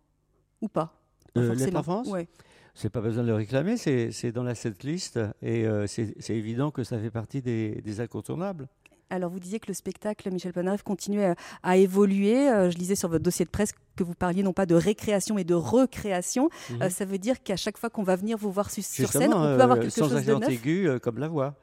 Ou 0.61 0.67
pas? 0.67 0.93
Pas 1.33 1.41
Euh, 1.41 1.55
à 1.75 1.83
France 1.83 2.07
Ouais. 2.09 2.27
C'est 2.73 2.89
pas 2.89 3.01
besoin 3.01 3.23
de 3.23 3.27
le 3.27 3.35
réclamer, 3.35 3.75
c'est 3.75 4.31
dans 4.31 4.43
la 4.43 4.55
setlist 4.55 5.19
et 5.41 5.65
euh, 5.67 5.87
c'est 5.87 6.15
c'est 6.19 6.35
évident 6.35 6.71
que 6.71 6.83
ça 6.85 6.97
fait 6.99 7.11
partie 7.11 7.41
des, 7.41 7.81
des 7.81 7.99
incontournables. 7.99 8.69
Alors, 9.11 9.29
vous 9.29 9.39
disiez 9.39 9.59
que 9.59 9.67
le 9.67 9.73
spectacle 9.73 10.31
Michel 10.31 10.53
Polnareff 10.53 10.83
continuait 10.83 11.25
à, 11.25 11.35
à 11.63 11.77
évoluer. 11.77 12.49
Euh, 12.49 12.69
je 12.71 12.77
lisais 12.77 12.95
sur 12.95 13.09
votre 13.09 13.23
dossier 13.23 13.45
de 13.45 13.49
presse 13.49 13.73
que 13.95 14.03
vous 14.03 14.13
parliez 14.15 14.41
non 14.41 14.53
pas 14.53 14.65
de 14.65 14.73
récréation, 14.75 15.35
mais 15.35 15.43
de 15.43 15.53
recréation. 15.53 16.49
Mhm. 16.71 16.81
Euh, 16.83 16.89
ça 16.89 17.05
veut 17.05 17.17
dire 17.17 17.43
qu'à 17.43 17.55
chaque 17.57 17.77
fois 17.77 17.89
qu'on 17.89 18.03
va 18.03 18.15
venir 18.15 18.37
vous 18.37 18.51
voir 18.51 18.69
su- 18.71 18.81
sur 18.81 19.09
scène, 19.11 19.33
on 19.33 19.41
peut 19.55 19.61
avoir 19.61 19.77
euh, 19.77 19.81
quelque 19.81 19.91
sans 19.91 20.09
chose 20.09 20.25
de 20.25 20.33
neuf. 20.35 20.49
aigu 20.49 20.87
euh, 20.87 20.97
comme 20.99 21.17
la 21.19 21.27
voix. 21.27 21.55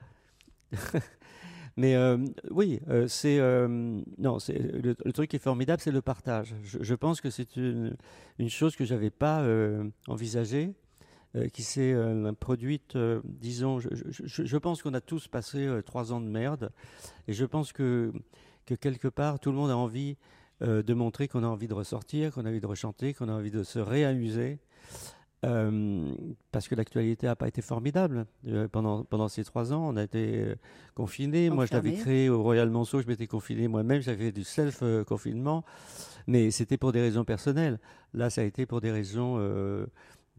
Mais 1.77 1.95
euh, 1.95 2.19
oui, 2.51 2.81
euh, 2.89 3.07
c'est 3.07 3.39
euh, 3.39 3.69
non, 4.19 4.41
c'est 4.41 4.59
le, 4.59 4.97
le 5.05 5.13
truc 5.13 5.31
qui 5.31 5.37
est 5.37 5.41
formidable, 5.41 5.81
c'est 5.81 5.93
le 5.93 6.03
partage. 6.03 6.55
Je, 6.65 6.79
je 6.83 6.95
pense 6.95 7.21
que 7.21 7.31
c'est 7.31 7.55
une, 7.57 7.97
une 8.41 8.51
chose 8.51 8.75
que 8.75 8.85
j'avais 8.85 9.11
pas 9.11 9.43
euh, 9.43 9.85
envisagée, 10.09 10.65
euh, 10.67 10.73
qui 11.53 11.63
s'est 11.63 11.93
euh, 11.93 12.33
produite. 12.33 12.97
euh, 12.97 13.21
disons, 13.25 13.79
je, 13.81 13.89
je- 13.93 14.27
je- 14.27 14.45
je 14.45 14.57
pense 14.57 14.83
qu'on 14.83 14.95
a 14.95 15.01
tous 15.01 15.29
passé 15.29 15.67
euh, 15.67 15.83
trois 15.83 16.13
ans 16.13 16.21
de 16.21 16.27
merde, 16.29 16.71
et 17.27 17.33
je 17.33 17.45
pense 17.45 17.73
que 17.73 18.13
que 18.67 18.75
quelque 18.75 19.09
part 19.09 19.39
tout 19.41 19.51
le 19.51 19.57
monde 19.57 19.71
a 19.71 19.77
envie 19.77 20.17
euh, 20.63 20.83
de 20.83 20.93
montrer 20.95 21.29
qu'on 21.29 21.43
a 21.45 21.47
envie 21.47 21.69
de 21.69 21.75
ressortir, 21.75 22.33
qu'on 22.33 22.45
a 22.45 22.49
envie 22.51 22.61
de 22.61 22.67
rechanter, 22.67 23.15
qu'on 23.15 23.29
a 23.29 23.33
envie 23.33 23.51
de 23.51 23.63
se 23.63 23.79
réamuser. 23.79 24.59
Euh, 25.47 26.13
parce 26.51 26.67
que 26.67 26.75
l'actualité 26.75 27.27
n'a 27.29 27.37
pas 27.37 27.47
été 27.47 27.63
formidable 27.63 28.27
Euh, 28.49 28.67
pendant, 28.67 29.05
pendant 29.05 29.29
ces 29.29 29.45
trois 29.45 29.73
ans. 29.73 29.87
On 29.89 29.97
a 29.97 30.03
été 30.03 30.43
euh, 30.43 30.55
confinés. 30.97 31.49
Moi, 31.49 31.65
je 31.67 31.75
l'avais 31.75 31.93
créé 32.03 32.29
au 32.29 32.43
Royal 32.43 32.69
Monceau. 32.71 33.01
Je 33.01 33.07
m'étais 33.07 33.29
confiné 33.29 33.69
moi-même. 33.69 34.01
J'avais 34.03 34.27
fait 34.27 34.33
du 34.33 34.43
self-confinement. 34.45 35.65
Mais 36.27 36.51
c'était 36.51 36.77
pour 36.77 36.91
des 36.91 37.01
raisons 37.01 37.25
personnelles. 37.25 37.79
Là, 38.15 38.29
ça 38.31 38.41
a 38.41 38.45
été 38.45 38.67
pour 38.67 38.81
des 38.81 38.91
raisons 38.91 39.37
euh, 39.39 39.87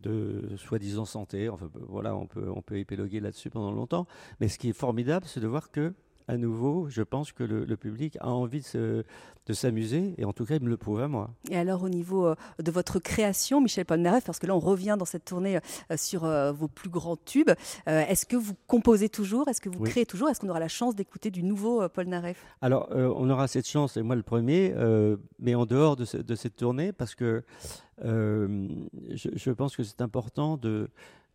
de 0.02 0.56
soi-disant 0.58 1.06
santé. 1.06 1.50
On 1.50 2.28
peut 2.62 2.78
épiloguer 2.78 3.20
là-dessus 3.20 3.50
pendant 3.50 3.72
longtemps. 3.72 4.08
Mais 4.40 4.48
ce 4.48 4.58
qui 4.58 4.70
est 4.70 4.74
formidable, 4.74 5.26
c'est 5.28 5.40
de 5.40 5.48
voir 5.48 5.72
que 5.72 5.94
à 6.30 6.38
nouveau, 6.38 6.88
je 6.90 7.02
pense 7.02 7.32
que 7.32 7.44
le, 7.44 7.66
le 7.66 7.76
public 7.76 8.16
a 8.22 8.30
envie 8.30 8.60
de 8.60 8.66
se- 8.66 9.04
de 9.48 9.54
s'amuser, 9.54 10.14
et 10.20 10.26
en 10.26 10.32
tout 10.34 10.46
cas, 10.46 10.56
il 10.58 10.64
me 10.64 10.70
le 10.70 10.78
prouve 10.78 11.02
à 11.02 11.08
moi. 11.08 11.32
Et 11.50 11.58
alors, 11.58 11.82
au 11.82 11.90
niveau 11.90 12.28
euh, 12.28 12.36
de 12.62 12.70
votre 12.72 13.00
création, 13.00 13.62
Michel 13.62 13.84
Polnareff, 13.84 14.24
parce 14.24 14.38
que 14.38 14.46
là, 14.46 14.56
on 14.56 14.60
revient 14.60 14.96
dans 15.00 15.06
cette 15.06 15.26
tournée 15.26 15.58
euh, 15.58 15.98
sur 15.98 16.24
euh, 16.26 16.52
vos 16.52 16.68
plus 16.68 16.90
grands 16.92 17.18
tubes, 17.18 17.50
est-ce 17.88 18.28
que 18.28 18.36
vous 18.36 18.54
composez 18.68 19.10
toujours? 19.10 19.48
Est-ce 19.48 19.60
que 19.60 19.70
vous 19.70 19.80
Oui. 19.80 19.90
créez 19.90 20.06
toujours? 20.06 20.30
Est-ce 20.30 20.40
qu'on 20.40 20.50
aura 20.50 20.60
la 20.60 20.68
chance 20.68 20.96
d'écouter 20.96 21.32
du 21.32 21.42
nouveau 21.42 21.90
Polnareff? 21.90 22.46
Alors, 22.62 22.90
euh, 22.92 23.12
on 23.18 23.28
aura 23.32 23.48
cette 23.48 23.68
chance, 23.68 23.98
et 23.98 24.04
moi 24.04 24.16
le 24.16 24.22
premier, 24.24 24.72
euh, 24.76 25.18
mais 25.40 25.56
en 25.56 25.66
dehors 25.66 25.96
de, 25.96 26.06
ce- 26.06 26.18
de 26.18 26.36
cette 26.36 26.56
tournée, 26.56 26.92
parce 26.94 27.16
que 27.16 27.44
euh, 28.06 28.68
je, 29.10 29.30
je 29.36 29.52
pense 29.52 29.76
que 29.76 29.84
c'est 29.84 30.02
important 30.02 30.58
de, 30.58 30.90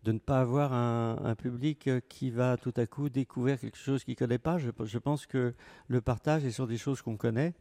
de 0.05 0.13
ne 0.13 0.19
pas 0.19 0.41
avoir 0.41 0.73
un, 0.73 1.35
public 1.35 1.89
euh, 1.89 2.01
qui 2.09 2.31
va 2.31 2.57
tout 2.57 2.75
à 2.77 2.87
coup 2.87 3.09
découvrir 3.09 3.59
quelque 3.59 3.79
chose 3.79 4.05
qu'il 4.05 4.13
ne 4.13 4.19
connaît 4.19 4.39
pas. 4.39 4.59
Je, 4.59 4.99
pense 4.99 5.27
que 5.27 5.55
le 5.89 6.01
partage 6.01 6.45
est 6.45 6.51
sur 6.51 6.67
des 6.67 6.77
choses 6.77 7.01
qu'on 7.03 7.17
connaît, 7.17 7.55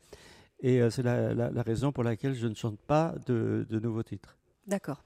et 0.59 0.81
euh, 0.81 0.89
c'est 0.89 1.03
la, 1.03 1.33
la- 1.33 1.61
raison 1.63 1.91
pour 1.91 2.03
laquelle 2.03 2.35
je 2.35 2.47
ne 2.47 2.55
chante 2.55 2.79
pas 2.79 3.15
de 3.25 3.79
nouveaux 3.79 4.03
titres. 4.03 4.37
D'accord. 4.67 5.03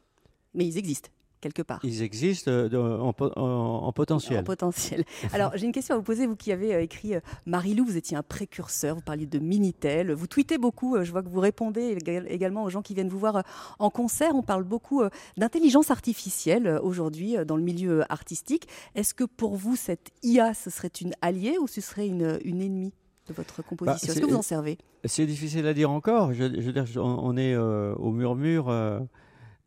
Mais 0.53 0.65
ils 0.65 0.77
existent. 0.77 1.09
Quelque 1.41 1.61
part. 1.61 1.79
Ils 1.83 2.01
existent 2.01 2.49
euh, 2.51 2.99
en, 2.99 3.13
po- 3.13 3.31
en- 3.35 3.83
en 3.83 3.91
potentiel. 3.93 4.39
En 4.39 4.43
potentiel. 4.43 5.03
Alors, 5.33 5.51
j'ai 5.55 5.65
une 5.65 5.71
question 5.71 5.95
à 5.95 5.97
vous 5.97 6.03
poser. 6.03 6.25
Vous 6.27 6.35
qui 6.35 6.51
avez 6.51 6.73
euh, 6.75 6.81
écrit 6.81 7.15
euh, 7.15 7.19
Marilou, 7.45 7.85
vous 7.85 7.97
étiez 7.97 8.17
un 8.17 8.23
précurseur, 8.23 8.95
vous 8.95 9.01
parliez 9.01 9.25
de 9.25 9.39
Minitel, 9.39 10.11
vous 10.13 10.27
tweetez 10.27 10.57
beaucoup, 10.57 11.01
je 11.03 11.11
vois 11.11 11.21
que 11.23 11.29
vous 11.29 11.39
répondez 11.39 11.95
éga- 11.95 12.25
également 12.27 12.63
aux 12.63 12.69
gens 12.69 12.81
qui 12.81 12.93
viennent 12.93 13.09
vous 13.09 13.19
voir 13.19 13.43
en 13.79 13.89
concert. 13.89 14.35
On 14.35 14.41
parle 14.43 14.63
beaucoup 14.63 15.03
d'intelligence 15.37 15.91
artificielle 15.91 16.79
aujourd'hui 16.83 17.35
dans 17.45 17.55
le 17.55 17.63
milieu 17.63 18.03
artistique. 18.11 18.67
Est-ce 18.95 19.13
que 19.13 19.23
pour 19.23 19.55
vous, 19.55 19.75
cette 19.75 20.09
IA, 20.23 20.53
ce 20.53 20.69
serait 20.69 20.91
une 21.01 21.13
alliée 21.21 21.57
ou 21.61 21.67
ce 21.67 21.81
serait 21.81 22.07
une, 22.07 22.39
une 22.43 22.61
ennemie 22.61 22.93
de 23.27 23.33
votre 23.33 23.61
composition 23.63 24.07
Est-ce 24.07 24.13
c'est- 24.13 24.21
que 24.21 24.25
vous 24.25 24.35
en 24.37 24.41
servez? 24.41 24.77
C'est 25.05 25.25
difficile 25.25 25.65
à 25.67 25.73
dire 25.73 25.91
encore. 25.91 26.33
Je, 26.33 26.45
je 26.45 26.61
veux 26.61 26.73
dire, 26.73 26.85
on, 26.97 27.01
on 27.21 27.37
est 27.37 27.53
euh, 27.53 27.93
au 27.95 28.11
murmure 28.11 28.69
euh, 28.69 28.99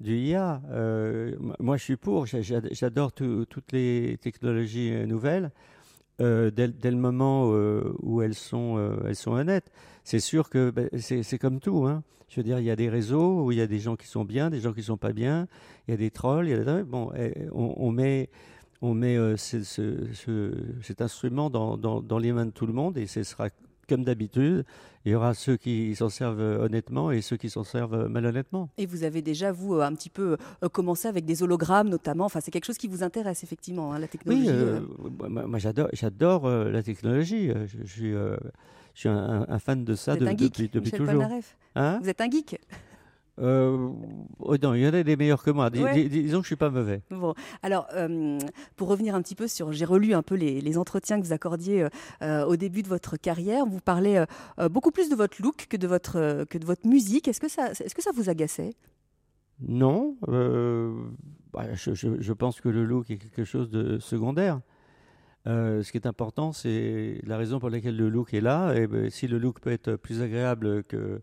du 0.01 0.17
IA. 0.17 0.63
Euh, 0.71 1.37
moi, 1.59 1.77
je 1.77 1.85
suis 1.85 1.97
pour. 1.97 2.27
J'a- 2.27 2.41
j'a- 2.43 2.61
J'adore 2.71 3.13
tout- 3.13 3.45
toutes 3.47 3.73
les 3.73 4.19
technologies 4.21 4.93
euh, 4.93 5.07
nouvelles. 5.07 5.51
euh, 6.21 6.51
dès, 6.51 6.91
le 6.91 6.97
moment 6.99 7.51
euh, 7.55 7.95
où 8.01 8.21
elles 8.23 8.35
sont, 8.35 8.77
honnêtes. 9.27 9.71
C'est 10.05 10.21
sûr 10.21 10.51
que 10.51 10.71
ben, 10.71 10.89
c'est 10.99 11.39
comme 11.39 11.61
tout. 11.61 11.87
Hein. 11.87 12.03
Je 12.29 12.37
veux 12.37 12.43
dire, 12.45 12.59
il 12.59 12.65
y 12.67 12.71
a 12.71 12.77
des 12.77 12.91
réseaux 12.91 13.45
où 13.45 13.53
il 13.53 13.59
y 13.59 13.63
a 13.63 13.67
des 13.67 13.79
gens 13.79 13.97
qui 13.97 14.07
sont 14.07 14.25
bien, 14.25 14.51
des 14.51 14.61
gens 14.61 14.73
qui 14.75 14.83
sont 14.83 14.99
pas 14.99 15.13
bien. 15.13 15.49
Il 15.89 15.93
y 15.93 15.95
a 15.95 15.97
des 15.97 16.11
trolls. 16.11 16.49
Y 16.49 16.53
a 16.55 16.65
des... 16.65 16.83
Bon, 16.85 17.11
eh, 17.17 17.33
on, 17.53 17.91
met, 17.91 18.29
cet 19.37 21.01
instrument 21.01 21.49
dans 21.51 22.19
les 22.19 22.33
mains 22.33 22.47
de 22.47 22.51
tout 22.51 22.67
le 22.67 22.73
monde 22.75 22.99
et 22.99 23.07
ce 23.07 23.23
sera 23.23 23.49
comme 23.91 24.05
d'habitude. 24.05 24.65
Il 25.05 25.13
y 25.13 25.15
aura 25.15 25.35
ceux 25.35 25.57
qui 25.57 25.95
s'en 25.97 26.09
servent 26.09 26.41
euh, 26.41 26.65
honnêtement 26.65 27.11
et 27.11 27.21
ceux 27.23 27.37
qui 27.37 27.49
s'en 27.51 27.65
servent 27.65 27.95
euh, 27.95 28.09
malhonnêtement. 28.09 28.69
Et 28.79 28.87
vous 28.87 29.05
avez 29.05 29.21
déjà, 29.23 29.51
vous, 29.53 29.75
euh, 29.75 29.83
un 29.83 29.95
petit 29.95 30.11
peu 30.11 30.37
commencé 30.73 31.09
avec 31.09 31.25
des 31.25 31.43
hologrammes 31.43 31.89
notamment. 31.89 32.25
Enfin, 32.27 32.41
c'est 32.41 32.51
quelque 32.51 32.67
chose 32.67 32.79
qui 32.79 32.89
vous 32.89 33.03
intéresse 33.03 33.43
effectivement, 33.45 33.93
hein, 33.93 33.99
la 33.99 34.09
technologie. 34.09 34.47
Oui, 34.49 34.53
euh, 34.55 34.81
moi, 35.29 35.47
moi, 35.47 35.59
j'adore, 35.59 35.89
j'adore 35.93 36.47
euh, 36.47 36.71
la 36.71 36.83
technologie. 36.83 37.49
Je, 37.67 37.79
je 37.85 37.93
suis, 37.93 38.15
euh, 38.15 38.37
je 38.95 39.01
suis 39.01 39.09
un, 39.09 39.47
un 39.49 39.59
fan 39.59 39.85
de 39.85 39.95
ça 39.95 40.17
de- 40.17 40.27
depuis, 40.27 40.69
depuis 40.69 40.81
Michel 40.81 40.99
toujours. 41.07 41.25
Hein? 41.77 41.99
Vous 42.03 42.09
êtes 42.09 42.21
un 42.21 42.31
geek. 42.31 42.59
Euh, 43.41 43.89
oh 44.39 44.57
non, 44.63 44.75
il 44.75 44.83
y 44.83 44.87
en 44.89 44.93
a 44.93 45.03
des 45.03 45.17
meilleurs 45.17 45.43
que 45.43 45.51
moi. 45.51 45.71
Dis- 45.71 45.83
Ouais. 45.83 45.95
dis- 45.95 46.09
disons 46.23 46.39
que 46.39 46.45
je 46.45 46.49
suis 46.49 46.57
pas 46.57 46.69
mauvais. 46.71 47.01
Bon, 47.11 47.35
alors 47.63 47.87
euh, 47.95 48.39
pour 48.77 48.89
revenir 48.89 49.15
un 49.15 49.23
petit 49.23 49.35
peu 49.35 49.49
sur, 49.49 49.73
j'ai 49.73 49.85
relu 49.87 50.13
un 50.13 50.23
peu 50.23 50.35
les, 50.35 50.61
les 50.61 50.77
entretiens 50.79 51.19
que 51.21 51.25
vous 51.27 51.33
accordiez 51.33 51.87
euh, 52.23 52.45
au 52.45 52.57
début 52.57 52.83
de 52.83 52.89
votre 52.89 53.17
carrière. 53.17 53.65
Vous 53.67 53.81
parlez 53.81 54.25
beaucoup 54.71 54.91
plus 54.91 55.09
de 55.09 55.15
votre 55.15 55.41
look 55.43 55.67
que 55.71 55.77
de 55.77 55.87
votre 55.87 56.45
que 56.45 56.59
de 56.59 56.67
votre 56.67 56.87
musique. 56.87 57.29
Est-ce 57.29 57.41
que 57.41 57.49
ça, 57.49 57.71
est-ce 57.73 57.95
que 57.95 58.03
ça 58.03 58.11
vous 58.15 58.29
agaçait? 58.29 58.75
Non, 59.61 60.17
bah, 61.53 61.75
je, 61.75 61.95
je- 61.95 62.21
je 62.21 62.33
pense 62.33 62.61
que 62.61 62.69
le 62.69 62.85
look 62.85 63.11
est 63.11 63.17
quelque 63.17 63.45
chose 63.45 63.71
de 63.71 63.99
secondaire. 63.99 64.61
Euh, 65.47 65.83
ce 65.83 65.91
qui 65.91 65.97
est 65.99 66.07
important, 66.07 66.53
c'est 66.53 67.21
la 67.25 67.37
raison 67.39 67.59
pour 67.61 67.71
laquelle 67.71 67.97
le 67.97 68.09
look 68.11 68.35
est 68.35 68.41
là. 68.43 68.75
Et 68.75 68.87
ben, 68.87 69.09
si 69.11 69.27
le 69.27 69.39
look 69.39 69.61
peut 69.61 69.71
être 69.73 69.97
plus 69.97 70.21
agréable 70.23 70.83
que, 70.85 71.23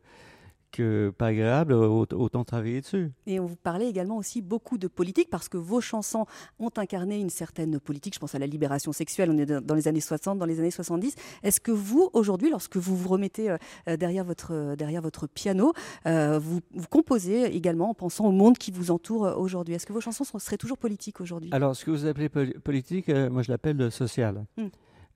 que 0.72 1.12
pas 1.18 1.28
agréable, 1.28 1.74
aut- 1.74 2.06
autant 2.14 2.44
travailler 2.44 2.82
dessus. 2.82 3.12
Et 3.26 3.40
on 3.40 3.46
vous 3.46 3.56
parlait 3.56 3.88
également 3.90 4.18
aussi 4.18 4.42
beaucoup 4.42 4.78
de 4.78 4.88
politique 4.88 5.30
parce 5.30 5.50
que 5.50 5.58
vos 5.58 5.82
chansons 5.82 6.26
ont 6.60 6.70
incarné 6.78 7.20
une 7.20 7.30
certaine 7.30 7.80
politique. 7.80 8.14
Je 8.14 8.20
pense 8.20 8.36
à 8.36 8.40
la 8.40 8.48
libération 8.48 8.92
sexuelle. 8.92 9.32
On 9.32 9.38
est 9.38 9.46
dans 9.46 9.76
les 9.76 9.88
années 9.88 10.02
60, 10.02 10.38
dans 10.38 10.46
les 10.46 10.60
années 10.60 10.72
70. 10.72 11.16
Est-ce 11.44 11.60
que 11.62 11.72
vous, 11.72 12.10
aujourd'hui, 12.14 12.50
lorsque 12.50 12.78
vous 12.78 12.96
vous 12.96 13.10
remettez 13.10 13.50
euh, 13.50 13.58
euh, 13.88 13.98
derrière 13.98 14.24
votre 14.26 14.54
euh, 14.54 14.76
derrière 14.76 15.02
votre 15.02 15.26
piano, 15.28 15.74
euh, 16.06 16.38
vous, 16.40 16.60
vous 16.74 16.88
composez 16.90 17.46
également 17.56 17.90
en 17.90 17.94
pensant 17.94 18.26
au 18.26 18.32
monde 18.32 18.58
qui 18.58 18.72
vous 18.72 18.92
entoure 18.92 19.26
euh, 19.26 19.36
aujourd'hui? 19.36 19.74
Est-ce 19.76 19.86
que 19.86 19.94
vos 19.94 20.02
chansons 20.02 20.24
sont- 20.26 20.40
seraient 20.40 20.58
toujours 20.58 20.78
politiques 20.78 21.22
aujourd'hui? 21.22 21.50
Alors, 21.54 21.76
ce 21.76 21.86
que 21.86 21.92
vous 21.92 22.06
appelez 22.06 22.30
poli- 22.30 22.54
politique, 22.60 23.10
euh, 23.10 23.30
moi 23.30 23.42
je 23.42 23.52
l'appelle 23.52 23.80
euh, 23.82 23.90
social. 23.90 24.46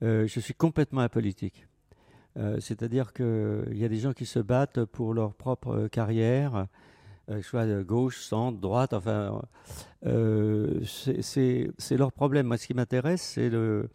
Euh, 0.02 0.26
je 0.26 0.40
suis 0.40 0.54
complètement 0.54 1.02
apolitique. 1.02 1.66
Euh, 2.38 2.58
C'est-à-dire 2.60 3.12
qu'il 3.12 3.76
y 3.76 3.84
a 3.84 3.88
des 3.88 3.98
gens 3.98 4.12
qui 4.12 4.26
se 4.26 4.38
battent 4.38 4.84
pour 4.86 5.12
leur 5.14 5.34
propre 5.34 5.68
euh, 5.74 5.88
carrière, 5.88 6.66
euh, 7.30 7.42
soit 7.42 7.66
de 7.66 7.82
gauche, 7.82 8.20
centre, 8.20 8.58
droite, 8.58 8.92
enfin, 8.94 9.42
euh, 10.06 10.80
c'est- 10.84 11.96
leur 11.96 12.12
problème. 12.12 12.46
Moi, 12.46 12.56
ce 12.56 12.66
qui 12.66 12.74
m'intéresse, 12.74 13.22
c'est 13.22 13.50
le, 13.50 13.88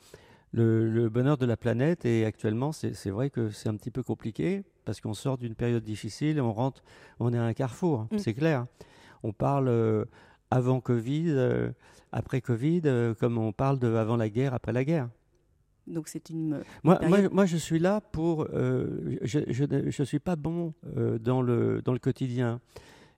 le, 0.54 0.88
le 0.90 1.10
bonheur 1.10 1.38
de 1.38 1.46
la 1.46 1.58
planète. 1.58 2.06
Et 2.06 2.26
actuellement, 2.26 2.72
c'est 2.72 3.10
vrai 3.10 3.30
que 3.30 3.50
c'est 3.50 3.70
un 3.70 3.76
petit 3.76 3.92
peu 3.92 4.04
compliqué 4.04 4.64
parce 4.86 5.02
qu'on 5.02 5.14
sort 5.14 5.38
d'une 5.38 5.56
période 5.56 5.84
difficile 5.84 6.38
et 6.38 6.42
on 6.42 6.54
rentre, 6.54 6.84
on 7.20 7.34
est 7.34 7.38
à 7.38 7.44
un 7.44 7.54
carrefour, 7.54 8.08
Mm. 8.12 8.18
c'est 8.20 8.34
clair. 8.34 8.66
On 9.24 9.34
parle 9.34 10.06
avant 10.52 10.80
Covid, 10.80 11.36
après 12.14 12.40
Covid, 12.40 12.82
comme 13.20 13.38
on 13.38 13.52
parle 13.52 13.80
de 13.80 13.94
avant 13.96 14.16
la 14.16 14.30
guerre, 14.30 14.54
après 14.54 14.72
la 14.72 14.86
guerre. 14.86 15.10
Donc 15.88 16.08
c'est 16.08 16.30
une. 16.30 16.56
une 16.56 16.64
Moi, 16.84 17.00
moi, 17.08 17.20
moi, 17.32 17.46
je 17.46 17.58
suis 17.58 17.80
là 17.80 18.02
pour. 18.02 18.48
euh, 18.54 19.18
je 19.22 20.00
ne 20.02 20.06
suis 20.06 20.20
pas 20.20 20.36
bon 20.36 20.74
euh, 20.98 21.18
dans, 21.18 21.42
le, 21.42 21.82
dans 21.82 21.94
le 21.94 22.00
quotidien. 22.00 22.60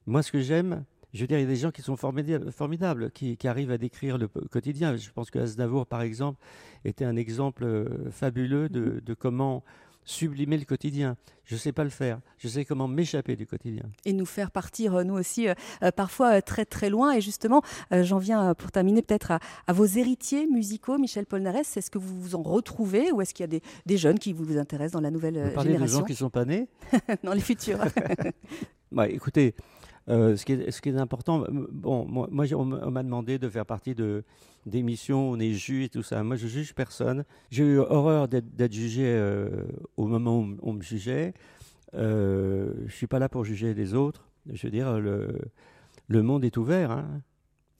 Moi, 0.06 0.22
ce 0.22 0.32
que 0.32 0.40
j'aime, 0.40 0.84
je 1.12 1.20
veux 1.22 1.26
dire, 1.26 1.38
il 1.38 1.42
y 1.42 1.44
a 1.44 1.48
des 1.48 1.56
gens 1.56 1.70
qui 1.72 1.82
sont 1.82 1.96
formidables, 1.96 2.52
formidables 2.52 3.10
qui, 3.10 3.36
qui 3.36 3.48
arrivent 3.48 3.70
à 3.72 3.78
décrire 3.78 4.18
le 4.18 4.28
quotidien. 4.28 4.96
Je 4.96 5.10
pense 5.10 5.30
que 5.30 5.38
Aznavour, 5.38 5.86
par 5.86 6.02
exemple, 6.02 6.38
était 6.84 7.04
un 7.04 7.16
exemple 7.16 7.64
euh, 7.64 8.10
fabuleux 8.10 8.68
de, 8.68 9.00
de 9.04 9.14
comment 9.14 9.64
sublimer 10.04 10.56
le 10.58 10.64
quotidien. 10.64 11.16
Je 11.44 11.54
ne 11.56 11.58
sais 11.60 11.72
pas 11.72 11.82
le 11.84 11.90
faire. 11.90 12.20
Je 12.38 12.46
sais 12.48 12.64
comment 12.64 12.86
m'échapper 12.86 13.34
du 13.34 13.46
quotidien. 13.46 13.82
et 14.04 14.12
nous 14.12 14.26
faire 14.26 14.50
partir, 14.52 14.94
euh, 14.94 15.04
nous 15.04 15.14
aussi, 15.14 15.48
euh, 15.48 15.54
euh, 15.82 15.90
parfois 15.90 16.40
très 16.42 16.64
très 16.64 16.90
loin. 16.90 17.12
Et 17.12 17.20
justement, 17.20 17.62
euh, 17.92 18.04
j'en 18.04 18.18
viens 18.18 18.54
pour 18.54 18.70
terminer 18.70 19.02
peut-être 19.02 19.32
à, 19.32 19.40
à 19.66 19.72
vos 19.72 19.84
héritiers 19.86 20.46
musicaux, 20.46 20.96
Michel 20.98 21.26
Polnareff. 21.26 21.76
Est-ce 21.76 21.90
que 21.90 21.98
vous 21.98 22.20
vous 22.20 22.34
en 22.36 22.42
retrouvez 22.42 23.10
ou 23.10 23.20
est-ce 23.20 23.34
qu'il 23.34 23.42
y 23.42 23.44
a 23.44 23.48
des, 23.48 23.62
des 23.86 23.96
jeunes 23.96 24.18
qui 24.18 24.32
vous 24.32 24.56
intéressent 24.58 24.92
dans 24.92 25.00
la 25.00 25.10
nouvelle 25.10 25.42
Vous 25.42 25.50
parlez 25.54 25.70
de 25.70 25.74
génération 25.74 25.98
gens 26.00 26.04
qui 26.04 26.12
ne 26.12 26.16
sont 26.18 26.30
pas 26.30 26.44
nés 26.44 26.68
Dans 27.24 27.32
les 27.34 27.40
futurs. 27.40 27.78
Bah, 28.92 29.08
écoutez, 29.08 29.54
euh, 30.08 30.36
ce, 30.36 30.44
qui 30.44 30.52
est, 30.88 30.96
important, 30.96 31.44
bon, 31.50 32.06
moi, 32.06 32.46
on 32.54 32.64
m'a 32.64 33.02
demandé 33.02 33.38
de 33.38 33.48
faire 33.48 33.66
partie 33.66 33.94
de 33.94 34.24
d'émissions, 34.66 35.30
on 35.30 35.38
est 35.38 35.52
juge 35.52 35.84
et 35.84 35.88
tout 35.88 36.02
ça. 36.02 36.22
Moi, 36.22 36.36
je 36.36 36.46
juge 36.46 36.74
personne. 36.74 37.24
J'ai 37.50 37.64
eu 37.64 37.78
horreur 37.78 38.28
d'être 38.28 38.54
d'être 38.54 38.72
jugé 38.72 39.04
euh, 39.06 39.48
au 39.96 40.06
moment 40.06 40.40
où 40.40 40.56
on 40.62 40.72
me 40.74 40.82
jugeait. 40.82 41.32
Euh, 41.94 42.72
je 42.86 42.92
suis 42.94 43.06
pas 43.06 43.18
là 43.18 43.28
pour 43.28 43.44
juger 43.44 43.72
les 43.74 43.94
autres. 43.94 44.28
Je 44.52 44.66
veux 44.66 44.70
dire, 44.70 44.98
le, 45.00 45.38
le 46.08 46.22
monde 46.22 46.44
est 46.44 46.56
ouvert. 46.56 46.90
hein. 46.90 47.22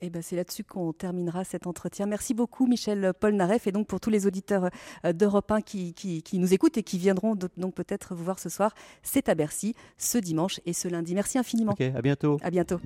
Et 0.03 0.09
ben 0.09 0.23
c'est 0.23 0.35
là-dessus 0.37 0.65
qu'on 0.65 0.93
terminera 0.95 1.45
cet 1.45 1.67
entretien. 1.67 2.07
Merci 2.07 2.33
beaucoup, 2.33 2.67
Michel 2.67 3.13
Polnareff. 3.21 3.67
Et 3.67 3.73
donc, 3.73 3.87
pour 3.87 4.01
tous 4.01 4.09
les 4.09 4.27
auditeurs 4.27 4.71
euh, 5.05 5.13
d'Europe 5.13 5.51
1 5.51 5.61
qui, 5.61 5.93
qui- 5.93 6.23
qui 6.23 6.39
nous 6.39 6.55
écoutent 6.55 6.79
et 6.79 6.83
qui 6.83 6.97
viendront 6.97 7.35
do- 7.35 7.49
donc 7.59 7.75
peut-être 7.75 8.15
vous 8.15 8.25
voir 8.25 8.39
ce 8.39 8.49
soir, 8.49 8.73
c'est 9.03 9.29
à 9.29 9.35
Bercy, 9.35 9.75
ce 9.99 10.17
dimanche 10.17 10.59
et 10.65 10.73
ce 10.73 10.89
lundi. 10.89 11.15
Merci 11.15 11.37
infiniment. 11.39 11.73
Ok, 11.73 11.83
à 11.83 12.01
bientôt. 12.01 12.39
À 12.43 12.51
bientôt. 12.51 12.81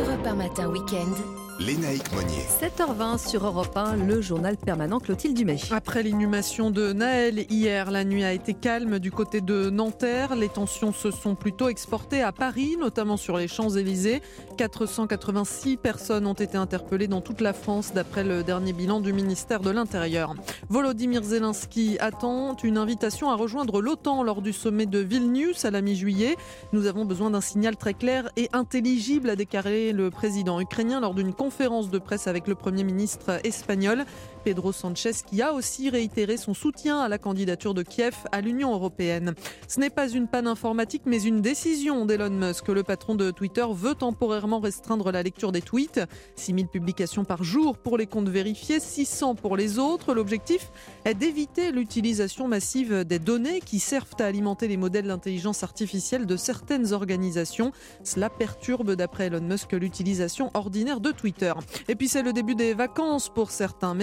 Europe 0.00 0.26
1 0.26 0.34
matin 0.34 0.68
week-end. 0.68 1.14
Lénaïque 1.60 2.10
Monnier. 2.12 2.42
7h20 2.60 3.18
sur 3.28 3.44
Europe 3.46 3.76
1, 3.76 3.96
le 3.96 4.20
journal 4.20 4.56
permanent 4.56 4.98
Clotilde 4.98 5.36
Dumay. 5.36 5.58
Après 5.70 6.02
l'inhumation 6.02 6.70
de 6.72 6.92
Naël 6.92 7.46
hier, 7.52 7.90
la 7.92 8.02
nuit 8.04 8.24
a 8.24 8.32
été 8.32 8.52
calme 8.54 8.98
du 8.98 9.12
côté 9.12 9.40
de 9.42 9.70
Nanterre. 9.70 10.34
Les 10.34 10.48
tensions 10.48 10.92
se 10.92 11.12
sont 11.12 11.36
plutôt 11.36 11.68
exportées 11.68 12.22
à 12.22 12.32
Paris, 12.32 12.76
notamment 12.80 13.16
sur 13.16 13.36
les 13.36 13.46
Champs-Élysées. 13.46 14.22
486 14.56 15.76
personnes 15.76 16.26
ont 16.26 16.31
été 16.34 16.56
interpellées 16.56 17.08
dans 17.08 17.20
toute 17.20 17.40
la 17.40 17.52
France, 17.52 17.92
d'après 17.94 18.24
le 18.24 18.42
dernier 18.42 18.72
bilan 18.72 19.00
du 19.00 19.12
ministère 19.12 19.60
de 19.60 19.70
l'Intérieur. 19.70 20.34
Volodymyr 20.68 21.22
Zelensky 21.22 21.96
attend 22.00 22.56
une 22.62 22.78
invitation 22.78 23.30
à 23.30 23.34
rejoindre 23.34 23.80
l'OTAN 23.80 24.22
lors 24.22 24.42
du 24.42 24.52
sommet 24.52 24.86
de 24.86 24.98
Vilnius 24.98 25.64
à 25.64 25.70
la 25.70 25.80
mi-juillet. 25.80 26.36
Nous 26.72 26.86
avons 26.86 27.04
besoin 27.04 27.30
d'un 27.30 27.40
signal 27.40 27.76
très 27.76 27.94
clair 27.94 28.30
et 28.36 28.48
intelligible, 28.52 29.30
a 29.30 29.36
déclaré 29.36 29.92
le 29.92 30.10
président 30.10 30.60
ukrainien 30.60 31.00
lors 31.00 31.14
d'une 31.14 31.32
conférence 31.32 31.90
de 31.90 31.98
presse 31.98 32.26
avec 32.26 32.46
le 32.46 32.54
Premier 32.54 32.84
ministre 32.84 33.40
espagnol. 33.44 34.04
Pedro 34.42 34.72
Sanchez, 34.72 35.12
qui 35.26 35.42
a 35.42 35.52
aussi 35.52 35.90
réitéré 35.90 36.36
son 36.36 36.54
soutien 36.54 37.00
à 37.00 37.08
la 37.08 37.18
candidature 37.18 37.74
de 37.74 37.82
Kiev 37.82 38.16
à 38.32 38.40
l'Union 38.40 38.72
européenne. 38.72 39.34
Ce 39.68 39.80
n'est 39.80 39.90
pas 39.90 40.08
une 40.08 40.28
panne 40.28 40.46
informatique, 40.46 41.02
mais 41.06 41.22
une 41.22 41.40
décision 41.40 42.06
d'Elon 42.06 42.30
Musk. 42.30 42.68
Le 42.68 42.82
patron 42.82 43.14
de 43.14 43.30
Twitter 43.30 43.64
veut 43.70 43.94
temporairement 43.94 44.60
restreindre 44.60 45.10
la 45.12 45.22
lecture 45.22 45.52
des 45.52 45.62
tweets. 45.62 46.00
6000 46.36 46.68
publications 46.68 47.24
par 47.24 47.44
jour 47.44 47.78
pour 47.78 47.98
les 47.98 48.06
comptes 48.06 48.28
vérifiés, 48.28 48.80
600 48.80 49.34
pour 49.36 49.56
les 49.56 49.78
autres. 49.78 50.14
L'objectif 50.14 50.70
est 51.04 51.14
d'éviter 51.14 51.72
l'utilisation 51.72 52.48
massive 52.48 53.04
des 53.04 53.18
données 53.18 53.60
qui 53.60 53.78
servent 53.78 54.14
à 54.18 54.24
alimenter 54.24 54.68
les 54.68 54.76
modèles 54.76 55.06
d'intelligence 55.06 55.62
artificielle 55.62 56.26
de 56.26 56.36
certaines 56.36 56.92
organisations. 56.92 57.72
Cela 58.04 58.30
perturbe, 58.30 58.92
d'après 58.92 59.26
Elon 59.26 59.40
Musk, 59.40 59.72
l'utilisation 59.72 60.50
ordinaire 60.54 61.00
de 61.00 61.12
Twitter. 61.12 61.52
Et 61.88 61.94
puis 61.94 62.08
c'est 62.08 62.22
le 62.22 62.32
début 62.32 62.54
des 62.54 62.74
vacances 62.74 63.28
pour 63.28 63.50
certains, 63.50 63.94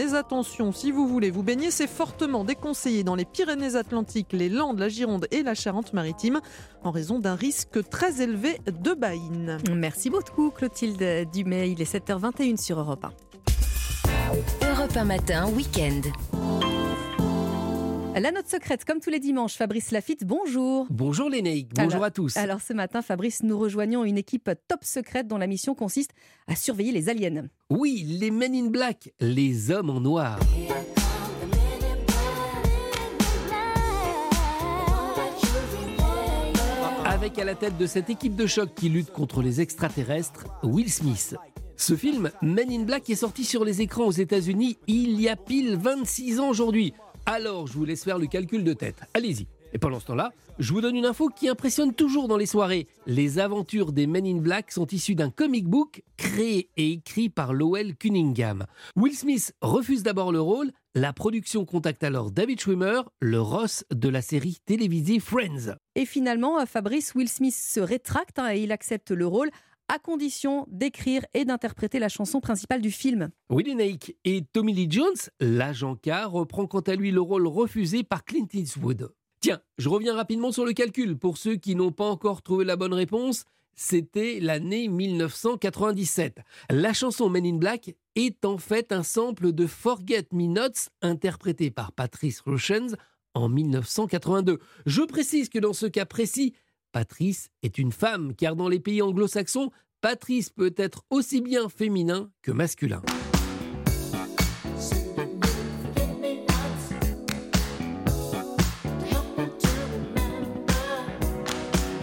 si 0.73 0.91
vous 0.91 1.07
voulez 1.07 1.31
vous 1.31 1.43
baigner, 1.43 1.71
c'est 1.71 1.87
fortement 1.87 2.43
déconseillé 2.43 3.03
dans 3.03 3.15
les 3.15 3.25
Pyrénées-Atlantiques, 3.25 4.33
les 4.33 4.49
Landes, 4.49 4.79
la 4.79 4.89
Gironde 4.89 5.27
et 5.31 5.41
la 5.43 5.55
Charente-Maritime 5.55 6.41
en 6.83 6.91
raison 6.91 7.19
d'un 7.19 7.35
risque 7.35 7.87
très 7.89 8.21
élevé 8.21 8.59
de 8.67 8.93
baïne. 8.93 9.57
Merci 9.73 10.09
beaucoup 10.09 10.51
Clotilde 10.51 11.29
Dumay, 11.31 11.71
il 11.71 11.81
est 11.81 11.91
7h. 11.91 12.09
7h21 12.09 12.57
sur 12.57 12.79
Europe 12.79 13.05
1. 13.05 14.69
Europe 14.71 14.95
1 14.95 15.03
matin, 15.05 15.49
week-end. 15.49 16.01
La 18.15 18.31
note 18.31 18.47
secrète, 18.47 18.85
comme 18.85 18.99
tous 18.99 19.11
les 19.11 19.19
dimanches, 19.19 19.53
Fabrice 19.55 19.91
Lafitte, 19.91 20.25
bonjour. 20.25 20.87
Bonjour 20.89 21.29
Lénaïque, 21.29 21.69
bonjour 21.73 21.93
alors, 21.93 22.03
à 22.03 22.11
tous. 22.11 22.37
Alors 22.37 22.59
ce 22.59 22.73
matin, 22.73 23.01
Fabrice, 23.01 23.43
nous 23.43 23.57
rejoignons 23.57 24.03
une 24.03 24.17
équipe 24.17 24.49
top 24.67 24.83
secrète 24.83 25.27
dont 25.27 25.37
la 25.37 25.47
mission 25.47 25.75
consiste 25.75 26.11
à 26.47 26.55
surveiller 26.55 26.91
les 26.91 27.07
aliens. 27.07 27.45
Oui, 27.69 28.03
les 28.07 28.31
Men 28.31 28.53
in 28.55 28.65
Black, 28.65 29.13
les 29.21 29.71
hommes 29.71 29.89
en 29.91 30.01
noir. 30.01 30.39
Avec 37.05 37.37
à 37.37 37.45
la 37.45 37.55
tête 37.55 37.77
de 37.77 37.85
cette 37.85 38.09
équipe 38.09 38.35
de 38.35 38.47
choc 38.47 38.69
qui 38.75 38.89
lutte 38.89 39.11
contre 39.11 39.41
les 39.41 39.61
extraterrestres, 39.61 40.45
Will 40.63 40.91
Smith. 40.91 41.35
Ce 41.77 41.95
film, 41.95 42.31
Men 42.41 42.69
in 42.71 42.83
Black, 42.83 43.09
est 43.09 43.15
sorti 43.15 43.45
sur 43.45 43.63
les 43.63 43.81
écrans 43.81 44.07
aux 44.07 44.11
États-Unis 44.11 44.77
il 44.87 45.21
y 45.21 45.29
a 45.29 45.37
pile 45.37 45.77
26 45.77 46.39
ans 46.41 46.49
aujourd'hui. 46.49 46.93
Alors, 47.31 47.67
je 47.67 47.73
vous 47.73 47.85
laisse 47.85 48.03
faire 48.03 48.17
le 48.17 48.25
calcul 48.25 48.63
de 48.63 48.73
tête. 48.73 49.03
Allez-y. 49.13 49.45
Et 49.71 49.77
pendant 49.77 49.99
ce 49.99 50.07
temps-là, 50.07 50.31
je 50.57 50.73
vous 50.73 50.81
donne 50.81 50.95
une 50.95 51.05
info 51.05 51.29
qui 51.29 51.47
impressionne 51.47 51.93
toujours 51.93 52.27
dans 52.27 52.37
les 52.37 52.47
soirées. 52.47 52.87
Les 53.05 53.37
aventures 53.37 53.91
des 53.91 54.07
Men 54.07 54.25
in 54.25 54.37
Black 54.37 54.71
sont 54.71 54.87
issues 54.87 55.13
d'un 55.13 55.29
comic 55.29 55.67
book 55.67 56.01
créé 56.17 56.71
et 56.75 56.93
écrit 56.93 57.29
par 57.29 57.53
Lowell 57.53 57.95
Cunningham. 57.95 58.65
Will 58.95 59.13
Smith 59.13 59.53
refuse 59.61 60.01
d'abord 60.01 60.31
le 60.31 60.41
rôle. 60.41 60.71
La 60.95 61.13
production 61.13 61.65
contacte 61.65 62.03
alors 62.03 62.31
David 62.31 62.59
Schwimmer, 62.59 63.01
le 63.19 63.39
Ross 63.39 63.85
de 63.93 64.09
la 64.09 64.23
série 64.23 64.57
télévisée 64.65 65.19
Friends. 65.19 65.75
Et 65.93 66.07
finalement, 66.07 66.65
Fabrice 66.65 67.13
Will 67.13 67.29
Smith 67.29 67.53
se 67.53 67.79
rétracte 67.79 68.39
hein, 68.39 68.51
et 68.51 68.61
il 68.61 68.71
accepte 68.71 69.11
le 69.11 69.27
rôle 69.27 69.51
à 69.89 69.99
condition 69.99 70.65
d'écrire 70.69 71.25
et 71.33 71.43
d'interpréter 71.43 71.99
la 71.99 72.09
chanson 72.09 72.39
principale 72.39 72.81
du 72.81 72.91
film. 72.91 73.29
Willie 73.49 73.75
Nake 73.75 74.15
et 74.23 74.43
Tommy 74.53 74.73
Lee 74.73 74.87
Jones, 74.89 75.17
l'agent 75.39 75.95
K, 75.95 76.11
reprend 76.25 76.67
quant 76.67 76.79
à 76.79 76.95
lui 76.95 77.11
le 77.11 77.21
rôle 77.21 77.47
refusé 77.47 78.03
par 78.03 78.23
Clint 78.23 78.47
Eastwood. 78.53 79.11
Tiens, 79.41 79.61
je 79.77 79.89
reviens 79.89 80.15
rapidement 80.15 80.51
sur 80.51 80.65
le 80.65 80.73
calcul. 80.73 81.17
Pour 81.17 81.37
ceux 81.37 81.55
qui 81.55 81.75
n'ont 81.75 81.91
pas 81.91 82.05
encore 82.05 82.41
trouvé 82.41 82.65
la 82.65 82.75
bonne 82.75 82.93
réponse, 82.93 83.45
c'était 83.73 84.39
l'année 84.41 84.89
1997. 84.89 86.39
La 86.69 86.93
chanson 86.93 87.29
Men 87.29 87.45
in 87.45 87.55
Black 87.55 87.95
est 88.15 88.45
en 88.45 88.57
fait 88.57 88.91
un 88.91 89.03
sample 89.03 89.53
de 89.53 89.65
Forget 89.65 90.27
Me 90.33 90.47
Nots 90.47 90.89
interprété 91.01 91.71
par 91.71 91.93
Patrice 91.93 92.41
Rushens 92.41 92.95
en 93.33 93.49
1982. 93.49 94.59
Je 94.85 95.01
précise 95.03 95.49
que 95.49 95.59
dans 95.59 95.73
ce 95.73 95.85
cas 95.85 96.05
précis, 96.05 96.53
Patrice 96.91 97.49
est 97.61 97.77
une 97.77 97.91
femme, 97.91 98.33
car 98.35 98.55
dans 98.55 98.67
les 98.67 98.79
pays 98.79 99.01
anglo-saxons, 99.01 99.71
Patrice 100.01 100.49
peut 100.49 100.73
être 100.77 101.03
aussi 101.09 101.41
bien 101.41 101.69
féminin 101.69 102.31
que 102.41 102.51
masculin. 102.51 103.01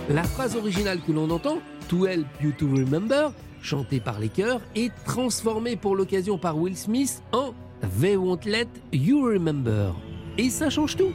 La 0.09 0.23
phrase 0.23 0.55
originale 0.55 1.01
que 1.01 1.11
l'on 1.11 1.31
entend, 1.31 1.59
To 1.89 2.07
help 2.07 2.27
you 2.41 2.53
to 2.59 2.67
remember, 2.67 3.33
chantée 3.63 4.01
par 4.01 4.19
les 4.19 4.29
chœurs, 4.29 4.61
est 4.75 4.93
transformée 5.05 5.77
pour 5.77 5.95
l'occasion 5.95 6.37
par 6.39 6.59
Will 6.59 6.77
Smith 6.77 7.23
en 7.33 7.55
They 8.01 8.17
won't 8.17 8.45
let 8.45 8.69
you 8.93 9.25
remember. 9.25 9.95
Et 10.39 10.51
ça 10.51 10.71
change 10.71 10.97
tout. 10.97 11.15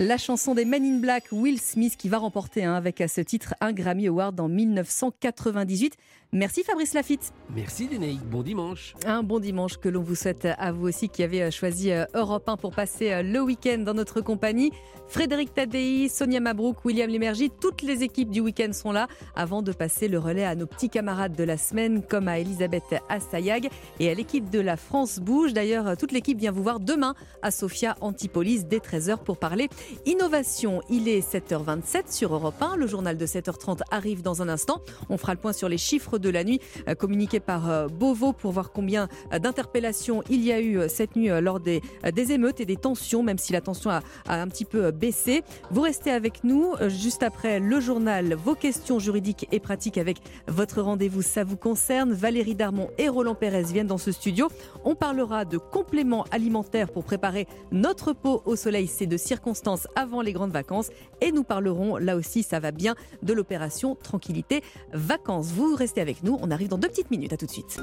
La 0.00 0.16
chanson 0.16 0.54
des 0.54 0.64
Men 0.64 0.84
in 0.84 1.00
Black, 1.00 1.24
Will 1.32 1.58
Smith, 1.60 1.96
qui 1.96 2.08
va 2.08 2.18
remporter 2.18 2.64
hein, 2.64 2.74
avec 2.74 3.00
à 3.00 3.08
ce 3.08 3.20
titre 3.20 3.56
un 3.60 3.72
Grammy 3.72 4.06
Award 4.06 4.38
en 4.38 4.48
1998. 4.48 5.96
Merci 6.30 6.62
Fabrice 6.62 6.94
Lafitte. 6.94 7.32
Merci 7.56 7.88
Dénaïque, 7.88 8.22
bon 8.22 8.42
dimanche. 8.42 8.94
Un 9.06 9.24
bon 9.24 9.40
dimanche 9.40 9.78
que 9.78 9.88
l'on 9.88 10.02
vous 10.02 10.14
souhaite 10.14 10.46
à 10.58 10.70
vous 10.70 10.86
aussi 10.86 11.08
qui 11.08 11.24
avez 11.24 11.50
choisi 11.50 11.90
Europe 12.14 12.48
1 12.48 12.58
pour 12.58 12.74
passer 12.74 13.22
le 13.24 13.40
week-end 13.40 13.78
dans 13.78 13.94
notre 13.94 14.20
compagnie. 14.20 14.70
Frédéric 15.08 15.54
Tadei, 15.54 16.10
Sonia 16.10 16.38
Mabrouk, 16.38 16.84
William 16.84 17.08
Lémergie, 17.08 17.50
toutes 17.50 17.80
les 17.80 18.02
équipes 18.02 18.28
du 18.28 18.40
week-end 18.40 18.74
sont 18.74 18.92
là 18.92 19.08
avant 19.34 19.62
de 19.62 19.72
passer 19.72 20.06
le 20.06 20.18
relais 20.18 20.44
à 20.44 20.54
nos 20.54 20.66
petits 20.66 20.90
camarades 20.90 21.34
de 21.34 21.44
la 21.44 21.56
semaine 21.56 22.02
comme 22.02 22.28
à 22.28 22.38
Elisabeth 22.38 22.84
Assayag 23.08 23.70
et 23.98 24.10
à 24.10 24.14
l'équipe 24.14 24.50
de 24.50 24.60
la 24.60 24.76
France 24.76 25.20
Bouge. 25.20 25.54
D'ailleurs, 25.54 25.96
toute 25.96 26.12
l'équipe 26.12 26.38
vient 26.38 26.52
vous 26.52 26.62
voir 26.62 26.78
demain 26.78 27.14
à 27.40 27.50
Sofia 27.50 27.96
Antipolis 28.02 28.66
dès 28.66 28.78
13h 28.78 29.24
pour 29.24 29.38
parler 29.38 29.70
innovation. 30.06 30.82
Il 30.88 31.08
est 31.08 31.20
7h27 31.20 32.12
sur 32.12 32.34
Europe 32.34 32.60
1. 32.60 32.76
Le 32.76 32.86
journal 32.86 33.16
de 33.16 33.26
7h30 33.26 33.80
arrive 33.90 34.22
dans 34.22 34.42
un 34.42 34.48
instant. 34.48 34.82
On 35.08 35.16
fera 35.16 35.34
le 35.34 35.40
point 35.40 35.52
sur 35.52 35.68
les 35.68 35.78
chiffres 35.78 36.18
de 36.18 36.30
la 36.30 36.44
nuit 36.44 36.60
communiqués 36.98 37.40
par 37.40 37.88
Beauvau 37.88 38.32
pour 38.32 38.52
voir 38.52 38.72
combien 38.72 39.08
d'interpellations 39.30 40.22
il 40.30 40.44
y 40.44 40.52
a 40.52 40.60
eu 40.60 40.80
cette 40.88 41.16
nuit 41.16 41.28
lors 41.40 41.60
des, 41.60 41.82
des 42.12 42.32
émeutes 42.32 42.60
et 42.60 42.66
des 42.66 42.76
tensions, 42.76 43.22
même 43.22 43.38
si 43.38 43.52
la 43.52 43.60
tension 43.60 43.90
a, 43.90 44.00
a 44.26 44.40
un 44.40 44.48
petit 44.48 44.64
peu 44.64 44.90
baissé. 44.90 45.42
Vous 45.70 45.82
restez 45.82 46.10
avec 46.10 46.44
nous 46.44 46.74
juste 46.88 47.22
après 47.22 47.60
le 47.60 47.80
journal, 47.80 48.34
vos 48.34 48.54
questions 48.54 48.98
juridiques 48.98 49.46
et 49.52 49.60
pratiques 49.60 49.98
avec 49.98 50.18
votre 50.46 50.80
rendez-vous. 50.82 51.22
Ça 51.22 51.44
vous 51.44 51.56
concerne. 51.56 52.12
Valérie 52.12 52.54
Darmon 52.54 52.88
et 52.98 53.08
Roland 53.08 53.34
Pérez 53.34 53.62
viennent 53.62 53.86
dans 53.86 53.98
ce 53.98 54.12
studio. 54.12 54.48
On 54.84 54.94
parlera 54.94 55.44
de 55.44 55.58
compléments 55.58 56.24
alimentaires 56.30 56.90
pour 56.90 57.04
préparer 57.04 57.46
notre 57.70 58.12
peau 58.12 58.42
au 58.44 58.56
soleil. 58.56 58.86
C'est 58.86 59.06
de 59.06 59.16
circonstances 59.16 59.77
avant 59.94 60.22
les 60.22 60.32
grandes 60.32 60.52
vacances. 60.52 60.90
Et 61.20 61.30
nous 61.32 61.44
parlerons, 61.44 61.96
là 61.96 62.16
aussi, 62.16 62.42
ça 62.42 62.58
va 62.60 62.70
bien, 62.70 62.94
de 63.22 63.32
l'opération 63.32 63.94
Tranquillité 63.94 64.62
Vacances. 64.92 65.52
Vous 65.52 65.74
restez 65.74 66.00
avec 66.00 66.22
nous. 66.22 66.38
On 66.40 66.50
arrive 66.50 66.68
dans 66.68 66.78
deux 66.78 66.88
petites 66.88 67.10
minutes. 67.10 67.32
À 67.32 67.36
tout 67.36 67.46
de 67.46 67.50
suite. 67.50 67.78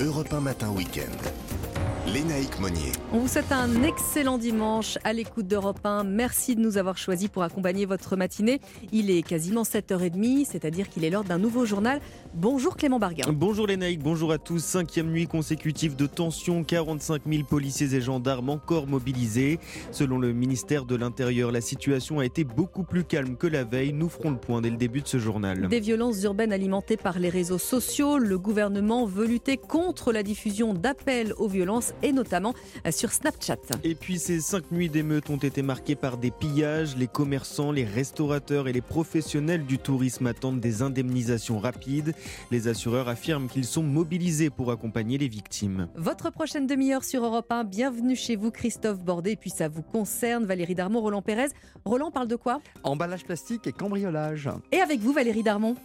Europe 0.00 0.32
1 0.32 0.40
Matin 0.40 0.70
Week-end. 0.70 1.49
Lénaïque 2.12 2.58
Monnier. 2.58 2.90
On 3.12 3.20
vous 3.20 3.28
souhaite 3.28 3.52
un 3.52 3.84
excellent 3.84 4.36
dimanche 4.36 4.98
à 5.04 5.12
l'écoute 5.12 5.46
d'Europe 5.46 5.78
1. 5.84 6.02
Merci 6.02 6.56
de 6.56 6.60
nous 6.60 6.76
avoir 6.76 6.98
choisis 6.98 7.28
pour 7.28 7.44
accompagner 7.44 7.86
votre 7.86 8.16
matinée. 8.16 8.60
Il 8.90 9.10
est 9.10 9.22
quasiment 9.22 9.62
7h30, 9.62 10.44
c'est-à-dire 10.46 10.88
qu'il 10.88 11.04
est 11.04 11.10
l'heure 11.10 11.22
d'un 11.22 11.38
nouveau 11.38 11.64
journal. 11.64 12.00
Bonjour 12.34 12.76
Clément 12.76 12.98
Barguin. 12.98 13.26
Bonjour 13.32 13.68
Lénaïque, 13.68 14.02
bonjour 14.02 14.32
à 14.32 14.38
tous. 14.38 14.58
Cinquième 14.58 15.10
nuit 15.10 15.28
consécutive 15.28 15.94
de 15.94 16.06
tension, 16.06 16.64
45 16.64 17.22
000 17.30 17.44
policiers 17.44 17.94
et 17.94 18.00
gendarmes 18.00 18.50
encore 18.50 18.88
mobilisés. 18.88 19.60
Selon 19.92 20.18
le 20.18 20.32
ministère 20.32 20.86
de 20.86 20.96
l'Intérieur, 20.96 21.52
la 21.52 21.60
situation 21.60 22.18
a 22.18 22.24
été 22.24 22.42
beaucoup 22.42 22.82
plus 22.82 23.04
calme 23.04 23.36
que 23.36 23.46
la 23.46 23.62
veille. 23.62 23.92
Nous 23.92 24.08
ferons 24.08 24.30
le 24.30 24.38
point 24.38 24.60
dès 24.60 24.70
le 24.70 24.76
début 24.76 25.02
de 25.02 25.08
ce 25.08 25.18
journal. 25.18 25.68
Des 25.68 25.80
violences 25.80 26.20
urbaines 26.24 26.52
alimentées 26.52 26.96
par 26.96 27.20
les 27.20 27.28
réseaux 27.28 27.58
sociaux. 27.58 28.18
Le 28.18 28.38
gouvernement 28.38 29.06
veut 29.06 29.26
lutter 29.26 29.56
contre 29.58 30.12
la 30.12 30.24
diffusion 30.24 30.74
d'appels 30.74 31.34
aux 31.38 31.48
violences 31.48 31.92
et 32.02 32.12
notamment 32.12 32.54
sur 32.90 33.12
Snapchat. 33.12 33.56
Et 33.84 33.94
puis 33.94 34.18
ces 34.18 34.40
cinq 34.40 34.70
nuits 34.70 34.88
d'émeutes 34.88 35.30
ont 35.30 35.36
été 35.36 35.62
marquées 35.62 35.94
par 35.94 36.16
des 36.16 36.30
pillages. 36.30 36.96
Les 36.96 37.06
commerçants, 37.06 37.72
les 37.72 37.84
restaurateurs 37.84 38.68
et 38.68 38.72
les 38.72 38.80
professionnels 38.80 39.64
du 39.64 39.78
tourisme 39.78 40.26
attendent 40.26 40.60
des 40.60 40.82
indemnisations 40.82 41.58
rapides. 41.58 42.14
Les 42.50 42.68
assureurs 42.68 43.08
affirment 43.08 43.48
qu'ils 43.48 43.64
sont 43.64 43.82
mobilisés 43.82 44.50
pour 44.50 44.70
accompagner 44.70 45.18
les 45.18 45.28
victimes. 45.28 45.88
Votre 45.96 46.30
prochaine 46.30 46.66
demi-heure 46.66 47.04
sur 47.04 47.24
Europe 47.24 47.50
1. 47.50 47.64
Bienvenue 47.64 48.16
chez 48.16 48.36
vous 48.36 48.50
Christophe 48.50 49.00
Bordet. 49.00 49.32
Et 49.32 49.36
puis 49.36 49.50
ça 49.50 49.68
vous 49.68 49.82
concerne 49.82 50.44
Valérie 50.44 50.74
Darmon, 50.74 51.00
Roland 51.00 51.22
Pérez. 51.22 51.48
Roland 51.84 52.10
parle 52.10 52.28
de 52.28 52.36
quoi? 52.36 52.60
Emballage 52.82 53.24
plastique 53.24 53.66
et 53.66 53.72
cambriolage. 53.72 54.48
Et 54.72 54.80
avec 54.80 55.00
vous 55.00 55.12
Valérie 55.12 55.42
Darmon 55.42 55.76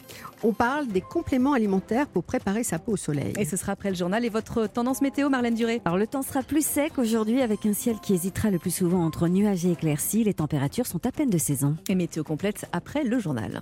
On 0.44 0.54
parle 0.54 0.88
des 0.88 1.02
compléments 1.02 1.54
alimentaires 1.54 2.08
pour 2.08 2.24
préparer 2.24 2.64
sa 2.64 2.80
peau 2.80 2.94
au 2.94 2.98
soleil. 2.98 3.34
Et 3.40 3.46
ce 3.46 3.58
sera 3.58 3.74
après 3.74 3.90
le 3.90 3.96
journal 3.96 4.26
et 4.26 4.30
votre 4.30 4.68
tendance 4.68 5.02
météo 5.02 5.30
Marlène 5.30 5.56
Duré? 5.56 5.82
Le 5.86 6.05
temps 6.08 6.22
sera 6.22 6.44
plus 6.44 6.66
sec 6.66 6.98
aujourd'hui 6.98 7.42
avec 7.42 7.66
un 7.66 7.74
ciel 7.74 8.00
qui 8.00 8.14
hésitera 8.14 8.52
le 8.52 8.60
plus 8.60 8.74
souvent 8.74 9.04
entre 9.06 9.28
nuages 9.28 9.66
et 9.66 9.72
éclaircies. 9.72 10.24
Les 10.24 10.34
températures 10.34 10.88
sont 10.88 11.06
à 11.06 11.12
peine 11.12 11.30
de 11.30 11.38
saison. 11.38 11.78
Et 11.90 11.96
météo 11.96 12.24
complète 12.24 12.66
après 12.74 13.04
le 13.04 13.20
journal. 13.20 13.62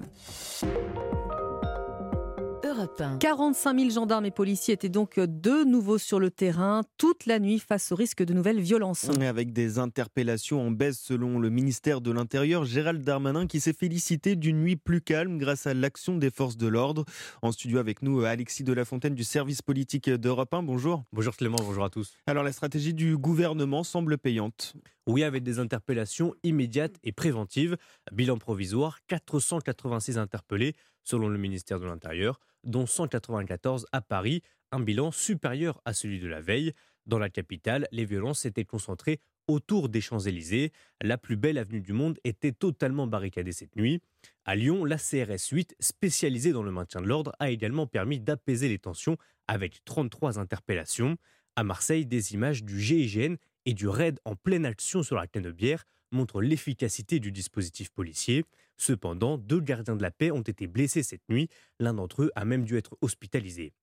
45 3.20 3.80
000 3.80 3.90
gendarmes 3.92 4.26
et 4.26 4.32
policiers 4.32 4.74
étaient 4.74 4.90
donc 4.90 5.20
de 5.20 5.64
nouveau 5.64 5.98
sur 5.98 6.20
le 6.20 6.30
terrain 6.30 6.82
toute 6.98 7.26
la 7.26 7.40
nuit 7.40 7.60
face 7.60 7.92
au 7.92 7.96
risque 7.96 8.24
de 8.24 8.34
nouvelles 8.34 8.60
violences. 8.60 9.10
Avec 9.22 9.54
des 9.54 9.80
interpellations 9.80 10.62
en 10.62 10.72
baisse 10.72 11.00
selon 11.00 11.40
le 11.40 11.50
ministère 11.50 12.02
de 12.02 12.12
l'Intérieur, 12.12 12.66
Gérald 12.66 13.04
Darmanin 13.04 13.48
qui 13.48 13.60
s'est 13.60 13.74
félicité 13.74 14.36
d'une 14.36 14.62
nuit 14.62 14.76
plus 14.76 15.02
calme 15.02 15.38
grâce 15.38 15.68
à 15.68 15.74
l'action 15.74 16.18
des 16.18 16.32
forces 16.32 16.58
de 16.58 16.68
l'ordre. 16.68 17.06
En 17.42 17.52
studio 17.52 17.80
avec 17.80 18.02
nous, 18.02 18.22
Alexis 18.22 18.64
de 18.64 18.74
la 18.74 18.86
Fontaine 18.86 19.16
du 19.16 19.24
service 19.24 19.62
politique 19.62 20.10
d'Europe 20.10 20.54
1. 20.54 20.64
Bonjour. 20.64 21.04
Bonjour 21.14 21.36
Clément, 21.36 21.58
bonjour 21.60 21.84
à 21.84 21.90
tous. 21.90 22.14
Alors 22.28 22.44
la 22.44 22.52
stratégie 22.52 22.94
du 22.94 23.18
gouvernement 23.18 23.84
semble 23.84 24.18
payante. 24.18 24.74
Oui, 25.06 25.24
avec 25.24 25.44
des 25.44 25.60
interpellations 25.60 26.34
immédiates 26.44 26.96
et 27.04 27.12
préventives. 27.12 27.76
Bilan 28.12 28.38
provisoire, 28.38 29.00
486 29.08 30.18
interpellés 30.18 30.74
selon 31.04 31.28
le 31.28 31.38
ministère 31.38 31.80
de 31.80 31.86
l'Intérieur, 31.86 32.40
dont 32.64 32.86
194 32.86 33.88
à 33.92 34.02
Paris, 34.02 34.42
un 34.72 34.80
bilan 34.80 35.12
supérieur 35.12 35.82
à 35.86 35.94
celui 35.94 36.20
de 36.20 36.28
la 36.28 36.42
veille. 36.42 36.74
Dans 37.06 37.20
la 37.20 37.30
capitale, 37.30 37.88
les 37.92 38.06
violences 38.06 38.40
s'étaient 38.40 38.66
concentrées 38.66 39.20
autour 39.48 39.90
des 39.90 40.02
Champs-Élysées. 40.02 40.72
La 41.02 41.18
plus 41.18 41.36
belle 41.36 41.58
avenue 41.58 41.82
du 41.82 41.94
monde 41.94 42.18
était 42.24 42.54
totalement 42.54 43.08
barricadée 43.08 43.52
cette 43.52 43.76
nuit. 43.76 44.02
À 44.46 44.56
Lyon, 44.56 44.86
la 44.86 44.98
CRS 44.98 45.50
8, 45.52 45.76
spécialisée 45.80 46.54
dans 46.54 46.64
le 46.64 46.72
maintien 46.72 47.02
de 47.02 47.08
l'ordre, 47.08 47.34
a 47.40 47.50
également 47.50 47.88
permis 47.88 48.20
d'apaiser 48.20 48.70
les 48.70 48.80
tensions 48.80 49.18
avec 49.48 49.84
33 49.84 50.40
interpellations. 50.40 51.18
À 51.56 51.64
Marseille, 51.64 52.06
des 52.06 52.34
images 52.34 52.64
du 52.64 52.80
GIGN 52.80 53.36
et 53.66 53.74
du 53.74 53.88
raid 53.88 54.20
en 54.26 54.36
pleine 54.36 54.66
action 54.66 55.04
sur 55.04 55.16
la 55.16 55.28
Canebière 55.28 55.86
montrent 56.12 56.42
l'efficacité 56.42 57.20
du 57.20 57.32
dispositif 57.32 57.90
policier. 57.90 58.46
Cependant, 58.78 59.38
deux 59.38 59.60
gardiens 59.60 59.96
de 59.96 60.02
la 60.02 60.12
paix 60.12 60.32
ont 60.32 60.42
été 60.42 60.68
blessés 60.68 61.04
cette 61.04 61.28
nuit. 61.30 61.50
L'un 61.80 61.94
d'entre 61.94 62.24
eux 62.24 62.32
a 62.36 62.46
même 62.46 62.66
dû 62.66 62.78
être 62.78 62.98
hospitalisé. 63.02 63.74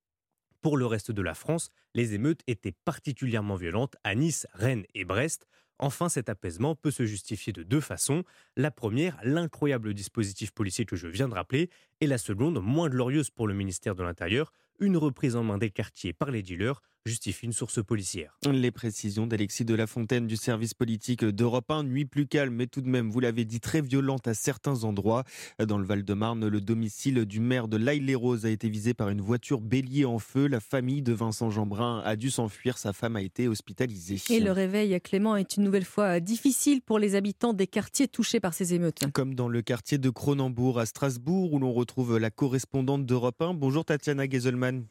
Pour 0.62 0.76
le 0.76 0.86
reste 0.86 1.10
de 1.10 1.22
la 1.22 1.34
France, 1.34 1.70
les 1.94 2.14
émeutes 2.14 2.42
étaient 2.46 2.74
particulièrement 2.84 3.56
violentes 3.56 3.96
à 4.04 4.14
Nice, 4.14 4.46
Rennes 4.52 4.84
et 4.94 5.04
Brest. 5.04 5.46
Enfin, 5.78 6.10
cet 6.10 6.28
apaisement 6.28 6.74
peut 6.74 6.90
se 6.90 7.06
justifier 7.06 7.54
de 7.54 7.62
deux 7.62 7.80
façons. 7.80 8.24
La 8.56 8.70
première, 8.70 9.18
l'incroyable 9.24 9.94
dispositif 9.94 10.50
policier 10.50 10.84
que 10.84 10.96
je 10.96 11.08
viens 11.08 11.28
de 11.28 11.34
rappeler, 11.34 11.70
et 12.02 12.06
la 12.06 12.18
seconde, 12.18 12.62
moins 12.62 12.90
glorieuse 12.90 13.30
pour 13.30 13.48
le 13.48 13.54
ministère 13.54 13.94
de 13.94 14.02
l'Intérieur, 14.02 14.52
une 14.78 14.98
reprise 14.98 15.36
en 15.36 15.42
main 15.42 15.56
des 15.56 15.70
quartiers 15.70 16.12
par 16.12 16.30
les 16.30 16.42
dealers 16.42 16.82
justifie 17.06 17.46
une 17.46 17.52
source 17.52 17.82
policière. 17.82 18.36
Les 18.50 18.70
précisions 18.70 19.26
d'Alexis 19.26 19.64
de 19.64 19.74
la 19.74 19.86
Fontaine 19.86 20.26
du 20.26 20.36
service 20.36 20.74
politique 20.74 21.24
d'Europe 21.24 21.70
1, 21.70 21.84
nuit 21.84 22.04
plus 22.04 22.26
calme, 22.26 22.54
mais 22.54 22.66
tout 22.66 22.80
de 22.80 22.88
même, 22.88 23.10
vous 23.10 23.20
l'avez 23.20 23.44
dit, 23.44 23.60
très 23.60 23.80
violente 23.80 24.28
à 24.28 24.34
certains 24.34 24.84
endroits. 24.84 25.24
Dans 25.58 25.78
le 25.78 25.84
Val-de-Marne, 25.84 26.46
le 26.46 26.60
domicile 26.60 27.24
du 27.24 27.40
maire 27.40 27.68
de 27.68 27.76
l'Aille-les-Roses 27.76 28.44
a 28.44 28.50
été 28.50 28.68
visé 28.68 28.94
par 28.94 29.08
une 29.08 29.20
voiture 29.20 29.60
bélier 29.60 30.04
en 30.04 30.18
feu. 30.18 30.46
La 30.46 30.60
famille 30.60 31.02
de 31.02 31.12
Vincent 31.12 31.50
Jeanbrun 31.50 32.02
a 32.04 32.16
dû 32.16 32.30
s'enfuir. 32.30 32.76
Sa 32.78 32.92
femme 32.92 33.16
a 33.16 33.22
été 33.22 33.48
hospitalisée. 33.48 34.20
Et 34.30 34.40
le 34.40 34.52
réveil, 34.52 35.00
Clément, 35.00 35.36
est 35.36 35.56
une 35.56 35.64
nouvelle 35.64 35.84
fois 35.84 36.20
difficile 36.20 36.82
pour 36.82 36.98
les 36.98 37.14
habitants 37.14 37.54
des 37.54 37.66
quartiers 37.66 38.08
touchés 38.08 38.40
par 38.40 38.54
ces 38.54 38.74
émeutes. 38.74 39.10
Comme 39.12 39.34
dans 39.34 39.48
le 39.48 39.62
quartier 39.62 39.98
de 39.98 40.10
Cronenbourg 40.10 40.78
à 40.78 40.86
Strasbourg, 40.86 41.52
où 41.52 41.58
l'on 41.58 41.72
retrouve 41.72 42.18
la 42.18 42.30
correspondante 42.30 43.06
d'Europe 43.06 43.40
1. 43.40 43.54
Bonjour 43.54 43.84
Tatiana 43.84 44.28
Geselman. 44.28 44.84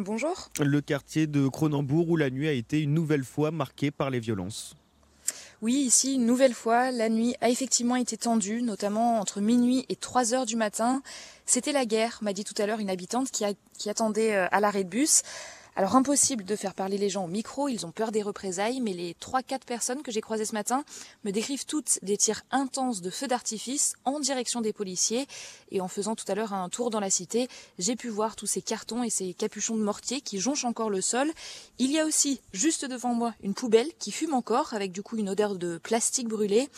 Bonjour. 0.00 0.48
Le 0.60 0.80
quartier 0.80 1.28
de 1.28 1.46
Cronenbourg 1.46 2.08
où 2.08 2.16
la 2.16 2.28
nuit 2.28 2.48
a 2.48 2.52
été 2.52 2.82
une 2.82 2.94
nouvelle 2.94 3.22
fois 3.22 3.52
marquée 3.52 3.92
par 3.92 4.10
les 4.10 4.18
violences. 4.18 4.74
Oui, 5.62 5.74
ici, 5.74 6.14
une 6.14 6.26
nouvelle 6.26 6.52
fois, 6.52 6.90
la 6.90 7.08
nuit 7.08 7.36
a 7.40 7.48
effectivement 7.48 7.94
été 7.94 8.16
tendue, 8.16 8.60
notamment 8.60 9.20
entre 9.20 9.40
minuit 9.40 9.86
et 9.88 9.94
3 9.94 10.34
heures 10.34 10.46
du 10.46 10.56
matin. 10.56 11.00
C'était 11.46 11.72
la 11.72 11.86
guerre, 11.86 12.18
m'a 12.22 12.32
dit 12.32 12.42
tout 12.42 12.60
à 12.60 12.66
l'heure 12.66 12.80
une 12.80 12.90
habitante 12.90 13.30
qui, 13.30 13.44
qui 13.78 13.88
attendait 13.88 14.34
euh, 14.34 14.46
à 14.50 14.58
l'arrêt 14.58 14.82
de 14.82 14.88
bus. 14.88 15.22
Alors 15.76 15.96
impossible 15.96 16.44
de 16.44 16.54
faire 16.54 16.72
parler 16.72 16.98
les 16.98 17.08
gens 17.08 17.24
au 17.24 17.28
micro, 17.28 17.68
ils 17.68 17.84
ont 17.84 17.90
peur 17.90 18.12
des 18.12 18.22
représailles, 18.22 18.80
mais 18.80 18.92
les 18.92 19.14
3-4 19.14 19.64
personnes 19.66 20.02
que 20.02 20.12
j'ai 20.12 20.20
croisées 20.20 20.44
ce 20.44 20.52
matin 20.52 20.84
me 21.24 21.32
décrivent 21.32 21.66
toutes 21.66 21.98
des 22.02 22.16
tirs 22.16 22.42
intenses 22.52 23.00
de 23.00 23.10
feux 23.10 23.26
d'artifice 23.26 23.94
en 24.04 24.20
direction 24.20 24.60
des 24.60 24.72
policiers. 24.72 25.26
Et 25.72 25.80
en 25.80 25.88
faisant 25.88 26.14
tout 26.14 26.26
à 26.28 26.36
l'heure 26.36 26.52
un 26.52 26.68
tour 26.68 26.90
dans 26.90 27.00
la 27.00 27.10
cité, 27.10 27.48
j'ai 27.80 27.96
pu 27.96 28.08
voir 28.08 28.36
tous 28.36 28.46
ces 28.46 28.62
cartons 28.62 29.02
et 29.02 29.10
ces 29.10 29.34
capuchons 29.34 29.76
de 29.76 29.82
mortier 29.82 30.20
qui 30.20 30.38
jonchent 30.38 30.64
encore 30.64 30.90
le 30.90 31.00
sol. 31.00 31.28
Il 31.80 31.90
y 31.90 31.98
a 31.98 32.06
aussi, 32.06 32.40
juste 32.52 32.84
devant 32.84 33.12
moi, 33.12 33.34
une 33.42 33.54
poubelle 33.54 33.90
qui 33.98 34.12
fume 34.12 34.34
encore, 34.34 34.74
avec 34.74 34.92
du 34.92 35.02
coup 35.02 35.16
une 35.16 35.28
odeur 35.28 35.56
de 35.56 35.78
plastique 35.78 36.28
brûlé. 36.28 36.68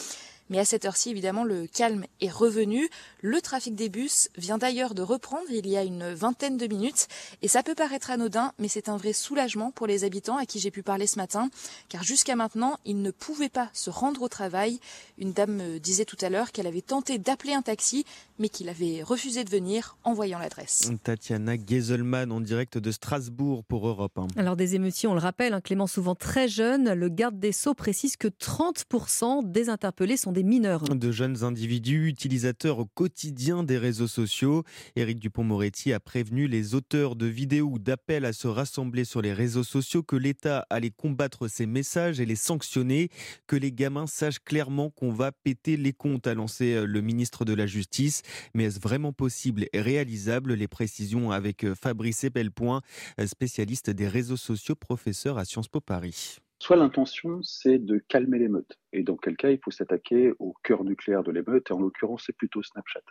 Mais 0.48 0.59
à 0.59 0.64
cette 0.64 0.85
heure-ci, 0.85 1.10
évidemment, 1.10 1.44
le 1.44 1.66
calme 1.66 2.05
est 2.20 2.31
revenu. 2.31 2.89
Le 3.20 3.40
trafic 3.40 3.74
des 3.74 3.89
bus 3.89 4.28
vient 4.36 4.59
d'ailleurs 4.59 4.94
de 4.94 5.02
reprendre 5.02 5.47
il 5.51 5.66
y 5.66 5.77
a 5.77 5.82
une 5.82 6.12
vingtaine 6.12 6.56
de 6.56 6.66
minutes. 6.66 7.09
Et 7.43 7.48
ça 7.48 7.62
peut 7.62 7.74
paraître 7.74 8.10
anodin, 8.10 8.52
mais 8.59 8.68
c'est 8.68 8.89
un 8.89 8.97
vrai 8.97 9.12
soulagement 9.12 9.70
pour 9.70 9.86
les 9.86 10.05
habitants 10.05 10.36
à 10.36 10.47
qui 10.47 10.60
j'ai 10.60 10.70
pu 10.70 10.82
parler 10.82 11.06
ce 11.06 11.16
matin. 11.16 11.51
Car 11.89 12.02
jusqu'à 12.02 12.36
maintenant, 12.36 12.78
ils 12.85 13.01
ne 13.01 13.10
pouvaient 13.10 13.48
pas 13.48 13.70
se 13.73 13.90
rendre 13.90 14.23
au 14.23 14.28
travail. 14.28 14.81
Une 15.18 15.32
dame 15.32 15.56
me 15.56 15.78
disait 15.78 16.05
tout 16.05 16.18
à 16.20 16.28
l'heure 16.28 16.52
qu'elle 16.52 16.66
avait 16.66 16.82
tenté 16.82 17.18
d'appeler 17.18 17.52
un 17.52 17.62
taxi, 17.62 18.05
mais 18.39 18.48
qu'il 18.48 18.68
avait 18.68 19.02
refusé 19.02 19.44
de 19.44 19.51
venir 19.51 19.97
en 20.05 20.12
voyant 20.12 20.39
l'adresse. 20.39 20.90
Tatiana 21.02 21.56
Geselman 21.56 22.31
en 22.31 22.40
direct 22.40 22.78
de 22.78 22.90
Strasbourg 22.90 23.64
pour 23.64 23.89
Europe 23.89 24.18
1. 24.18 24.27
Alors 24.36 24.56
des 24.56 24.74
émeutiers, 24.74 25.09
on 25.09 25.14
le 25.14 25.20
rappelle, 25.20 25.55
un 25.55 25.60
Clément 25.60 25.86
souvent 25.86 26.14
très 26.14 26.48
jeune. 26.48 26.93
Le 26.93 27.09
garde 27.09 27.39
des 27.39 27.52
Sceaux 27.52 27.74
précise 27.74 28.16
que 28.16 28.28
30% 28.28 29.51
des 29.51 29.68
interpellés 29.68 30.16
sont 30.16 30.32
des 30.37 30.43
mineurs. 30.43 30.83
De 30.83 31.11
jeunes 31.13 31.45
individus 31.45 32.09
utilisateurs 32.09 32.79
au 32.79 32.85
quotidien 32.85 33.63
des 33.63 33.79
réseaux 33.79 34.07
sociaux. 34.07 34.65
Éric 34.95 35.19
Dupont-Moretti 35.19 35.95
a 35.95 35.99
prévenu 35.99 36.47
les 36.47 36.75
auteurs 36.75 37.17
de 37.17 37.25
vidéos 37.25 37.71
ou 37.73 37.79
d'appels 37.79 38.27
à 38.27 38.35
se 38.35 38.47
rassembler 38.47 39.07
sur 39.07 39.23
les 39.23 39.33
réseaux 39.33 39.65
sociaux 39.65 40.03
que 40.03 40.15
l'État 40.15 40.67
allait 40.69 40.91
combattre 40.91 41.49
ces 41.49 41.65
messages 41.65 42.21
et 42.21 42.27
les 42.27 42.37
sanctionner, 42.37 43.09
que 43.47 43.57
les 43.57 43.73
gamins 43.73 44.07
sachent 44.07 44.45
clairement 44.45 44.91
qu'on 44.91 45.11
va 45.11 45.33
péter 45.33 45.79
les 45.79 45.95
comptes, 45.95 46.27
a 46.27 46.35
lancé 46.35 46.75
euh, 46.75 46.85
le 46.85 47.01
ministre 47.01 47.47
de 47.47 47.55
la 47.55 47.67
Justice. 47.67 48.21
Mais 48.53 48.65
est-ce 48.65 48.79
vraiment 48.79 49.15
possible 49.15 49.67
et 49.73 49.81
réalisable? 49.81 50.53
Les 50.53 50.69
précisions 50.69 51.31
avec 51.31 51.65
euh, 51.65 51.75
Fabrice 51.75 52.25
Epelpoint, 52.25 52.83
euh, 53.19 53.27
spécialiste 53.27 53.89
des 53.89 54.07
réseaux 54.07 54.37
sociaux, 54.37 54.75
professeur 54.75 55.39
à 55.39 55.47
Sciences 55.47 55.69
Po 55.69 55.81
Paris. 55.81 56.41
Soit 56.59 56.77
l'intention, 56.77 57.43
c'est 57.43 57.78
de 57.78 57.99
calmer 57.99 58.39
l'émeute. 58.39 58.78
Et 58.93 59.03
dans 59.03 59.16
quel 59.16 59.37
cas, 59.37 59.51
il 59.51 59.59
faut 59.62 59.70
s'attaquer 59.70 60.33
au 60.39 60.55
cœur 60.65 60.85
nucléaire 60.85 61.23
de 61.23 61.31
l'émeute. 61.31 61.70
Et 61.70 61.74
en 61.74 61.81
l'occurrence, 61.81 62.24
c'est 62.27 62.37
plutôt 62.37 62.62
Snapchat. 62.62 63.03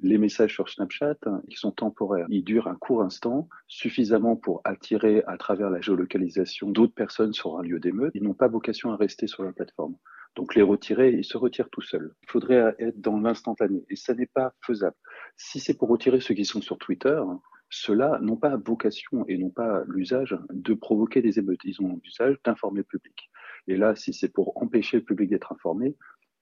Les 0.00 0.16
messages 0.16 0.54
sur 0.54 0.68
Snapchat, 0.68 1.16
ils 1.48 1.56
sont 1.56 1.72
temporaires. 1.72 2.26
Ils 2.30 2.44
durent 2.44 2.68
un 2.68 2.76
court 2.76 3.02
instant, 3.02 3.48
suffisamment 3.66 4.36
pour 4.36 4.62
attirer 4.64 5.22
à 5.26 5.36
travers 5.36 5.70
la 5.70 5.80
géolocalisation 5.80 6.70
d'autres 6.70 6.94
personnes 6.94 7.32
sur 7.32 7.58
un 7.58 7.62
lieu 7.62 7.80
d'émeute. 7.80 8.12
Ils 8.14 8.22
n'ont 8.22 8.34
pas 8.34 8.48
vocation 8.48 8.92
à 8.92 8.96
rester 8.96 9.26
sur 9.26 9.42
la 9.42 9.52
plateforme. 9.52 9.96
Donc 10.36 10.54
les 10.54 10.62
retirer, 10.62 11.10
ils 11.10 11.24
se 11.24 11.36
retirent 11.36 11.68
tout 11.68 11.82
seuls. 11.82 12.14
Il 12.22 12.30
faudrait 12.30 12.76
être 12.78 13.00
dans 13.00 13.18
l'instantané. 13.18 13.84
Et 13.90 13.96
ça 13.96 14.14
n'est 14.14 14.26
pas 14.26 14.54
faisable. 14.64 14.96
Si 15.36 15.58
c'est 15.58 15.76
pour 15.76 15.88
retirer 15.88 16.20
ceux 16.20 16.34
qui 16.34 16.44
sont 16.44 16.62
sur 16.62 16.78
Twitter, 16.78 17.20
ceux-là 17.70 18.18
n'ont 18.22 18.36
pas 18.36 18.56
vocation 18.56 19.24
et 19.26 19.36
n'ont 19.36 19.50
pas 19.50 19.82
l'usage 19.86 20.36
de 20.50 20.74
provoquer 20.74 21.22
des 21.22 21.38
émeutes. 21.38 21.60
Ils 21.64 21.80
ont 21.82 22.00
l'usage 22.02 22.36
d'informer 22.44 22.78
le 22.78 22.84
public. 22.84 23.30
Et 23.66 23.76
là, 23.76 23.94
si 23.94 24.12
c'est 24.12 24.28
pour 24.28 24.60
empêcher 24.60 24.98
le 24.98 25.04
public 25.04 25.30
d'être 25.30 25.52
informé, 25.52 25.96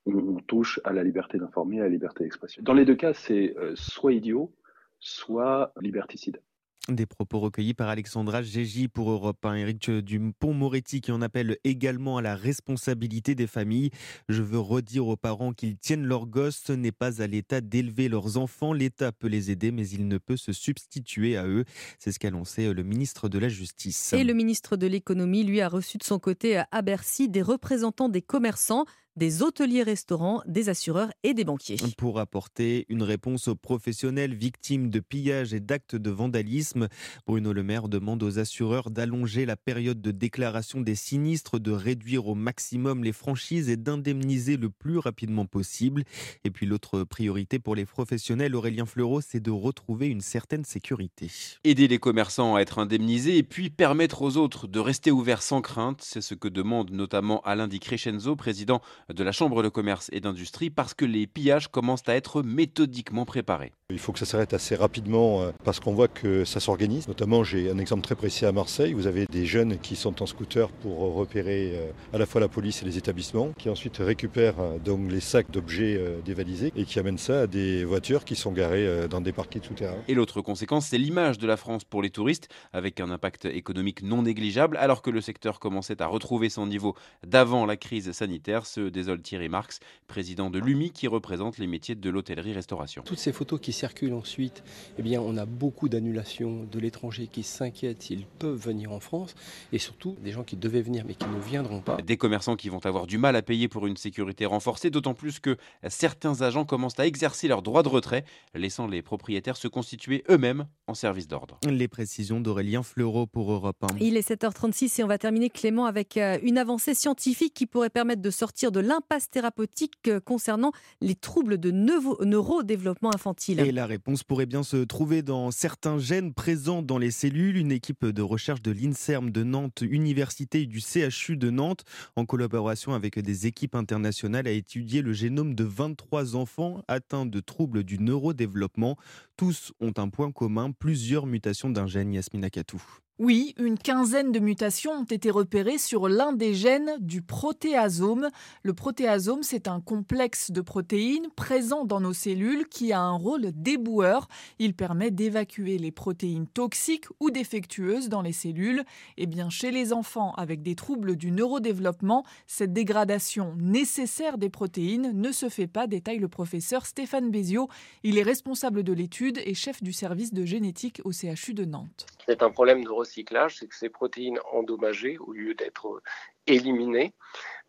on, 0.07 0.17
on, 0.17 0.37
touche 0.37 0.81
à 0.85 0.93
la 0.93 1.03
liberté 1.03 1.39
d'informer, 1.39 1.81
à 1.81 1.85
la 1.85 1.89
liberté 1.89 2.23
d'expression. 2.23 2.63
Dans 2.63 2.75
les 2.75 2.85
deux 2.85 2.95
cas, 2.95 3.13
c'est 3.13 3.57
euh, 3.59 3.75
soit 3.75 4.13
idiot, 4.13 4.55
soit 5.01 5.73
liberticide. 5.81 6.41
Des 6.89 7.07
propos 7.07 7.41
recueillis 7.41 7.75
par 7.75 7.89
Alexandra 7.89 8.43
Gégy 8.43 8.87
pour 8.87 9.11
Europe 9.11 9.45
1. 9.45 9.55
Éric 9.55 9.91
Dupont-Moretti 9.91 11.01
qui 11.01 11.11
en 11.11 11.21
appelle 11.21 11.57
également 11.65 12.17
à 12.17 12.23
la 12.23 12.37
responsabilité 12.37 13.35
des 13.35 13.49
familles. 13.49 13.91
Je 14.29 14.41
veux 14.41 14.61
redire 14.61 15.09
aux 15.09 15.17
parents 15.17 15.53
qu'ils 15.53 15.79
tiennent 15.79 16.05
leurs 16.05 16.27
gosses. 16.27 16.63
Ce 16.65 16.73
n'est 16.73 16.93
pas 16.93 17.21
à 17.21 17.27
l'État 17.27 17.61
d'élever 17.61 18.09
leurs 18.09 18.37
enfants. 18.37 18.73
L'État 18.73 19.11
peut 19.11 19.27
les 19.27 19.51
aider, 19.51 19.73
mais 19.73 19.89
il 19.89 20.07
ne 20.07 20.19
peut 20.19 20.37
se 20.37 20.53
substituer 20.53 21.37
à 21.37 21.45
eux. 21.49 21.65
C'est 21.99 22.13
ce 22.13 22.21
qu'a 22.21 22.31
lancé 22.31 22.73
le 22.73 22.83
ministre 22.85 23.29
de 23.29 23.41
la 23.41 23.49
Justice. 23.49 24.13
Et 24.13 24.23
le 24.23 24.35
ministre 24.35 24.77
de 24.77 24.87
l'Économie, 24.87 25.43
lui, 25.43 25.61
a 25.61 25.69
reçu 25.69 25.99
de 25.99 26.05
son 26.05 26.21
côté 26.21 26.63
à 26.71 26.83
Bercy 26.83 27.29
des 27.29 27.43
représentants 27.43 28.09
des 28.09 28.23
commerçants 28.23 28.85
des 29.17 29.43
hôteliers-restaurants, 29.43 30.43
des 30.47 30.69
assureurs 30.69 31.11
et 31.23 31.33
des 31.33 31.45
banquiers. 31.45 31.79
Pour 31.97 32.21
apporter 32.21 32.85
une 32.91 33.03
réponse 33.03 33.49
aux 33.49 33.55
professionnels 33.55 34.35
victimes 34.35 34.91
de 34.91 35.01
pillages 35.01 35.55
et 35.55 35.61
d'actes 35.61 35.97
de 35.97 36.11
vandalisme, 36.11 36.89
Bruno 37.27 37.53
Le 37.55 37.63
Maire 37.63 37.89
demande 37.89 38.23
aux 38.23 38.39
assureurs 38.39 38.91
d'allonger 38.91 39.47
la 39.47 39.57
période 39.57 40.03
de 40.03 40.11
déclaration 40.11 40.83
des 40.83 40.95
sinistres, 40.95 41.59
de 41.59 41.73
réduire 41.73 42.27
au 42.29 42.35
maximum 42.35 43.05
les 43.05 43.13
franchises 43.13 43.71
et 43.71 43.77
d'indemniser 43.77 44.59
le 44.59 44.69
plus 44.69 44.99
rapidement 44.99 45.47
possible. 45.47 46.05
Et 46.45 46.51
puis 46.51 46.67
l'autre 46.67 47.05
priorité 47.05 47.59
pour 47.59 47.75
les 47.75 47.87
professionnels, 47.87 48.55
Aurélien 48.55 48.87
Fleureau, 48.87 49.23
c'est 49.23 49.41
de 49.41 49.51
retrouver 49.51 50.09
une 50.09 50.21
certaine 50.21 50.65
sécurité. 50.65 51.31
Aider 51.65 51.89
les 51.89 51.99
commerçants 51.99 52.55
à 52.55 52.61
être 52.61 52.79
indemnisés 52.79 53.39
et 53.39 53.43
puis 53.43 53.71
permettre 53.71 54.21
aux 54.23 54.37
autres 54.37 54.67
de 54.67 54.79
rester 54.79 55.11
ouverts 55.11 55.43
sans 55.43 55.63
crainte, 55.63 56.03
c'est 56.03 56.21
ce 56.21 56.35
que 56.35 56.49
demande 56.49 56.91
notamment 56.91 57.41
Alain 57.43 57.69
Di 57.69 57.81
Crescenzo, 57.81 58.37
président 58.37 58.83
de 59.13 59.25
la 59.25 59.33
Chambre 59.33 59.63
de 59.63 59.69
commerce 59.69 60.09
et 60.13 60.21
d'industrie 60.21 60.71
parce 60.71 60.95
que 60.95 61.05
les 61.05 61.27
pillages 61.27 61.69
commencent 61.69 62.09
à 62.09 62.15
être 62.15 62.43
méthodiquement 62.43 63.25
préparés. 63.25 63.73
Il 63.91 64.01
faut 64.01 64.13
que 64.13 64.19
ça 64.19 64.27
s'arrête 64.27 64.53
assez 64.53 64.75
rapidement 64.75 65.43
euh, 65.43 65.53
parce 65.63 65.79
qu'on 65.79 65.95
voit 65.95 66.09
que 66.09 66.45
ça 66.45 66.59
s'organise. 66.59 67.07
Notamment, 67.07 67.45
j'ai 67.45 67.71
un 67.71 67.79
exemple 67.79 68.03
très 68.03 68.17
précis 68.17 68.45
à 68.45 68.51
Marseille. 68.51 68.93
Vous 68.95 69.07
avez 69.07 69.27
des 69.27 69.47
jeunes 69.47 69.79
qui 69.79 69.95
sont 69.95 70.23
en 70.23 70.27
scooter 70.27 70.69
pour 70.71 70.99
repérer 71.15 71.73
euh, 71.75 71.91
à 72.13 72.19
la 72.19 72.27
fois 72.27 72.41
la 72.41 72.49
police 72.49 72.83
et 72.83 72.85
les 72.85 72.99
établissements, 72.99 73.53
qui 73.57 73.71
ensuite 73.71 73.99
récupèrent 73.99 74.59
euh, 74.59 74.79
donc 74.79 75.09
les 75.11 75.21
sacs 75.21 75.53
d'objets 75.53 76.01
dévalisés 76.25 76.73
et 76.75 76.85
qui 76.85 76.99
amènent 76.99 77.19
ça 77.19 77.43
à 77.43 77.47
des 77.47 77.85
voitures 77.85 78.25
qui 78.25 78.35
sont 78.35 78.51
garées 78.51 79.07
dans 79.09 79.21
des 79.21 79.33
parkings 79.33 79.63
souterrains. 79.63 79.97
Et 80.09 80.15
l'autre 80.15 80.41
conséquence, 80.41 80.87
c'est 80.87 80.99
l'image 80.99 81.39
de 81.39 81.47
la 81.47 81.57
France 81.57 81.85
pour 81.85 82.03
les 82.03 82.11
touristes, 82.11 82.49
avec 82.73 83.01
un 83.01 83.11
impact 83.11 83.45
économique 83.45 84.03
non 84.03 84.23
négligeable, 84.23 84.77
alors 84.79 85.03
que 85.03 85.11
le 85.11 85.21
secteur 85.21 85.61
commençait 85.61 86.03
à 86.03 86.07
retrouver 86.07 86.49
son 86.49 86.67
niveau 86.67 86.97
d'avant 87.25 87.67
la 87.67 87.77
crise 87.77 88.11
sanitaire. 88.13 88.67
Ce 88.67 88.89
désole 88.97 89.21
Thierry 89.21 89.49
Marx, 89.49 89.79
président 90.07 90.49
de 90.49 90.59
l'UMI 90.59 90.91
qui 90.91 91.07
représente 91.07 91.59
les 91.59 91.67
métiers 91.67 91.95
de 91.95 92.11
l'hôtellerie-restauration. 92.11 93.03
Toutes 93.05 93.19
ces 93.19 93.33
photos 93.33 93.61
qui 93.61 93.73
circulent 93.73 94.15
ensuite, 94.15 94.65
eh 94.99 95.03
bien, 95.03 95.21
on 95.21 95.37
a 95.37 95.45
beaucoup 95.45 95.89
d'annulations 95.89 96.65
de 96.65 96.79
l'étranger 96.79 97.27
qui 97.27 97.43
s'inquiètent 97.43 98.03
s'ils 98.03 98.25
peuvent 98.25 98.59
venir 98.59 98.93
en 98.93 99.01
France 99.01 99.35
et 99.73 99.79
surtout 99.79 100.17
des 100.23 100.33
gens 100.33 100.45
qui 100.45 100.57
devaient 100.57 100.81
venir 100.81 101.05
mais 101.07 101.15
qui 101.15 101.27
ne 101.27 101.39
viendront 101.39 101.83
pas. 101.83 101.99
Des 101.99 102.17
commerçants 102.17 102.57
qui 102.57 102.71
vont 102.71 102.85
avoir 102.87 103.07
du 103.07 103.19
mal 103.19 103.37
à 103.37 103.43
payer 103.43 103.69
pour 103.69 103.87
une 103.87 103.97
sécurité 103.97 104.47
renforcée, 104.47 104.89
d'autant 104.89 105.15
plus 105.15 105.41
que 105.41 105.59
certains 105.89 106.41
agents 106.41 106.65
commencent 106.65 106.99
à 106.99 107.07
exercer 107.07 107.49
leur 107.49 107.61
droit 107.61 107.83
de 107.83 107.89
retrait, 107.89 108.25
laissant 108.55 108.87
les 108.87 109.03
propriétaires 109.03 109.59
se 109.59 109.69
constituer 109.69 110.25
eux-mêmes 110.31 110.67
en 110.87 110.95
service 110.95 111.29
d'ordre. 111.29 111.59
Les 111.69 111.89
précisions 111.89 112.41
d'Aurélien 112.41 112.83
Fleureau 112.83 113.27
pour 113.27 113.53
Europe 113.53 113.77
1. 113.83 113.99
Il 114.01 114.17
est 114.17 114.29
7h36 114.29 115.01
et 115.01 115.05
on 115.05 115.07
va 115.07 115.19
terminer 115.19 115.51
Clément 115.51 115.85
avec 115.85 116.17
euh, 116.17 116.39
une 116.43 116.57
avancée 116.57 116.95
scientifique 116.95 117.53
qui 117.53 117.67
pourrait 117.67 117.91
permettre 117.91 118.23
de 118.23 118.31
sortir 118.31 118.73
de 118.73 118.81
l'impasse 118.87 119.29
thérapeutique 119.29 120.09
euh, 120.09 120.21
concernant 120.21 120.73
les 121.01 121.15
troubles 121.15 121.59
de 121.59 121.71
neurodéveloppement 121.71 123.15
infantile. 123.15 123.61
Et 123.61 123.73
la 123.73 123.87
réponse 123.87 124.25
pourrait 124.25 124.47
bien 124.47 124.63
se 124.63 124.79
trouver 124.79 125.23
dans 125.23 125.51
certains 125.51 125.99
gènes 125.99 126.33
présents 126.33 126.83
dans 126.83 126.99
les 126.99 127.11
cellules. 127.11 127.57
Une 127.57 127.73
équipe 127.73 128.07
de 128.07 128.23
recherche 128.23 128.63
de 128.63 128.71
l'INSERM 128.71 129.31
de 129.31 129.43
Nantes 129.43 129.83
Université 129.83 130.67
du 130.67 130.81
CHU 130.81 131.37
de 131.37 131.51
Nantes, 131.51 131.85
en 132.17 132.25
collaboration 132.25 132.95
avec 132.95 133.19
des 133.19 133.47
équipes 133.47 133.75
internationales, 133.75 134.47
a 134.47 134.53
étudié 134.53 135.03
le 135.03 135.13
génome 135.13 135.55
de 135.55 135.65
23 135.65 136.37
enfants 136.37 136.83
atteints 136.89 137.27
de 137.27 137.41
troubles 137.41 137.85
du 137.85 137.99
neurodéveloppement. 137.99 138.97
Tous 139.37 139.73
ont 139.81 139.93
un 139.97 140.09
point 140.09 140.33
commun, 140.33 140.73
plusieurs 140.73 141.27
mutations 141.27 141.71
d'un 141.71 141.87
gène 141.87 142.13
Yasmina 142.13 142.51
Katou. 142.51 142.83
Oui, 143.19 143.55
une 143.57 143.79
quinzaine 143.79 144.31
de 144.31 144.41
mutations 144.41 144.93
ont 144.93 145.05
été 145.05 145.31
repérées 145.31 145.79
sur 145.79 146.07
l'un 146.07 146.35
des 146.35 146.53
gènes 146.53 146.97
du 147.01 147.23
protéasome. 147.23 148.29
Le 148.63 148.75
protéasome, 148.75 149.43
c'est 149.43 149.69
un 149.69 149.81
complexe 149.81 150.51
de 150.51 150.61
protéines 150.61 151.29
présent 151.35 151.87
dans 151.87 151.99
nos 151.99 152.13
cellules 152.13 152.69
qui 152.69 152.93
a 152.93 153.01
un 153.01 153.17
rôle 153.17 153.53
déboueur. 153.55 154.29
Il 154.59 154.75
permet 154.75 155.11
d'évacuer 155.11 155.79
les 155.79 155.93
protéines 155.93 156.47
toxiques 156.47 157.07
ou 157.19 157.31
défectueuses 157.31 158.11
dans 158.11 158.21
les 158.21 158.35
cellules. 158.35 158.81
Et 159.17 159.23
eh 159.23 159.27
bien, 159.27 159.49
chez 159.49 159.71
les 159.71 159.95
enfants 159.95 160.35
avec 160.37 160.61
des 160.61 160.75
troubles 160.75 161.17
du 161.17 161.31
neurodéveloppement, 161.31 162.23
cette 162.47 162.75
dégradation 162.75 163.55
nécessaire 163.57 164.37
des 164.37 164.51
protéines 164.51 165.19
ne 165.19 165.33
se 165.33 165.49
fait 165.49 165.69
pas, 165.69 165.87
détaille 165.87 166.19
le 166.19 166.29
professeur 166.29 166.85
Stéphane 166.85 167.31
Bézio. 167.31 167.71
Il 168.03 168.19
est 168.19 168.23
responsable 168.23 168.83
de 168.83 168.93
l'étude 168.93 169.41
et 169.43 169.55
chef 169.55 169.83
du 169.83 169.95
service 169.95 170.35
de 170.35 170.45
génétique 170.45 171.01
au 171.05 171.13
CHU 171.13 171.55
de 171.55 171.65
Nantes. 171.65 172.05
C'est 172.27 172.43
un 172.43 172.51
problème 172.51 172.85
de 172.85 172.91
recyclage, 173.07 173.57
c'est 173.59 173.69
que 173.69 173.75
ces 173.75 173.89
protéines 173.89 174.41
endommagées, 174.53 175.19
au 175.19 175.33
lieu 175.33 175.55
d'être 175.55 176.03
éliminées, 176.47 177.13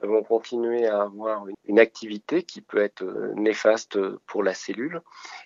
vont 0.01 0.23
continuer 0.23 0.85
à 0.85 1.03
avoir 1.03 1.45
une 1.65 1.79
activité 1.79 2.43
qui 2.43 2.61
peut 2.61 2.81
être 2.81 3.03
euh, 3.03 3.33
néfaste 3.35 3.97
pour 4.27 4.43
la 4.43 4.53
cellule. 4.53 5.01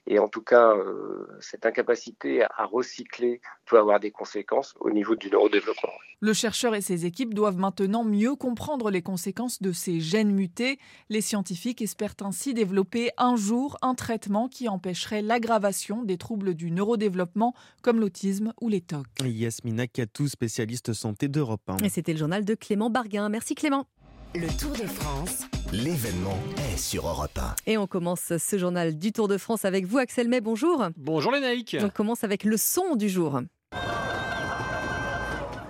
Et 0.07 0.19
en 0.19 0.27
tout 0.27 0.41
cas, 0.41 0.75
euh, 0.75 1.27
cette 1.39 1.65
incapacité 1.65 2.43
à 2.43 2.65
recycler 2.65 3.41
peut 3.65 3.77
avoir 3.77 3.99
des 3.99 4.11
conséquences 4.11 4.75
au 4.79 4.89
niveau 4.89 5.15
du 5.15 5.29
neurodéveloppement. 5.29 5.93
Le 6.23 6.33
chercheur 6.33 6.75
et 6.75 6.81
ses 6.81 7.07
équipes 7.07 7.33
doivent 7.33 7.57
maintenant 7.57 8.03
mieux 8.03 8.35
comprendre 8.35 8.91
les 8.91 9.01
conséquences 9.01 9.59
de 9.59 9.71
ces 9.71 9.99
gènes 9.99 10.31
mutés. 10.31 10.77
Les 11.09 11.21
scientifiques 11.21 11.81
espèrent 11.81 12.13
ainsi 12.21 12.53
développer 12.53 13.09
un 13.17 13.35
jour 13.35 13.77
un 13.81 13.95
traitement 13.95 14.47
qui 14.47 14.69
empêcherait 14.69 15.23
l'aggravation 15.23 16.03
des 16.03 16.17
troubles 16.17 16.53
du 16.53 16.69
neurodéveloppement 16.69 17.55
comme 17.81 17.99
l'autisme 17.99 18.53
ou 18.61 18.69
les 18.69 18.81
TOC. 18.81 19.07
Yasmina 19.23 19.87
Katou, 19.87 20.27
spécialiste 20.27 20.93
santé 20.93 21.27
d'Europe 21.27 21.67
1. 21.67 21.77
Et 21.77 21.89
c'était 21.89 22.13
le 22.13 22.19
journal 22.19 22.45
de 22.45 22.53
Clément 22.53 22.91
Barguin. 22.91 23.27
Merci 23.29 23.55
Clément. 23.55 23.87
Le 24.33 24.47
Tour 24.57 24.71
de 24.71 24.87
France. 24.87 25.43
L'événement 25.73 26.37
est 26.71 26.77
sur 26.77 27.05
Europe 27.05 27.37
1. 27.37 27.55
Et 27.69 27.77
on 27.77 27.85
commence 27.85 28.37
ce 28.37 28.57
journal 28.57 28.97
du 28.97 29.11
Tour 29.11 29.27
de 29.27 29.37
France 29.37 29.65
avec 29.65 29.85
vous, 29.85 29.97
Axel 29.97 30.29
May. 30.29 30.39
Bonjour. 30.39 30.87
Bonjour 30.95 31.33
les 31.33 31.41
naïcs. 31.41 31.75
On 31.81 31.89
commence 31.89 32.23
avec 32.23 32.45
le 32.45 32.55
son 32.55 32.95
du 32.95 33.09
jour. 33.09 33.41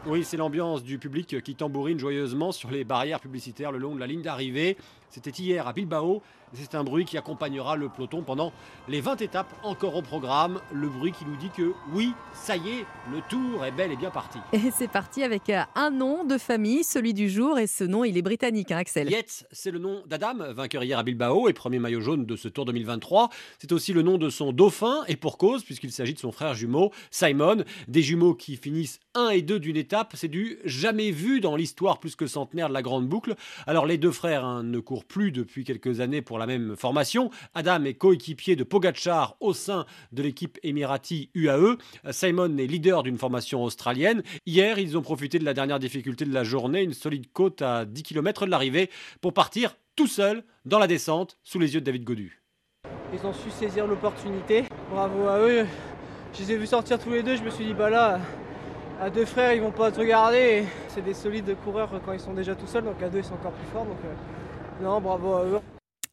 Oui, 0.06 0.24
c'est 0.24 0.38
l'ambiance 0.38 0.84
du 0.84 1.00
public 1.00 1.42
qui 1.42 1.56
tambourine 1.56 1.98
joyeusement 1.98 2.52
sur 2.52 2.70
les 2.70 2.84
barrières 2.84 3.20
publicitaires 3.20 3.72
le 3.72 3.80
long 3.80 3.96
de 3.96 4.00
la 4.00 4.06
ligne 4.06 4.22
d'arrivée. 4.22 4.78
C'était 5.12 5.30
hier 5.30 5.68
à 5.68 5.74
Bilbao. 5.74 6.22
C'est 6.54 6.76
un 6.76 6.84
bruit 6.84 7.06
qui 7.06 7.18
accompagnera 7.18 7.76
le 7.78 7.88
peloton 7.88 8.24
pendant 8.24 8.52
les 8.90 9.00
20 9.00 9.22
étapes 9.22 9.54
encore 9.64 9.96
au 9.96 10.02
programme. 10.02 10.60
Le 10.74 10.90
bruit 10.90 11.12
qui 11.12 11.26
nous 11.26 11.38
dit 11.38 11.50
que 11.50 11.74
oui, 11.94 12.14
ça 12.34 12.58
y 12.58 12.70
est, 12.70 12.86
le 13.12 13.22
tour 13.30 13.66
est 13.66 13.72
bel 13.72 13.92
et 13.92 13.96
bien 13.96 14.10
parti. 14.10 14.38
Et 14.54 14.72
c'est 14.72 14.90
parti 14.90 15.24
avec 15.24 15.50
euh, 15.50 15.62
un 15.76 15.92
nom 15.92 16.24
de 16.26 16.38
famille, 16.38 16.84
celui 16.84 17.14
du 17.14 17.30
jour. 17.30 17.58
Et 17.58 17.68
ce 17.68 17.84
nom, 17.84 18.04
il 18.04 18.18
est 18.18 18.22
britannique, 18.22 18.72
hein, 18.72 18.78
Axel. 18.78 19.10
Yates, 19.10 19.46
c'est 19.52 19.72
le 19.72 19.80
nom 19.80 20.04
d'Adam, 20.08 20.54
vainqueur 20.54 20.84
hier 20.84 21.00
à 21.00 21.04
Bilbao 21.04 21.48
et 21.48 21.54
premier 21.54 21.80
maillot 21.80 22.02
jaune 22.02 22.26
de 22.26 22.36
ce 22.36 22.48
Tour 22.48 22.66
2023. 22.66 23.30
C'est 23.60 23.72
aussi 23.72 23.94
le 23.94 24.02
nom 24.02 24.18
de 24.18 24.30
son 24.30 24.52
dauphin 24.52 25.04
et 25.08 25.16
pour 25.16 25.38
cause, 25.38 25.64
puisqu'il 25.64 25.92
s'agit 25.92 26.14
de 26.14 26.20
son 26.20 26.32
frère 26.32 26.54
jumeau, 26.54 26.92
Simon. 27.12 27.64
Des 27.88 28.02
jumeaux 28.02 28.34
qui 28.34 28.58
finissent 28.58 29.00
1 29.16 29.30
et 29.30 29.42
2 29.42 29.60
d'une 29.60 29.78
étape. 29.78 30.14
C'est 30.16 30.28
du 30.28 30.60
jamais 30.66 31.12
vu 31.12 31.40
dans 31.40 31.56
l'histoire 31.56 32.00
plus 32.00 32.16
que 32.16 32.28
centenaire 32.28 32.70
de 32.70 32.74
la 32.74 32.82
grande 32.82 33.08
boucle. 33.08 33.36
Alors 33.68 33.86
les 33.86 33.98
deux 33.98 34.12
frères 34.12 34.46
hein, 34.46 34.64
ne 34.64 34.80
courent 34.80 35.01
plus 35.04 35.32
depuis 35.32 35.64
quelques 35.64 36.00
années 36.00 36.22
pour 36.22 36.40
la 36.40 36.48
même 36.48 36.76
formation. 36.76 37.30
Adam 37.54 37.84
est 37.86 37.94
coéquipier 37.94 38.56
de 38.56 38.64
Pogachar 38.64 39.36
au 39.40 39.54
sein 39.54 39.86
de 40.12 40.24
l'équipe 40.24 40.58
émirati 40.64 41.30
UAE. 41.34 41.78
Simon 42.12 42.58
est 42.58 42.68
leader 42.68 43.04
d'une 43.04 43.18
formation 43.18 43.64
australienne. 43.64 44.24
Hier, 44.46 44.80
ils 44.80 44.98
ont 44.98 45.02
profité 45.02 45.40
de 45.40 45.46
la 45.46 45.54
dernière 45.54 45.80
difficulté 45.80 46.26
de 46.26 46.34
la 46.34 46.44
journée, 46.44 46.84
une 46.84 46.94
solide 46.94 47.32
côte 47.32 47.62
à 47.62 47.86
10 47.86 48.04
km 48.04 48.46
de 48.46 48.52
l'arrivée, 48.52 48.90
pour 49.22 49.34
partir 49.34 49.76
tout 49.96 50.08
seul 50.08 50.44
dans 50.66 50.80
la 50.80 50.88
descente 50.88 51.38
sous 51.44 51.60
les 51.60 51.74
yeux 51.74 51.82
de 51.82 51.86
David 51.86 52.04
Godu. 52.04 52.42
Ils 53.14 53.26
ont 53.26 53.34
su 53.34 53.50
saisir 53.50 53.88
l'opportunité. 53.88 54.64
Bravo 54.90 55.28
à 55.28 55.40
eux. 55.40 55.66
Je 56.34 56.40
les 56.40 56.54
ai 56.54 56.58
vus 56.58 56.68
sortir 56.68 56.98
tous 56.98 57.12
les 57.12 57.24
deux. 57.24 57.36
Je 57.36 57.44
me 57.44 57.50
suis 57.50 57.66
dit, 57.66 57.74
bah 57.74 57.90
là, 57.90 58.20
à 59.02 59.10
deux 59.10 59.26
frères, 59.26 59.54
ils 59.54 59.62
vont 59.62 59.72
pas 59.72 59.92
te 59.92 60.00
regarder. 60.00 60.64
C'est 60.88 61.04
des 61.04 61.14
solides 61.14 61.56
coureurs 61.64 61.90
quand 62.06 62.14
ils 62.14 62.20
sont 62.20 62.34
déjà 62.34 62.56
tout 62.56 62.68
seuls, 62.68 62.84
donc 62.84 63.02
à 63.02 63.10
deux, 63.10 63.18
ils 63.18 63.24
sont 63.24 63.34
encore 63.34 63.52
plus 63.52 63.68
forts. 63.74 63.86
Donc, 63.86 63.98
euh, 64.06 64.14
bravo 64.82 65.34
à 65.34 65.46
eux. 65.46 65.60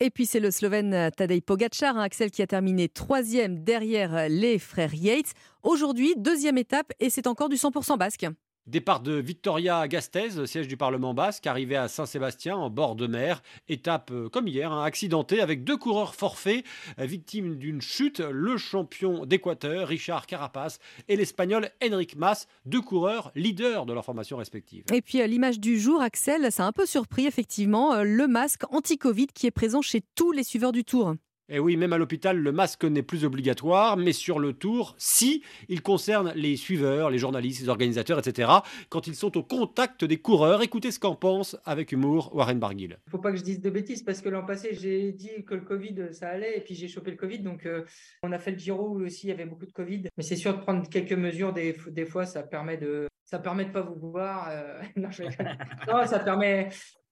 Et 0.00 0.10
puis 0.10 0.26
c'est 0.26 0.40
le 0.40 0.50
Slovène 0.50 1.10
Tadej 1.16 1.40
Pogacar, 1.42 1.96
hein, 1.96 2.02
Axel 2.02 2.30
qui 2.30 2.42
a 2.42 2.46
terminé 2.46 2.88
troisième 2.88 3.64
derrière 3.64 4.28
les 4.28 4.58
frères 4.58 4.94
Yates. 4.94 5.32
Aujourd'hui, 5.64 6.14
deuxième 6.16 6.56
étape 6.56 6.92
et 7.00 7.10
c'est 7.10 7.26
encore 7.26 7.48
du 7.48 7.56
100% 7.56 7.98
basque. 7.98 8.26
Départ 8.68 9.00
de 9.00 9.14
Victoria 9.14 9.88
Gasteiz, 9.88 10.44
siège 10.44 10.68
du 10.68 10.76
Parlement 10.76 11.14
basque, 11.14 11.46
arrivé 11.46 11.74
à 11.74 11.88
Saint-Sébastien 11.88 12.54
en 12.54 12.68
bord 12.68 12.96
de 12.96 13.06
mer. 13.06 13.42
Étape 13.70 14.10
euh, 14.12 14.28
comme 14.28 14.46
hier, 14.46 14.70
hein, 14.70 14.84
accidentée 14.84 15.40
avec 15.40 15.64
deux 15.64 15.78
coureurs 15.78 16.14
forfaits, 16.14 16.66
euh, 16.98 17.06
victimes 17.06 17.56
d'une 17.56 17.80
chute. 17.80 18.20
Le 18.20 18.58
champion 18.58 19.24
d'Équateur, 19.24 19.88
Richard 19.88 20.26
Carapace, 20.26 20.80
et 21.08 21.16
l'Espagnol 21.16 21.70
Enric 21.82 22.14
Mas, 22.16 22.46
deux 22.66 22.82
coureurs 22.82 23.32
leaders 23.34 23.86
de 23.86 23.94
leur 23.94 24.04
formation 24.04 24.36
respective. 24.36 24.84
Et 24.92 25.00
puis 25.00 25.26
l'image 25.26 25.60
du 25.60 25.80
jour, 25.80 26.02
Axel, 26.02 26.52
ça 26.52 26.64
a 26.64 26.66
un 26.66 26.72
peu 26.72 26.84
surpris 26.84 27.26
effectivement, 27.26 27.94
euh, 27.94 28.02
le 28.02 28.28
masque 28.28 28.64
anti-Covid 28.70 29.28
qui 29.28 29.46
est 29.46 29.50
présent 29.50 29.80
chez 29.80 30.02
tous 30.14 30.30
les 30.30 30.44
suiveurs 30.44 30.72
du 30.72 30.84
Tour. 30.84 31.14
Et 31.50 31.58
oui, 31.58 31.78
même 31.78 31.94
à 31.94 31.98
l'hôpital, 31.98 32.36
le 32.36 32.52
masque 32.52 32.84
n'est 32.84 33.02
plus 33.02 33.24
obligatoire, 33.24 33.96
mais 33.96 34.12
sur 34.12 34.38
le 34.38 34.52
tour, 34.52 34.94
si, 34.98 35.42
il 35.70 35.80
concerne 35.80 36.30
les 36.36 36.56
suiveurs, 36.56 37.08
les 37.08 37.16
journalistes, 37.16 37.62
les 37.62 37.70
organisateurs, 37.70 38.18
etc., 38.18 38.50
quand 38.90 39.06
ils 39.06 39.14
sont 39.14 39.34
au 39.38 39.42
contact 39.42 40.04
des 40.04 40.18
coureurs. 40.18 40.60
Écoutez 40.60 40.90
ce 40.90 41.00
qu'en 41.00 41.14
pense 41.14 41.56
avec 41.64 41.92
humour 41.92 42.34
Warren 42.36 42.58
Barguil. 42.58 42.98
Il 43.06 43.06
ne 43.06 43.10
faut 43.10 43.18
pas 43.18 43.30
que 43.32 43.38
je 43.38 43.42
dise 43.42 43.62
de 43.62 43.70
bêtises, 43.70 44.02
parce 44.02 44.20
que 44.20 44.28
l'an 44.28 44.44
passé, 44.44 44.76
j'ai 44.78 45.10
dit 45.12 45.42
que 45.46 45.54
le 45.54 45.62
Covid, 45.62 46.12
ça 46.12 46.28
allait, 46.28 46.58
et 46.58 46.60
puis 46.60 46.74
j'ai 46.74 46.86
chopé 46.86 47.12
le 47.12 47.16
Covid, 47.16 47.38
donc 47.38 47.64
euh, 47.64 47.82
on 48.22 48.32
a 48.32 48.38
fait 48.38 48.50
le 48.50 48.58
Giro 48.58 48.88
où 48.90 49.06
aussi 49.06 49.28
il 49.28 49.30
y 49.30 49.32
avait 49.32 49.46
beaucoup 49.46 49.66
de 49.66 49.72
Covid. 49.72 50.02
Mais 50.18 50.22
c'est 50.22 50.36
sûr 50.36 50.52
de 50.52 50.60
prendre 50.60 50.86
quelques 50.90 51.12
mesures, 51.12 51.54
des, 51.54 51.72
fois, 52.04 52.26
ça 52.26 52.42
permet 52.42 52.76
de 52.76 53.08
ça 53.24 53.38
permet 53.38 53.64
de 53.64 53.70
pas 53.70 53.82
vous 53.82 54.10
voir. 54.10 54.48
Euh, 54.50 54.82
non, 54.96 56.06
ça 56.06 56.18
permet, 56.18 56.68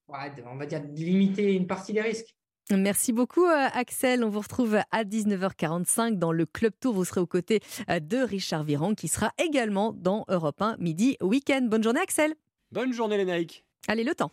on 0.09 0.57
va 0.57 0.67
dire, 0.67 0.83
de 0.83 0.95
limiter 0.95 1.55
une 1.55 1.67
partie 1.67 1.95
des 1.95 2.03
risques. 2.03 2.37
Merci 2.71 3.13
beaucoup 3.13 3.45
euh, 3.45 3.69
Axel. 3.75 4.25
On 4.25 4.29
vous 4.29 4.41
retrouve 4.41 4.79
à 4.91 5.05
19h45 5.05 6.19
dans 6.19 6.33
le 6.33 6.47
Club 6.47 6.73
Tour. 6.81 6.95
Vous 6.95 7.05
serez 7.05 7.21
aux 7.21 7.27
côtés 7.27 7.61
euh, 7.89 8.01
de 8.01 8.19
Richard 8.19 8.65
Viran 8.65 8.95
qui 8.95 9.07
sera 9.07 9.33
également 9.39 9.93
dans 9.93 10.25
Europe 10.29 10.61
1 10.61 10.77
midi 10.79 11.17
week-end. 11.21 11.63
Bonne 11.63 11.85
journée 11.85 12.01
Axel. 12.01 12.35
Bonne 12.73 12.93
journée 12.93 13.25
les 13.25 13.47
Allez 13.87 14.03
le 14.03 14.15
temps. 14.17 14.33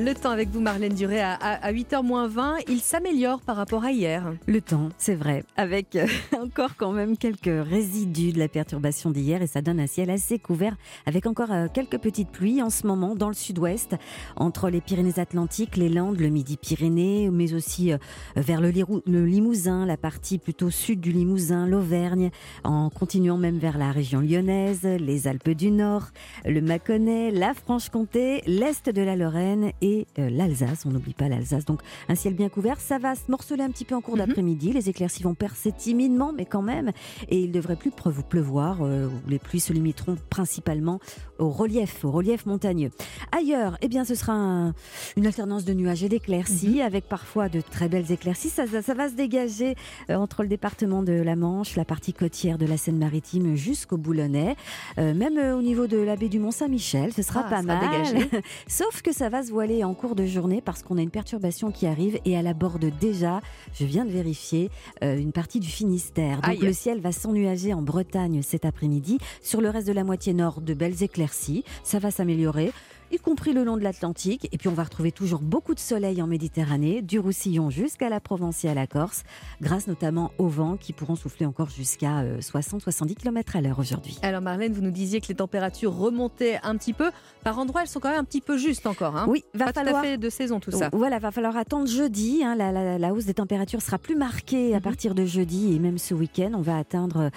Le 0.00 0.12
temps 0.12 0.30
avec 0.30 0.48
vous, 0.48 0.60
Marlène 0.60 0.94
Duré, 0.94 1.20
à, 1.20 1.72
8h20, 1.72 2.64
il 2.68 2.80
s'améliore 2.80 3.40
par 3.40 3.54
rapport 3.54 3.84
à 3.84 3.92
hier. 3.92 4.32
Le 4.48 4.60
temps, 4.60 4.88
c'est 4.98 5.14
vrai, 5.14 5.44
avec 5.56 5.94
euh, 5.94 6.08
encore 6.42 6.74
quand 6.76 6.90
même 6.90 7.16
quelques 7.16 7.64
résidus 7.64 8.32
de 8.32 8.40
la 8.40 8.48
perturbation 8.48 9.12
d'hier 9.12 9.40
et 9.40 9.46
ça 9.46 9.62
donne 9.62 9.78
un 9.78 9.86
ciel 9.86 10.10
assez 10.10 10.40
couvert 10.40 10.74
avec 11.06 11.26
encore 11.26 11.52
euh, 11.52 11.68
quelques 11.72 11.98
petites 11.98 12.30
pluies 12.30 12.60
en 12.60 12.70
ce 12.70 12.88
moment 12.88 13.14
dans 13.14 13.28
le 13.28 13.34
sud-ouest, 13.34 13.94
entre 14.34 14.68
les 14.68 14.80
Pyrénées-Atlantiques, 14.80 15.76
les 15.76 15.88
Landes, 15.88 16.18
le 16.18 16.28
Midi-Pyrénées, 16.28 17.30
mais 17.30 17.54
aussi 17.54 17.92
euh, 17.92 17.98
vers 18.34 18.60
le, 18.60 18.72
le 19.06 19.24
Limousin, 19.24 19.86
la 19.86 19.96
partie 19.96 20.38
plutôt 20.38 20.70
sud 20.70 21.00
du 21.00 21.12
Limousin, 21.12 21.68
l'Auvergne, 21.68 22.30
en 22.64 22.90
continuant 22.90 23.38
même 23.38 23.58
vers 23.58 23.78
la 23.78 23.92
région 23.92 24.18
lyonnaise, 24.18 24.82
les 24.82 25.28
Alpes 25.28 25.50
du 25.50 25.70
Nord, 25.70 26.08
le 26.44 26.60
Mâconnais, 26.60 27.30
la 27.30 27.54
Franche-Comté, 27.54 28.42
l'est 28.48 28.88
de 28.88 29.02
la 29.02 29.14
Lorraine 29.14 29.70
et 29.84 30.06
euh, 30.18 30.30
l'Alsace. 30.30 30.84
On 30.86 30.90
n'oublie 30.90 31.12
pas 31.14 31.28
l'Alsace. 31.28 31.64
Donc 31.66 31.80
un 32.08 32.14
ciel 32.14 32.34
bien 32.34 32.48
couvert. 32.48 32.80
Ça 32.80 32.98
va 32.98 33.14
se 33.14 33.30
morceler 33.30 33.62
un 33.62 33.70
petit 33.70 33.84
peu 33.84 33.94
en 33.94 34.00
cours 34.00 34.16
d'après-midi. 34.16 34.72
Les 34.72 34.88
éclaircies 34.88 35.22
vont 35.22 35.34
percer 35.34 35.72
timidement, 35.72 36.32
mais 36.32 36.46
quand 36.46 36.62
même. 36.62 36.90
Et 37.28 37.38
il 37.40 37.52
devrait 37.52 37.76
plus 37.76 37.90
pleuvoir. 38.28 38.78
Euh, 38.82 39.08
les 39.28 39.38
pluies 39.38 39.60
se 39.60 39.72
limiteront 39.74 40.16
principalement 40.30 40.98
au 41.38 41.50
relief, 41.50 42.04
au 42.04 42.10
relief 42.10 42.46
montagneux. 42.46 42.90
Ailleurs, 43.30 43.76
eh 43.82 43.88
bien, 43.88 44.04
ce 44.04 44.14
sera 44.14 44.32
un- 44.32 44.72
une 45.16 45.26
alternance 45.26 45.64
de 45.64 45.74
nuages 45.74 46.02
et 46.02 46.08
d'éclaircies, 46.08 46.80
avec 46.80 47.08
parfois 47.08 47.48
de 47.48 47.60
très 47.60 47.88
belles 47.88 48.10
éclaircies. 48.10 48.48
Ça, 48.48 48.66
ça- 48.66 48.82
ça 48.82 48.94
va 48.94 49.08
se 49.10 49.14
dégager 49.14 49.74
euh, 50.10 50.14
entre 50.16 50.42
le 50.42 50.48
département 50.48 51.02
de 51.02 51.12
la 51.12 51.36
Manche, 51.36 51.76
la 51.76 51.84
partie 51.84 52.12
côtière 52.14 52.56
de 52.56 52.64
la 52.66 52.76
Seine-Maritime 52.78 53.54
jusqu'au 53.54 53.96
Boulonnais, 53.98 54.56
Euh, 54.98 55.12
même 55.12 55.36
au 55.58 55.62
niveau 55.62 55.86
de 55.88 55.96
la 55.98 56.14
baie 56.16 56.28
du 56.28 56.38
Mont-Saint-Michel. 56.38 57.12
Ce 57.12 57.22
sera 57.22 57.42
Ah, 57.46 57.50
pas 57.50 57.56
ça 57.56 57.62
mal. 57.62 57.80
Sauf 58.68 59.02
que 59.02 59.12
ça 59.12 59.28
va 59.28 59.42
se 59.42 59.50
voiler 59.50 59.73
en 59.82 59.94
cours 59.94 60.14
de 60.14 60.26
journée 60.26 60.60
parce 60.60 60.82
qu'on 60.82 60.98
a 60.98 61.02
une 61.02 61.10
perturbation 61.10 61.72
qui 61.72 61.86
arrive 61.86 62.20
et 62.24 62.32
elle 62.32 62.46
aborde 62.46 62.84
déjà, 63.00 63.40
je 63.72 63.84
viens 63.84 64.04
de 64.04 64.10
vérifier, 64.10 64.70
euh, 65.02 65.16
une 65.16 65.32
partie 65.32 65.58
du 65.58 65.68
Finistère. 65.68 66.36
Donc 66.42 66.50
Aïe. 66.50 66.58
le 66.58 66.72
ciel 66.72 67.00
va 67.00 67.10
s'ennuager 67.10 67.74
en 67.74 67.82
Bretagne 67.82 68.42
cet 68.42 68.64
après-midi. 68.64 69.18
Sur 69.42 69.60
le 69.60 69.70
reste 69.70 69.88
de 69.88 69.92
la 69.92 70.04
moitié 70.04 70.34
nord, 70.34 70.60
de 70.60 70.74
belles 70.74 71.02
éclaircies. 71.02 71.64
Ça 71.82 71.98
va 71.98 72.10
s'améliorer 72.10 72.72
y 73.12 73.18
compris 73.18 73.52
le 73.52 73.64
long 73.64 73.76
de 73.76 73.82
l'Atlantique. 73.82 74.48
Et 74.52 74.58
puis 74.58 74.68
on 74.68 74.72
va 74.74 74.84
retrouver 74.84 75.12
toujours 75.12 75.40
beaucoup 75.40 75.74
de 75.74 75.78
soleil 75.80 76.20
en 76.22 76.26
Méditerranée, 76.26 77.02
du 77.02 77.18
Roussillon 77.18 77.70
jusqu'à 77.70 78.08
la 78.08 78.20
Provence 78.20 78.64
et 78.64 78.68
à 78.68 78.74
la 78.74 78.86
Corse, 78.86 79.22
grâce 79.60 79.86
notamment 79.86 80.32
aux 80.38 80.48
vents 80.48 80.76
qui 80.76 80.92
pourront 80.92 81.14
souffler 81.16 81.46
encore 81.46 81.70
jusqu'à 81.70 82.20
euh, 82.20 82.40
60-70 82.40 83.14
km 83.14 83.56
à 83.56 83.60
l'heure 83.60 83.78
aujourd'hui. 83.78 84.18
Alors 84.22 84.40
Marlène, 84.40 84.72
vous 84.72 84.82
nous 84.82 84.90
disiez 84.90 85.20
que 85.20 85.28
les 85.28 85.34
températures 85.36 85.94
remontaient 85.94 86.58
un 86.62 86.76
petit 86.76 86.92
peu. 86.92 87.10
Par 87.44 87.58
endroits, 87.58 87.82
elles 87.82 87.88
sont 87.88 88.00
quand 88.00 88.10
même 88.10 88.20
un 88.20 88.24
petit 88.24 88.40
peu 88.40 88.56
justes 88.58 88.86
encore. 88.86 89.16
hein. 89.16 89.26
Oui, 89.28 89.44
va 89.54 89.66
Pas 89.66 89.72
falloir 89.72 89.94
tout 90.02 90.06
à 90.08 90.10
fait 90.12 90.18
de 90.18 90.30
saison 90.30 90.60
tout 90.60 90.70
ça. 90.70 90.88
Voilà, 90.92 91.18
va 91.18 91.30
falloir 91.30 91.56
attendre 91.56 91.86
jeudi. 91.86 92.42
hein, 92.44 92.54
la, 92.56 92.72
la- 92.72 92.98
la 92.98 93.12
hausse 93.12 93.26
des 93.26 93.34
températures 93.34 93.82
sera 93.82 93.98
plus 93.98 94.16
marquée 94.16 94.70
Mhm. 94.70 94.74
à 94.76 94.80
partir 94.80 95.14
de 95.14 95.24
jeudi 95.24 95.74
et 95.74 95.78
même 95.78 95.98
ce 95.98 96.14
week-end, 96.14 96.52
on 96.54 96.60
va 96.62 96.76
atteindre. 96.78 97.30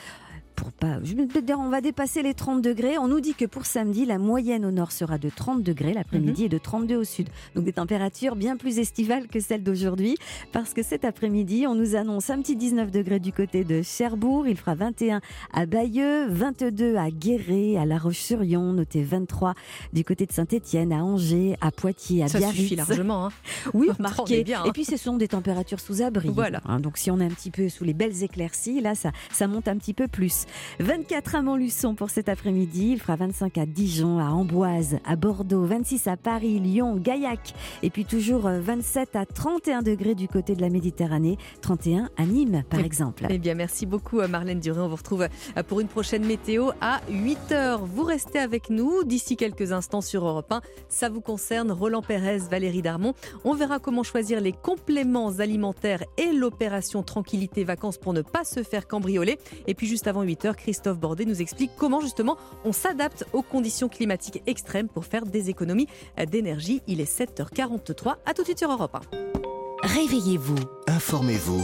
Pour 0.57 0.71
pas, 0.71 0.97
je 1.03 1.13
vais 1.13 1.27
peut-être 1.27 1.45
dire, 1.45 1.59
on 1.59 1.69
va 1.69 1.81
dépasser 1.81 2.23
les 2.23 2.33
30 2.33 2.63
degrés. 2.63 2.97
On 2.97 3.07
nous 3.07 3.19
dit 3.19 3.35
que 3.35 3.45
pour 3.45 3.67
samedi, 3.67 4.05
la 4.07 4.17
moyenne 4.17 4.65
au 4.65 4.71
nord 4.71 4.91
sera 4.91 5.19
de 5.19 5.29
30 5.29 5.61
degrés 5.61 5.93
l'après-midi 5.93 6.41
Mhm. 6.41 6.45
et 6.47 6.49
de 6.49 6.57
32 6.57 6.95
au 6.95 7.03
sud. 7.03 7.29
Donc 7.55 7.63
des 7.63 7.73
températures 7.73 8.35
bien 8.35 8.57
plus 8.57 8.79
estivales 8.79 9.27
que 9.27 9.39
celles 9.39 9.61
d'aujourd'hui. 9.63 10.15
Parce 10.51 10.73
que 10.73 10.81
cet 10.81 11.05
après-midi, 11.05 11.65
on 11.67 11.75
nous 11.75 11.95
annonce 11.95 12.31
un 12.31 12.41
petit 12.41 12.55
19 12.55 12.89
degrés 12.91 13.19
du 13.19 13.31
côté 13.31 13.63
de 13.65 13.83
Cherbourg. 13.83 14.47
Il 14.47 14.57
fera 14.57 14.73
21 14.73 15.21
à 15.53 15.67
Bayeux, 15.67 16.25
22 16.27 16.95
à 16.95 17.11
Guéret, 17.11 17.77
à 17.77 17.85
La 17.85 17.99
Roche-sur-Yon. 17.99 18.73
Notez 18.73 19.03
23 19.03 19.53
du 19.93 20.03
côté 20.03 20.25
de 20.25 20.31
Saint-Étienne, 20.31 20.91
à 20.91 21.03
Angers, 21.03 21.55
à 21.61 21.69
Poitiers, 21.69 22.23
à 22.23 22.29
Ça 22.29 22.39
Biarritz. 22.39 22.61
suffit 22.61 22.75
largement. 22.75 23.27
hein. 23.27 23.31
Oui, 23.75 23.89
marqué. 23.99 24.43
bien, 24.43 24.61
hein. 24.61 24.65
Et 24.65 24.71
puis 24.71 24.85
ce 24.85 24.97
sont 24.97 25.17
des 25.17 25.27
températures 25.27 25.79
sous 25.79 26.01
abri. 26.01 26.29
Voilà. 26.33 26.61
Hein, 26.65 26.79
donc 26.79 26.97
si 26.97 27.11
on 27.11 27.19
est 27.19 27.25
un 27.25 27.29
petit 27.29 27.51
peu 27.51 27.69
sous 27.69 27.83
les 27.83 27.93
belles 27.93 28.23
éclaircies, 28.23 28.81
là 28.81 28.95
ça, 28.95 29.11
ça 29.31 29.45
monte 29.47 29.67
un 29.67 29.77
petit 29.77 29.93
peu 29.93 30.07
plus. 30.07 30.45
24 30.79 31.35
à 31.35 31.41
Montluçon 31.41 31.95
pour 31.95 32.09
cet 32.09 32.29
après-midi. 32.29 32.91
Il 32.93 32.99
fera 32.99 33.15
25 33.15 33.57
à 33.57 33.65
Dijon, 33.65 34.19
à 34.19 34.25
Amboise, 34.29 34.97
à 35.05 35.15
Bordeaux, 35.15 35.65
26 35.65 36.07
à 36.07 36.17
Paris, 36.17 36.59
Lyon, 36.59 36.95
Gaillac. 36.97 37.53
Et 37.83 37.89
puis 37.89 38.05
toujours 38.05 38.47
euh, 38.47 38.59
27 38.59 39.15
à 39.15 39.25
31 39.25 39.81
degrés 39.81 40.15
du 40.15 40.27
côté 40.27 40.55
de 40.55 40.61
la 40.61 40.69
Méditerranée, 40.69 41.37
31 41.61 42.09
à 42.17 42.25
Nîmes 42.25 42.63
par 42.69 42.79
Eh- 42.79 42.85
exemple. 42.85 43.25
Eh 43.29 43.37
bien, 43.37 43.53
merci 43.55 43.85
beaucoup 43.85 44.19
euh, 44.19 44.27
Marlène 44.27 44.59
Duré. 44.59 44.79
On 44.81 44.87
vous 44.87 44.95
retrouve 44.95 45.23
euh, 45.23 45.63
pour 45.63 45.79
une 45.79 45.87
prochaine 45.87 46.25
météo 46.25 46.69
à 46.81 47.01
8h. 47.11 47.79
Vous 47.85 48.03
restez 48.03 48.39
avec 48.39 48.69
nous 48.69 49.03
d'ici 49.03 49.35
quelques 49.37 49.71
instants 49.71 50.01
sur 50.01 50.25
Europe 50.25 50.51
1. 50.51 50.61
Ça 50.89 51.09
vous 51.09 51.21
concerne, 51.21 51.71
Roland 51.71 52.01
Pérez, 52.01 52.39
Valérie 52.49 52.81
Darmon. 52.81 53.13
On 53.43 53.53
verra 53.53 53.79
comment 53.79 54.03
choisir 54.03 54.41
les 54.41 54.51
compléments 54.53 55.39
alimentaires 55.39 56.03
et 56.17 56.31
l'opération 56.33 57.03
Tranquillité 57.03 57.63
Vacances 57.63 57.97
pour 57.97 58.13
ne 58.13 58.21
pas 58.21 58.43
se 58.43 58.63
faire 58.63 58.87
cambrioler. 58.87 59.37
Et 59.67 59.73
puis 59.73 59.87
juste 59.87 60.07
avant 60.07 60.21
8h, 60.37 60.55
Christophe 60.55 60.97
Bordet 60.99 61.25
nous 61.25 61.41
explique 61.41 61.71
comment 61.77 62.01
justement 62.01 62.37
on 62.65 62.71
s'adapte 62.71 63.25
aux 63.33 63.41
conditions 63.41 63.89
climatiques 63.89 64.41
extrêmes 64.45 64.87
pour 64.87 65.05
faire 65.05 65.25
des 65.25 65.49
économies 65.49 65.87
d'énergie. 66.29 66.81
Il 66.87 67.01
est 67.01 67.11
7h43. 67.11 68.15
À 68.25 68.33
tout 68.33 68.41
de 68.41 68.47
suite 68.47 68.59
sur 68.59 68.71
Europe 68.71 68.95
1. 68.95 69.87
Réveillez-vous 69.87 70.55
Informez-vous. 70.87 71.63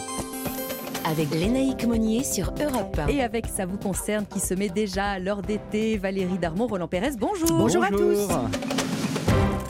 avec 1.06 1.30
Lénaïque 1.32 1.86
Monnier 1.86 2.24
sur 2.24 2.54
Europe 2.62 2.98
1. 2.98 3.08
Et 3.08 3.22
avec 3.22 3.46
Ça 3.48 3.66
vous 3.66 3.78
concerne 3.78 4.26
qui 4.26 4.40
se 4.40 4.54
met 4.54 4.70
déjà 4.70 5.12
à 5.12 5.20
l'heure 5.20 5.42
d'été, 5.42 5.98
Valérie 5.98 6.38
Darmon, 6.38 6.68
Roland 6.68 6.88
Pérez, 6.88 7.12
bonjour. 7.20 7.58
Bonjour. 7.58 7.84
à 7.84 7.90
tous. 7.90 8.28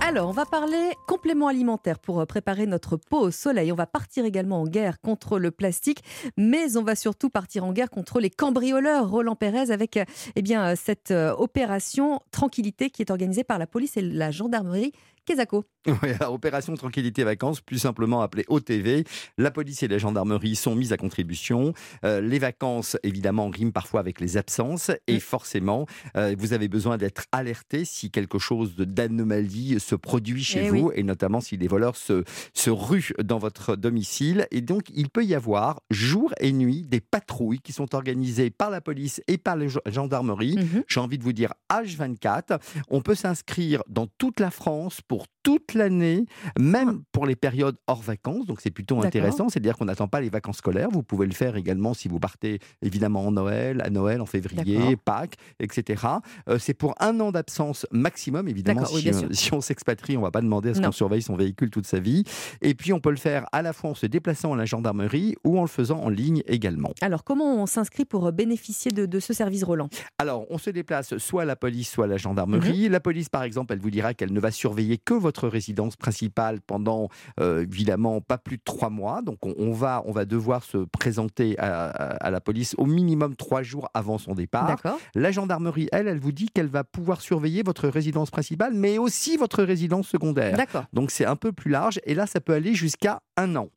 Alors, 0.05 0.27
on 0.27 0.34
va 0.34 0.45
parler 0.45 0.91
compléments 1.07 1.47
alimentaires 1.47 1.97
pour 1.97 2.19
euh, 2.19 2.25
préparer 2.25 2.65
notre 2.65 2.97
peau 2.97 3.19
au 3.19 3.31
soleil. 3.31 3.71
On 3.71 3.75
va 3.75 3.85
partir 3.85 4.25
également 4.25 4.59
en 4.59 4.67
guerre 4.67 4.99
contre 4.99 5.39
le 5.39 5.49
plastique, 5.49 6.03
mais 6.35 6.75
on 6.75 6.84
va 6.84 6.95
surtout 6.95 7.30
partir 7.30 7.63
en 7.63 7.71
guerre 7.71 7.89
contre 7.89 8.19
les 8.19 8.30
cambrioleurs. 8.30 9.09
Roland 9.09 9.38
Pérez 9.38 9.71
avec 9.71 9.95
euh, 9.95 10.03
eh 10.35 10.57
euh, 10.57 10.75
cette 10.75 11.11
opération 11.11 12.19
Tranquillité 12.31 12.89
qui 12.89 13.01
est 13.01 13.11
organisée 13.11 13.45
par 13.45 13.59
la 13.59 13.65
police 13.65 13.95
et 13.95 14.01
la 14.01 14.30
gendarmerie. 14.30 14.91
Quesaco. 15.26 15.64
Oui, 15.86 16.10
opération 16.28 16.74
Tranquillité 16.76 17.24
Vacances, 17.24 17.60
plus 17.60 17.78
simplement 17.78 18.22
appelée 18.22 18.45
OTV. 18.48 19.04
La 19.38 19.52
police 19.52 19.84
et 19.84 19.88
la 19.90 19.98
gendarmerie 19.98 20.56
sont 20.56 20.76
mises 20.76 20.94
à 20.94 20.98
contribution. 20.98 21.74
Euh, 22.06 22.22
les 22.22 22.40
vacances, 22.40 22.98
évidemment, 23.04 23.50
riment 23.50 23.72
parfois 23.74 24.00
avec 24.00 24.22
les 24.22 24.38
absences. 24.38 24.91
Et 25.08 25.20
forcément, 25.20 25.86
euh, 26.16 26.36
vous 26.38 26.54
avez 26.54 26.68
besoin 26.70 26.98
d'être 26.98 27.26
alerté 27.32 27.84
si 27.84 28.12
quelque 28.12 28.40
chose 28.40 28.76
d'anomalie 28.78 29.80
se 29.80 29.95
produit 29.95 30.44
chez 30.44 30.66
Eh 30.66 30.70
vous, 30.70 30.88
oui. 30.88 30.94
et 30.95 31.04
notamment 31.04 31.41
si 31.41 31.58
les 31.58 31.68
voleurs 31.68 31.98
se, 31.98 32.24
se 32.54 32.70
ruent 32.70 33.14
dans 33.22 33.40
votre 33.40 33.76
domicile. 33.76 34.48
Et 34.52 34.62
donc, 34.62 34.84
il 34.94 35.10
peut 35.10 35.26
y 35.26 35.36
avoir, 35.36 35.82
jour 35.90 36.34
et 36.40 36.52
nuit, 36.54 36.84
des 36.88 37.02
patrouilles 37.02 37.60
qui 37.60 37.74
sont 37.74 37.94
organisées 37.94 38.50
par 38.52 38.70
la 38.70 38.80
police 38.82 39.22
et 39.28 39.38
par 39.38 39.58
la 39.58 39.66
gendarmerie. 39.88 40.56
Mhm. 40.58 40.84
J'ai 40.88 41.00
envie 41.02 41.18
de 41.18 41.24
vous 41.24 41.34
dire 41.34 41.54
H24. 41.70 42.60
On 42.90 43.02
peut 43.02 43.16
s'inscrire 43.16 43.84
dans 43.90 44.08
toute 44.18 44.40
la 44.40 44.50
France 44.50 45.02
pour 45.02 45.12
toute 45.44 45.73
l'année, 45.73 46.26
même 46.60 47.02
pour 47.11 47.26
les 47.26 47.35
périodes 47.35 47.76
hors 47.88 48.02
vacances. 48.02 48.45
Donc 48.45 48.61
c'est 48.61 48.72
plutôt 48.72 49.02
intéressant. 49.03 49.49
C'est-à-dire 49.49 49.77
qu'on 49.77 49.85
n'attend 49.85 50.07
pas 50.07 50.22
les 50.22 50.30
vacances 50.30 50.57
scolaires. 50.57 50.90
Vous 50.91 51.03
pouvez 51.03 51.26
le 51.27 51.34
faire 51.34 51.56
également 51.57 51.94
si 51.94 52.07
vous 52.07 52.19
partez 52.19 52.60
évidemment 52.81 53.26
en 53.27 53.31
Noël, 53.31 53.81
à 53.84 53.90
Noël, 53.90 54.22
en 54.22 54.26
février. 54.26 54.95
Pâques, 54.95 55.35
etc. 55.60 56.03
Euh, 56.49 56.57
c'est 56.60 56.73
pour 56.73 56.95
un 56.99 57.19
an 57.19 57.31
d'absence 57.31 57.85
maximum. 57.91 58.48
Évidemment, 58.48 58.84
oui, 58.94 59.02
si, 59.02 59.10
euh, 59.10 59.27
on 59.57 59.61
s'expatrie, 59.61 60.15
on 60.15 60.22
ne 60.22 60.26
va 60.26 60.31
pas 60.31 60.41
demander 60.41 60.69
à 60.69 60.73
ce 60.73 60.81
qu'on 60.81 60.91
surveille 60.91 61.22
son 61.22 61.35
véhicule 61.35 61.69
toute 61.69 61.88
sa 61.88 61.99
vie. 61.99 62.23
Et 62.61 62.73
puis 62.73 62.94
on 62.94 62.99
peut 62.99 63.10
le 63.11 63.18
faire 63.18 63.45
à 63.52 63.61
la 63.61 63.73
fois 63.73 63.90
en 63.91 63.95
se 63.95 64.06
déplaçant 64.06 64.53
à 64.53 64.57
la 64.57 64.65
gendarmerie 64.65 65.35
ou 65.44 65.57
en 65.57 65.61
le 65.61 65.68
faisant 65.68 65.99
en 65.99 66.10
ligne 66.10 66.41
également. 66.48 66.91
Alors, 67.02 67.23
comment 67.23 67.61
on 67.61 67.65
s'inscrit 67.65 68.06
pour 68.06 68.27
euh, 68.27 68.31
bénéficier 68.31 68.91
de, 68.91 69.06
de 69.06 69.19
ce 69.19 69.34
service 69.34 69.64
Roland? 69.64 69.90
Alors, 70.18 70.45
on 70.49 70.57
se 70.57 70.69
déplace 70.69 71.18
soit 71.18 71.41
à 71.41 71.45
la 71.45 71.56
police, 71.56 71.90
soit 71.91 72.06
à 72.06 72.07
la 72.07 72.14
Mhm. 72.15 72.19
gendarmerie. 72.19 72.90
La 72.90 72.99
police, 72.99 73.30
par 73.30 73.44
exemple, 73.44 73.73
elle 73.73 73.80
vous 73.80 73.90
dira 73.91 74.14
qu'elle 74.14 74.31
ne 74.31 74.40
va 74.40 74.52
surveiller 74.52 74.98
que 75.05 75.13
votre 75.13 75.47
résidence 75.47 75.95
principale 75.95 76.59
pendant, 76.61 77.09
euh, 77.39 77.63
évidemment, 77.63 78.21
pas 78.21 78.38
plus 78.38 78.57
de 78.57 78.61
trois 78.63 78.89
mois. 78.89 79.21
Donc, 79.21 79.45
on, 79.45 79.53
on 79.57 79.71
va, 79.73 80.01
on 80.05 80.11
va 80.11 80.25
devoir 80.25 80.63
se 80.63 80.77
présenter 80.77 81.57
à, 81.59 81.89
à- 81.89 82.15
à 82.25 82.31
la 82.31 82.39
police 82.41 82.75
au 82.77 82.85
minimum 82.85 83.35
trois 83.35 83.63
jours 83.63 83.89
avant 83.93 84.17
son 84.17 84.34
départ. 84.34 84.67
La 85.15 85.31
gendarmerie, 85.31 85.89
elle, 85.91 86.07
elle 86.07 86.19
vous 86.19 86.31
dit 86.31 86.49
qu'elle 86.49 86.67
va 86.67 86.84
pouvoir 86.84 87.21
surveiller 87.21 87.63
votre 87.63 87.88
résidence 87.88 88.31
principale, 88.31 88.73
mais 88.73 88.97
aussi 88.97 89.38
votre 89.38 89.63
résidence 89.63 90.07
secondaire. 90.07 90.55
Donc, 90.93 91.11
c'est 91.11 91.25
un 91.25 91.35
peu 91.35 91.51
plus 91.51 91.71
large. 91.71 91.99
Et 92.05 92.13
là, 92.15 92.25
ça 92.27 92.39
peut 92.39 92.53
aller 92.53 92.73
jusqu'à 92.73 93.21
un 93.38 93.55
an. 93.55 93.69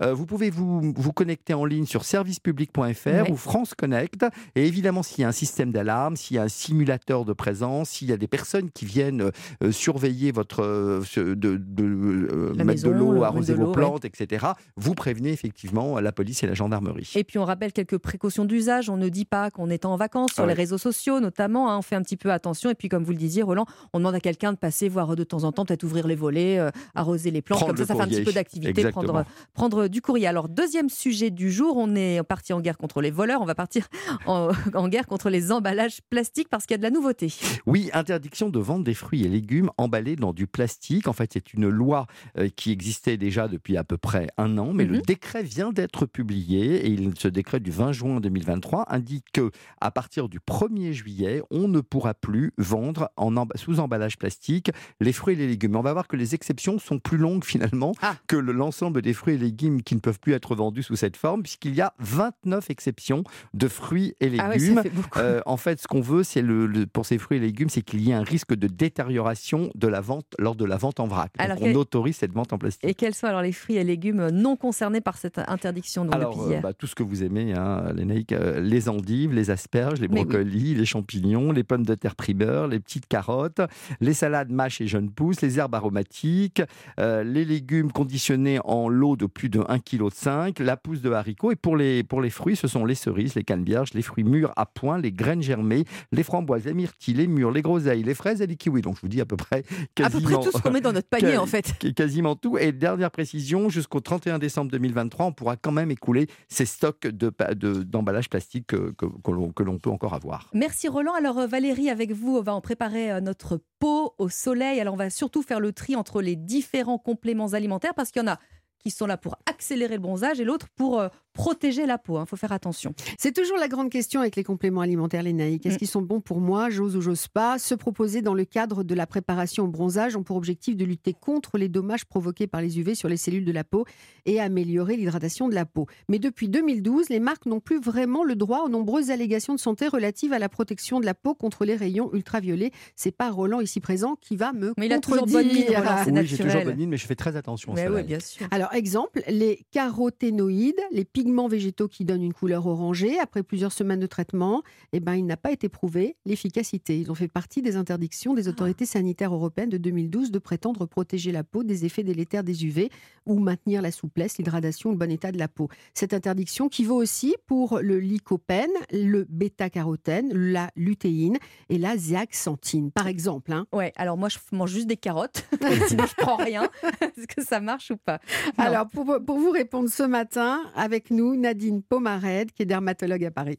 Euh, 0.00 0.14
vous 0.14 0.26
pouvez 0.26 0.50
vous, 0.50 0.92
vous 0.96 1.12
connecter 1.12 1.54
en 1.54 1.64
ligne 1.64 1.86
sur 1.86 2.04
servicepublic.fr 2.04 3.30
ou 3.30 3.36
France 3.36 3.74
Connect. 3.74 4.24
Et 4.54 4.66
évidemment, 4.66 5.02
s'il 5.02 5.22
y 5.22 5.24
a 5.24 5.28
un 5.28 5.32
système 5.32 5.72
d'alarme, 5.72 6.16
s'il 6.16 6.36
y 6.36 6.38
a 6.38 6.42
un 6.42 6.48
simulateur 6.48 7.24
de 7.24 7.32
présence, 7.32 7.90
s'il 7.90 8.08
y 8.08 8.12
a 8.12 8.16
des 8.16 8.26
personnes 8.26 8.70
qui 8.70 8.84
viennent 8.84 9.30
euh, 9.62 9.72
surveiller 9.72 10.32
votre 10.32 10.62
euh, 10.62 11.02
de, 11.16 12.62
mettre 12.64 12.82
de 12.82 12.90
l'eau, 12.90 13.12
le 13.12 13.22
arroser 13.22 13.54
vos 13.54 13.66
ouais. 13.66 13.72
plantes, 13.72 14.04
etc., 14.04 14.46
vous 14.76 14.94
prévenez 14.94 15.30
effectivement 15.30 16.00
la 16.00 16.12
police 16.12 16.42
et 16.42 16.46
la 16.46 16.54
gendarmerie. 16.54 17.10
Et 17.14 17.24
puis 17.24 17.38
on 17.38 17.44
rappelle 17.44 17.72
quelques 17.72 17.98
précautions 17.98 18.44
d'usage. 18.44 18.88
On 18.90 18.96
ne 18.96 19.08
dit 19.08 19.24
pas 19.24 19.50
qu'on 19.50 19.70
est 19.70 19.84
en 19.84 19.96
vacances 19.96 20.32
sur 20.32 20.44
Ah 20.44 20.46
les 20.46 20.54
réseaux 20.54 20.78
sociaux, 20.78 21.20
notamment. 21.20 21.70
hein. 21.70 21.78
on 21.78 21.82
fait 21.82 21.96
un 21.96 22.02
petit 22.02 22.16
peu 22.16 22.32
attention. 22.32 22.70
Et 22.70 22.74
puis 22.74 22.88
comme 22.88 23.04
vous 23.04 23.12
le 23.12 23.18
disiez, 23.18 23.42
Roland, 23.42 23.66
on 23.92 23.98
demande 23.98 24.14
à 24.14 24.20
quelqu'un 24.20 24.52
de 24.52 24.58
passer 24.58 24.88
voir 24.88 25.14
de 25.16 25.24
temps 25.24 25.44
en 25.44 25.52
temps, 25.52 25.64
peut-être 25.64 25.84
ouvrir 25.84 26.06
les 26.06 26.14
volets, 26.14 26.58
arroser 26.94 27.30
les 27.30 27.42
plantes. 27.42 27.60
Prendre 27.60 27.74
Comme 27.74 27.86
ça, 27.86 27.94
ça 27.94 27.94
fait 27.94 28.02
un 28.02 28.08
petit 28.08 28.22
peu 28.22 28.32
d'activité, 28.32 28.90
prendre, 28.90 29.24
prendre 29.52 29.88
du 29.88 30.00
courrier. 30.02 30.26
Alors, 30.26 30.48
deuxième 30.48 30.88
sujet 30.88 31.30
du 31.30 31.50
jour, 31.50 31.76
on 31.76 31.94
est 31.94 32.22
parti 32.22 32.52
en 32.52 32.60
guerre 32.60 32.78
contre 32.78 33.00
les 33.00 33.10
voleurs, 33.10 33.40
on 33.42 33.46
va 33.46 33.54
partir 33.54 33.86
en, 34.26 34.50
en 34.74 34.88
guerre 34.88 35.06
contre 35.06 35.30
les 35.30 35.52
emballages 35.52 36.00
plastiques 36.10 36.48
parce 36.48 36.66
qu'il 36.66 36.74
y 36.74 36.76
a 36.76 36.78
de 36.78 36.82
la 36.82 36.90
nouveauté. 36.90 37.32
Oui, 37.66 37.90
interdiction 37.92 38.48
de 38.48 38.58
vendre 38.58 38.84
des 38.84 38.94
fruits 38.94 39.24
et 39.24 39.28
légumes 39.28 39.70
emballés 39.78 40.16
dans 40.16 40.32
du 40.32 40.46
plastique. 40.46 41.08
En 41.08 41.12
fait, 41.12 41.30
c'est 41.32 41.52
une 41.54 41.68
loi 41.68 42.06
euh, 42.38 42.48
qui 42.54 42.70
existait 42.72 43.16
déjà 43.16 43.48
depuis 43.48 43.76
à 43.76 43.84
peu 43.84 43.96
près 43.98 44.28
un 44.36 44.56
an, 44.58 44.72
mais 44.72 44.84
le 44.84 44.96
Mhm. 44.98 45.02
décret 45.02 45.42
vient 45.42 45.72
d'être 45.72 46.06
publié 46.06 46.86
et 46.86 46.88
il- 46.88 47.12
ce 47.18 47.28
décret 47.28 47.60
du 47.60 47.70
20 47.70 47.92
juin 47.92 48.20
2023 48.20 48.84
indique 48.92 49.26
que 49.32 49.50
à 49.80 49.90
partir 49.90 50.28
du 50.28 50.38
1er 50.40 50.92
juillet, 50.92 51.42
on 51.50 51.68
ne 51.68 51.80
pourra 51.80 52.14
plus 52.14 52.52
vendre 52.58 53.10
en 53.16 53.30
sous 53.56 53.80
emballage 53.80 54.18
plastique 54.18 54.70
les 55.00 55.12
fruits 55.12 55.34
et 55.34 55.38
les 55.38 55.46
légumes. 55.48 55.76
On 55.76 55.80
va 55.82 55.92
voir 55.92 56.08
que 56.08 56.16
les 56.16 56.34
exceptions 56.34 56.78
sont 56.78 56.98
plus 56.98 57.16
longues 57.16 57.44
finalement 57.44 57.92
Ah. 58.02 58.16
que 58.26 58.36
le- 58.36 58.52
l'ensemble 58.52 59.00
des 59.02 59.12
fruits 59.14 59.34
et 59.34 59.38
légumes 59.40 59.82
qui 59.82 59.94
ne 59.96 60.00
peuvent 60.00 60.20
plus 60.20 60.32
être 60.34 60.54
vendus 60.54 60.82
sous 60.84 60.96
cette 60.96 61.16
forme, 61.16 61.42
puisqu'il 61.42 61.74
y 61.74 61.80
a 61.80 61.92
29 61.98 62.70
exceptions 62.70 63.24
de 63.54 63.66
fruits 63.68 64.14
et 64.20 64.30
Ah 64.38 64.50
légumes. 64.50 64.82
fait. 64.82 64.92
Euh, 65.16 65.40
en 65.46 65.56
fait, 65.56 65.80
ce 65.80 65.88
qu'on 65.88 66.00
veut, 66.00 66.22
c'est 66.22 66.42
le, 66.42 66.66
le- 66.66 66.86
pour 66.86 67.06
ces 67.06 67.18
fruits 67.18 67.38
et 67.38 67.40
légumes, 67.40 67.68
c'est 67.68 67.82
qu'il 67.82 68.00
y 68.02 68.10
ait 68.10 68.14
un 68.14 68.22
risque 68.22 68.54
de 68.54 68.66
détérioration 68.68 69.70
de 69.74 69.88
la 69.88 70.00
vente 70.00 70.26
lors 70.38 70.54
de 70.54 70.64
la 70.64 70.76
vente 70.76 71.00
en 71.00 71.06
vrac. 71.06 71.32
Donc, 71.38 71.44
Alors, 71.44 71.56
on 71.60 71.64
quel- 71.64 71.76
autorise 71.76 72.16
cette 72.16 72.32
vente 72.32 72.52
en 72.52 72.58
plastique. 72.58 72.88
Et 72.88 72.94
quels 72.94 73.14
sont 73.14 73.26
alors 73.26 73.42
les 73.42 73.52
fruits 73.52 73.76
et 73.76 73.84
légumes 73.84 74.28
non 74.30 74.56
concernés 74.56 75.00
par 75.00 75.16
cette 75.16 75.38
interdiction 75.38 76.04
donc, 76.04 76.14
Alors, 76.14 76.30
depuis 76.34 76.46
euh, 76.46 76.50
hier 76.52 76.62
bah, 76.62 76.72
tout 76.72 76.86
ce 76.86 76.94
que 76.94 77.02
vous 77.02 77.22
aimez, 77.22 77.54
hein, 77.54 77.92
Lénaïque, 77.94 78.32
euh, 78.32 78.60
les 78.60 78.88
endives, 78.88 79.32
les 79.32 79.50
asperges, 79.50 80.00
les 80.00 80.08
oui. 80.08 80.14
brocolis, 80.24 80.74
les 80.74 80.84
champignons, 80.84 81.52
les 81.52 81.64
pommes 81.64 81.86
de 81.86 81.94
terre 81.94 82.14
primeur, 82.16 82.68
les 82.68 82.80
petites 82.80 83.06
carottes, 83.06 83.60
les 84.00 84.12
salades 84.14 84.50
mâches 84.50 84.80
et 84.80 84.86
jeunes 84.86 85.10
pousses, 85.10 85.40
les 85.40 85.58
herbes 85.58 85.74
aromatiques, 85.74 86.62
euh, 86.98 87.22
les 87.24 87.44
légumes 87.44 87.90
conditionnés 87.92 88.58
en 88.64 88.88
lot 88.88 89.16
de 89.16 89.26
plus 89.30 89.48
de 89.48 89.60
1,5 89.60 90.52
kg, 90.52 90.60
la 90.64 90.76
pousse 90.76 91.00
de 91.00 91.10
haricots. 91.10 91.52
Et 91.52 91.56
pour 91.56 91.76
les, 91.76 92.02
pour 92.02 92.20
les 92.20 92.30
fruits, 92.30 92.56
ce 92.56 92.68
sont 92.68 92.84
les 92.84 92.94
cerises, 92.94 93.34
les 93.34 93.44
canneberges, 93.44 93.94
les 93.94 94.02
fruits 94.02 94.24
mûrs 94.24 94.52
à 94.56 94.66
point, 94.66 94.98
les 94.98 95.12
graines 95.12 95.42
germées, 95.42 95.84
les 96.12 96.22
framboises, 96.22 96.64
les 96.66 96.74
myrtilles, 96.74 97.14
les 97.14 97.26
mûres, 97.26 97.50
les 97.50 97.62
groseilles, 97.62 98.02
les 98.02 98.14
fraises 98.14 98.42
et 98.42 98.46
les 98.46 98.56
kiwis. 98.56 98.82
Donc, 98.82 98.96
je 98.96 99.00
vous 99.02 99.08
dis 99.08 99.20
à 99.20 99.26
peu 99.26 99.36
près 99.36 99.58
À 99.58 99.62
peu 99.62 99.86
quasiment... 99.94 100.38
près 100.40 100.50
tout 100.50 100.56
ce 100.56 100.62
qu'on 100.62 100.70
met 100.70 100.80
dans 100.80 100.92
notre 100.92 101.08
panier, 101.08 101.36
en 101.38 101.46
fait. 101.46 101.72
quasiment 101.94 102.36
tout. 102.36 102.58
Et 102.58 102.72
dernière 102.72 103.10
précision, 103.10 103.68
jusqu'au 103.68 104.00
31 104.00 104.38
décembre 104.38 104.70
2023, 104.72 105.26
on 105.26 105.32
pourra 105.32 105.56
quand 105.56 105.72
même 105.72 105.90
écouler 105.90 106.26
ces 106.48 106.66
stocks 106.66 107.06
de, 107.06 107.30
pa- 107.30 107.54
de- 107.54 107.82
d'emballage 107.82 108.28
plastique 108.28 108.66
que, 108.66 108.90
que, 108.92 109.06
que 109.06 109.30
l'on, 109.30 109.52
que 109.52 109.62
l'on 109.62 109.78
peut 109.78 109.90
encore 109.90 110.14
avoir. 110.14 110.50
Merci 110.54 110.88
Roland. 110.88 111.14
Alors 111.14 111.38
euh, 111.38 111.46
Valérie, 111.46 111.90
avec 111.90 112.12
vous, 112.12 112.36
on 112.36 112.42
va 112.42 112.54
en 112.54 112.60
préparer 112.60 113.10
euh, 113.12 113.20
notre 113.20 113.60
pot 113.78 114.14
au 114.18 114.28
soleil. 114.28 114.80
Alors 114.80 114.94
on 114.94 114.96
va 114.96 115.10
surtout 115.10 115.42
faire 115.42 115.60
le 115.60 115.72
tri 115.72 115.96
entre 115.96 116.20
les 116.22 116.36
différents 116.36 116.98
compléments 116.98 117.52
alimentaires 117.54 117.94
parce 117.94 118.10
qu'il 118.10 118.22
y 118.22 118.24
en 118.24 118.28
a 118.32 118.38
qui 118.80 118.90
sont 118.90 119.06
là 119.06 119.16
pour 119.16 119.36
accélérer 119.46 119.94
le 119.94 120.00
bronzage 120.00 120.40
et 120.40 120.44
l'autre 120.44 120.68
pour 120.74 121.00
euh, 121.00 121.08
protéger 121.32 121.86
la 121.86 121.98
peau. 121.98 122.20
Il 122.20 122.26
faut 122.26 122.36
faire 122.36 122.52
attention. 122.52 122.92
C'est 123.18 123.32
toujours 123.32 123.56
la 123.56 123.68
grande 123.68 123.90
question 123.90 124.20
avec 124.20 124.36
les 124.36 124.44
compléments 124.44 124.80
alimentaires, 124.80 125.22
les 125.22 125.32
naïcs. 125.32 125.64
Est-ce 125.66 125.78
qu'ils 125.78 125.88
sont 125.88 126.02
bons 126.02 126.20
pour 126.20 126.40
moi? 126.40 126.70
J'ose 126.70 126.96
ou 126.96 127.00
j'ose 127.00 127.28
pas? 127.28 127.58
Se 127.58 127.74
proposer 127.74 128.22
dans 128.22 128.34
le 128.34 128.44
cadre 128.44 128.82
de 128.82 128.94
la 128.94 129.06
préparation 129.06 129.64
au 129.64 129.68
bronzage 129.68 130.16
ont 130.16 130.22
pour 130.22 130.36
objectif 130.36 130.76
de 130.76 130.84
lutter 130.84 131.12
contre 131.12 131.58
les 131.58 131.68
dommages 131.68 132.04
provoqués 132.04 132.46
par 132.46 132.60
les 132.60 132.78
UV 132.78 132.94
sur 132.94 133.08
les 133.08 133.16
cellules 133.16 133.44
de 133.44 133.52
la 133.52 133.64
peau 133.64 133.84
et 134.26 134.40
améliorer 134.40 134.96
l'hydratation 134.96 135.48
de 135.48 135.54
la 135.54 135.66
peau. 135.66 135.86
Mais 136.08 136.18
depuis 136.18 136.48
2012, 136.48 137.08
les 137.10 137.20
marques 137.20 137.46
n'ont 137.46 137.60
plus 137.60 137.80
vraiment 137.80 138.24
le 138.24 138.34
droit 138.34 138.60
aux 138.64 138.68
nombreuses 138.68 139.10
allégations 139.10 139.54
de 139.54 139.60
santé 139.60 139.88
relatives 139.88 140.32
à 140.32 140.38
la 140.38 140.48
protection 140.48 141.00
de 141.00 141.06
la 141.06 141.14
peau 141.14 141.34
contre 141.34 141.64
les 141.64 141.76
rayons 141.76 142.12
ultraviolets. 142.12 142.72
C'est 142.96 143.12
pas 143.12 143.30
Roland 143.30 143.60
ici 143.60 143.80
présent 143.80 144.16
qui 144.20 144.36
va 144.36 144.52
me 144.52 144.72
Mais 144.78 144.86
il 144.86 144.92
a 144.92 144.98
toujours 144.98 145.26
bonne 145.26 145.46
mine, 145.46 145.66
oui, 145.68 146.26
j'ai 146.26 146.36
toujours 146.38 146.64
bonne 146.64 146.76
mine, 146.76 146.90
mais 146.90 146.96
je 146.96 147.06
fais 147.06 147.14
très 147.14 147.36
attention. 147.36 147.72
Mais 147.74 147.88
oui, 147.88 148.02
bien 148.02 148.20
sûr. 148.20 148.46
Alors, 148.50 148.69
exemple, 148.76 149.22
les 149.28 149.64
caroténoïdes, 149.70 150.80
les 150.92 151.04
pigments 151.04 151.48
végétaux 151.48 151.88
qui 151.88 152.04
donnent 152.04 152.22
une 152.22 152.32
couleur 152.32 152.66
orangée, 152.66 153.18
après 153.18 153.42
plusieurs 153.42 153.72
semaines 153.72 154.00
de 154.00 154.06
traitement, 154.06 154.62
eh 154.92 155.00
ben, 155.00 155.14
il 155.14 155.26
n'a 155.26 155.36
pas 155.36 155.52
été 155.52 155.68
prouvé 155.68 156.16
l'efficacité. 156.26 156.98
Ils 156.98 157.10
ont 157.10 157.14
fait 157.14 157.28
partie 157.28 157.62
des 157.62 157.76
interdictions 157.76 158.34
des 158.34 158.48
autorités 158.48 158.86
sanitaires 158.86 159.34
européennes 159.34 159.70
de 159.70 159.78
2012 159.78 160.30
de 160.30 160.38
prétendre 160.38 160.86
protéger 160.86 161.32
la 161.32 161.44
peau 161.44 161.62
des 161.64 161.84
effets 161.84 162.02
délétères 162.04 162.44
des 162.44 162.64
UV 162.64 162.90
ou 163.26 163.38
maintenir 163.38 163.82
la 163.82 163.90
souplesse, 163.90 164.38
l'hydratation, 164.38 164.90
le 164.90 164.96
bon 164.96 165.10
état 165.10 165.32
de 165.32 165.38
la 165.38 165.48
peau. 165.48 165.68
Cette 165.94 166.14
interdiction 166.14 166.68
qui 166.68 166.84
vaut 166.84 166.96
aussi 166.96 167.34
pour 167.46 167.78
le 167.80 167.98
lycopène, 167.98 168.70
le 168.92 169.26
bêta-carotène, 169.28 170.32
la 170.32 170.70
lutéine 170.76 171.38
et 171.68 171.78
la 171.78 171.96
zéaxanthine, 171.96 172.90
par 172.90 173.06
exemple. 173.06 173.52
hein. 173.52 173.66
Ouais, 173.72 173.92
alors 173.96 174.16
moi 174.16 174.28
je 174.28 174.38
mange 174.52 174.70
juste 174.70 174.86
des 174.86 174.96
carottes, 174.96 175.44
sinon 175.88 176.04
je 176.08 176.14
prends 176.18 176.36
rien. 176.36 176.68
Est-ce 177.00 177.26
que 177.26 177.42
ça 177.44 177.60
marche 177.60 177.90
ou 177.90 177.96
pas? 177.96 178.20
Alors, 178.60 178.86
pour, 178.88 179.18
pour 179.24 179.38
vous 179.38 179.50
répondre 179.50 179.88
ce 179.88 180.02
matin, 180.02 180.60
avec 180.76 181.10
nous, 181.10 181.34
Nadine 181.34 181.82
Pomared, 181.82 182.52
qui 182.52 182.62
est 182.62 182.66
dermatologue 182.66 183.24
à 183.24 183.30
Paris. 183.30 183.58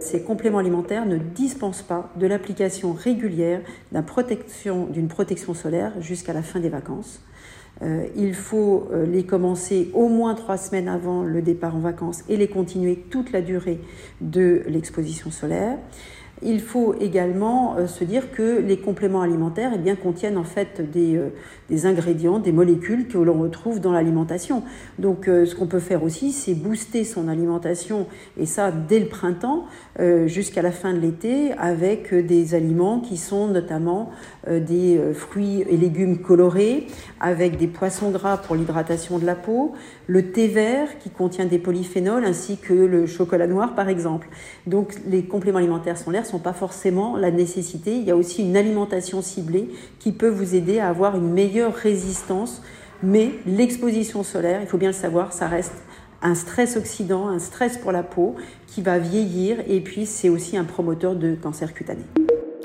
Ces 0.00 0.22
compléments 0.22 0.58
alimentaires 0.58 1.06
ne 1.06 1.16
dispensent 1.16 1.82
pas 1.82 2.10
de 2.16 2.26
l'application 2.26 2.92
régulière 2.92 3.62
protection- 4.06 4.86
d'une 4.86 5.08
protection, 5.08 5.54
solaire 5.54 5.92
jusqu'à 6.00 6.32
la 6.32 6.42
fin 6.42 6.60
des 6.60 6.68
vacances. 6.68 7.22
Euh, 7.82 8.06
il 8.16 8.34
faut 8.34 8.88
euh, 8.92 9.04
les 9.04 9.24
commencer 9.24 9.90
au 9.94 10.08
moins 10.08 10.34
trois 10.34 10.56
semaines 10.56 10.88
avant 10.88 11.22
le 11.22 11.42
départ 11.42 11.76
en 11.76 11.80
vacances 11.80 12.24
et 12.28 12.36
les 12.36 12.48
continuer 12.48 12.96
toute 13.10 13.32
la 13.32 13.42
durée 13.42 13.80
de 14.20 14.62
l'exposition 14.66 15.30
solaire. 15.30 15.78
Il 16.42 16.60
faut 16.60 16.94
également 17.00 17.76
euh, 17.76 17.86
se 17.86 18.04
dire 18.04 18.30
que 18.30 18.60
les 18.60 18.78
compléments 18.78 19.22
alimentaires 19.22 19.72
eh 19.74 19.78
bien, 19.78 19.96
contiennent 19.96 20.36
en 20.36 20.44
fait 20.44 20.90
des, 20.90 21.16
euh, 21.16 21.30
des 21.70 21.86
ingrédients, 21.86 22.38
des 22.38 22.52
molécules 22.52 23.08
que 23.08 23.16
l'on 23.16 23.40
retrouve 23.40 23.80
dans 23.80 23.92
l'alimentation. 23.92 24.62
Donc 24.98 25.28
euh, 25.28 25.46
ce 25.46 25.54
qu'on 25.54 25.66
peut 25.66 25.80
faire 25.80 26.02
aussi, 26.02 26.32
c'est 26.32 26.54
booster 26.54 27.04
son 27.04 27.28
alimentation, 27.28 28.06
et 28.38 28.44
ça 28.44 28.70
dès 28.70 29.00
le 29.00 29.08
printemps 29.08 29.64
jusqu'à 30.26 30.62
la 30.62 30.72
fin 30.72 30.92
de 30.92 30.98
l'été, 30.98 31.52
avec 31.52 32.12
euh, 32.12 32.22
des 32.22 32.54
aliments 32.54 33.00
qui 33.00 33.16
sont 33.16 33.48
notamment 33.48 34.10
euh, 34.48 34.60
des 34.60 34.98
euh, 34.98 35.14
fruits 35.14 35.62
et 35.68 35.76
légumes 35.76 36.18
colorés, 36.18 36.86
avec 37.20 37.56
des 37.56 37.66
poissons 37.66 38.10
gras 38.10 38.36
pour 38.36 38.56
l'hydratation 38.56 39.18
de 39.18 39.26
la 39.26 39.34
peau, 39.34 39.72
le 40.06 40.30
thé 40.32 40.48
vert 40.48 40.98
qui 40.98 41.10
contient 41.10 41.46
des 41.46 41.58
polyphénols, 41.58 42.24
ainsi 42.24 42.58
que 42.58 42.74
le 42.74 43.06
chocolat 43.06 43.46
noir 43.46 43.74
par 43.74 43.88
exemple. 43.88 44.28
Donc 44.66 44.94
les 45.06 45.24
compléments 45.24 45.58
alimentaires 45.58 45.98
solaires 45.98 46.22
ne 46.22 46.28
sont 46.28 46.38
pas 46.38 46.52
forcément 46.52 47.16
la 47.16 47.30
nécessité. 47.30 47.96
Il 47.96 48.04
y 48.04 48.10
a 48.10 48.16
aussi 48.16 48.42
une 48.42 48.56
alimentation 48.56 49.22
ciblée 49.22 49.70
qui 49.98 50.12
peut 50.12 50.28
vous 50.28 50.54
aider 50.54 50.78
à 50.78 50.88
avoir 50.88 51.16
une 51.16 51.32
meilleure 51.32 51.74
résistance. 51.74 52.62
Mais 53.02 53.32
l'exposition 53.46 54.22
solaire, 54.22 54.60
il 54.62 54.66
faut 54.66 54.78
bien 54.78 54.88
le 54.88 54.94
savoir, 54.94 55.32
ça 55.34 55.48
reste 55.48 55.74
un 56.22 56.34
stress 56.34 56.76
oxydant, 56.76 57.28
un 57.28 57.38
stress 57.38 57.78
pour 57.78 57.92
la 57.92 58.02
peau 58.02 58.36
qui 58.66 58.82
va 58.82 58.98
vieillir 58.98 59.58
et 59.66 59.80
puis 59.80 60.06
c'est 60.06 60.28
aussi 60.28 60.56
un 60.56 60.64
promoteur 60.64 61.14
de 61.14 61.34
cancer 61.34 61.74
cutané. 61.74 62.04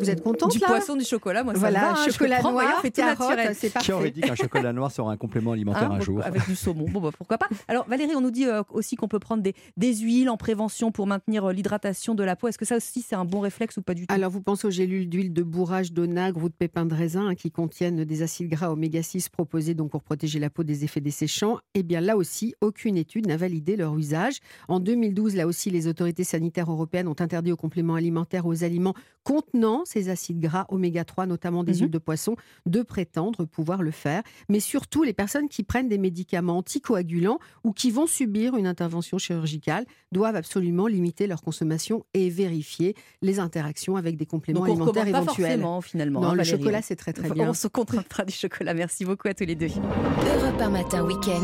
Vous 0.01 0.09
êtes 0.09 0.23
contente 0.23 0.51
Du 0.51 0.59
là 0.59 0.67
poisson, 0.67 0.95
du 0.95 1.05
chocolat, 1.05 1.43
moi 1.43 1.53
ça 1.53 1.59
Voilà, 1.59 1.79
va, 1.79 1.91
hein, 1.91 1.95
je 2.05 2.11
chocolat 2.11 2.39
prends, 2.39 2.51
noir, 2.51 2.65
voyons, 2.81 2.91
carotte, 2.93 3.39
c'est 3.53 3.77
Qui 3.79 3.91
aurait 3.91 4.11
dit 4.11 4.21
qu'un 4.21 4.35
chocolat 4.35 4.73
noir 4.73 4.91
sera 4.91 5.11
un 5.11 5.17
complément 5.17 5.51
alimentaire 5.51 5.91
Hein, 5.91 5.95
un 5.95 5.99
jour 6.01 6.21
Avec 6.23 6.45
du 6.47 6.55
saumon. 6.55 6.85
Bon, 6.89 7.01
bah, 7.01 7.09
pourquoi 7.17 7.37
pas. 7.37 7.47
Alors, 7.67 7.87
Valérie, 7.87 8.15
on 8.15 8.21
nous 8.21 8.31
dit 8.31 8.45
euh, 8.45 8.61
aussi 8.71 8.95
qu'on 8.95 9.07
peut 9.07 9.19
prendre 9.19 9.41
des, 9.41 9.55
des 9.77 9.95
huiles 9.95 10.29
en 10.29 10.37
prévention 10.37 10.91
pour 10.91 11.07
maintenir 11.07 11.45
euh, 11.45 11.53
l'hydratation 11.53 12.13
de 12.15 12.23
la 12.23 12.35
peau. 12.35 12.47
Est-ce 12.47 12.57
que 12.57 12.65
ça 12.65 12.77
aussi, 12.77 13.01
c'est 13.01 13.15
un 13.15 13.25
bon 13.25 13.39
réflexe 13.39 13.77
ou 13.77 13.81
pas 13.81 13.93
du 13.93 14.07
tout? 14.07 14.13
Alors, 14.13 14.29
vous 14.31 14.41
pensez 14.41 14.67
aux 14.67 14.71
gélules 14.71 15.09
d'huile 15.09 15.33
de 15.33 15.43
bourrage, 15.43 15.93
d'onagre 15.93 16.43
ou 16.43 16.49
de 16.49 16.53
pépins 16.53 16.85
de 16.85 16.93
raisin 16.93 17.27
hein, 17.27 17.35
qui 17.35 17.51
contiennent 17.51 18.03
des 18.03 18.21
acides 18.21 18.49
gras 18.49 18.69
oméga 18.71 19.01
6 19.01 19.29
proposés 19.29 19.73
donc 19.73 19.91
pour 19.91 20.03
protéger 20.03 20.39
la 20.39 20.49
peau 20.49 20.63
des 20.63 20.83
effets 20.83 21.01
desséchants? 21.01 21.57
Eh 21.73 21.83
bien, 21.83 22.01
là 22.01 22.17
aussi, 22.17 22.55
aucune 22.61 22.97
étude 22.97 23.27
n'a 23.27 23.37
validé 23.37 23.75
leur 23.75 23.97
usage. 23.97 24.39
En 24.67 24.79
2012, 24.79 25.35
là 25.35 25.47
aussi, 25.47 25.69
les 25.69 25.87
autorités 25.87 26.23
sanitaires 26.23 26.71
européennes 26.71 27.07
ont 27.07 27.15
interdit 27.19 27.51
aux 27.51 27.57
compléments 27.57 27.95
alimentaires 27.95 28.45
aux 28.45 28.63
aliments 28.63 28.93
contenant 29.23 29.83
ces 29.91 30.09
acides 30.09 30.39
gras 30.39 30.65
oméga 30.69 31.03
3, 31.03 31.25
notamment 31.25 31.63
des 31.63 31.73
Mhm. 31.73 31.79
huiles 31.81 31.91
de 31.91 31.97
poisson, 31.97 32.35
de 32.65 32.81
prétendre 32.81 33.45
pouvoir 33.45 33.81
le 33.83 33.91
faire. 33.91 34.23
Mais 34.49 34.59
surtout, 34.59 35.03
les 35.03 35.13
personnes 35.13 35.49
qui 35.49 35.63
prennent 35.63 35.89
des 35.89 35.97
médicaments 35.97 36.57
anticoagulants 36.57 37.39
ou 37.63 37.71
qui 37.73 37.91
vont 37.91 38.07
subir 38.07 38.55
une 38.55 38.67
intervention 38.67 39.17
chirurgicale 39.17 39.85
doivent 40.11 40.35
absolument 40.35 40.87
limiter 40.87 41.27
leur 41.27 41.41
consommation 41.41 42.05
et 42.13 42.29
vérifier 42.29 42.95
les 43.21 43.39
interactions 43.39 43.95
avec 43.97 44.17
des 44.17 44.25
compléments 44.25 44.61
Donc, 44.61 44.69
on 44.69 44.71
alimentaires 44.73 45.03
pas 45.03 45.09
éventuels. 45.09 45.45
forcément, 45.47 45.81
finalement. 45.81 46.21
Non, 46.21 46.27
hein, 46.29 46.31
le 46.33 46.37
Valérie, 46.39 46.57
chocolat, 46.59 46.81
c'est 46.81 46.95
très 46.95 47.13
très 47.13 47.29
bien. 47.29 47.49
On 47.49 47.53
se 47.53 47.67
contentera 47.67 48.23
du 48.23 48.33
chocolat. 48.33 48.73
Merci 48.73 49.05
beaucoup 49.05 49.27
à 49.27 49.33
tous 49.33 49.45
les 49.45 49.55
deux. 49.55 49.67
Europe 49.67 50.59
1 50.61 50.69
matin 50.69 51.03
week-end. 51.05 51.41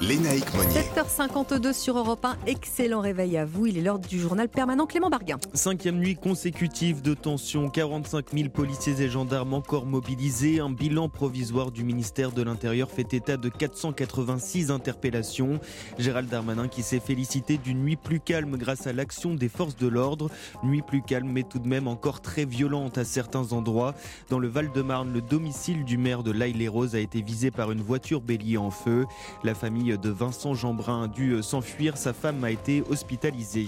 Lénaïque 0.00 0.54
Monnier. 0.54 0.80
7h52 0.94 1.72
sur 1.72 1.98
Europe 1.98 2.24
1. 2.24 2.36
Excellent 2.46 3.00
réveil 3.00 3.36
à 3.36 3.44
vous. 3.44 3.66
Il 3.66 3.76
est 3.78 3.80
l'heure 3.80 3.98
du 3.98 4.20
journal 4.20 4.48
permanent 4.48 4.86
Clément 4.86 5.10
Barguin. 5.10 5.38
Cinquième 5.54 5.98
nuit 5.98 6.14
consécutive 6.14 7.02
de 7.02 7.14
tension. 7.14 7.68
45 7.88 8.34
000 8.34 8.48
policiers 8.50 9.00
et 9.00 9.08
gendarmes 9.08 9.54
encore 9.54 9.86
mobilisés. 9.86 10.60
Un 10.60 10.68
bilan 10.68 11.08
provisoire 11.08 11.70
du 11.70 11.84
ministère 11.84 12.32
de 12.32 12.42
l'Intérieur 12.42 12.90
fait 12.90 13.14
état 13.14 13.38
de 13.38 13.48
486 13.48 14.70
interpellations. 14.70 15.58
Gérald 15.98 16.28
Darmanin 16.28 16.68
qui 16.68 16.82
s'est 16.82 17.00
félicité 17.00 17.56
d'une 17.56 17.82
nuit 17.82 17.96
plus 17.96 18.20
calme 18.20 18.58
grâce 18.58 18.86
à 18.86 18.92
l'action 18.92 19.34
des 19.34 19.48
forces 19.48 19.76
de 19.76 19.86
l'ordre. 19.86 20.28
Nuit 20.62 20.82
plus 20.82 21.00
calme 21.00 21.30
mais 21.32 21.44
tout 21.44 21.60
de 21.60 21.66
même 21.66 21.88
encore 21.88 22.20
très 22.20 22.44
violente 22.44 22.98
à 22.98 23.04
certains 23.04 23.54
endroits. 23.54 23.94
Dans 24.28 24.38
le 24.38 24.48
Val-de-Marne, 24.48 25.10
le 25.10 25.22
domicile 25.22 25.86
du 25.86 25.96
maire 25.96 26.22
de 26.22 26.30
l'Aille-les-Roses 26.30 26.94
a 26.94 27.00
été 27.00 27.22
visé 27.22 27.50
par 27.50 27.72
une 27.72 27.80
voiture 27.80 28.20
bélier 28.20 28.58
en 28.58 28.70
feu. 28.70 29.06
La 29.44 29.54
famille 29.54 29.96
de 29.96 30.10
Vincent 30.10 30.52
Jeanbrun 30.52 31.04
a 31.04 31.08
dû 31.08 31.42
s'enfuir. 31.42 31.96
Sa 31.96 32.12
femme 32.12 32.44
a 32.44 32.50
été 32.50 32.82
hospitalisée. 32.90 33.66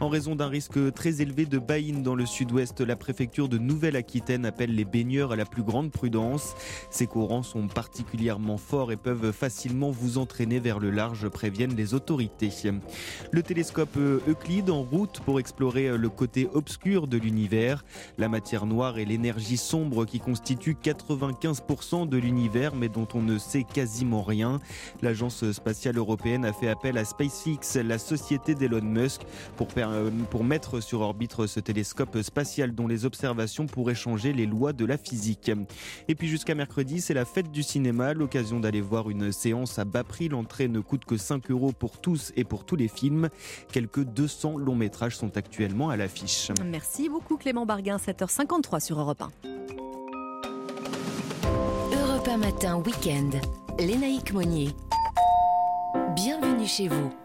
En 0.00 0.08
raison 0.08 0.34
d'un 0.34 0.48
risque 0.48 0.92
très 0.92 1.22
élevé 1.22 1.46
de 1.46 1.60
baïne 1.60 2.02
dans 2.02 2.16
le 2.16 2.26
sud-ouest, 2.26 2.80
la 2.80 2.96
préfecture 2.96 3.33
de 3.34 3.58
Nouvelle-Aquitaine 3.58 4.46
appelle 4.46 4.76
les 4.76 4.84
baigneurs 4.84 5.32
à 5.32 5.36
la 5.36 5.44
plus 5.44 5.64
grande 5.64 5.90
prudence. 5.90 6.54
Ces 6.88 7.08
courants 7.08 7.42
sont 7.42 7.66
particulièrement 7.66 8.58
forts 8.58 8.92
et 8.92 8.96
peuvent 8.96 9.32
facilement 9.32 9.90
vous 9.90 10.18
entraîner 10.18 10.60
vers 10.60 10.78
le 10.78 10.90
large, 10.90 11.28
préviennent 11.28 11.74
les 11.74 11.94
autorités. 11.94 12.50
Le 13.32 13.42
télescope 13.42 13.96
Euclide 13.96 14.70
en 14.70 14.82
route 14.82 15.20
pour 15.24 15.40
explorer 15.40 15.98
le 15.98 16.08
côté 16.08 16.48
obscur 16.54 17.08
de 17.08 17.16
l'univers. 17.16 17.84
La 18.18 18.28
matière 18.28 18.66
noire 18.66 18.98
et 18.98 19.04
l'énergie 19.04 19.56
sombre 19.56 20.04
qui 20.04 20.20
constituent 20.20 20.76
95% 20.80 22.08
de 22.08 22.16
l'univers 22.16 22.76
mais 22.76 22.88
dont 22.88 23.08
on 23.14 23.20
ne 23.20 23.38
sait 23.38 23.64
quasiment 23.64 24.22
rien. 24.22 24.60
L'agence 25.02 25.50
spatiale 25.50 25.98
européenne 25.98 26.44
a 26.44 26.52
fait 26.52 26.68
appel 26.68 26.98
à 26.98 27.04
SpaceX, 27.04 27.82
la 27.82 27.98
société 27.98 28.54
d'Elon 28.54 28.82
Musk, 28.82 29.22
pour, 29.56 29.66
pour 30.30 30.44
mettre 30.44 30.78
sur 30.78 31.00
orbite 31.00 31.46
ce 31.46 31.58
télescope 31.58 32.22
spatial 32.22 32.76
dont 32.76 32.86
les 32.86 33.04
observations 33.04 33.23
pourraient 33.66 33.94
changer 33.94 34.32
les 34.32 34.46
lois 34.46 34.72
de 34.72 34.84
la 34.84 34.98
physique. 34.98 35.50
Et 36.08 36.14
puis 36.14 36.28
jusqu'à 36.28 36.54
mercredi, 36.54 37.00
c'est 37.00 37.14
la 37.14 37.24
fête 37.24 37.50
du 37.50 37.62
cinéma, 37.62 38.14
l'occasion 38.14 38.60
d'aller 38.60 38.80
voir 38.80 39.10
une 39.10 39.32
séance 39.32 39.78
à 39.78 39.84
bas 39.84 40.04
prix. 40.04 40.28
L'entrée 40.28 40.68
ne 40.68 40.80
coûte 40.80 41.04
que 41.04 41.16
5 41.16 41.50
euros 41.50 41.72
pour 41.72 42.00
tous 42.00 42.32
et 42.36 42.44
pour 42.44 42.64
tous 42.64 42.76
les 42.76 42.88
films. 42.88 43.28
Quelques 43.72 44.04
200 44.04 44.58
longs 44.58 44.74
métrages 44.74 45.16
sont 45.16 45.36
actuellement 45.36 45.90
à 45.90 45.96
l'affiche. 45.96 46.50
Merci 46.64 47.08
beaucoup 47.08 47.36
Clément 47.36 47.66
Barguin, 47.66 47.96
7h53 47.96 48.80
sur 48.80 48.98
Europe 48.98 49.22
1. 49.22 49.30
Europe 51.92 52.28
1 52.28 52.36
matin, 52.38 52.82
week-end. 52.84 53.30
Lénaïque 53.78 54.32
Monnier. 54.32 54.70
Bienvenue 56.14 56.66
chez 56.66 56.88
vous. 56.88 57.23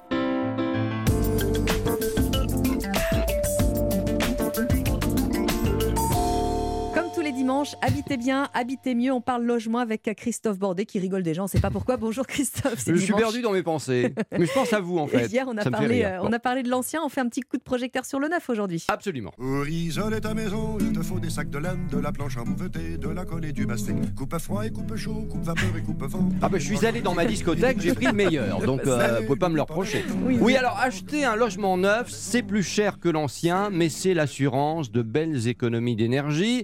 Dimanche. 7.49 7.75
Habitez 7.81 8.17
bien, 8.17 8.47
habitez 8.53 8.93
mieux. 8.93 9.11
On 9.11 9.21
parle 9.21 9.43
logement 9.43 9.79
avec 9.79 10.11
Christophe 10.15 10.59
Bordet 10.59 10.85
qui 10.85 10.99
rigole 10.99 11.23
déjà. 11.23 11.41
On 11.41 11.45
ne 11.45 11.49
sait 11.49 11.59
pas 11.59 11.71
pourquoi. 11.71 11.97
Bonjour 11.97 12.27
Christophe. 12.27 12.83
Je 12.85 12.95
suis 12.95 13.13
perdu 13.13 13.41
dans 13.41 13.53
mes 13.53 13.63
pensées. 13.63 14.13
Mais 14.37 14.45
je 14.45 14.53
pense 14.53 14.71
à 14.71 14.79
vous 14.79 14.99
en 14.99 15.07
fait. 15.07 15.25
hier, 15.25 15.47
on 15.47 15.57
a, 15.57 15.67
parlé, 15.67 16.03
euh, 16.03 16.21
on 16.21 16.31
a 16.31 16.37
parlé 16.37 16.61
de 16.61 16.69
l'ancien. 16.69 17.01
On 17.03 17.09
fait 17.09 17.21
un 17.21 17.27
petit 17.27 17.41
coup 17.41 17.57
de 17.57 17.63
projecteur 17.63 18.05
sur 18.05 18.19
le 18.19 18.27
neuf 18.27 18.47
aujourd'hui. 18.51 18.85
Absolument. 18.87 19.31
Pour 19.35 19.67
isoler 19.67 20.21
ta 20.21 20.35
maison, 20.35 20.77
il 20.79 20.93
te 20.93 21.01
faut 21.01 21.19
des 21.19 21.31
sacs 21.31 21.49
de 21.49 21.57
laine, 21.57 21.87
de 21.91 21.97
la 21.97 22.11
planche 22.11 22.37
à 22.37 22.43
mouveter, 22.43 22.97
de 22.97 23.09
la 23.09 23.25
colle 23.25 23.45
et 23.45 23.51
du 23.51 23.65
mastic. 23.65 23.95
Coupe 24.13 24.33
à 24.35 24.39
froid 24.39 24.63
et 24.63 24.69
coupe 24.69 24.95
chaud, 24.95 25.25
coupe 25.27 25.43
vapeur 25.43 25.75
et 25.75 25.81
coupe 25.81 26.03
vent. 26.03 26.29
Ah 26.43 26.49
ben 26.49 26.59
je 26.59 26.65
suis 26.65 26.85
allé 26.85 27.01
dans 27.01 27.15
ma 27.15 27.25
discothèque, 27.25 27.81
j'ai 27.81 27.95
pris 27.95 28.05
le 28.05 28.13
meilleur. 28.13 28.59
Donc 28.65 28.85
euh, 28.85 29.21
vous 29.21 29.25
pouvez 29.25 29.39
pas 29.39 29.49
me 29.49 29.55
le 29.55 29.61
reprocher. 29.61 30.05
Oui, 30.23 30.37
oui 30.39 30.55
alors 30.55 30.77
acheter 30.77 31.25
un 31.25 31.35
logement 31.35 31.77
neuf, 31.77 32.11
c'est 32.11 32.43
plus 32.43 32.63
cher 32.63 32.99
que 32.99 33.09
l'ancien, 33.09 33.71
mais 33.71 33.89
c'est 33.89 34.13
l'assurance 34.13 34.91
de 34.91 35.01
belles 35.01 35.47
économies 35.47 35.95
d'énergie. 35.95 36.63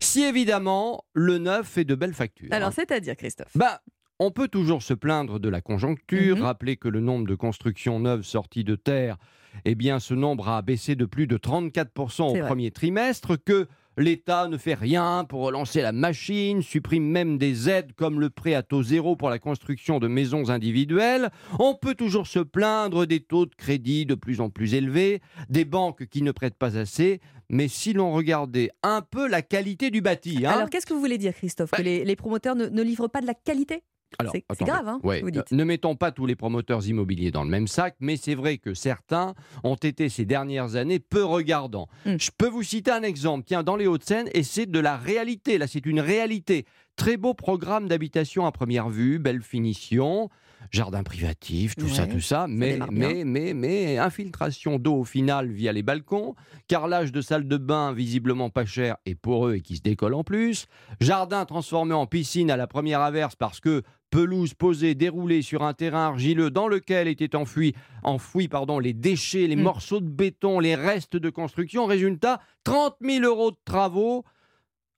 Si 0.00 0.22
évidemment 0.22 1.04
le 1.12 1.38
neuf 1.38 1.66
fait 1.68 1.84
de 1.84 1.94
belles 1.94 2.14
factures. 2.14 2.48
Alors, 2.52 2.72
c'est-à-dire, 2.72 3.16
Christophe? 3.16 3.50
Bah, 3.56 3.80
on 4.18 4.30
peut 4.30 4.48
toujours 4.48 4.82
se 4.82 4.94
plaindre 4.94 5.38
de 5.38 5.48
la 5.48 5.60
conjoncture, 5.60 6.36
Mhm. 6.36 6.42
rappeler 6.42 6.76
que 6.76 6.88
le 6.88 7.00
nombre 7.00 7.26
de 7.26 7.34
constructions 7.34 8.00
neuves 8.00 8.22
sorties 8.22 8.64
de 8.64 8.74
terre, 8.76 9.16
eh 9.64 9.74
bien, 9.74 9.98
ce 10.00 10.14
nombre 10.14 10.48
a 10.48 10.62
baissé 10.62 10.94
de 10.96 11.04
plus 11.04 11.26
de 11.26 11.36
34% 11.36 12.28
au 12.28 12.34
vrai. 12.36 12.46
premier 12.46 12.70
trimestre, 12.70 13.36
que 13.42 13.66
l'État 13.98 14.46
ne 14.48 14.56
fait 14.56 14.74
rien 14.74 15.26
pour 15.28 15.40
relancer 15.42 15.82
la 15.82 15.92
machine, 15.92 16.62
supprime 16.62 17.04
même 17.04 17.36
des 17.36 17.68
aides 17.68 17.92
comme 17.94 18.20
le 18.20 18.30
prêt 18.30 18.54
à 18.54 18.62
taux 18.62 18.82
zéro 18.82 19.16
pour 19.16 19.28
la 19.28 19.38
construction 19.38 19.98
de 19.98 20.06
maisons 20.06 20.48
individuelles. 20.50 21.30
On 21.58 21.74
peut 21.74 21.94
toujours 21.94 22.26
se 22.28 22.38
plaindre 22.38 23.06
des 23.06 23.20
taux 23.20 23.44
de 23.44 23.54
crédit 23.54 24.06
de 24.06 24.14
plus 24.14 24.40
en 24.40 24.50
plus 24.50 24.74
élevés, 24.74 25.20
des 25.50 25.64
banques 25.64 26.06
qui 26.06 26.22
ne 26.22 26.30
prêtent 26.30 26.58
pas 26.58 26.78
assez, 26.78 27.20
mais 27.50 27.66
si 27.66 27.92
l'on 27.92 28.12
regardait 28.12 28.70
un 28.82 29.02
peu 29.02 29.28
la 29.28 29.42
qualité 29.42 29.90
du 29.90 30.00
bâti, 30.00 30.46
hein, 30.46 30.50
Alors, 30.50 30.70
qu'est-ce 30.70 30.86
que 30.86 30.94
vous 30.94 31.00
voulez 31.00 31.18
dire, 31.18 31.34
Christophe? 31.34 31.72
Que 31.72 31.82
les, 31.82 32.04
les 32.04 32.16
promoteurs 32.16 32.54
ne, 32.54 32.66
ne 32.66 32.82
livrent 32.82 33.08
pas 33.08 33.20
de 33.20 33.26
la 33.26 33.34
qualité? 33.34 33.82
Alors, 34.18 34.32
C'est- 34.32 34.64
grave, 34.64 34.88
hein, 34.88 35.00
Ouais, 35.02 35.20
vous 35.20 35.30
dites. 35.30 35.52
euh, 35.52 35.56
Ne 35.56 35.64
mettons 35.64 35.94
pas 35.96 36.10
tous 36.12 36.26
les 36.26 36.34
promoteurs 36.36 36.86
immobiliers 36.88 37.30
dans 37.30 37.44
le 37.44 37.50
même 37.50 37.68
sac, 37.68 37.94
mais 38.00 38.16
c'est 38.16 38.34
vrai 38.34 38.58
que 38.58 38.74
certains 38.74 39.34
ont 39.64 39.74
été 39.76 40.08
ces 40.08 40.24
dernières 40.24 40.76
années 40.76 40.98
peu 40.98 41.24
regardants. 41.24 41.88
Hmm. 42.06 42.16
Je 42.18 42.30
peux 42.36 42.48
vous 42.48 42.62
citer 42.62 42.90
un 42.90 43.02
exemple, 43.02 43.44
tiens, 43.46 43.62
dans 43.62 43.76
les 43.76 43.86
Hauts-de-Seine, 43.86 44.28
et 44.34 44.42
c'est 44.42 44.66
de 44.66 44.78
la 44.80 44.96
réalité, 44.96 45.58
là 45.58 45.66
c'est 45.66 45.84
une 45.86 46.00
réalité. 46.00 46.64
Très 46.96 47.16
beau 47.16 47.32
programme 47.34 47.86
d'habitation 47.86 48.44
à 48.46 48.50
première 48.52 48.88
vue, 48.88 49.18
belle 49.20 49.42
finition, 49.42 50.30
jardin 50.72 51.04
privatif, 51.04 51.76
tout 51.76 51.88
ça, 51.88 52.08
tout 52.08 52.20
ça, 52.20 52.46
mais, 52.48 52.78
mais, 52.90 53.22
mais, 53.24 53.54
mais, 53.54 53.98
infiltration 53.98 54.78
d'eau 54.80 54.96
au 54.96 55.04
final 55.04 55.48
via 55.48 55.72
les 55.72 55.84
balcons, 55.84 56.34
carrelage 56.66 57.12
de 57.12 57.20
salle 57.20 57.46
de 57.46 57.56
bain 57.56 57.92
visiblement 57.92 58.50
pas 58.50 58.64
cher 58.64 58.96
et 59.06 59.14
poreux 59.14 59.54
et 59.54 59.60
qui 59.60 59.76
se 59.76 59.82
décolle 59.82 60.14
en 60.14 60.24
plus, 60.24 60.66
jardin 61.00 61.44
transformé 61.44 61.94
en 61.94 62.06
piscine 62.06 62.50
à 62.50 62.56
la 62.56 62.66
première 62.66 63.00
averse 63.00 63.36
parce 63.36 63.60
que 63.60 63.82
pelouse 64.10 64.54
posée, 64.54 64.94
déroulée 64.94 65.42
sur 65.42 65.62
un 65.62 65.74
terrain 65.74 66.06
argileux 66.06 66.50
dans 66.50 66.68
lequel 66.68 67.08
étaient 67.08 67.36
enfouis, 67.36 67.74
enfouis 68.02 68.48
pardon, 68.48 68.78
les 68.78 68.92
déchets, 68.94 69.46
les 69.46 69.56
Mm. 69.56 69.62
morceaux 69.62 70.00
de 70.00 70.08
béton, 70.08 70.60
les 70.60 70.74
restes 70.74 71.16
de 71.16 71.30
construction. 71.30 71.86
Résultat, 71.86 72.40
30 72.64 72.96
000 73.02 73.24
euros 73.24 73.50
de 73.50 73.56
travaux. 73.64 74.24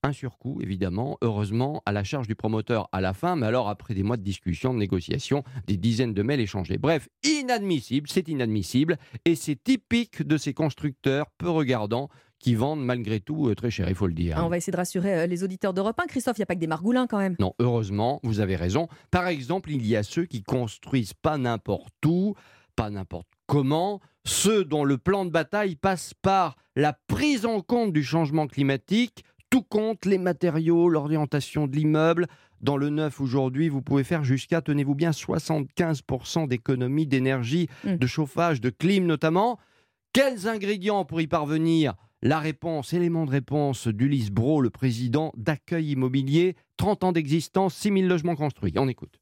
Un 0.02 0.12
surcoût, 0.14 0.58
évidemment, 0.62 1.18
heureusement, 1.20 1.82
à 1.84 1.92
la 1.92 2.04
charge 2.04 2.26
du 2.26 2.34
promoteur 2.34 2.88
à 2.90 3.02
la 3.02 3.12
fin, 3.12 3.36
mais 3.36 3.44
alors 3.44 3.68
après 3.68 3.92
des 3.92 4.02
mois 4.02 4.16
de 4.16 4.22
discussion, 4.22 4.72
de 4.72 4.78
négociation, 4.78 5.44
des 5.66 5.76
dizaines 5.76 6.14
de 6.14 6.22
mails 6.22 6.40
échangés. 6.40 6.78
Bref, 6.78 7.10
inadmissible, 7.22 8.08
c'est 8.08 8.26
inadmissible, 8.28 8.96
et 9.26 9.34
c'est 9.34 9.62
typique 9.62 10.22
de 10.22 10.38
ces 10.38 10.54
constructeurs 10.54 11.26
peu 11.36 11.50
regardants 11.50 12.08
qui 12.40 12.54
vendent 12.56 12.84
malgré 12.84 13.20
tout 13.20 13.48
euh, 13.48 13.54
très 13.54 13.70
cher, 13.70 13.88
il 13.88 13.94
faut 13.94 14.06
le 14.08 14.12
dire. 14.14 14.34
Ah, 14.38 14.44
on 14.44 14.48
va 14.48 14.56
essayer 14.56 14.72
de 14.72 14.76
rassurer 14.76 15.14
euh, 15.20 15.26
les 15.26 15.44
auditeurs 15.44 15.72
d'Europe 15.74 16.00
1. 16.02 16.06
Christophe, 16.06 16.38
il 16.38 16.40
n'y 16.40 16.44
a 16.44 16.46
pas 16.46 16.54
que 16.56 16.60
des 16.60 16.66
margoulins 16.66 17.06
quand 17.06 17.18
même. 17.18 17.36
Non, 17.38 17.54
heureusement, 17.60 18.18
vous 18.24 18.40
avez 18.40 18.56
raison. 18.56 18.88
Par 19.10 19.28
exemple, 19.28 19.70
il 19.70 19.86
y 19.86 19.94
a 19.94 20.02
ceux 20.02 20.24
qui 20.24 20.42
construisent 20.42 21.14
pas 21.14 21.38
n'importe 21.38 21.94
où, 22.04 22.34
pas 22.74 22.90
n'importe 22.90 23.28
comment, 23.46 24.00
ceux 24.24 24.64
dont 24.64 24.84
le 24.84 24.96
plan 24.96 25.24
de 25.24 25.30
bataille 25.30 25.76
passe 25.76 26.14
par 26.14 26.56
la 26.76 26.92
prise 27.08 27.44
en 27.46 27.60
compte 27.60 27.92
du 27.92 28.02
changement 28.02 28.46
climatique, 28.46 29.24
tout 29.50 29.62
compte 29.62 30.04
les 30.06 30.18
matériaux, 30.18 30.88
l'orientation 30.88 31.66
de 31.66 31.76
l'immeuble. 31.76 32.26
Dans 32.60 32.76
le 32.76 32.88
neuf 32.90 33.20
aujourd'hui, 33.20 33.68
vous 33.68 33.82
pouvez 33.82 34.04
faire 34.04 34.22
jusqu'à, 34.22 34.60
tenez-vous 34.62 34.94
bien, 34.94 35.10
75% 35.12 36.46
d'économie 36.46 37.06
d'énergie, 37.06 37.68
Mm. 37.84 37.96
de 37.96 38.06
chauffage, 38.06 38.60
de 38.60 38.70
clim 38.70 39.04
notamment. 39.06 39.58
Quels 40.12 40.46
ingrédients 40.48 41.04
pour 41.04 41.20
y 41.20 41.26
parvenir? 41.26 41.94
La 42.22 42.38
réponse, 42.38 42.92
élément 42.92 43.24
de 43.24 43.30
réponse 43.30 43.88
d'Ulysse 43.88 44.30
Bro, 44.30 44.60
le 44.60 44.68
président 44.68 45.32
d'Accueil 45.38 45.92
Immobilier, 45.92 46.54
30 46.76 47.04
ans 47.04 47.12
d'existence, 47.12 47.74
6 47.74 48.00
000 48.00 48.08
logements 48.10 48.36
construits. 48.36 48.74
On 48.76 48.88
écoute. 48.88 49.18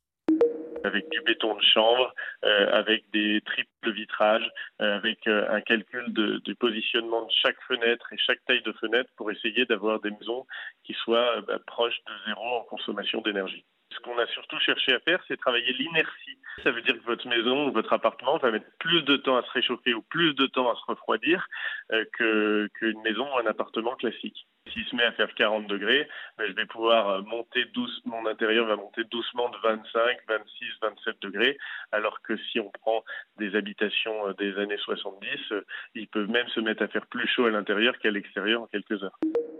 avec 0.83 1.09
du 1.11 1.21
béton 1.21 1.55
de 1.55 1.63
chambre, 1.63 2.13
euh, 2.45 2.73
avec 2.73 3.05
des 3.13 3.41
triples 3.43 3.93
vitrages, 3.93 4.51
euh, 4.81 4.97
avec 4.97 5.29
euh, 5.29 5.47
un 5.49 5.61
calcul 5.61 6.13
du 6.13 6.55
positionnement 6.57 7.25
de 7.25 7.31
chaque 7.31 7.61
fenêtre 7.69 8.13
et 8.13 8.19
chaque 8.19 8.45
taille 8.47 8.63
de 8.63 8.73
fenêtre 8.73 9.11
pour 9.17 9.31
essayer 9.31 9.65
d'avoir 9.65 10.01
des 10.01 10.11
maisons 10.11 10.45
qui 10.83 10.95
soient 10.95 11.41
bah, 11.43 11.61
proches 11.69 12.01
de 12.05 12.13
zéro 12.27 12.45
en 12.57 12.63
consommation 12.63 13.21
d'énergie. 13.21 13.65
Ce 13.91 14.01
qu'on 14.01 14.19
a 14.19 14.27
surtout 14.29 14.59
cherché 14.61 14.93
à 14.93 15.01
faire, 15.01 15.23
c'est 15.29 15.37
travailler 15.39 15.73
l'inertie. 15.73 16.39
Ça 16.63 16.71
veut 16.71 16.83
dire 16.83 16.95
que 16.99 17.05
votre 17.07 17.27
maison 17.27 17.69
ou 17.69 17.73
votre 17.73 17.93
appartement 17.93 18.37
va 18.39 18.51
mettre 18.51 18.67
plus 18.79 19.03
de 19.03 19.17
temps 19.17 19.37
à 19.37 19.43
se 19.43 19.51
réchauffer 19.53 19.95
ou 19.95 20.03
plus 20.03 20.35
de 20.35 20.47
temps 20.47 20.71
à 20.71 20.75
se 20.75 20.83
refroidir 20.87 21.47
euh, 21.93 22.05
que- 22.13 22.69
qu'une 22.75 23.01
maison 23.03 23.27
ou 23.35 23.39
un 23.39 23.47
appartement 23.47 23.95
classique. 23.97 24.47
S'il 24.73 24.85
se 24.87 24.97
met 24.97 25.05
à 25.05 25.13
faire 25.13 25.33
40 25.35 25.67
degrés, 25.67 26.09
ben, 26.37 26.47
je 26.49 26.53
vais 26.55 26.67
pouvoir 26.67 27.09
euh, 27.09 27.23
monter 27.23 27.65
douce, 27.75 28.01
mon 28.05 28.27
intérieur 28.27 28.67
va 28.67 28.77
monter 28.77 29.05
doucement 29.05 29.49
de 29.51 29.57
25, 29.63 30.19
26, 30.29 30.67
27 30.83 31.17
degrés, 31.23 31.59
alors 31.93 32.21
que 32.23 32.37
si 32.37 32.61
on 32.61 32.71
prend 32.71 33.05
des 33.39 33.55
habitations 33.57 34.29
euh, 34.29 34.35
des 34.35 34.57
années 34.59 34.79
70, 34.79 35.29
euh, 35.53 35.65
ils 35.95 36.09
peuvent 36.09 36.29
même 36.29 36.49
se 36.49 36.61
mettre 36.61 36.83
à 36.83 36.89
faire 36.89 37.07
plus 37.07 37.29
chaud 37.29 37.47
à 37.47 37.51
l'intérieur 37.51 37.99
qu'à 37.99 38.11
l'extérieur 38.11 38.63
en 38.63 38.67
quelques 38.67 39.03
heures. 39.03 39.19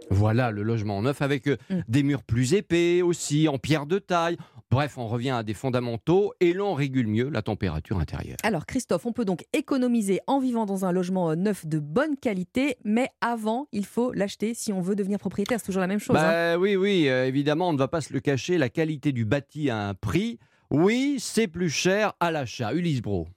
Voilà 0.09 0.51
le 0.51 0.63
logement 0.63 1.01
neuf 1.01 1.21
avec 1.21 1.47
euh, 1.47 1.57
des 1.87 2.03
murs 2.03 2.23
plus 2.23 2.53
épais 2.53 3.01
aussi, 3.01 3.47
en 3.47 3.57
pierre 3.57 3.85
de 3.85 3.99
taille. 3.99 4.37
Bref, 4.71 4.99
on 4.99 5.07
revient 5.07 5.31
à 5.31 5.41
des 5.41 5.55
fondamentaux 5.55 6.31
et 6.39 6.53
l'on 6.53 6.75
régule 6.75 7.07
mieux 7.07 7.27
la 7.29 7.41
température 7.41 7.97
intérieure. 7.97 8.37
Alors 8.43 8.67
Christophe, 8.67 9.07
on 9.07 9.13
peut 9.13 9.25
donc 9.25 9.43
économiser 9.51 10.19
en 10.27 10.39
vivant 10.39 10.67
dans 10.67 10.85
un 10.85 10.91
logement 10.91 11.31
euh, 11.31 11.35
neuf 11.35 11.65
de 11.65 11.79
bonne 11.79 12.15
qualité, 12.15 12.77
mais 12.83 13.07
avant, 13.19 13.65
il 13.71 13.83
faut 13.85 14.13
l'acheter 14.13 14.53
si 14.53 14.71
on 14.71 14.79
veut 14.81 14.95
devenir 14.95 15.17
propriétaire. 15.17 15.59
C'est 15.59 15.65
toujours 15.65 15.81
la 15.81 15.87
même 15.87 15.97
chose. 15.99 16.15
hein. 16.15 16.21
Bah, 16.21 16.57
oui, 16.59 16.75
oui, 16.75 17.09
euh, 17.09 17.25
évidemment, 17.25 17.69
on 17.69 17.73
ne 17.73 17.79
va 17.79 17.87
pas 17.87 18.01
se 18.01 18.13
le 18.13 18.19
cacher, 18.19 18.59
la 18.59 18.69
qualité 18.69 19.11
du 19.11 19.25
bâti 19.25 19.71
a 19.71 19.87
un 19.87 19.95
prix. 19.95 20.37
Oui, 20.69 21.15
c'est 21.17 21.47
plus 21.47 21.71
cher 21.71 22.13
à 22.19 22.29
l'achat. 22.29 22.71
Ulysse 22.73 23.01
Bro. 23.01 23.27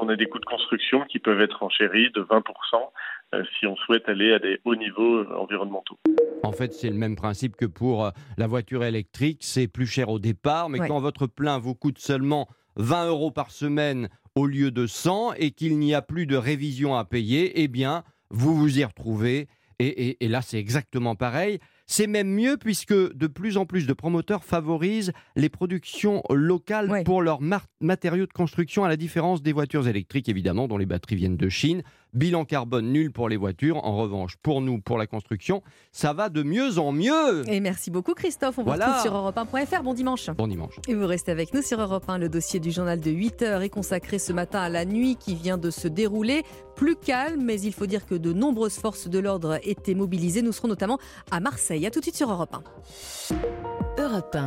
On 0.00 0.08
a 0.08 0.16
des 0.16 0.26
coûts 0.26 0.40
de 0.40 0.44
construction 0.44 1.04
qui 1.08 1.20
peuvent 1.20 1.40
être 1.40 1.62
enchéris 1.62 2.10
de 2.16 2.22
20% 2.22 2.26
euh, 2.32 2.78
si 3.58 3.66
on 3.66 3.76
souhaite 3.76 4.08
aller 4.08 4.32
à 4.32 4.38
des 4.38 4.58
hauts 4.64 4.74
niveaux 4.76 5.18
euh, 5.18 5.34
environnementaux. 5.36 5.98
En 6.42 6.52
fait, 6.52 6.72
c'est 6.72 6.88
le 6.90 6.96
même 6.96 7.16
principe 7.16 7.56
que 7.56 7.66
pour 7.66 8.04
euh, 8.06 8.10
la 8.36 8.46
voiture 8.46 8.84
électrique. 8.84 9.40
C'est 9.42 9.68
plus 9.68 9.86
cher 9.86 10.08
au 10.08 10.18
départ, 10.18 10.68
mais 10.68 10.80
Ouais. 10.80 10.88
quand 10.88 11.00
votre 11.00 11.26
plein 11.26 11.58
vous 11.58 11.74
coûte 11.74 11.98
seulement 11.98 12.48
20 12.76 13.08
euros 13.08 13.30
par 13.30 13.50
semaine 13.50 14.08
au 14.34 14.46
lieu 14.46 14.70
de 14.70 14.86
100 14.86 15.34
et 15.34 15.50
qu'il 15.50 15.78
n'y 15.78 15.94
a 15.94 16.02
plus 16.02 16.26
de 16.26 16.36
révision 16.36 16.94
à 16.96 17.04
payer, 17.04 17.60
eh 17.62 17.68
bien, 17.68 18.02
vous 18.30 18.54
vous 18.54 18.78
y 18.78 18.84
retrouvez. 18.84 19.48
Et, 19.80 19.86
et- 20.08 20.24
et 20.24 20.28
là, 20.28 20.42
c'est 20.42 20.58
exactement 20.58 21.14
pareil. 21.14 21.58
C'est 21.86 22.06
même 22.08 22.28
mieux 22.28 22.56
puisque 22.58 22.92
de 22.92 23.26
plus 23.28 23.56
en 23.56 23.64
plus 23.64 23.86
de 23.86 23.92
promoteurs 23.94 24.44
favorisent 24.44 25.12
les 25.36 25.48
productions 25.48 26.22
locales 26.28 27.02
pour 27.04 27.22
leurs 27.22 27.40
matériaux 27.80 28.26
de 28.26 28.32
construction, 28.32 28.84
à 28.84 28.88
la 28.88 28.96
différence 28.96 29.40
des 29.42 29.52
voitures 29.52 29.88
électriques, 29.88 30.28
évidemment, 30.28 30.68
dont 30.68 30.76
les 30.78 30.84
batteries 30.86 31.16
viennent 31.16 31.36
de 31.38 31.48
Chine. 31.48 31.82
Bilan 32.14 32.44
carbone 32.44 32.90
nul 32.92 33.12
pour 33.12 33.28
les 33.28 33.36
voitures. 33.36 33.84
En 33.84 33.96
revanche, 33.96 34.36
pour 34.42 34.60
nous, 34.60 34.80
pour 34.80 34.98
la 34.98 35.06
construction, 35.06 35.62
ça 35.92 36.12
va 36.12 36.28
de 36.28 36.42
mieux 36.42 36.78
en 36.78 36.92
mieux. 36.92 37.48
Et 37.48 37.60
merci 37.60 37.90
beaucoup 37.90 38.14
Christophe. 38.14 38.58
On 38.58 38.62
vous 38.62 38.68
Voilà. 38.68 38.86
retrouve 38.86 39.02
sur 39.02 39.14
europe1.fr. 39.14 39.82
Bon 39.82 39.94
dimanche. 39.94 40.30
Bon 40.30 40.46
dimanche. 40.46 40.74
Et 40.88 40.94
vous 40.94 41.06
restez 41.06 41.30
avec 41.32 41.52
nous 41.54 41.62
sur 41.62 41.80
Europe 41.80 42.04
1. 42.08 42.18
Le 42.18 42.28
dossier 42.28 42.60
du 42.60 42.70
journal 42.70 43.00
de 43.00 43.10
8 43.10 43.42
heures 43.42 43.62
est 43.62 43.68
consacré 43.68 44.18
ce 44.18 44.32
matin 44.32 44.60
à 44.60 44.68
la 44.68 44.84
nuit 44.84 45.16
qui 45.16 45.34
vient 45.34 45.58
de 45.58 45.70
se 45.70 45.88
dérouler. 45.88 46.42
Plus 46.76 46.96
calme, 46.96 47.42
mais 47.44 47.60
il 47.60 47.72
faut 47.72 47.86
dire 47.86 48.06
que 48.06 48.14
de 48.14 48.32
nombreuses 48.32 48.78
forces 48.78 49.08
de 49.08 49.18
l'ordre 49.18 49.58
étaient 49.62 49.94
mobilisées. 49.94 50.42
Nous 50.42 50.52
serons 50.52 50.68
notamment 50.68 50.98
à 51.30 51.40
Marseille. 51.40 51.84
A 51.86 51.90
tout 51.90 51.98
de 51.98 52.04
suite 52.04 52.16
sur 52.16 52.30
Europe 52.30 52.54
1. 52.54 52.62
Europe 54.02 54.34
1. 54.34 54.46